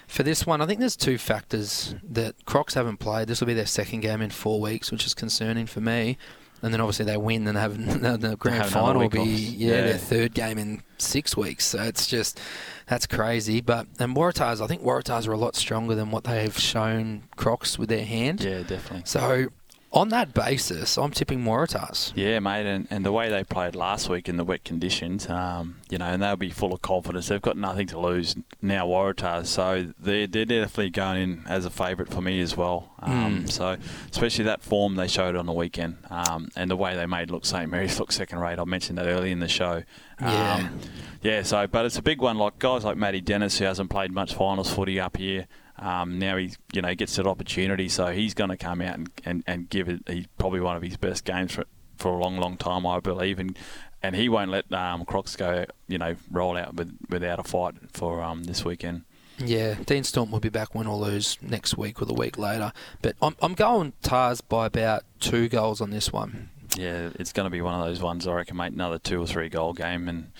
for 0.07 0.23
this 0.23 0.45
one, 0.45 0.61
I 0.61 0.65
think 0.65 0.79
there's 0.79 0.95
two 0.95 1.17
factors 1.17 1.93
that 2.03 2.45
Crocs 2.45 2.73
haven't 2.73 2.97
played. 2.97 3.27
This 3.27 3.39
will 3.41 3.47
be 3.47 3.53
their 3.53 3.65
second 3.65 3.99
game 3.99 4.21
in 4.21 4.29
four 4.29 4.59
weeks, 4.61 4.91
which 4.91 5.05
is 5.05 5.13
concerning 5.13 5.65
for 5.67 5.81
me. 5.81 6.17
And 6.63 6.73
then 6.73 6.79
obviously 6.81 7.05
they 7.05 7.17
win 7.17 7.47
and 7.47 7.57
have 7.57 7.75
the, 8.21 8.35
grand 8.37 8.61
have 8.63 8.69
final 8.69 9.01
will 9.01 9.09
be 9.09 9.21
yeah, 9.23 9.69
Yeah. 9.75 9.81
their 9.83 9.97
third 9.97 10.33
game 10.33 10.57
in 10.57 10.81
six 10.97 11.35
weeks. 11.35 11.65
So 11.65 11.81
it's 11.81 12.05
just 12.07 12.39
that's 12.87 13.07
crazy. 13.07 13.61
But 13.61 13.87
and 13.99 14.15
Waratahs, 14.15 14.61
I 14.61 14.67
think 14.67 14.83
Waratahs 14.83 15.27
are 15.27 15.31
a 15.33 15.37
lot 15.37 15.55
stronger 15.55 15.95
than 15.95 16.11
what 16.11 16.25
they've 16.25 16.57
shown 16.57 17.23
Crocs 17.35 17.79
with 17.79 17.89
their 17.89 18.05
hand. 18.05 18.41
yeah, 18.43 18.59
definitely. 18.63 19.03
So 19.05 19.47
on 19.93 20.09
that 20.09 20.33
basis, 20.33 20.97
I'm 20.97 21.11
tipping 21.11 21.43
Waratahs. 21.43 22.13
Yeah, 22.15 22.39
mate, 22.39 22.65
and, 22.65 22.87
and 22.89 23.05
the 23.05 23.11
way 23.11 23.29
they 23.29 23.43
played 23.43 23.75
last 23.75 24.07
week 24.09 24.29
in 24.29 24.37
the 24.37 24.43
wet 24.45 24.63
conditions, 24.63 25.29
um, 25.29 25.81
you 25.89 25.97
know, 25.97 26.05
and 26.05 26.21
they'll 26.23 26.37
be 26.37 26.49
full 26.49 26.73
of 26.73 26.81
confidence. 26.81 27.27
They've 27.27 27.41
got 27.41 27.57
nothing 27.57 27.87
to 27.87 27.99
lose 27.99 28.35
now, 28.61 28.87
Waratahs, 28.87 29.47
so 29.47 29.91
they're, 29.99 30.27
they're 30.27 30.45
definitely 30.45 30.91
going 30.91 31.21
in 31.21 31.43
as 31.47 31.65
a 31.65 31.69
favourite 31.69 32.11
for 32.11 32.21
me 32.21 32.39
as 32.41 32.55
well. 32.55 32.91
Um, 32.99 33.21
Mm. 33.41 33.51
So, 33.51 33.77
especially 34.11 34.45
that 34.45 34.61
form 34.61 34.95
they 34.95 35.07
showed 35.07 35.35
on 35.35 35.45
the 35.45 35.53
weekend 35.53 35.97
um, 36.09 36.49
and 36.55 36.69
the 36.69 36.75
way 36.75 36.95
they 36.95 37.05
made 37.05 37.29
look 37.31 37.45
St 37.45 37.69
Mary's 37.69 37.99
look 37.99 38.11
second 38.11 38.39
rate. 38.39 38.59
I 38.59 38.63
mentioned 38.65 38.97
that 38.97 39.07
early 39.07 39.31
in 39.31 39.39
the 39.39 39.47
show. 39.47 39.83
Yeah. 40.19 40.53
Um, 40.55 40.79
yeah, 41.21 41.43
so, 41.43 41.67
but 41.67 41.85
it's 41.85 41.97
a 41.97 42.01
big 42.01 42.21
one. 42.21 42.37
Like 42.37 42.59
guys 42.59 42.83
like 42.83 42.97
Matty 42.97 43.21
Dennis, 43.21 43.57
who 43.59 43.65
hasn't 43.65 43.89
played 43.89 44.11
much 44.11 44.33
finals 44.35 44.71
footy 44.73 44.99
up 44.99 45.17
here. 45.17 45.47
Um, 45.81 46.19
now 46.19 46.37
he, 46.37 46.53
you 46.73 46.81
know, 46.81 46.93
gets 46.93 47.15
that 47.15 47.27
opportunity, 47.27 47.89
so 47.89 48.07
he's 48.07 48.33
going 48.33 48.51
to 48.51 48.57
come 48.57 48.81
out 48.81 48.95
and, 48.95 49.09
and, 49.25 49.43
and 49.47 49.69
give 49.69 49.89
it. 49.89 50.07
He's 50.07 50.27
probably 50.37 50.61
one 50.61 50.75
of 50.75 50.83
his 50.83 50.95
best 50.95 51.25
games 51.25 51.53
for 51.53 51.65
for 51.97 52.13
a 52.13 52.17
long, 52.17 52.37
long 52.37 52.57
time, 52.57 52.85
I 52.85 52.99
believe. 52.99 53.39
And 53.39 53.57
and 54.03 54.15
he 54.15 54.29
won't 54.29 54.49
let 54.49 54.71
um, 54.73 55.05
Crocs 55.05 55.35
go, 55.35 55.65
you 55.87 55.97
know, 55.97 56.15
roll 56.31 56.57
out 56.57 56.75
with, 56.75 56.97
without 57.09 57.39
a 57.39 57.43
fight 57.43 57.75
for 57.93 58.21
um, 58.21 58.43
this 58.45 58.65
weekend. 58.65 59.03
Yeah, 59.37 59.75
Dean 59.85 60.03
Storm 60.03 60.31
will 60.31 60.39
be 60.39 60.49
back, 60.49 60.75
win 60.75 60.87
or 60.87 60.97
lose, 60.97 61.37
next 61.41 61.77
week 61.77 62.01
or 62.01 62.05
the 62.05 62.13
week 62.13 62.37
later. 62.37 62.73
But 63.01 63.15
I'm, 63.21 63.35
I'm 63.41 63.53
going 63.53 63.93
Tars 64.01 64.41
by 64.41 64.65
about 64.65 65.03
two 65.19 65.49
goals 65.49 65.81
on 65.81 65.91
this 65.91 66.11
one. 66.11 66.49
Yeah, 66.75 67.09
it's 67.15 67.33
going 67.33 67.45
to 67.45 67.49
be 67.51 67.61
one 67.61 67.75
of 67.75 67.85
those 67.85 68.01
ones, 68.01 68.27
I 68.27 68.33
reckon, 68.33 68.57
mate. 68.57 68.73
Another 68.73 68.97
two 68.97 69.21
or 69.21 69.27
three 69.27 69.49
goal 69.49 69.73
game. 69.73 70.07
And 70.07 70.31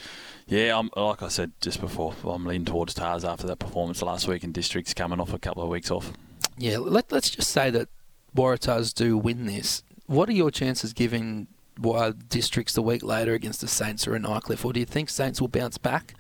yeah, 0.52 0.78
I'm, 0.78 0.90
like 0.98 1.24
I 1.24 1.30
said 1.30 1.54
just 1.62 1.80
before, 1.80 2.14
I'm 2.26 2.46
leaning 2.46 2.66
towards 2.66 2.94
Tars 2.94 3.24
after 3.24 3.48
that 3.48 3.56
performance 3.56 4.02
last 4.02 4.28
week 4.28 4.44
in 4.44 4.52
Districts 4.52 4.94
coming 4.94 5.22
off 5.22 5.34
a 5.34 5.40
couple 5.40 5.64
of 5.64 5.70
weeks 5.70 5.90
off. 5.90 6.12
Yeah, 6.58 6.78
let, 6.80 7.10
let's 7.10 7.30
just 7.30 7.50
say 7.50 7.70
that 7.70 7.88
Waratahs 8.36 8.94
do 8.94 9.18
win 9.18 9.46
this. 9.46 9.82
What 10.08 10.28
are 10.28 10.34
your 10.34 10.52
chances 10.52 10.92
giving 10.92 11.48
while 11.78 12.12
Districts 12.12 12.74
the 12.74 12.82
week 12.82 13.02
later 13.02 13.34
against 13.34 13.62
the 13.62 13.70
Saints 13.70 14.06
or 14.06 14.14
a 14.14 14.20
Nightcliff? 14.20 14.66
Or 14.66 14.74
do 14.74 14.82
you 14.82 14.86
think 14.86 15.10
Saints 15.10 15.40
will 15.40 15.48
bounce 15.48 15.78
back? 15.78 16.16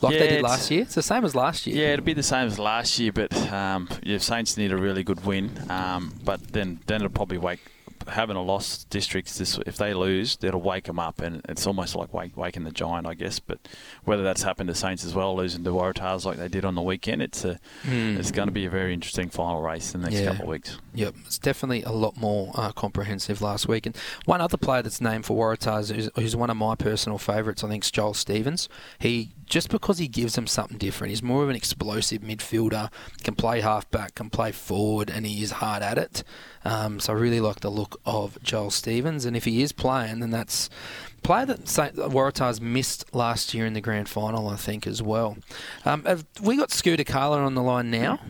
Like 0.00 0.14
Yeah, 0.14 0.20
they 0.20 0.28
did 0.28 0.42
last 0.42 0.70
year? 0.70 0.82
It's 0.82 0.94
the 0.94 1.02
same 1.02 1.24
as 1.24 1.34
last 1.34 1.66
year. 1.66 1.76
Yeah, 1.76 1.92
it'll 1.94 2.04
be 2.04 2.14
the 2.14 2.22
same 2.22 2.46
as 2.46 2.56
last 2.56 3.00
year, 3.00 3.10
but 3.12 3.36
um, 3.52 3.88
yeah, 4.04 4.18
Saints 4.18 4.56
need 4.56 4.70
a 4.70 4.76
really 4.76 5.02
good 5.02 5.26
win. 5.26 5.50
Um, 5.68 6.14
but 6.24 6.52
then, 6.52 6.78
then 6.86 7.02
it'll 7.02 7.10
probably 7.10 7.38
wake 7.38 7.60
having 8.08 8.36
a 8.36 8.42
lost 8.42 8.88
districts. 8.90 9.38
This 9.38 9.58
if 9.66 9.76
they 9.76 9.94
lose, 9.94 10.38
it'll 10.42 10.60
wake 10.60 10.84
them 10.84 10.98
up, 10.98 11.20
and 11.20 11.42
it's 11.48 11.66
almost 11.66 11.94
like 11.94 12.12
wake, 12.12 12.36
waking 12.36 12.64
the 12.64 12.70
giant, 12.70 13.06
I 13.06 13.14
guess. 13.14 13.38
But 13.38 13.58
whether 14.04 14.22
that's 14.22 14.42
happened 14.42 14.68
to 14.68 14.74
Saints 14.74 15.04
as 15.04 15.14
well, 15.14 15.36
losing 15.36 15.64
to 15.64 15.70
Waratahs 15.70 16.24
like 16.24 16.38
they 16.38 16.48
did 16.48 16.64
on 16.64 16.74
the 16.74 16.82
weekend, 16.82 17.22
it's 17.22 17.44
a 17.44 17.58
it's 17.84 18.30
going 18.30 18.48
to 18.48 18.52
be 18.52 18.66
a 18.66 18.70
very 18.70 18.94
interesting 18.94 19.28
final 19.30 19.60
race 19.62 19.94
in 19.94 20.02
the 20.02 20.10
next. 20.10 20.20
Yeah. 20.20 20.30
couple 20.30 20.44
of 20.44 20.48
weeks. 20.50 20.78
Yep, 20.94 21.14
it's 21.26 21.38
definitely 21.38 21.82
a 21.82 21.92
lot 21.92 22.16
more 22.16 22.52
uh, 22.54 22.72
comprehensive 22.72 23.40
last 23.42 23.68
week. 23.68 23.86
And 23.86 23.96
one 24.24 24.40
other 24.40 24.56
player 24.56 24.82
that's 24.82 25.00
named 25.00 25.26
for 25.26 25.36
Waratahs, 25.36 25.94
who's, 25.94 26.10
who's 26.16 26.36
one 26.36 26.50
of 26.50 26.56
my 26.56 26.74
personal 26.74 27.18
favourites, 27.18 27.62
I 27.64 27.68
think, 27.68 27.84
is 27.84 27.90
Joel 27.90 28.14
Stevens. 28.14 28.68
He 28.98 29.32
just 29.50 29.68
because 29.68 29.98
he 29.98 30.08
gives 30.08 30.36
them 30.36 30.46
something 30.46 30.78
different, 30.78 31.10
he's 31.10 31.22
more 31.22 31.42
of 31.42 31.50
an 31.50 31.56
explosive 31.56 32.22
midfielder, 32.22 32.90
can 33.24 33.34
play 33.34 33.60
halfback, 33.60 34.14
can 34.14 34.30
play 34.30 34.52
forward, 34.52 35.10
and 35.10 35.26
he 35.26 35.42
is 35.42 35.50
hard 35.50 35.82
at 35.82 35.98
it. 35.98 36.22
Um, 36.64 37.00
so 37.00 37.12
I 37.12 37.16
really 37.16 37.40
like 37.40 37.60
the 37.60 37.68
look 37.68 38.00
of 38.06 38.40
Joel 38.42 38.70
Stevens, 38.70 39.24
and 39.24 39.36
if 39.36 39.44
he 39.44 39.60
is 39.60 39.72
playing, 39.72 40.20
then 40.20 40.30
that's 40.30 40.70
a 41.18 41.20
player 41.22 41.46
that 41.46 41.64
Waratahs 41.64 42.60
missed 42.60 43.12
last 43.12 43.52
year 43.52 43.66
in 43.66 43.72
the 43.74 43.80
grand 43.80 44.08
final, 44.08 44.48
I 44.48 44.56
think, 44.56 44.86
as 44.86 45.02
well. 45.02 45.36
Um, 45.84 46.04
have 46.04 46.24
we 46.40 46.56
got 46.56 46.70
Scooter 46.70 47.04
Carlin 47.04 47.42
on 47.42 47.54
the 47.54 47.62
line 47.62 47.90
now? 47.90 48.20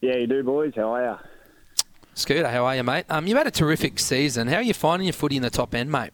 Yeah, 0.00 0.16
you 0.16 0.26
do, 0.26 0.42
boys. 0.42 0.72
How 0.74 0.94
are 0.94 1.04
you? 1.04 1.16
Scooter, 2.14 2.48
how 2.48 2.64
are 2.64 2.74
you, 2.74 2.82
mate? 2.82 3.04
Um, 3.08 3.28
you've 3.28 3.38
had 3.38 3.46
a 3.46 3.52
terrific 3.52 4.00
season. 4.00 4.48
How 4.48 4.56
are 4.56 4.62
you 4.62 4.74
finding 4.74 5.06
your 5.06 5.12
footy 5.12 5.36
in 5.36 5.42
the 5.42 5.50
top 5.50 5.72
end, 5.72 5.92
mate? 5.92 6.10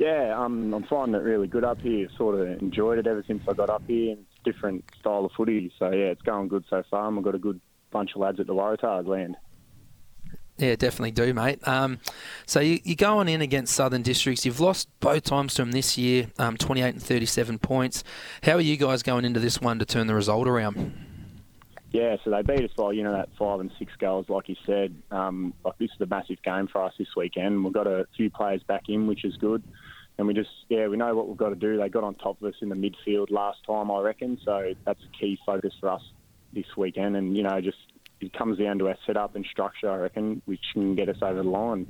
Yeah, 0.00 0.34
um, 0.34 0.72
I'm 0.72 0.84
finding 0.84 1.14
it 1.14 1.22
really 1.22 1.46
good 1.46 1.62
up 1.62 1.78
here. 1.82 2.08
Sort 2.16 2.40
of 2.40 2.62
enjoyed 2.62 2.98
it 2.98 3.06
ever 3.06 3.22
since 3.26 3.42
I 3.46 3.52
got 3.52 3.68
up 3.68 3.82
here. 3.86 4.12
And 4.12 4.20
it's 4.20 4.40
a 4.40 4.50
different 4.50 4.82
style 4.98 5.26
of 5.26 5.32
footy, 5.32 5.70
so 5.78 5.90
yeah, 5.90 6.06
it's 6.06 6.22
going 6.22 6.48
good 6.48 6.64
so 6.70 6.82
far. 6.90 7.06
And 7.06 7.18
we've 7.18 7.24
got 7.24 7.34
a 7.34 7.38
good 7.38 7.60
bunch 7.90 8.12
of 8.14 8.22
lads 8.22 8.40
at 8.40 8.46
the 8.46 8.54
Waratahs 8.54 9.06
land. 9.06 9.36
Yeah, 10.56 10.74
definitely 10.76 11.10
do, 11.10 11.34
mate. 11.34 11.60
Um, 11.68 11.98
so 12.46 12.60
you, 12.60 12.80
you're 12.82 12.96
going 12.96 13.28
in 13.28 13.42
against 13.42 13.74
Southern 13.74 14.00
Districts. 14.00 14.46
You've 14.46 14.60
lost 14.60 14.88
both 15.00 15.24
times 15.24 15.52
to 15.54 15.62
them 15.62 15.72
this 15.72 15.98
year, 15.98 16.28
um, 16.38 16.56
28 16.56 16.94
and 16.94 17.02
37 17.02 17.58
points. 17.58 18.02
How 18.42 18.54
are 18.54 18.60
you 18.62 18.78
guys 18.78 19.02
going 19.02 19.26
into 19.26 19.40
this 19.40 19.60
one 19.60 19.78
to 19.80 19.84
turn 19.84 20.06
the 20.06 20.14
result 20.14 20.48
around? 20.48 20.94
Yeah, 21.92 22.16
so 22.24 22.30
they 22.30 22.42
beat 22.42 22.64
us 22.64 22.70
by 22.76 22.92
you 22.92 23.02
know 23.02 23.12
that 23.12 23.30
five 23.36 23.58
and 23.58 23.70
six 23.78 23.92
goals, 23.98 24.28
like 24.28 24.48
you 24.48 24.56
said. 24.64 24.94
Um, 25.10 25.52
like 25.64 25.76
this 25.78 25.90
is 25.94 26.00
a 26.00 26.06
massive 26.06 26.40
game 26.42 26.68
for 26.68 26.82
us 26.84 26.94
this 26.98 27.08
weekend. 27.16 27.64
We've 27.64 27.72
got 27.72 27.88
a 27.88 28.06
few 28.16 28.30
players 28.30 28.62
back 28.62 28.84
in, 28.88 29.08
which 29.08 29.24
is 29.24 29.36
good, 29.36 29.64
and 30.20 30.26
we 30.26 30.34
just 30.34 30.50
yeah 30.68 30.86
we 30.86 30.98
know 30.98 31.14
what 31.14 31.28
we've 31.28 31.36
got 31.36 31.48
to 31.48 31.56
do. 31.56 31.78
They 31.78 31.88
got 31.88 32.04
on 32.04 32.14
top 32.14 32.42
of 32.42 32.48
us 32.48 32.54
in 32.60 32.68
the 32.68 32.74
midfield 32.74 33.30
last 33.30 33.64
time, 33.66 33.90
I 33.90 34.00
reckon. 34.00 34.38
So 34.44 34.74
that's 34.84 35.00
a 35.02 35.18
key 35.18 35.38
focus 35.46 35.72
for 35.80 35.88
us 35.88 36.02
this 36.52 36.66
weekend, 36.76 37.16
and 37.16 37.34
you 37.34 37.42
know 37.42 37.58
just 37.62 37.78
it 38.20 38.34
comes 38.34 38.58
down 38.58 38.78
to 38.80 38.88
our 38.88 38.98
setup 39.06 39.34
and 39.34 39.46
structure, 39.50 39.90
I 39.90 39.96
reckon, 39.96 40.42
which 40.44 40.60
can 40.74 40.94
get 40.94 41.08
us 41.08 41.16
over 41.22 41.42
the 41.42 41.48
line. 41.48 41.86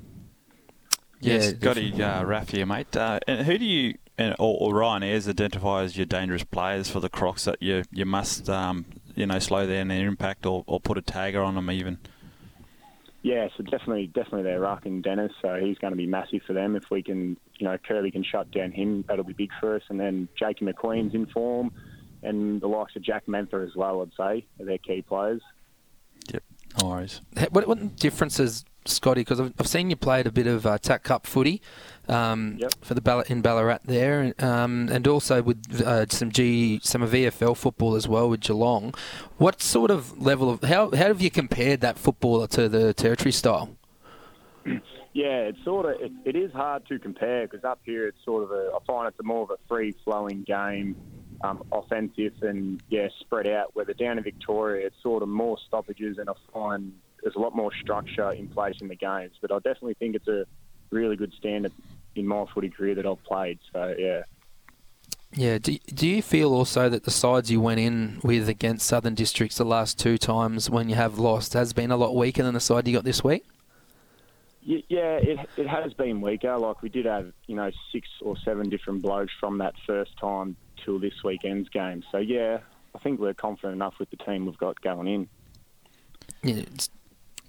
Yes, 1.18 1.47
Yeah, 1.51 1.59
Scotty 1.59 1.93
uh, 1.95 2.22
Raph 2.22 2.51
here, 2.51 2.66
mate. 2.66 2.97
Uh, 2.97 3.18
and 3.26 3.45
who 3.45 3.59
do 3.59 3.64
you 3.64 3.95
and, 4.16 4.37
or, 4.39 4.57
or 4.61 4.74
Ryan 4.76 5.03
Ayres 5.03 5.28
identify 5.28 5.83
as 5.83 5.97
your 5.97 6.07
dangerous 6.07 6.45
players 6.45 6.89
for 6.89 7.01
the 7.01 7.09
Crocs 7.09 7.47
that 7.47 7.61
you 7.61 7.83
you 7.91 8.07
must 8.07 8.49
um, 8.49 8.85
you 9.16 9.26
know 9.26 9.41
slow 9.41 9.66
down 9.66 9.89
their 9.89 10.07
impact 10.07 10.47
or, 10.47 10.62
or 10.68 10.78
put 10.78 10.97
a 10.97 11.03
tagger 11.03 11.45
on 11.45 11.57
them 11.57 11.68
even? 11.68 11.99
Yeah, 13.23 13.49
so 13.57 13.62
definitely, 13.62 14.07
definitely 14.07 14.45
their 14.45 14.61
ruck 14.61 14.87
and 14.87 15.03
Dennis. 15.03 15.33
So 15.43 15.57
he's 15.57 15.77
going 15.79 15.93
to 15.93 15.97
be 15.97 16.07
massive 16.07 16.41
for 16.47 16.55
them. 16.55 16.75
If 16.75 16.85
we 16.91 17.03
can, 17.03 17.37
you 17.59 17.66
know, 17.66 17.77
Curly 17.87 18.11
can 18.11 18.25
shut 18.25 18.51
down 18.51 18.73
him, 18.73 19.05
that'll 19.07 19.25
be 19.25 19.35
big 19.35 19.51
for 19.61 19.77
us. 19.77 19.83
And 19.91 20.01
then 20.01 20.29
Jakey 20.39 20.64
McQueen's 20.64 21.14
in 21.14 21.27
form, 21.27 21.71
and 22.23 22.61
the 22.61 22.66
likes 22.66 22.97
of 22.97 23.03
Jack 23.03 23.27
Mentha 23.27 23.62
as 23.66 23.77
well. 23.77 24.01
I'd 24.01 24.12
say 24.16 24.47
are 24.59 24.66
their 24.66 24.79
key 24.79 25.03
players. 25.03 25.43
Yep, 26.33 26.43
no 26.81 26.89
worries. 26.89 27.21
What, 27.51 27.66
what 27.68 27.97
differences, 27.97 28.64
Scotty? 28.87 29.21
Because 29.21 29.39
I've, 29.39 29.53
I've 29.59 29.66
seen 29.66 29.91
you 29.91 29.97
played 29.97 30.27
a 30.27 30.33
bit 30.33 30.47
of 30.47 30.64
uh, 30.64 30.79
TAC 30.79 31.03
Cup 31.03 31.27
footy 31.27 31.61
um, 32.11 32.57
Yep. 32.59 32.73
for 32.83 32.95
the 32.95 33.01
Ball- 33.01 33.25
in 33.29 33.41
Ballarat 33.41 33.81
there, 33.85 34.35
um, 34.39 34.89
and 34.91 35.07
also 35.07 35.43
with 35.43 35.81
uh, 35.83 36.07
some 36.09 36.31
G 36.31 36.81
some 36.83 37.03
VFL 37.03 37.57
football 37.57 37.95
as 37.95 38.07
well 38.09 38.29
with 38.29 38.41
Geelong. 38.41 38.95
What 39.39 39.63
sort 39.63 39.91
of 39.91 40.21
level 40.21 40.51
of 40.51 40.63
how 40.63 40.91
how 40.91 41.07
have 41.09 41.23
you 41.23 41.31
compared 41.31 41.81
that 41.81 41.99
footballer 41.99 42.47
to 42.49 42.69
the 42.69 42.93
territory 42.95 43.33
style? 43.33 43.71
Yeah, 45.13 45.49
it's 45.49 45.63
sort 45.65 45.87
of 45.87 46.01
it, 46.01 46.13
it 46.25 46.37
is 46.37 46.53
hard 46.53 46.87
to 46.87 47.01
compare 47.01 47.49
because 47.49 47.65
up 47.65 47.81
here 47.85 48.07
it's 48.07 48.25
sort 48.25 48.45
of 48.45 48.53
a 48.53 48.71
I 48.77 48.79
find 48.87 49.09
it's 49.09 49.19
a 49.19 49.25
more 49.25 49.43
of 49.43 49.51
a 49.51 49.57
free 49.69 49.93
flowing 50.05 50.45
game, 50.45 50.95
um, 51.43 51.65
offensive 51.73 52.35
and 52.43 52.81
yeah 52.91 53.09
spread 53.19 53.49
out. 53.49 53.75
Whether 53.75 53.93
down 53.93 54.19
in 54.19 54.25
Victoria 54.25 54.87
it's 54.87 55.03
sort 55.03 55.25
of 55.25 55.29
more 55.29 55.59
stoppages 55.67 56.19
and 56.19 56.31
I 56.31 56.35
find 56.53 56.93
there's 57.25 57.35
a 57.35 57.41
lot 57.41 57.57
more 57.57 57.73
structure 57.83 58.31
in 58.31 58.47
place 58.47 58.77
in 58.81 58.87
the 58.87 58.95
games. 58.95 59.33
But 59.41 59.51
I 59.51 59.57
definitely 59.57 59.95
think 59.95 60.15
it's 60.15 60.29
a 60.29 60.45
really 60.91 61.17
good 61.17 61.33
standard 61.37 61.73
in 62.17 62.27
my 62.27 62.45
footy 62.53 62.71
career 62.71 62.95
that 62.95 63.07
I've 63.07 63.23
played. 63.25 63.59
So 63.73 63.95
yeah. 63.99 64.23
Yeah. 65.33 65.59
Do, 65.59 65.77
do 65.95 66.09
you 66.09 66.23
feel 66.23 66.53
also 66.53 66.89
that 66.89 67.05
the 67.05 67.11
sides 67.11 67.51
you 67.51 67.61
went 67.61 67.81
in 67.81 68.21
with 68.23 68.49
against 68.49 68.87
Southern 68.87 69.15
Districts 69.15 69.57
the 69.59 69.65
last 69.65 69.99
two 69.99 70.19
times 70.19 70.69
when 70.69 70.89
you 70.89 70.97
have 70.97 71.19
lost 71.19 71.53
has 71.55 71.73
been 71.73 71.91
a 71.91 71.97
lot 71.97 72.17
weaker 72.17 72.43
than 72.43 72.55
the 72.55 72.61
side 72.61 72.89
you 72.89 72.95
got 72.95 73.05
this 73.05 73.23
week? 73.23 73.45
Yeah, 74.63 75.17
it, 75.17 75.39
it 75.57 75.67
has 75.67 75.95
been 75.95 76.21
weaker. 76.21 76.57
Like 76.59 76.83
we 76.83 76.89
did 76.91 77.07
have, 77.07 77.33
you 77.47 77.57
know, 77.57 77.71
six 77.93 78.09
or 78.21 78.37
seven 78.45 78.69
different 78.69 79.03
blokes 79.03 79.33
from 79.41 79.59
that 79.59 79.75
first 79.87 80.17
time 80.19 80.57
till 80.85 80.99
this 80.99 81.25
weekend's 81.25 81.69
game. 81.71 82.03
So 82.13 82.19
yeah, 82.19 82.59
I 82.95 82.99
think 82.99 83.21
we're 83.21 83.35
confident 83.35 83.75
enough 83.75 83.95
with 83.99 84.11
the 84.11 84.17
team 84.17 84.47
we've 84.47 84.59
got 84.59 84.81
going 84.81 85.07
in. 85.07 85.29
Yeah, 86.43 86.57
it's- 86.57 86.91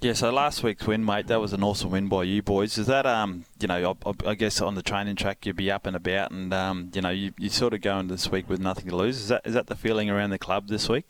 Yeah, 0.01 0.13
so 0.13 0.31
last 0.31 0.63
week's 0.63 0.87
win, 0.87 1.05
mate, 1.05 1.27
that 1.27 1.39
was 1.39 1.53
an 1.53 1.63
awesome 1.63 1.91
win 1.91 2.07
by 2.07 2.23
you 2.23 2.41
boys. 2.41 2.79
Is 2.79 2.87
that, 2.87 3.05
um, 3.05 3.45
you 3.59 3.67
know, 3.67 3.95
I, 4.03 4.29
I- 4.31 4.33
guess 4.33 4.59
on 4.59 4.73
the 4.73 4.81
training 4.81 5.15
track 5.15 5.45
you'd 5.45 5.57
be 5.57 5.69
up 5.69 5.85
and 5.85 5.95
about, 5.95 6.31
and 6.31 6.51
um, 6.51 6.89
you 6.95 7.01
know, 7.01 7.11
you 7.11 7.33
you 7.37 7.49
sort 7.49 7.75
of 7.75 7.81
going 7.81 8.07
this 8.07 8.31
week 8.31 8.49
with 8.49 8.59
nothing 8.59 8.89
to 8.89 8.95
lose. 8.95 9.17
Is 9.17 9.27
that 9.27 9.43
is 9.45 9.53
that 9.53 9.67
the 9.67 9.75
feeling 9.75 10.09
around 10.09 10.31
the 10.31 10.39
club 10.39 10.69
this 10.69 10.89
week? 10.89 11.05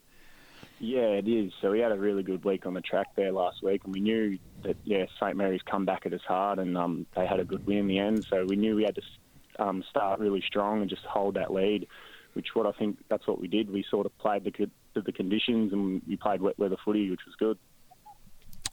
Yeah, 0.81 1.07
it 1.07 1.25
is. 1.25 1.53
So 1.61 1.71
we 1.71 1.79
had 1.79 1.93
a 1.93 1.97
really 1.97 2.21
good 2.21 2.43
week 2.43 2.65
on 2.65 2.73
the 2.73 2.81
track 2.81 3.07
there 3.15 3.31
last 3.31 3.63
week, 3.63 3.81
and 3.85 3.93
we 3.93 4.01
knew 4.01 4.37
that 4.63 4.75
yeah, 4.83 5.05
St 5.21 5.37
Mary's 5.37 5.61
come 5.61 5.85
back 5.85 6.05
at 6.05 6.11
us 6.11 6.21
hard, 6.27 6.59
and 6.59 6.77
um, 6.77 7.05
they 7.15 7.25
had 7.25 7.39
a 7.39 7.45
good 7.45 7.65
win 7.65 7.77
in 7.77 7.87
the 7.87 7.99
end. 7.99 8.25
So 8.29 8.45
we 8.45 8.57
knew 8.57 8.75
we 8.75 8.83
had 8.83 8.95
to 8.95 9.63
um, 9.63 9.85
start 9.89 10.19
really 10.19 10.43
strong 10.45 10.81
and 10.81 10.89
just 10.89 11.03
hold 11.05 11.35
that 11.35 11.53
lead, 11.53 11.87
which 12.33 12.47
what 12.55 12.65
I 12.65 12.73
think 12.73 12.97
that's 13.07 13.25
what 13.25 13.39
we 13.39 13.47
did. 13.47 13.71
We 13.71 13.85
sort 13.89 14.05
of 14.05 14.17
played 14.17 14.43
the 14.43 14.69
the 15.01 15.13
conditions, 15.13 15.71
and 15.71 16.01
we 16.05 16.17
played 16.17 16.41
wet 16.41 16.59
weather 16.59 16.75
footy, 16.83 17.09
which 17.09 17.21
was 17.25 17.35
good. 17.39 17.57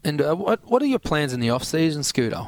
And 0.04 0.20
uh, 0.22 0.34
what 0.34 0.60
what 0.64 0.82
are 0.82 0.86
your 0.86 0.98
plans 0.98 1.32
in 1.32 1.40
the 1.40 1.50
off 1.50 1.64
season, 1.64 2.02
Scooter? 2.02 2.46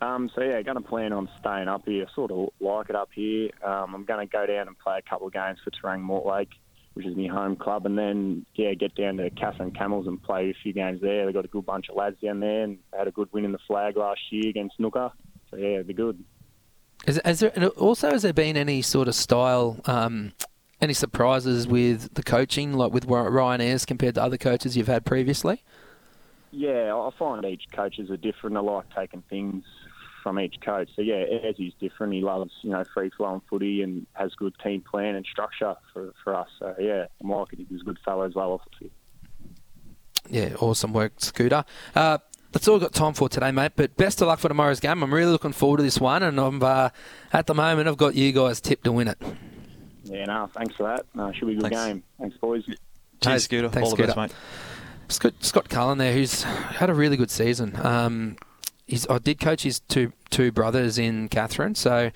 Um, 0.00 0.30
so 0.34 0.42
yeah, 0.42 0.56
I'm 0.56 0.62
going 0.62 0.76
to 0.76 0.88
plan 0.88 1.12
on 1.12 1.28
staying 1.40 1.68
up 1.68 1.82
here. 1.84 2.06
Sort 2.14 2.30
of 2.30 2.50
like 2.60 2.88
it 2.88 2.96
up 2.96 3.10
here. 3.12 3.50
Um, 3.64 3.94
I'm 3.94 4.04
going 4.04 4.26
to 4.26 4.30
go 4.30 4.46
down 4.46 4.68
and 4.68 4.78
play 4.78 4.98
a 4.98 5.02
couple 5.02 5.26
of 5.26 5.32
games 5.32 5.58
for 5.64 5.70
Terang 5.70 6.02
Mortlake, 6.02 6.52
which 6.94 7.04
is 7.04 7.16
my 7.16 7.26
home 7.26 7.56
club, 7.56 7.84
and 7.84 7.98
then 7.98 8.46
yeah, 8.54 8.74
get 8.74 8.94
down 8.94 9.16
to 9.16 9.28
Katherine 9.30 9.72
Camels 9.72 10.06
and 10.06 10.22
play 10.22 10.50
a 10.50 10.54
few 10.62 10.72
games 10.72 11.00
there. 11.00 11.24
They've 11.24 11.34
got 11.34 11.44
a 11.44 11.48
good 11.48 11.66
bunch 11.66 11.88
of 11.88 11.96
lads 11.96 12.16
down 12.22 12.40
there, 12.40 12.62
and 12.62 12.78
they 12.92 12.98
had 12.98 13.08
a 13.08 13.12
good 13.12 13.28
win 13.32 13.44
in 13.44 13.52
the 13.52 13.58
flag 13.66 13.96
last 13.96 14.20
year 14.30 14.48
against 14.48 14.78
Nooka. 14.78 15.10
So 15.50 15.56
yeah, 15.56 15.82
be 15.82 15.94
good. 15.94 16.22
Is, 17.06 17.20
has 17.24 17.40
there 17.40 17.52
and 17.54 17.64
also 17.70 18.10
has 18.10 18.22
there 18.22 18.32
been 18.32 18.56
any 18.56 18.82
sort 18.82 19.08
of 19.08 19.14
style, 19.14 19.80
um, 19.86 20.32
any 20.80 20.92
surprises 20.94 21.66
with 21.66 22.14
the 22.14 22.22
coaching, 22.22 22.72
like 22.72 22.92
with 22.92 23.06
Ryan 23.06 23.60
Ayres 23.60 23.84
compared 23.84 24.14
to 24.14 24.22
other 24.22 24.36
coaches 24.36 24.76
you've 24.76 24.88
had 24.88 25.04
previously? 25.04 25.64
Yeah, 26.50 26.94
I 26.94 27.10
find 27.18 27.44
each 27.44 27.64
coaches 27.72 28.10
are 28.10 28.16
different. 28.16 28.56
I 28.56 28.60
like 28.60 28.84
taking 28.94 29.22
things 29.28 29.64
from 30.22 30.38
each 30.40 30.60
coach. 30.60 30.88
So 30.96 31.02
yeah, 31.02 31.24
Ez 31.42 31.56
is 31.58 31.72
different. 31.80 32.12
He 32.12 32.20
loves 32.20 32.50
you 32.62 32.70
know 32.70 32.84
free 32.94 33.10
flowing 33.10 33.42
footy 33.48 33.82
and 33.82 34.06
has 34.14 34.34
good 34.34 34.54
team 34.62 34.80
plan 34.82 35.14
and 35.14 35.26
structure 35.26 35.74
for, 35.92 36.12
for 36.22 36.34
us. 36.34 36.48
So 36.58 36.74
yeah, 36.78 37.06
I'm 37.22 37.30
liking 37.30 37.60
it. 37.60 37.66
He's 37.70 37.82
a 37.82 37.84
good 37.84 37.98
fellow 38.04 38.24
as 38.24 38.34
well 38.34 38.52
off 38.52 38.62
the 38.72 38.78
field. 38.78 38.92
Yeah, 40.30 40.54
awesome 40.60 40.92
work, 40.92 41.12
Scooter. 41.18 41.64
Uh, 41.94 42.18
that's 42.52 42.66
all 42.66 42.74
we've 42.74 42.82
got 42.82 42.92
time 42.92 43.14
for 43.14 43.28
today, 43.28 43.50
mate. 43.50 43.72
But 43.76 43.96
best 43.96 44.20
of 44.20 44.28
luck 44.28 44.38
for 44.38 44.48
tomorrow's 44.48 44.80
game. 44.80 45.02
I'm 45.02 45.12
really 45.12 45.30
looking 45.32 45.52
forward 45.52 45.78
to 45.78 45.82
this 45.82 46.00
one, 46.00 46.22
and 46.22 46.38
I'm 46.38 46.62
uh, 46.62 46.90
at 47.32 47.46
the 47.46 47.54
moment 47.54 47.88
I've 47.88 47.96
got 47.96 48.14
you 48.14 48.32
guys 48.32 48.60
tipped 48.60 48.84
to 48.84 48.92
win 48.92 49.08
it. 49.08 49.18
Yeah, 50.04 50.24
no, 50.24 50.50
thanks 50.54 50.74
for 50.76 50.84
that. 50.84 51.06
No, 51.14 51.30
should 51.32 51.46
be 51.46 51.52
a 51.52 51.56
good 51.56 51.70
Thanks. 51.70 51.76
game. 51.76 52.02
Thanks, 52.18 52.36
boys. 52.38 52.64
Cheers, 53.20 53.44
Scooter. 53.44 53.68
thanks, 53.68 53.90
All 53.90 53.96
the 53.96 54.04
best, 54.06 54.16
mate. 54.16 54.32
Scott, 55.08 55.34
Scott 55.40 55.68
Cullen 55.68 55.98
there, 55.98 56.12
who's 56.12 56.42
had 56.42 56.90
a 56.90 56.94
really 56.94 57.16
good 57.16 57.30
season. 57.30 57.74
Um, 57.84 58.36
he's, 58.86 59.08
I 59.08 59.18
did 59.18 59.40
coach 59.40 59.62
his 59.62 59.80
two 59.80 60.12
two 60.30 60.52
brothers 60.52 60.98
in 60.98 61.28
Katherine, 61.28 61.74
so 61.74 62.10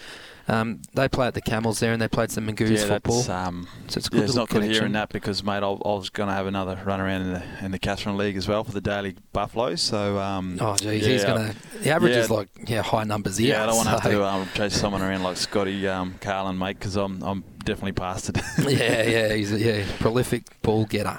um, 0.49 0.83
they 0.95 1.09
play 1.09 1.27
at 1.27 1.35
the 1.35 1.41
Camels 1.41 1.81
there, 1.81 1.93
and 1.93 2.03
they 2.03 2.09
played 2.09 2.31
some 2.31 2.47
Magoos 2.47 2.79
yeah, 2.79 2.87
football. 2.87 3.31
um, 3.31 3.69
so 3.89 3.99
it's 3.99 4.09
yeah, 4.13 4.23
it's 4.23 4.35
not 4.35 4.49
good 4.49 4.65
hearing 4.65 4.93
that 4.93 5.09
because, 5.11 5.45
mate, 5.45 5.63
I, 5.63 5.69
I 5.69 5.95
was 5.95 6.11
going 6.11 6.29
to 6.29 6.35
have 6.35 6.47
another 6.47 6.81
run 6.85 7.01
around 7.01 7.23
in 7.23 7.33
the 7.35 7.65
in 7.65 7.71
the 7.71 7.79
Katherine 7.79 8.17
League 8.17 8.37
as 8.37 8.49
well 8.49 8.65
for 8.65 8.73
the 8.73 8.81
Daily 8.81 9.15
Buffaloes. 9.33 9.81
So, 9.81 10.19
um, 10.19 10.59
Oh, 10.61 10.77
geez, 10.77 11.07
yeah, 11.07 11.13
he's 11.13 11.25
gonna. 11.25 11.55
The 11.83 11.91
average 11.91 12.17
is 12.17 12.31
like 12.31 12.49
yeah, 12.67 12.83
high 12.83 13.05
numbers 13.05 13.37
here. 13.37 13.55
Yeah, 13.55 13.63
I 13.63 13.67
don't 13.67 13.77
want 13.77 13.89
to 13.89 13.93
have 13.93 14.03
to 14.03 14.25
um, 14.25 14.49
chase 14.55 14.75
someone 14.75 15.03
around 15.03 15.23
like 15.23 15.37
Scotty 15.37 15.87
um, 15.89 16.17
Carlin, 16.21 16.59
mate, 16.59 16.79
because 16.79 16.97
I'm 16.97 17.23
I'm 17.23 17.45
definitely 17.65 17.93
past 17.93 18.29
it. 18.31 18.39
yeah, 18.59 19.03
yeah, 19.03 19.35
he's 19.35 19.53
a 19.53 19.59
yeah, 19.59 19.85
prolific 20.01 20.45
ball 20.63 20.85
getter. 20.85 21.19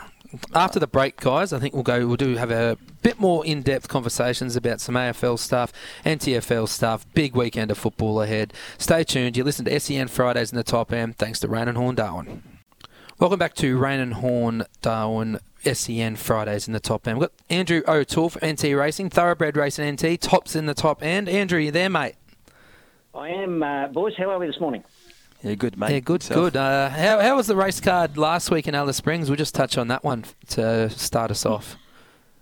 After 0.55 0.79
the 0.79 0.87
break, 0.87 1.17
guys, 1.17 1.53
I 1.53 1.59
think 1.59 1.73
we'll 1.73 1.83
go. 1.83 2.07
We'll 2.07 2.17
do 2.17 2.35
have 2.37 2.51
a 2.51 2.77
bit 3.01 3.19
more 3.19 3.45
in-depth 3.45 3.87
conversations 3.87 4.55
about 4.55 4.81
some 4.81 4.95
AFL 4.95 5.37
stuff, 5.37 5.71
NTFL 6.05 6.67
stuff. 6.67 7.05
Big 7.13 7.35
weekend 7.35 7.69
of 7.69 7.77
football 7.77 8.21
ahead. 8.21 8.53
Stay 8.77 9.03
tuned. 9.03 9.37
You 9.37 9.43
listen 9.43 9.65
to 9.65 9.79
SEN 9.79 10.07
Fridays 10.07 10.51
in 10.51 10.57
the 10.57 10.63
top 10.63 10.91
end. 10.91 11.17
Thanks 11.17 11.39
to 11.41 11.47
Raine 11.47 11.67
and 11.67 11.77
Horne 11.77 11.95
Darwin. 11.95 12.41
Welcome 13.19 13.39
back 13.39 13.53
to 13.55 13.77
Raine 13.77 13.99
and 13.99 14.15
Horne 14.15 14.65
Darwin. 14.81 15.39
SEN 15.71 16.15
Fridays 16.17 16.67
in 16.67 16.73
the 16.73 16.79
top 16.79 17.07
end. 17.07 17.19
We've 17.19 17.29
got 17.29 17.39
Andrew 17.49 17.83
O'Toole 17.87 18.31
from 18.31 18.49
NT 18.49 18.63
Racing, 18.75 19.09
Thoroughbred 19.09 19.55
Racing 19.55 19.93
NT, 19.93 20.19
tops 20.19 20.55
in 20.55 20.65
the 20.65 20.73
top 20.73 21.01
end. 21.01 21.29
Andrew, 21.29 21.59
you 21.59 21.71
there, 21.71 21.89
mate? 21.89 22.15
I 23.15 23.29
am, 23.29 23.63
uh, 23.63 23.87
boys. 23.87 24.13
How 24.17 24.29
are 24.31 24.39
we 24.39 24.47
this 24.47 24.59
morning? 24.59 24.83
Yeah, 25.43 25.55
good, 25.55 25.77
mate. 25.77 25.91
Yeah, 25.91 25.99
good, 25.99 26.23
Yourself? 26.23 26.53
good. 26.53 26.57
Uh, 26.57 26.89
how, 26.89 27.19
how 27.19 27.35
was 27.35 27.47
the 27.47 27.55
race 27.55 27.79
card 27.79 28.17
last 28.17 28.49
week 28.49 28.67
in 28.67 28.75
Alice 28.75 28.97
Springs? 28.97 29.29
We'll 29.29 29.37
just 29.37 29.53
touch 29.53 29.77
on 29.77 29.89
that 29.89 30.03
one 30.03 30.25
to 30.49 30.89
start 30.89 31.31
us 31.31 31.45
off. 31.45 31.75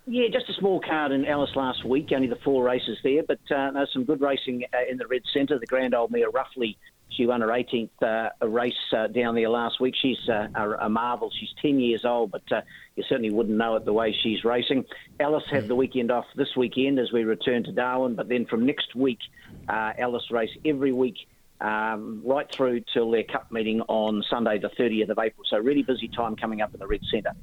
Yeah, 0.07 0.27
just 0.31 0.49
a 0.49 0.53
small 0.53 0.79
card 0.79 1.11
in 1.11 1.25
Alice 1.25 1.55
last 1.55 1.85
week. 1.85 2.09
Only 2.11 2.27
the 2.27 2.37
four 2.37 2.63
races 2.63 2.97
there, 3.03 3.23
but 3.23 3.39
uh, 3.49 3.71
there's 3.71 3.91
some 3.93 4.03
good 4.03 4.21
racing 4.21 4.63
uh, 4.73 4.89
in 4.89 4.97
the 4.97 5.07
Red 5.07 5.23
Centre. 5.33 5.59
The 5.59 5.67
Grand 5.67 5.93
Old 5.93 6.11
Mare, 6.11 6.29
roughly, 6.29 6.77
she 7.11 7.25
won 7.25 7.41
her 7.41 7.47
18th 7.47 7.89
uh, 8.01 8.47
race 8.47 8.73
uh, 8.95 9.07
down 9.07 9.35
there 9.35 9.49
last 9.49 9.79
week. 9.79 9.95
She's 10.01 10.17
uh, 10.29 10.47
a, 10.55 10.85
a 10.85 10.89
marvel. 10.89 11.31
She's 11.37 11.53
10 11.61 11.79
years 11.79 12.05
old, 12.05 12.31
but 12.31 12.49
uh, 12.51 12.61
you 12.95 13.03
certainly 13.07 13.31
wouldn't 13.31 13.57
know 13.57 13.75
it 13.75 13.85
the 13.85 13.93
way 13.93 14.15
she's 14.23 14.43
racing. 14.43 14.85
Alice 15.19 15.43
have 15.51 15.67
the 15.67 15.75
weekend 15.75 16.09
off 16.09 16.25
this 16.35 16.55
weekend 16.55 16.99
as 16.99 17.11
we 17.11 17.23
return 17.23 17.63
to 17.65 17.71
Darwin, 17.71 18.15
but 18.15 18.29
then 18.29 18.45
from 18.45 18.65
next 18.65 18.95
week, 18.95 19.19
uh, 19.67 19.93
Alice 19.97 20.31
race 20.31 20.51
every 20.65 20.93
week. 20.93 21.17
Um, 21.61 22.21
right 22.25 22.47
through 22.51 22.81
till 22.91 23.11
their 23.11 23.23
cup 23.23 23.51
meeting 23.51 23.81
on 23.81 24.23
Sunday, 24.29 24.57
the 24.57 24.69
30th 24.69 25.09
of 25.09 25.19
April. 25.19 25.43
So, 25.47 25.57
really 25.57 25.83
busy 25.83 26.07
time 26.07 26.35
coming 26.35 26.61
up 26.61 26.73
in 26.73 26.79
the 26.79 26.87
Red 26.87 27.01
Centre. 27.11 27.33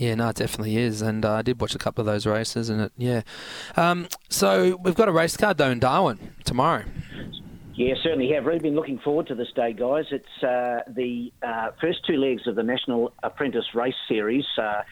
Yeah, 0.00 0.14
no, 0.14 0.30
it 0.30 0.36
definitely 0.36 0.78
is. 0.78 1.02
And 1.02 1.26
uh, 1.26 1.34
I 1.34 1.42
did 1.42 1.60
watch 1.60 1.74
a 1.74 1.78
couple 1.78 2.00
of 2.00 2.06
those 2.06 2.24
races, 2.24 2.70
and 2.70 2.80
it, 2.80 2.92
yeah. 2.96 3.20
Um, 3.76 4.08
so 4.30 4.78
we've 4.82 4.94
got 4.94 5.08
a 5.08 5.12
race 5.12 5.36
card 5.36 5.58
though 5.58 5.70
in 5.70 5.78
Darwin 5.78 6.32
tomorrow. 6.44 6.84
Yeah, 7.74 7.94
certainly 8.02 8.30
have. 8.32 8.46
Really 8.46 8.60
been 8.60 8.74
looking 8.74 8.98
forward 8.98 9.26
to 9.28 9.34
this 9.34 9.48
day, 9.54 9.72
guys. 9.72 10.04
It's 10.10 10.42
uh, 10.42 10.80
the 10.86 11.32
uh, 11.42 11.70
first 11.80 12.04
two 12.06 12.16
legs 12.16 12.46
of 12.46 12.54
the 12.54 12.62
National 12.62 13.12
Apprentice 13.22 13.74
Race 13.74 13.94
Series. 14.08 14.44
Uh, 14.58 14.82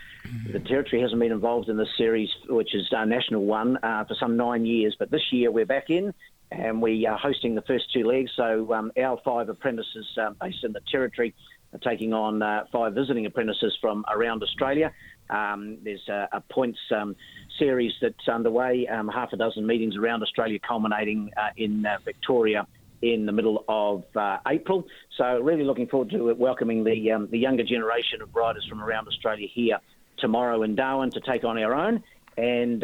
the 0.50 0.60
Territory 0.60 1.02
hasn't 1.02 1.20
been 1.20 1.32
involved 1.32 1.68
in 1.68 1.76
this 1.76 1.88
series, 1.98 2.30
which 2.48 2.74
is 2.74 2.90
uh, 2.96 3.04
National 3.04 3.44
One, 3.44 3.78
uh, 3.82 4.04
for 4.04 4.14
some 4.14 4.36
nine 4.36 4.64
years. 4.64 4.96
But 4.98 5.10
this 5.10 5.32
year 5.32 5.50
we're 5.50 5.66
back 5.66 5.90
in, 5.90 6.14
and 6.50 6.80
we 6.80 7.06
are 7.06 7.18
hosting 7.18 7.54
the 7.54 7.62
first 7.62 7.92
two 7.92 8.04
legs. 8.04 8.30
So 8.36 8.72
um, 8.72 8.92
our 9.00 9.18
five 9.24 9.48
apprentices 9.48 10.06
um, 10.20 10.36
based 10.40 10.64
in 10.64 10.72
the 10.72 10.80
Territory 10.90 11.34
are 11.72 11.78
taking 11.78 12.14
on 12.14 12.42
uh, 12.42 12.64
five 12.72 12.94
visiting 12.94 13.26
apprentices 13.26 13.76
from 13.80 14.04
around 14.10 14.42
Australia. 14.42 14.92
Um, 15.28 15.78
there's 15.82 16.08
a, 16.08 16.28
a 16.32 16.40
points 16.40 16.78
um, 16.94 17.14
series 17.58 17.92
that's 18.00 18.28
underway, 18.28 18.86
um, 18.86 19.08
half 19.08 19.32
a 19.32 19.36
dozen 19.36 19.66
meetings 19.66 19.96
around 19.96 20.22
Australia, 20.22 20.58
culminating 20.66 21.30
uh, 21.36 21.48
in 21.56 21.84
uh, 21.84 21.98
Victoria 22.04 22.66
in 23.02 23.26
the 23.26 23.32
middle 23.32 23.64
of 23.68 24.04
uh, 24.16 24.38
April. 24.48 24.84
So, 25.16 25.40
really 25.40 25.64
looking 25.64 25.86
forward 25.86 26.10
to 26.10 26.34
welcoming 26.34 26.82
the 26.82 27.12
um, 27.12 27.28
the 27.30 27.38
younger 27.38 27.62
generation 27.62 28.22
of 28.22 28.34
riders 28.34 28.66
from 28.68 28.82
around 28.82 29.06
Australia 29.06 29.46
here 29.52 29.78
tomorrow 30.16 30.62
in 30.62 30.74
Darwin 30.74 31.10
to 31.10 31.20
take 31.20 31.44
on 31.44 31.58
our 31.58 31.74
own. 31.74 32.02
And 32.38 32.82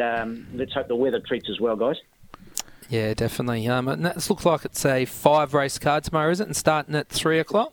let's 0.52 0.74
hope 0.74 0.88
the 0.88 0.96
weather 0.96 1.20
treats 1.20 1.48
us 1.48 1.60
well, 1.60 1.76
guys. 1.76 1.96
Yeah, 2.90 3.14
definitely. 3.14 3.66
Um, 3.68 3.88
and 3.88 4.04
that 4.04 4.28
looks 4.28 4.44
like 4.44 4.64
it's 4.64 4.84
a 4.84 5.04
five 5.04 5.54
race 5.54 5.78
card 5.78 6.04
tomorrow, 6.04 6.30
is 6.30 6.40
it? 6.40 6.46
And 6.46 6.56
starting 6.56 6.94
at 6.94 7.08
three 7.08 7.38
o'clock. 7.38 7.72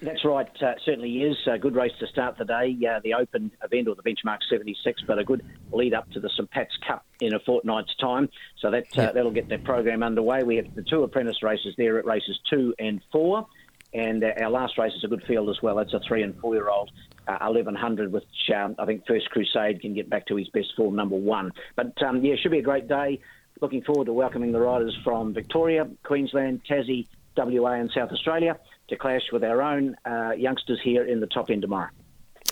That's 0.00 0.24
right, 0.24 0.48
uh, 0.60 0.72
certainly 0.84 1.22
is. 1.22 1.36
A 1.46 1.56
good 1.56 1.76
race 1.76 1.92
to 2.00 2.08
start 2.08 2.36
the 2.36 2.44
day, 2.44 2.76
uh, 2.90 2.98
the 3.04 3.14
Open 3.14 3.52
event 3.62 3.86
or 3.86 3.94
the 3.94 4.02
Benchmark 4.02 4.38
76, 4.50 5.00
but 5.06 5.20
a 5.20 5.22
good 5.24 5.44
lead 5.70 5.94
up 5.94 6.10
to 6.10 6.18
the 6.18 6.28
St 6.30 6.50
Pat's 6.50 6.76
Cup 6.84 7.04
in 7.20 7.34
a 7.34 7.38
fortnight's 7.38 7.94
time. 8.00 8.28
So 8.58 8.72
that 8.72 8.82
uh, 8.98 9.02
Yeah. 9.02 9.12
that'll 9.12 9.30
get 9.30 9.48
the 9.48 9.58
program 9.58 10.02
underway. 10.02 10.42
We 10.42 10.56
have 10.56 10.74
the 10.74 10.82
two 10.82 11.04
apprentice 11.04 11.40
races 11.44 11.74
there 11.78 11.98
at 12.00 12.04
races 12.04 12.36
two 12.50 12.74
and 12.80 13.00
four, 13.12 13.46
and 13.94 14.24
uh, 14.24 14.32
our 14.40 14.50
last 14.50 14.76
race 14.76 14.92
is 14.94 15.04
a 15.04 15.08
good 15.08 15.22
field 15.22 15.48
as 15.50 15.62
well. 15.62 15.78
It's 15.78 15.92
a 15.94 16.00
three 16.00 16.24
and 16.24 16.36
four 16.40 16.54
year 16.56 16.68
old. 16.68 16.90
Uh, 17.28 17.36
1100, 17.40 18.10
which 18.12 18.24
um, 18.52 18.74
I 18.80 18.84
think 18.86 19.06
First 19.06 19.30
Crusade 19.30 19.80
can 19.80 19.94
get 19.94 20.10
back 20.10 20.26
to 20.26 20.34
his 20.34 20.48
best 20.48 20.74
form, 20.76 20.96
number 20.96 21.14
one. 21.14 21.52
But 21.76 22.02
um, 22.02 22.24
yeah, 22.24 22.34
should 22.34 22.50
be 22.50 22.58
a 22.58 22.62
great 22.62 22.88
day. 22.88 23.20
Looking 23.62 23.82
forward 23.82 24.06
to 24.06 24.12
welcoming 24.12 24.50
the 24.50 24.58
riders 24.58 24.98
from 25.04 25.32
Victoria, 25.32 25.88
Queensland, 26.02 26.62
Tassie, 26.68 27.06
WA, 27.36 27.74
and 27.74 27.92
South 27.94 28.10
Australia 28.10 28.58
to 28.88 28.96
clash 28.96 29.22
with 29.32 29.44
our 29.44 29.62
own 29.62 29.94
uh, 30.04 30.32
youngsters 30.32 30.80
here 30.82 31.04
in 31.04 31.20
the 31.20 31.28
top 31.28 31.48
end 31.48 31.62
tomorrow. 31.62 31.88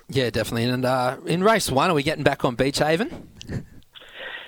Yeah, 0.09 0.31
definitely. 0.31 0.65
And 0.71 0.85
uh, 0.85 1.17
in 1.27 1.43
race 1.43 1.69
one, 1.69 1.91
are 1.91 1.95
we 1.95 2.05
getting 2.05 2.23
back 2.23 2.45
on 2.45 2.55
Beach 2.55 2.79
Haven? 2.79 3.29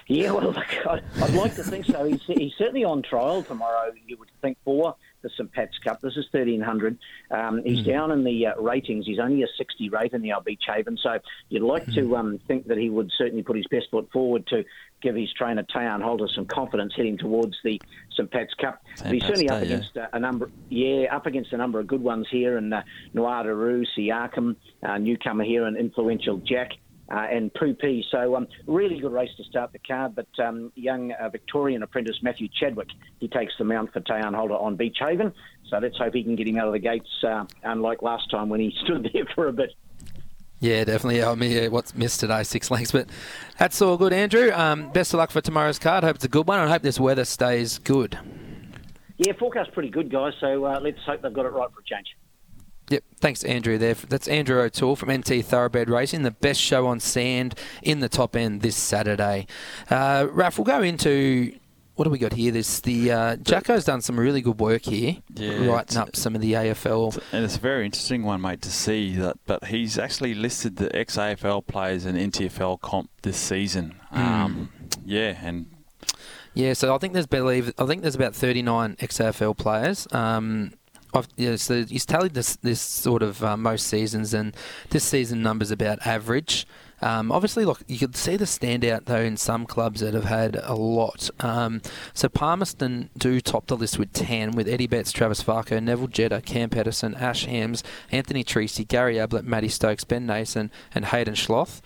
Yeah, 0.06 0.30
well, 0.30 0.52
look, 0.52 0.86
I'd, 0.86 1.02
I'd 1.20 1.34
like 1.34 1.56
to 1.56 1.64
think 1.64 1.84
so. 1.86 2.04
He's, 2.04 2.20
he's 2.26 2.52
certainly 2.56 2.84
on 2.84 3.02
trial 3.02 3.42
tomorrow, 3.42 3.90
you 4.06 4.16
would 4.18 4.30
think, 4.40 4.56
for 4.64 4.94
the 5.22 5.30
St 5.30 5.50
Pat's 5.52 5.78
Cup. 5.78 6.00
This 6.00 6.16
is 6.16 6.26
1300. 6.30 6.98
Um, 7.30 7.62
he's 7.64 7.84
down 7.84 8.10
in 8.10 8.24
the 8.24 8.48
uh, 8.48 8.60
ratings. 8.60 9.06
He's 9.06 9.18
only 9.18 9.42
a 9.42 9.46
60 9.56 9.88
rate 9.88 10.12
in 10.12 10.22
the 10.22 10.32
old 10.32 10.44
Beach 10.44 10.64
Haven. 10.66 10.98
So 11.02 11.18
you'd 11.48 11.62
like 11.62 11.86
to 11.92 12.16
um, 12.16 12.40
think 12.46 12.66
that 12.68 12.78
he 12.78 12.90
would 12.90 13.10
certainly 13.16 13.42
put 13.42 13.56
his 13.56 13.66
best 13.70 13.86
foot 13.90 14.10
forward 14.12 14.46
to 14.48 14.64
give 15.00 15.16
his 15.16 15.32
trainer, 15.32 15.64
Tayan 15.64 16.02
Holder, 16.02 16.28
some 16.34 16.46
confidence 16.46 16.92
heading 16.96 17.18
towards 17.18 17.56
the 17.64 17.80
St 18.12 18.30
Pat's 18.30 18.54
Cup. 18.54 18.82
St. 18.94 19.04
But 19.04 19.12
he's 19.14 19.22
Pat's 19.22 19.40
certainly 19.40 19.50
up 19.50 19.60
Day, 19.60 19.68
yeah. 19.68 19.74
against 19.74 19.96
uh, 19.96 20.06
a 20.12 20.18
number, 20.18 20.50
yeah, 20.68 21.14
up 21.14 21.26
against 21.26 21.52
a 21.52 21.56
number 21.56 21.80
of 21.80 21.86
good 21.86 22.02
ones 22.02 22.26
here, 22.30 22.56
and 22.56 22.72
uh, 22.72 22.82
Noirdaroo, 23.14 23.84
Siakam, 23.96 24.56
uh, 24.82 24.98
newcomer 24.98 25.44
here, 25.44 25.66
and 25.66 25.76
influential 25.76 26.38
Jack 26.38 26.72
uh, 27.12 27.26
and 27.30 27.52
Poopy. 27.54 28.04
So 28.10 28.36
um, 28.36 28.48
really 28.66 28.98
good 28.98 29.12
race 29.12 29.30
to 29.36 29.44
start 29.44 29.72
the 29.72 29.78
card. 29.78 30.14
But 30.14 30.28
um, 30.42 30.72
young 30.74 31.12
uh, 31.12 31.28
Victorian 31.28 31.82
apprentice 31.82 32.16
Matthew 32.22 32.48
Chadwick, 32.58 32.88
he 33.20 33.28
takes 33.28 33.52
the 33.58 33.64
mount 33.64 33.92
for 33.92 34.00
Tayan 34.00 34.34
Holder 34.34 34.54
on 34.54 34.76
Beach 34.76 34.96
Haven. 34.98 35.32
So 35.68 35.78
let's 35.78 35.96
hope 35.96 36.14
he 36.14 36.22
can 36.22 36.36
get 36.36 36.48
him 36.48 36.58
out 36.58 36.66
of 36.66 36.72
the 36.72 36.78
gates, 36.78 37.08
uh, 37.22 37.44
unlike 37.62 38.02
last 38.02 38.30
time 38.30 38.48
when 38.48 38.60
he 38.60 38.74
stood 38.84 39.10
there 39.12 39.26
for 39.34 39.48
a 39.48 39.52
bit. 39.52 39.70
Yeah, 40.60 40.84
definitely. 40.84 41.24
I 41.24 41.34
mean, 41.34 41.50
yeah, 41.50 41.68
what's 41.68 41.94
missed 41.94 42.20
today, 42.20 42.44
six 42.44 42.70
lengths. 42.70 42.92
But 42.92 43.08
that's 43.58 43.82
all 43.82 43.96
good, 43.96 44.12
Andrew. 44.12 44.52
Um, 44.52 44.90
best 44.92 45.12
of 45.12 45.18
luck 45.18 45.32
for 45.32 45.40
tomorrow's 45.40 45.78
card. 45.78 46.04
Hope 46.04 46.16
it's 46.16 46.24
a 46.24 46.28
good 46.28 46.46
one. 46.46 46.60
and 46.60 46.70
hope 46.70 46.82
this 46.82 47.00
weather 47.00 47.24
stays 47.24 47.78
good. 47.78 48.16
Yeah, 49.18 49.32
forecast 49.38 49.72
pretty 49.72 49.90
good, 49.90 50.10
guys. 50.10 50.34
So 50.40 50.64
uh, 50.64 50.78
let's 50.80 50.98
hope 51.04 51.22
they've 51.22 51.32
got 51.32 51.46
it 51.46 51.52
right 51.52 51.68
for 51.72 51.80
a 51.80 51.84
change. 51.84 52.16
Yep. 52.89 53.05
Thanks, 53.20 53.45
Andrew. 53.45 53.78
There. 53.78 53.95
That's 53.95 54.28
Andrew 54.28 54.61
O'Toole 54.61 54.97
from 54.97 55.11
NT 55.12 55.45
Thoroughbred 55.45 55.89
Racing, 55.89 56.22
the 56.22 56.30
best 56.30 56.61
show 56.61 56.87
on 56.87 57.01
sand 57.01 57.55
in 57.83 58.01
the 58.01 58.09
top 58.09 58.37
end 58.37 58.61
this 58.61 58.76
Saturday. 58.76 59.47
Uh, 59.89 60.26
Raph, 60.26 60.59
we'll 60.59 60.64
go 60.64 60.83
into 60.83 61.55
what 61.95 62.05
do 62.05 62.11
we 62.11 62.18
got 62.18 62.33
here? 62.33 62.51
This 62.51 62.80
the 62.80 63.12
uh, 63.12 63.37
Jacko's 63.37 63.85
done 63.85 64.01
some 64.01 64.18
really 64.18 64.41
good 64.41 64.59
work 64.59 64.83
here, 64.83 65.18
Yeah, 65.35 65.66
writing 65.66 65.99
up 65.99 66.16
some 66.16 66.35
of 66.35 66.41
the 66.41 66.55
AFL. 66.55 67.22
And 67.33 67.45
it's 67.45 67.57
a 67.57 67.61
very 67.61 67.85
interesting 67.85 68.22
one, 68.22 68.41
mate, 68.41 68.62
to 68.62 68.70
see 68.70 69.14
that. 69.16 69.37
But 69.47 69.66
he's 69.66 69.99
actually 69.99 70.35
listed 70.35 70.76
the 70.76 70.95
ex 70.97 71.16
AFL 71.16 71.66
players 71.66 72.07
in 72.07 72.16
NTFL 72.16 72.80
comp 72.80 73.11
this 73.22 73.37
season. 73.37 74.01
Um, 74.11 74.70
yeah, 75.05 75.39
and 75.43 75.66
Yeah, 76.55 76.72
so 76.72 76.95
I 76.95 76.99
think 76.99 77.12
there's 77.12 77.26
believe 77.26 77.72
I 77.78 77.87
think 77.87 78.03
there's 78.03 78.14
about 78.14 78.35
39 78.35 78.97
XFL 78.97 79.57
players. 79.57 80.09
Um, 80.12 80.72
I've, 81.14 81.28
yeah, 81.36 81.56
so 81.56 81.84
he's 81.84 82.06
tallied 82.06 82.34
this 82.34 82.56
this 82.56 82.80
sort 82.80 83.22
of 83.22 83.42
uh, 83.44 83.56
most 83.56 83.86
seasons, 83.86 84.32
and 84.32 84.54
this 84.90 85.04
season 85.04 85.42
numbers 85.42 85.70
about 85.70 86.06
average. 86.06 86.66
Um, 87.02 87.32
obviously, 87.32 87.64
look, 87.64 87.82
you 87.88 87.98
could 87.98 88.16
see 88.16 88.36
the 88.36 88.44
standout 88.44 89.06
though 89.06 89.20
in 89.20 89.36
some 89.36 89.66
clubs 89.66 90.00
that 90.00 90.14
have 90.14 90.24
had 90.24 90.56
a 90.62 90.74
lot. 90.74 91.30
Um, 91.40 91.82
so 92.14 92.28
Palmerston 92.28 93.10
do 93.18 93.40
top 93.40 93.66
the 93.66 93.76
list 93.76 93.98
with 93.98 94.12
10, 94.12 94.52
with 94.52 94.68
Eddie 94.68 94.86
Betts, 94.86 95.10
Travis 95.10 95.42
Farco, 95.42 95.82
Neville 95.82 96.06
Jetta, 96.06 96.40
Cam 96.40 96.70
Pedersen, 96.70 97.16
Ash 97.16 97.44
Hams, 97.44 97.82
Anthony 98.12 98.44
Treacy, 98.44 98.86
Gary 98.86 99.18
Ablett, 99.18 99.44
Matty 99.44 99.68
Stokes, 99.68 100.04
Ben 100.04 100.26
Nason, 100.26 100.70
and 100.94 101.06
Hayden 101.06 101.34
Schloth. 101.34 101.82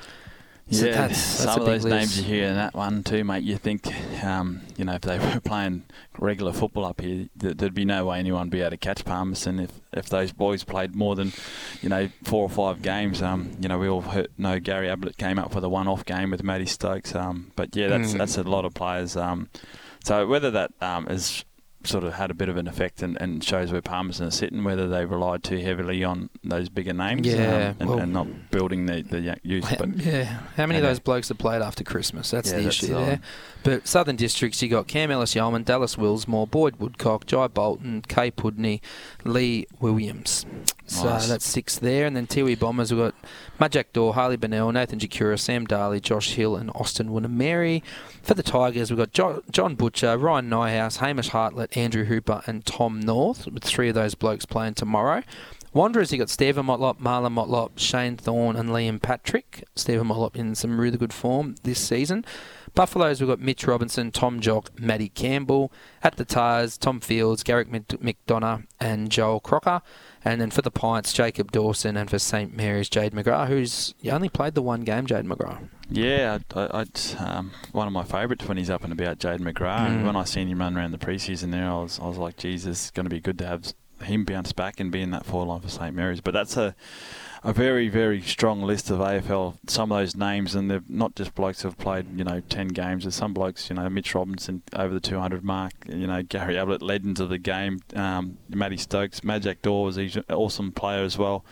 So 0.69 0.87
yeah, 0.87 0.93
that's- 0.93 1.39
that's 1.39 1.55
some 1.55 1.61
a 1.61 1.65
of 1.65 1.67
big 1.67 1.83
those 1.83 1.85
names 1.93 2.19
you 2.19 2.25
hear 2.25 2.49
in 2.49 2.55
that 2.57 2.75
one 2.75 3.05
too, 3.05 3.23
mate. 3.23 3.45
You 3.45 3.57
think, 3.57 3.87
um, 4.25 4.63
you 4.77 4.85
know, 4.85 4.95
if 4.95 5.03
they 5.03 5.17
were 5.35 5.41
playing 5.41 5.85
regular 6.19 6.53
football 6.53 6.85
up 6.87 7.01
here, 7.01 7.29
th- 7.39 7.57
there'd 7.57 7.73
be 7.73 7.85
no 7.85 8.07
way 8.07 8.19
anyone 8.19 8.47
would 8.47 8.51
be 8.51 8.61
able 8.63 8.71
to 8.71 8.77
catch 8.77 9.05
Palmerston 9.05 9.61
if, 9.61 9.71
if 9.93 10.09
those 10.09 10.33
boys 10.33 10.65
played 10.65 10.97
more 10.97 11.15
than, 11.15 11.33
you 11.83 11.89
know, 11.89 12.09
four 12.25 12.43
or 12.43 12.49
five 12.51 12.83
games. 12.83 13.23
Um, 13.23 13.53
you 13.61 13.69
know, 13.69 13.79
we 13.79 13.89
all 13.89 14.01
heard, 14.01 14.29
know 14.39 14.59
Gary 14.59 14.89
Ablett 14.89 15.17
came 15.19 15.39
up 15.39 15.53
for 15.53 15.61
the 15.61 15.69
one-off 15.69 16.05
game 16.05 16.31
with 16.33 16.43
Matty 16.43 16.67
Stokes. 16.67 17.15
Um, 17.15 17.53
but 17.55 17.77
yeah, 17.77 17.87
that's 17.87 18.13
Mm. 18.15 18.19
that's 18.19 18.37
a 18.37 18.43
lot 18.43 18.65
of 18.65 18.75
players. 18.75 19.17
Um, 19.17 19.49
so 20.03 20.27
whether 20.27 20.51
that 20.51 20.73
um, 20.81 21.07
is 21.09 21.45
sort 21.87 22.05
of 22.05 22.15
had 22.15 22.31
a 22.31 22.35
bit 22.35 22.49
of 22.49 22.57
an 22.57 22.67
effect 22.69 23.03
and, 23.03 23.17
and 23.21 23.43
shows 23.43 23.73
where 23.73 23.81
Palmerston 23.83 24.27
are 24.27 24.31
sitting, 24.31 24.65
whether 24.65 24.89
they 24.89 25.05
relied 25.05 25.43
too 25.45 25.59
heavily 25.59 26.03
on 26.05 26.31
those 26.45 26.69
bigger 26.69 26.93
names 26.93 27.27
Yeah, 27.27 27.69
um, 27.71 27.77
and, 27.81 27.89
well- 27.89 27.99
and 28.01 28.13
not 28.13 28.27
building 28.51 28.87
the, 28.87 29.03
the 29.03 29.39
youth. 29.43 29.75
But 29.79 29.97
yeah, 29.99 30.25
how 30.57 30.67
many 30.67 30.79
of 30.79 30.85
Okay. 30.85 30.91
those 30.91 30.99
blokes 31.01 31.29
have 31.29 31.39
played 31.39 31.63
after 31.63 31.85
Christmas? 31.85 32.31
That's 32.31 32.51
Yeah, 32.53 32.59
the 32.59 32.69
issue 32.69 32.87
the 32.89 32.95
there. 32.95 33.21
But 33.67 33.89
Southern 33.89 34.15
Districts, 34.15 34.63
you 34.63 34.69
got 34.69 34.87
Cam 34.87 35.11
Ellis 35.11 35.35
Yolmen, 35.35 35.65
Dallas 35.65 35.97
Willsmore, 35.97 36.49
Boyd 36.49 36.77
Woodcock, 36.77 37.27
Jai 37.27 37.49
Bolton, 37.49 38.01
Kay 38.07 38.31
Pudney, 38.31 38.81
Lee 39.25 39.67
Williams. 39.81 40.47
So 40.87 41.07
Nice. 41.07 41.27
that's 41.27 41.45
six 41.45 41.77
there. 41.77 42.07
And 42.07 42.15
then 42.15 42.29
Tiwi 42.29 42.57
Bombers, 42.57 42.95
we've 42.95 43.01
got 43.01 43.15
Majak 43.61 43.87
Daw, 43.93 44.13
Harley 44.13 44.37
Bennell, 44.37 44.71
Nathan 44.71 45.01
Jakura, 45.01 45.37
Sam 45.37 45.65
Darley, 45.67 45.99
Josh 45.99 46.35
Hill, 46.35 46.55
and 46.55 46.71
Austin 46.77 47.09
Wonaeamirri. 47.09 47.83
For 48.23 48.35
the 48.35 48.45
Tigers, 48.45 48.93
we've 48.93 48.99
got 48.99 49.13
jo- 49.13 49.43
John 49.51 49.75
Butcher, 49.75 50.17
Ryan 50.17 50.49
Nyhuis, 50.49 50.99
Hamish 50.99 51.31
Hartlett, 51.31 51.77
Andrew 51.77 52.05
Hooper, 52.05 52.43
and 52.47 52.65
Tom 52.65 53.01
North, 53.01 53.47
with 53.49 53.65
three 53.65 53.89
of 53.89 53.97
those 53.97 54.15
blokes 54.15 54.45
playing 54.47 54.75
tomorrow. 54.75 55.25
Wanderers, 55.73 56.13
you 56.13 56.19
got 56.19 56.31
Steven 56.31 56.65
Motlop, 56.65 57.01
Marlon 57.01 57.35
Motlop, 57.35 57.73
Shane 57.77 58.17
Thorne, 58.17 58.55
and 58.55 58.69
Liam 58.71 59.03
Patrick. 59.03 59.65
Steven 59.75 60.07
Motlop 60.07 60.37
in 60.37 60.55
some 60.55 60.81
really 60.81 60.97
good 60.97 61.13
form 61.13 61.57
this 61.65 61.81
season. 61.81 62.25
Buffaloes, 62.77 63.21
we've 63.21 63.29
got 63.29 63.41
Mitch 63.41 63.67
Robinson, 63.67 64.13
Tom 64.13 64.39
Jock, 64.39 64.71
Matty 64.79 65.09
Campbell. 65.09 65.73
At 66.03 66.17
the 66.17 66.25
Tars, 66.25 66.77
Tom 66.77 67.01
Fields, 67.01 67.43
Garrick 67.43 67.69
McDonough, 67.69 68.67
and 68.79 69.11
Joel 69.11 69.41
Crocker. 69.41 69.83
And 70.25 70.41
then 70.41 70.51
for 70.51 70.63
the 70.63 70.71
Pints, 70.71 71.13
Jacob 71.13 71.51
Dawson, 71.51 71.97
and 71.97 72.09
for 72.09 72.19
St 72.19 72.55
Mary's, 72.55 72.89
Jade 72.89 73.13
McGrath, 73.13 73.49
who's 73.49 73.95
you 74.01 74.13
only 74.13 74.29
played 74.29 74.55
the 74.55 74.63
one 74.63 74.83
game, 74.83 75.07
Jade 75.07 75.25
McGrath. 75.25 75.69
Yeah, 75.91 76.39
I, 76.55 76.85
I, 76.85 76.85
um, 77.19 77.53
one 77.73 77.87
of 77.87 77.93
my 77.93 78.05
favourites 78.05 78.47
when 78.47 78.57
he's 78.59 78.71
up 78.71 78.85
and 78.85 78.93
about, 78.93 79.19
Jade 79.19 79.41
McGrath. 79.41 79.89
Mm. 79.89 80.05
when 80.05 80.17
I 80.17 80.25
seen 80.25 80.47
him 80.49 80.59
run 80.59 80.77
around 80.77 80.91
the 80.91 80.99
preseason 80.99 81.53
there, 81.53 81.71
I 81.71 81.81
was, 81.81 81.99
I 81.99 82.07
was 82.07 82.19
like, 82.19 82.37
Jesus, 82.37 82.83
it's 82.83 82.91
going 82.91 83.07
to 83.07 83.11
be 83.11 83.21
good 83.21 83.39
to 83.39 83.47
have 83.47 83.73
him 84.03 84.25
bounce 84.25 84.53
back 84.53 84.81
and 84.81 84.93
be 84.93 85.01
in 85.01 85.11
that 85.11 85.25
four 85.25 85.47
line 85.47 85.61
for 85.61 85.69
St 85.69 85.95
Mary's. 85.95 86.21
But 86.21 86.35
that's 86.35 86.57
a, 86.57 86.75
a 87.47 87.53
very, 87.53 87.89
very 87.89 88.21
strong 88.21 88.61
list 88.63 88.91
of 88.91 88.99
AFL. 88.99 89.57
Some 89.69 89.93
of 89.93 89.99
those 89.99 90.17
names, 90.17 90.57
and 90.57 90.69
they're 90.69 90.83
not 90.89 91.15
just 91.15 91.33
blokes 91.37 91.63
who've 91.63 91.79
played, 91.79 92.07
you 92.19 92.25
know, 92.25 92.41
ten 92.41 92.67
games. 92.67 93.05
There's 93.05 93.15
some 93.15 93.33
blokes, 93.33 93.71
you 93.71 93.77
know, 93.77 93.89
Mitch 93.89 94.17
Robinson 94.17 94.63
over 94.73 94.93
the 94.93 94.99
200 94.99 95.45
mark. 95.45 95.73
You 95.89 96.09
know, 96.09 96.25
Gary 96.25 96.59
Ablett, 96.59 96.83
led 96.83 97.05
into 97.05 97.25
the 97.25 97.39
game. 97.39 97.79
Um, 97.95 98.39
Matty 98.49 98.77
Stokes, 98.77 99.21
Majak 99.21 99.63
Daw 99.63 99.85
was 99.85 99.97
an 99.97 100.25
awesome 100.29 100.73
player 100.73 101.05
as 101.05 101.17
well. 101.17 101.45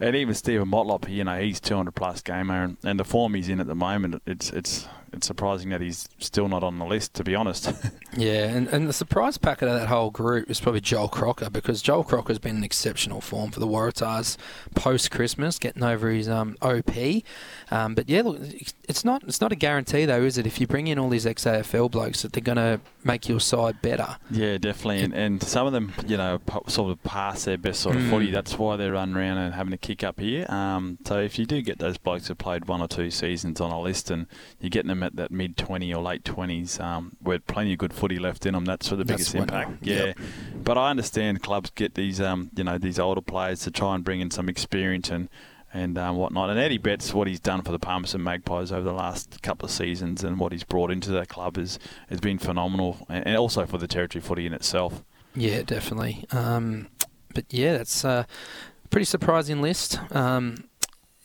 And 0.00 0.16
even 0.16 0.34
Steven 0.34 0.68
Motlop, 0.68 1.08
you 1.08 1.22
know, 1.22 1.40
he's 1.40 1.60
200 1.60 1.92
plus 1.92 2.20
gamer, 2.20 2.64
and, 2.64 2.76
and 2.82 2.98
the 2.98 3.04
form 3.04 3.34
he's 3.34 3.48
in 3.48 3.60
at 3.60 3.68
the 3.68 3.76
moment, 3.76 4.20
it's 4.26 4.50
it's 4.50 4.88
it's 5.12 5.26
surprising 5.26 5.70
that 5.70 5.80
he's 5.80 6.08
still 6.18 6.48
not 6.48 6.62
on 6.62 6.78
the 6.78 6.84
list, 6.84 7.14
to 7.14 7.24
be 7.24 7.34
honest. 7.34 7.72
Yeah, 8.16 8.46
and, 8.46 8.66
and 8.68 8.88
the 8.88 8.92
surprise 8.94 9.36
packet 9.38 9.68
of 9.68 9.78
that 9.78 9.86
whole 9.88 10.10
group 10.10 10.50
is 10.50 10.58
probably 10.60 10.80
Joel 10.80 11.08
Crocker 11.08 11.50
because 11.50 11.82
Joel 11.82 12.02
Crocker's 12.02 12.38
been 12.38 12.56
in 12.56 12.64
exceptional 12.64 13.20
form 13.20 13.50
for 13.50 13.60
the 13.60 13.66
Waratahs 13.66 14.38
post 14.74 15.10
Christmas, 15.10 15.58
getting 15.58 15.82
over 15.84 16.08
his 16.10 16.26
um, 16.28 16.56
OP. 16.62 16.90
Um, 17.70 17.94
but 17.94 18.08
yeah, 18.08 18.22
look, 18.22 18.40
it's 18.88 19.04
not 19.04 19.22
it's 19.24 19.40
not 19.42 19.52
a 19.52 19.56
guarantee 19.56 20.06
though, 20.06 20.22
is 20.22 20.38
it? 20.38 20.46
If 20.46 20.58
you 20.60 20.66
bring 20.66 20.86
in 20.88 20.98
all 20.98 21.10
these 21.10 21.26
ex 21.26 21.44
AFL 21.44 21.90
blokes, 21.90 22.22
that 22.22 22.32
they're 22.32 22.42
going 22.42 22.56
to 22.56 22.80
make 23.04 23.28
your 23.28 23.40
side 23.40 23.80
better. 23.82 24.16
yeah, 24.30 24.56
definitely. 24.58 25.02
And, 25.04 25.14
and 25.14 25.42
some 25.42 25.66
of 25.66 25.72
them, 25.74 25.92
you 26.06 26.16
know, 26.16 26.40
sort 26.66 26.90
of 26.90 27.02
pass 27.04 27.44
their 27.44 27.58
best 27.58 27.80
sort 27.80 27.94
of 27.96 28.02
Mm. 28.02 28.10
footy. 28.10 28.30
That's 28.30 28.58
why 28.58 28.76
they're 28.76 28.92
running 28.92 29.16
around 29.16 29.38
and 29.38 29.54
having 29.54 29.72
a 29.74 29.78
kick 29.78 30.02
up 30.02 30.18
here. 30.18 30.46
Um, 30.50 30.98
so 31.06 31.18
if 31.20 31.38
you 31.38 31.44
do 31.46 31.60
get 31.62 31.78
those 31.78 31.98
blokes 31.98 32.28
who 32.28 32.34
played 32.34 32.66
one 32.66 32.80
or 32.80 32.88
two 32.88 33.10
seasons 33.10 33.60
on 33.60 33.70
a 33.70 33.80
list 33.80 34.10
and 34.10 34.26
you're 34.60 34.70
getting 34.70 34.88
them 34.88 34.97
at 35.02 35.16
that 35.16 35.30
mid 35.30 35.56
20 35.56 35.92
or 35.94 36.02
late 36.02 36.24
20s, 36.24 36.80
um, 36.80 37.16
with 37.22 37.46
plenty 37.46 37.72
of 37.72 37.78
good 37.78 37.92
footy 37.92 38.18
left 38.18 38.46
in 38.46 38.54
them, 38.54 38.64
that's 38.64 38.88
for 38.88 38.96
the 38.96 39.04
That's 39.04 39.32
biggest 39.32 39.34
impact. 39.34 39.82
Yeah. 39.82 40.06
yep. 40.06 40.18
But 40.54 40.78
I 40.78 40.90
understand 40.90 41.42
clubs 41.42 41.70
get 41.70 41.94
these, 41.94 42.20
um, 42.20 42.50
you 42.56 42.64
know, 42.64 42.78
these 42.78 42.98
older 42.98 43.20
players 43.20 43.60
to 43.60 43.70
try 43.70 43.94
and 43.94 44.04
bring 44.04 44.20
in 44.20 44.30
some 44.30 44.48
experience 44.48 45.10
and 45.10 45.28
and 45.72 45.98
um, 45.98 46.16
whatnot. 46.16 46.48
And 46.50 46.58
Eddie 46.58 46.78
Betts, 46.78 47.12
what 47.12 47.28
he's 47.28 47.40
done 47.40 47.62
for 47.62 47.72
the 47.72 47.78
Palmerston 47.78 48.22
Magpies 48.22 48.72
over 48.72 48.82
the 48.82 48.92
last 48.92 49.42
couple 49.42 49.66
of 49.66 49.70
seasons 49.70 50.24
and 50.24 50.38
what 50.38 50.52
he's 50.52 50.64
brought 50.64 50.90
into 50.90 51.10
that 51.12 51.28
club 51.28 51.56
has 51.56 51.78
has 52.08 52.20
been 52.20 52.38
phenomenal, 52.38 53.06
and 53.08 53.26
and 53.26 53.36
also 53.36 53.66
for 53.66 53.78
the 53.78 53.86
territory 53.86 54.22
footy 54.22 54.46
in 54.46 54.52
itself. 54.52 55.04
Yeah, 55.34 55.62
definitely. 55.62 56.24
Um, 56.32 56.88
but 57.34 57.44
yeah, 57.50 57.76
that's 57.76 58.02
a 58.02 58.26
pretty 58.90 59.04
surprising 59.04 59.60
list. 59.60 60.00
Um, 60.14 60.64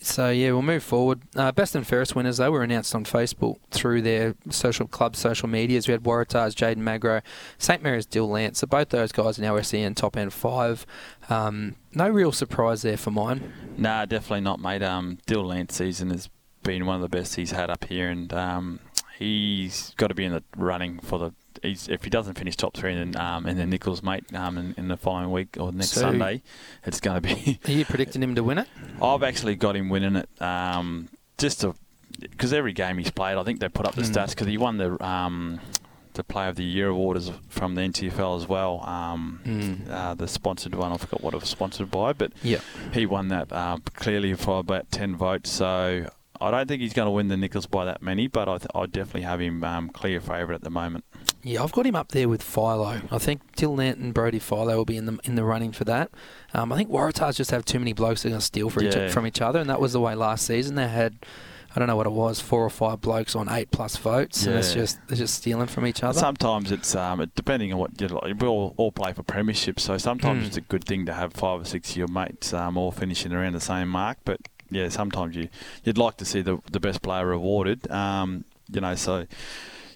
so 0.03 0.29
yeah, 0.29 0.51
we'll 0.51 0.61
move 0.61 0.83
forward. 0.83 1.21
Uh, 1.35 1.51
best 1.51 1.75
and 1.75 1.85
fairest 1.87 2.15
winners 2.15 2.37
though 2.37 2.51
were 2.51 2.63
announced 2.63 2.93
on 2.93 3.05
Facebook 3.05 3.57
through 3.71 4.01
their 4.01 4.35
social 4.49 4.87
club 4.87 5.15
social 5.15 5.47
medias. 5.47 5.87
We 5.87 5.93
had 5.93 6.03
Waratahs, 6.03 6.53
Jaden 6.53 6.77
Magro, 6.77 7.21
St 7.57 7.81
Mary's, 7.81 8.05
Dill 8.05 8.29
Lance. 8.29 8.59
So 8.59 8.67
both 8.67 8.89
those 8.89 9.11
guys 9.11 9.39
are 9.39 9.41
now 9.41 9.59
SEN 9.61 9.95
top 9.95 10.17
end 10.17 10.33
five. 10.33 10.85
Um, 11.29 11.75
no 11.93 12.09
real 12.09 12.31
surprise 12.31 12.81
there 12.81 12.97
for 12.97 13.11
mine. 13.11 13.53
Nah, 13.77 14.05
definitely 14.05 14.41
not, 14.41 14.59
mate. 14.59 14.83
Um, 14.83 15.19
Dill 15.25 15.45
Lance 15.45 15.75
season 15.75 16.09
has 16.09 16.29
been 16.63 16.85
one 16.85 16.95
of 16.95 17.01
the 17.01 17.09
best 17.09 17.35
he's 17.35 17.51
had 17.51 17.69
up 17.69 17.85
here, 17.85 18.09
and 18.09 18.33
um, 18.33 18.79
he's 19.17 19.93
got 19.97 20.07
to 20.07 20.15
be 20.15 20.25
in 20.25 20.33
the 20.33 20.43
running 20.57 20.99
for 20.99 21.19
the. 21.19 21.33
He's, 21.63 21.87
if 21.89 22.03
he 22.03 22.09
doesn't 22.09 22.35
finish 22.37 22.55
top 22.55 22.75
three 22.75 22.95
in, 22.95 23.15
um, 23.15 23.47
in 23.47 23.57
the 23.57 23.65
Nichols, 23.65 24.03
mate, 24.03 24.25
um, 24.35 24.57
in, 24.57 24.75
in 24.77 24.87
the 24.89 24.97
following 24.97 25.31
week 25.31 25.57
or 25.59 25.71
next 25.71 25.91
So- 25.93 26.01
Sunday, 26.01 26.43
it's 26.85 26.99
going 26.99 27.21
to 27.21 27.21
be. 27.21 27.59
Are 27.65 27.71
you 27.71 27.85
predicting 27.85 28.21
him 28.21 28.35
to 28.35 28.43
win 28.43 28.59
it? 28.59 28.67
I've 29.01 29.23
actually 29.23 29.55
got 29.55 29.75
him 29.75 29.89
winning 29.89 30.15
it. 30.17 30.29
Um, 30.41 31.09
just 31.37 31.61
to 31.61 31.73
because 32.19 32.53
every 32.53 32.73
game 32.73 32.99
he's 32.99 33.09
played, 33.09 33.37
I 33.37 33.43
think 33.43 33.59
they 33.59 33.69
put 33.69 33.87
up 33.87 33.95
the 33.95 34.03
Mm. 34.03 34.13
stats 34.13 34.29
because 34.29 34.45
he 34.47 34.57
won 34.57 34.77
the 34.77 35.03
um, 35.03 35.59
the 36.13 36.23
Player 36.23 36.49
of 36.49 36.55
the 36.57 36.63
Year 36.63 36.89
award 36.89 37.17
as, 37.17 37.31
from 37.49 37.73
the 37.73 37.81
NTFL 37.81 38.37
as 38.37 38.47
well. 38.47 38.81
Um, 38.85 39.41
Mm. 39.43 39.89
uh, 39.89 40.13
the 40.13 40.27
sponsored 40.27 40.75
one, 40.75 40.91
I 40.91 40.97
forgot 40.97 41.23
what 41.23 41.33
it 41.33 41.39
was 41.39 41.49
sponsored 41.49 41.89
by, 41.89 42.13
but 42.13 42.31
Yep. 42.43 42.61
he 42.93 43.05
won 43.07 43.29
that 43.29 43.51
um, 43.51 43.81
clearly 43.95 44.33
for 44.35 44.59
about 44.59 44.91
ten 44.91 45.15
votes. 45.15 45.49
So 45.49 46.07
I 46.39 46.51
don't 46.51 46.67
think 46.67 46.81
he's 46.83 46.93
going 46.93 47.07
to 47.07 47.11
win 47.11 47.29
the 47.29 47.37
Nichols 47.37 47.65
by 47.65 47.85
that 47.85 48.01
many, 48.03 48.27
but 48.27 48.47
I, 48.47 48.57
th- 48.59 48.67
I 48.75 48.85
definitely 48.85 49.21
have 49.21 49.39
him 49.41 49.63
um, 49.63 49.89
clear 49.89 50.19
favourite 50.21 50.53
at 50.55 50.61
the 50.63 50.69
moment. 50.69 51.05
Yeah, 51.43 51.63
I've 51.63 51.71
got 51.73 51.85
him 51.85 51.95
up 51.95 52.09
there 52.13 52.29
with 52.29 52.41
Philo. 52.41 53.01
I 53.11 53.17
think 53.17 53.41
Till 53.55 53.75
Nant 53.75 53.97
and 53.97 54.13
Brody 54.13 54.39
Philo 54.39 54.77
will 54.77 54.85
be 54.85 54.97
in 54.97 55.05
the 55.05 55.19
in 55.23 55.35
the 55.35 55.43
running 55.43 55.71
for 55.71 55.83
that. 55.85 56.09
Um, 56.53 56.71
I 56.71 56.77
think 56.77 56.89
Waratahs 56.89 57.35
just 57.35 57.51
have 57.51 57.65
too 57.65 57.79
many 57.79 57.93
blokes 57.93 58.23
that 58.23 58.29
are 58.29 58.31
going 58.31 58.39
to 58.39 58.45
steal 58.45 58.69
for 58.69 58.81
each, 58.81 58.93
from 59.11 59.27
each 59.27 59.41
other, 59.41 59.59
and 59.59 59.69
that 59.69 59.81
was 59.81 59.93
the 59.93 59.99
way 59.99 60.15
last 60.15 60.45
season. 60.45 60.75
They 60.75 60.87
had, 60.87 61.17
I 61.75 61.79
don't 61.79 61.87
know 61.87 61.95
what 61.97 62.05
it 62.05 62.11
was, 62.13 62.39
four 62.39 62.63
or 62.63 62.69
five 62.69 63.01
blokes 63.01 63.35
on 63.35 63.49
eight 63.49 63.71
plus 63.71 63.97
votes, 63.97 64.45
and 64.45 64.55
it's 64.55 64.73
just 64.73 64.99
they're 65.07 65.17
just 65.17 65.35
stealing 65.35 65.67
from 65.67 65.85
each 65.85 66.01
other. 66.03 66.17
Sometimes 66.19 66.71
it's 66.71 66.95
um, 66.95 67.29
depending 67.35 67.73
on 67.73 67.79
what 67.79 67.99
you 67.99 68.07
like. 68.07 68.39
We 68.39 68.47
all, 68.47 68.73
all 68.77 68.91
play 68.91 69.11
for 69.13 69.23
premierships, 69.23 69.81
so 69.81 69.97
sometimes 69.97 70.43
Mm. 70.43 70.47
it's 70.47 70.57
a 70.57 70.61
good 70.61 70.85
thing 70.85 71.05
to 71.07 71.13
have 71.13 71.33
five 71.33 71.61
or 71.61 71.65
six 71.65 71.91
of 71.91 71.97
your 71.97 72.07
mates 72.07 72.53
um, 72.53 72.77
all 72.77 72.91
finishing 72.91 73.33
around 73.33 73.53
the 73.53 73.59
same 73.59 73.89
mark. 73.89 74.19
But 74.23 74.39
yeah, 74.69 74.87
sometimes 74.89 75.35
you 75.35 75.49
you'd 75.83 75.97
like 75.97 76.15
to 76.17 76.25
see 76.25 76.41
the 76.41 76.59
the 76.71 76.79
best 76.79 77.01
player 77.01 77.25
rewarded. 77.27 77.89
Um, 77.91 78.45
you 78.71 78.79
know, 78.79 78.95
so. 78.95 79.25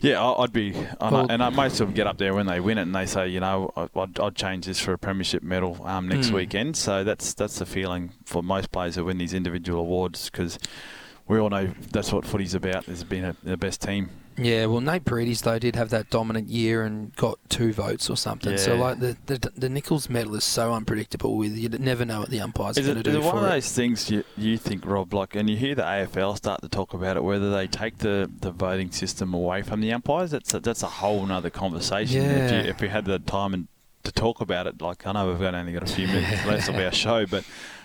Yeah, 0.01 0.21
I- 0.23 0.43
I'd 0.43 0.53
be, 0.53 0.73
and, 0.73 0.97
Well- 1.11 1.27
I, 1.29 1.33
and 1.33 1.43
I, 1.43 1.49
most 1.49 1.79
of 1.79 1.87
them 1.87 1.95
get 1.95 2.07
up 2.07 2.17
there 2.17 2.33
when 2.33 2.45
they 2.45 2.59
win 2.59 2.77
it, 2.77 2.83
and 2.83 2.95
they 2.95 3.05
say, 3.05 3.27
you 3.27 3.39
know, 3.39 3.71
I- 3.75 3.89
I'd, 3.99 4.19
I'd 4.19 4.35
change 4.35 4.65
this 4.65 4.79
for 4.79 4.93
a 4.93 4.97
premiership 4.97 5.43
medal 5.43 5.79
um, 5.85 6.07
next 6.07 6.27
Mm. 6.29 6.33
weekend. 6.33 6.77
So 6.77 7.03
that's 7.03 7.33
that's 7.33 7.59
the 7.59 7.65
feeling 7.65 8.11
for 8.25 8.43
most 8.43 8.71
players 8.71 8.95
who 8.95 9.05
win 9.05 9.17
these 9.17 9.33
individual 9.33 9.79
awards 9.81 10.29
because 10.29 10.59
we 11.27 11.39
all 11.39 11.49
know 11.49 11.73
that's 11.91 12.11
what 12.13 12.25
footy's 12.25 12.53
about. 12.53 12.87
Is 12.87 13.03
being 13.03 13.23
a, 13.23 13.35
the 13.43 13.57
best 13.57 13.81
team. 13.81 14.09
Yeah, 14.37 14.67
well, 14.67 14.81
Nate 14.81 15.03
Breedis 15.03 15.41
though 15.41 15.57
did 15.57 15.75
have 15.75 15.89
that 15.89 16.09
dominant 16.11 16.47
year 16.49 16.83
and 16.83 17.15
got 17.15 17.39
two 17.49 17.73
votes 17.73 18.09
or 18.09 18.15
something. 18.15 18.57
So 18.57 18.75
like 18.75 18.99
the, 18.99 19.17
the 19.25 19.51
the 19.55 19.69
Nichols 19.69 20.09
medal 20.09 20.35
is 20.35 20.43
so 20.43 20.73
unpredictable. 20.73 21.35
With 21.37 21.57
you 21.57 21.69
never 21.69 22.05
know 22.05 22.19
what 22.19 22.29
the 22.29 22.39
umpires 22.41 22.77
are 22.77 22.81
Is 22.81 22.87
going 22.87 23.01
to 23.03 23.09
is 23.09 23.15
do 23.15 23.21
it 23.21 23.25
one 23.25 23.43
of 23.43 23.49
those 23.49 23.71
things 23.71 24.11
you, 24.11 24.23
you 24.37 24.57
think, 24.57 24.85
Rob, 24.85 25.13
like, 25.13 25.35
and 25.35 25.49
you 25.49 25.57
hear 25.57 25.73
the 25.73 25.81
AFL 25.81 26.37
start 26.37 26.61
to 26.61 26.69
talk 26.69 26.93
about 26.93 27.17
it, 27.17 27.23
whether 27.23 27.51
they 27.51 27.67
take 27.67 27.97
the, 27.97 28.29
the 28.39 28.51
voting 28.51 28.91
system 28.91 29.33
away 29.33 29.63
from 29.63 29.81
the 29.81 29.91
umpires? 29.91 30.31
That's 30.31 30.53
a, 30.53 30.59
that's 30.59 30.83
a 30.83 30.87
whole 30.87 31.25
nother 31.25 31.49
conversation. 31.49 32.21
If, 32.23 32.51
Yeah. 32.51 32.63
you, 32.63 32.69
if 32.69 32.79
we 32.79 32.89
had 32.89 33.05
the 33.05 33.19
time 33.19 33.53
and 33.53 33.67
to 34.03 34.11
talk 34.11 34.39
about 34.39 34.67
it, 34.67 34.81
like, 34.81 35.05
I 35.07 35.13
know 35.13 35.27
we've 35.27 35.41
only 35.41 35.73
got 35.73 35.83
a 35.83 35.91
few 35.93 36.07
minutes 36.07 36.45
left 36.45 36.69
of 36.69 36.75
our 36.75 36.91
show, 36.91 37.25
but 37.25 37.43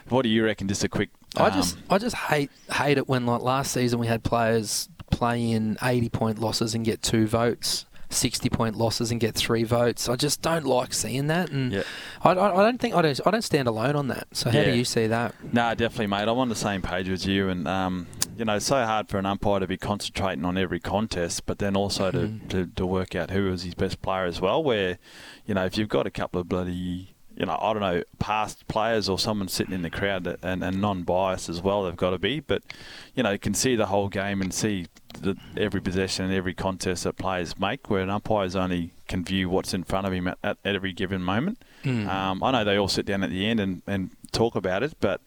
what 0.09 0.23
do 0.23 0.29
you 0.29 0.45
reckon? 0.45 0.69
Just 0.69 0.85
a 0.85 0.89
quick. 0.89 1.11
I 1.37 1.47
um, 1.47 1.53
just 1.55 1.79
I 1.89 1.99
just 1.99 2.17
hate 2.17 2.51
hate 2.71 2.99
it 2.99 3.09
when 3.09 3.25
like 3.25 3.41
last 3.41 3.73
season 3.73 3.99
we 3.99 4.07
had 4.07 4.23
players 4.23 4.89
play 5.13 5.51
in 5.53 5.77
eighty 5.83 6.09
point 6.09 6.39
losses 6.41 6.75
and 6.75 6.85
get 6.85 7.03
two 7.03 7.27
votes. 7.29 7.87
60 8.11 8.51
point 8.51 8.77
losses 8.77 9.11
and 9.11 9.19
get 9.19 9.35
three 9.35 9.63
votes. 9.65 10.07
I 10.07 10.17
just 10.17 10.43
don't 10.43 10.67
like 10.67 10.93
seeing 10.93 11.29
that, 11.29 11.49
and 11.51 11.73
Yeah. 11.73 11.83
I, 12.23 12.33
I, 12.33 12.61
I 12.61 12.63
don't 12.63 12.79
think 12.79 12.95
I 12.95 13.01
don't, 13.01 13.19
I 13.25 13.31
don't 13.31 13.41
stand 13.41 13.67
alone 13.69 13.97
on 13.97 14.09
that. 14.09 14.27
So 14.33 14.51
how 14.51 14.59
Yeah. 14.59 14.65
do 14.67 14.73
you 14.77 14.85
see 14.85 15.07
that? 15.07 15.35
No, 15.51 15.75
definitely, 15.75 16.09
mate. 16.09 16.29
I'm 16.29 16.37
on 16.37 16.51
the 16.51 16.55
same 16.55 16.83
page 16.83 17.09
with 17.09 17.27
you, 17.27 17.49
and 17.49 17.67
um, 17.67 18.07
you 18.37 18.45
know, 18.45 18.57
it's 18.57 18.67
so 18.67 18.85
hard 18.85 19.09
for 19.09 19.17
an 19.19 19.25
umpire 19.25 19.61
to 19.61 19.67
be 19.67 19.79
concentrating 19.79 20.45
on 20.45 20.59
every 20.59 20.79
contest, 20.79 21.47
but 21.47 21.59
then 21.59 21.75
also 21.75 22.11
to, 22.11 22.19
Mm. 22.19 22.49
to, 22.51 22.67
to 22.77 22.85
work 22.85 23.15
out 23.15 23.31
who 23.31 23.51
is 23.51 23.63
his 23.63 23.73
best 23.75 24.03
player 24.03 24.27
as 24.27 24.43
well. 24.43 24.63
Where, 24.63 24.99
you 25.47 25.55
know, 25.55 25.65
if 25.65 25.79
you've 25.79 25.89
got 25.89 26.07
a 26.07 26.11
couple 26.11 26.39
of 26.39 26.51
bloody, 26.51 27.15
you 27.43 27.47
know, 27.47 27.59
I 27.61 27.73
don't 27.73 27.83
know, 27.83 28.05
past 28.21 28.69
players 28.69 29.09
or 29.09 29.19
someone 29.19 29.49
sitting 29.49 29.75
in 29.75 29.83
the 29.83 29.91
crowd 29.91 30.23
that, 30.23 30.39
and, 30.45 30.63
and 30.63 30.81
non-biased 30.81 31.49
as 31.49 31.61
well, 31.61 31.83
they've 31.83 31.97
got 31.97 32.11
to 32.11 32.19
be. 32.19 32.39
But, 32.39 32.63
you 33.17 33.25
know, 33.25 33.33
you 33.33 33.39
can 33.41 33.53
see 33.53 33.75
the 33.75 33.87
whole 33.87 34.09
game 34.09 34.41
and 34.41 34.55
see 34.55 34.87
the, 35.19 35.37
every 35.57 35.81
possession 35.81 36.27
and 36.27 36.33
every 36.33 36.55
contest 36.55 37.03
that 37.03 37.17
players 37.17 37.59
make, 37.59 37.91
where 37.91 38.01
an 38.01 38.11
umpire's 38.11 38.55
only 38.55 38.93
can 39.09 39.25
view 39.25 39.51
what's 39.51 39.75
in 39.75 39.83
front 39.83 40.07
of 40.07 40.13
him 40.13 40.29
at, 40.29 40.39
at, 40.45 40.57
at 40.65 40.77
every 40.77 40.93
given 40.93 41.21
moment. 41.21 41.61
Mm. 41.83 42.07
Um, 42.07 42.45
I 42.45 42.53
know 42.53 42.63
they 42.63 42.77
all 42.77 42.87
sit 42.87 43.07
down 43.07 43.25
at 43.25 43.31
the 43.31 43.45
end 43.45 43.59
and, 43.59 43.83
and 43.89 44.11
talk 44.31 44.55
about 44.55 44.85
it, 44.85 44.95
but 45.01 45.21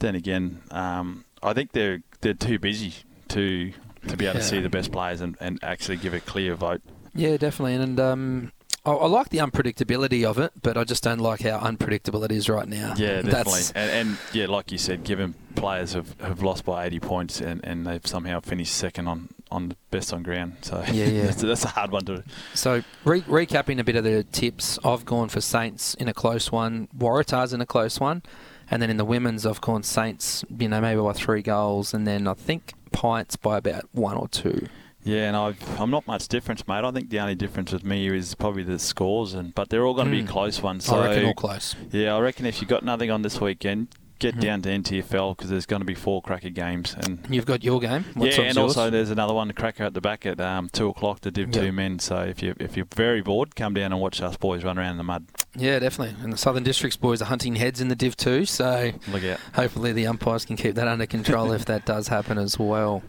then 0.00 0.16
again, 0.16 0.62
um, 0.72 1.24
I 1.40 1.52
think 1.52 1.70
they're 1.70 2.02
they're 2.20 2.34
too 2.34 2.58
busy 2.58 2.94
to 3.28 3.72
to 4.08 4.16
be 4.16 4.26
able 4.26 4.40
to 4.40 4.44
see 4.44 4.60
the 4.60 4.68
best 4.68 4.90
players 4.90 5.20
and, 5.20 5.36
and 5.40 5.60
actually 5.62 5.98
give 5.98 6.14
a 6.14 6.20
clear 6.20 6.56
vote. 6.56 6.82
Yeah, 7.14 7.36
definitely. 7.36 7.74
And 7.74 8.00
um, 8.00 8.52
I, 8.84 8.92
I 8.92 9.06
like 9.06 9.28
the 9.28 9.38
unpredictability 9.38 10.24
of 10.24 10.38
it, 10.38 10.52
but 10.62 10.76
I 10.76 10.84
just 10.84 11.02
don't 11.02 11.18
like 11.18 11.42
how 11.42 11.58
unpredictable 11.58 12.24
it 12.24 12.32
is 12.32 12.48
right 12.48 12.66
now. 12.66 12.94
Yeah, 12.96 13.22
definitely. 13.22 13.62
And, 13.74 13.90
and 13.90 14.18
yeah, 14.32 14.46
like 14.46 14.72
you 14.72 14.78
said, 14.78 15.04
given 15.04 15.34
players 15.54 15.92
have, 15.92 16.18
have 16.20 16.42
lost 16.42 16.64
by 16.64 16.86
80 16.86 17.00
points 17.00 17.40
and, 17.40 17.60
and 17.64 17.86
they've 17.86 18.06
somehow 18.06 18.40
finished 18.40 18.72
second 18.74 19.06
on, 19.08 19.28
on 19.50 19.68
the 19.68 19.76
best 19.90 20.12
on 20.12 20.22
ground. 20.22 20.56
So 20.62 20.82
Yeah, 20.92 21.06
yeah. 21.06 21.22
that's, 21.26 21.42
that's 21.42 21.64
a 21.64 21.68
hard 21.68 21.90
one 21.90 22.04
to. 22.06 22.24
So, 22.54 22.82
re- 23.04 23.22
recapping 23.22 23.78
a 23.80 23.84
bit 23.84 23.96
of 23.96 24.04
the 24.04 24.24
tips, 24.24 24.78
I've 24.84 25.04
gone 25.04 25.28
for 25.28 25.40
Saints 25.40 25.94
in 25.94 26.08
a 26.08 26.14
close 26.14 26.50
one, 26.50 26.88
Waratahs 26.96 27.52
in 27.52 27.60
a 27.60 27.66
close 27.66 28.00
one, 28.00 28.22
and 28.70 28.80
then 28.80 28.88
in 28.88 28.96
the 28.96 29.04
women's, 29.04 29.44
I've 29.44 29.60
gone 29.60 29.82
Saints, 29.82 30.44
you 30.58 30.68
know, 30.68 30.80
maybe 30.80 31.00
by 31.00 31.12
three 31.12 31.42
goals, 31.42 31.92
and 31.92 32.06
then 32.06 32.26
I 32.26 32.34
think 32.34 32.72
Pints 32.92 33.36
by 33.36 33.58
about 33.58 33.84
one 33.92 34.16
or 34.16 34.26
two. 34.28 34.66
Yeah, 35.02 35.28
and 35.28 35.36
I've, 35.36 35.80
I'm 35.80 35.90
not 35.90 36.06
much 36.06 36.28
difference, 36.28 36.66
mate. 36.68 36.84
I 36.84 36.90
think 36.90 37.08
the 37.10 37.20
only 37.20 37.34
difference 37.34 37.72
with 37.72 37.84
me 37.84 38.06
is 38.08 38.34
probably 38.34 38.62
the 38.62 38.78
scores, 38.78 39.32
and 39.34 39.54
but 39.54 39.70
they're 39.70 39.84
all 39.86 39.94
going 39.94 40.06
to 40.10 40.12
be 40.16 40.22
Mm. 40.22 40.28
close 40.28 40.60
ones. 40.62 40.84
So 40.84 40.96
I 41.00 41.08
reckon 41.08 41.24
all 41.26 41.34
close. 41.34 41.74
Yeah, 41.90 42.14
I 42.14 42.20
reckon 42.20 42.44
if 42.46 42.60
you've 42.60 42.68
got 42.68 42.84
nothing 42.84 43.10
on 43.10 43.22
this 43.22 43.40
weekend, 43.40 43.88
get 44.20 44.36
Mhm. 44.36 44.40
down 44.40 44.62
to 44.62 44.68
NTFL 44.70 45.34
because 45.34 45.50
there's 45.50 45.66
going 45.66 45.80
to 45.80 45.86
be 45.86 45.94
four 45.94 46.22
cracker 46.22 46.50
games. 46.50 46.94
And 46.98 47.18
You've 47.28 47.46
got 47.46 47.64
your 47.64 47.80
game. 47.80 48.04
What 48.14 48.26
yeah, 48.36 48.42
and 48.44 48.56
yours? 48.56 48.76
also 48.76 48.90
there's 48.90 49.10
another 49.10 49.34
one, 49.34 49.48
the 49.48 49.54
cracker 49.54 49.82
at 49.84 49.94
the 49.94 50.00
back 50.00 50.24
at 50.26 50.40
um, 50.40 50.68
two 50.72 50.88
o'clock, 50.88 51.20
the 51.22 51.30
Div 51.30 51.48
Yeah. 51.54 51.62
Two 51.62 51.72
men. 51.72 51.98
So 51.98 52.18
if 52.18 52.42
you 52.42 52.54
if 52.60 52.76
you're 52.76 52.86
very 52.94 53.20
bored, 53.22 53.56
come 53.56 53.74
down 53.74 53.92
and 53.92 54.00
watch 54.00 54.20
us 54.22 54.36
boys 54.36 54.62
run 54.62 54.78
around 54.78 54.92
in 54.92 54.96
the 54.98 55.02
mud. 55.04 55.24
Yeah, 55.56 55.80
definitely. 55.80 56.14
And 56.22 56.32
the 56.32 56.36
Southern 56.36 56.62
Districts 56.62 56.96
boys 56.96 57.20
are 57.20 57.24
hunting 57.24 57.56
heads 57.56 57.80
in 57.80 57.88
the 57.88 57.96
Div 57.96 58.16
2, 58.16 58.44
so 58.44 58.92
Look 59.10 59.24
out. 59.24 59.40
hopefully 59.54 59.92
the 59.92 60.06
umpires 60.06 60.44
can 60.44 60.56
keep 60.56 60.76
that 60.76 60.86
under 60.86 61.06
control 61.06 61.50
if 61.50 61.64
that 61.64 61.84
does 61.84 62.06
happen 62.06 62.38
as 62.38 62.56
well. 62.56 63.02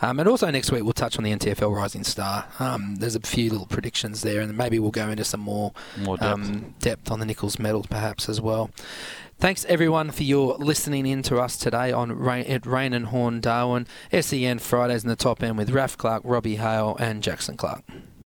Um, 0.00 0.20
and 0.20 0.28
also 0.28 0.48
next 0.50 0.70
week 0.70 0.84
we'll 0.84 0.92
touch 0.92 1.18
on 1.18 1.24
the 1.24 1.32
NTFL 1.32 1.74
Rising 1.74 2.04
Star. 2.04 2.44
Um, 2.60 2.96
there's 3.00 3.16
a 3.16 3.20
few 3.20 3.50
little 3.50 3.66
predictions 3.66 4.20
there, 4.22 4.40
and 4.40 4.56
maybe 4.56 4.78
we'll 4.78 4.92
go 4.92 5.08
into 5.08 5.24
some 5.24 5.40
more 5.40 5.72
More 5.98 6.16
depth. 6.16 6.32
um, 6.32 6.74
depth 6.78 7.10
on 7.10 7.18
the 7.18 7.26
Nichols 7.26 7.58
medals 7.58 7.86
perhaps 7.88 8.28
as 8.28 8.40
well. 8.40 8.70
Thanks 9.40 9.64
everyone 9.66 10.10
for 10.10 10.24
your 10.24 10.56
listening 10.56 11.06
in 11.06 11.22
to 11.22 11.38
us 11.38 11.56
today 11.56 11.92
on 11.92 12.10
Raine, 12.10 12.44
at 12.46 12.66
Raine 12.66 12.92
and 12.92 13.06
Horne 13.06 13.40
Darwin, 13.40 13.86
SEN 14.10 14.58
Fridays 14.58 15.04
in 15.04 15.08
the 15.08 15.14
top 15.14 15.44
end 15.44 15.56
with 15.56 15.70
Raph 15.70 15.96
Clarke, 15.96 16.24
Robbie 16.24 16.56
Hale, 16.56 16.96
and 16.98 17.22
Jackson 17.22 17.56
Clark. 17.56 17.84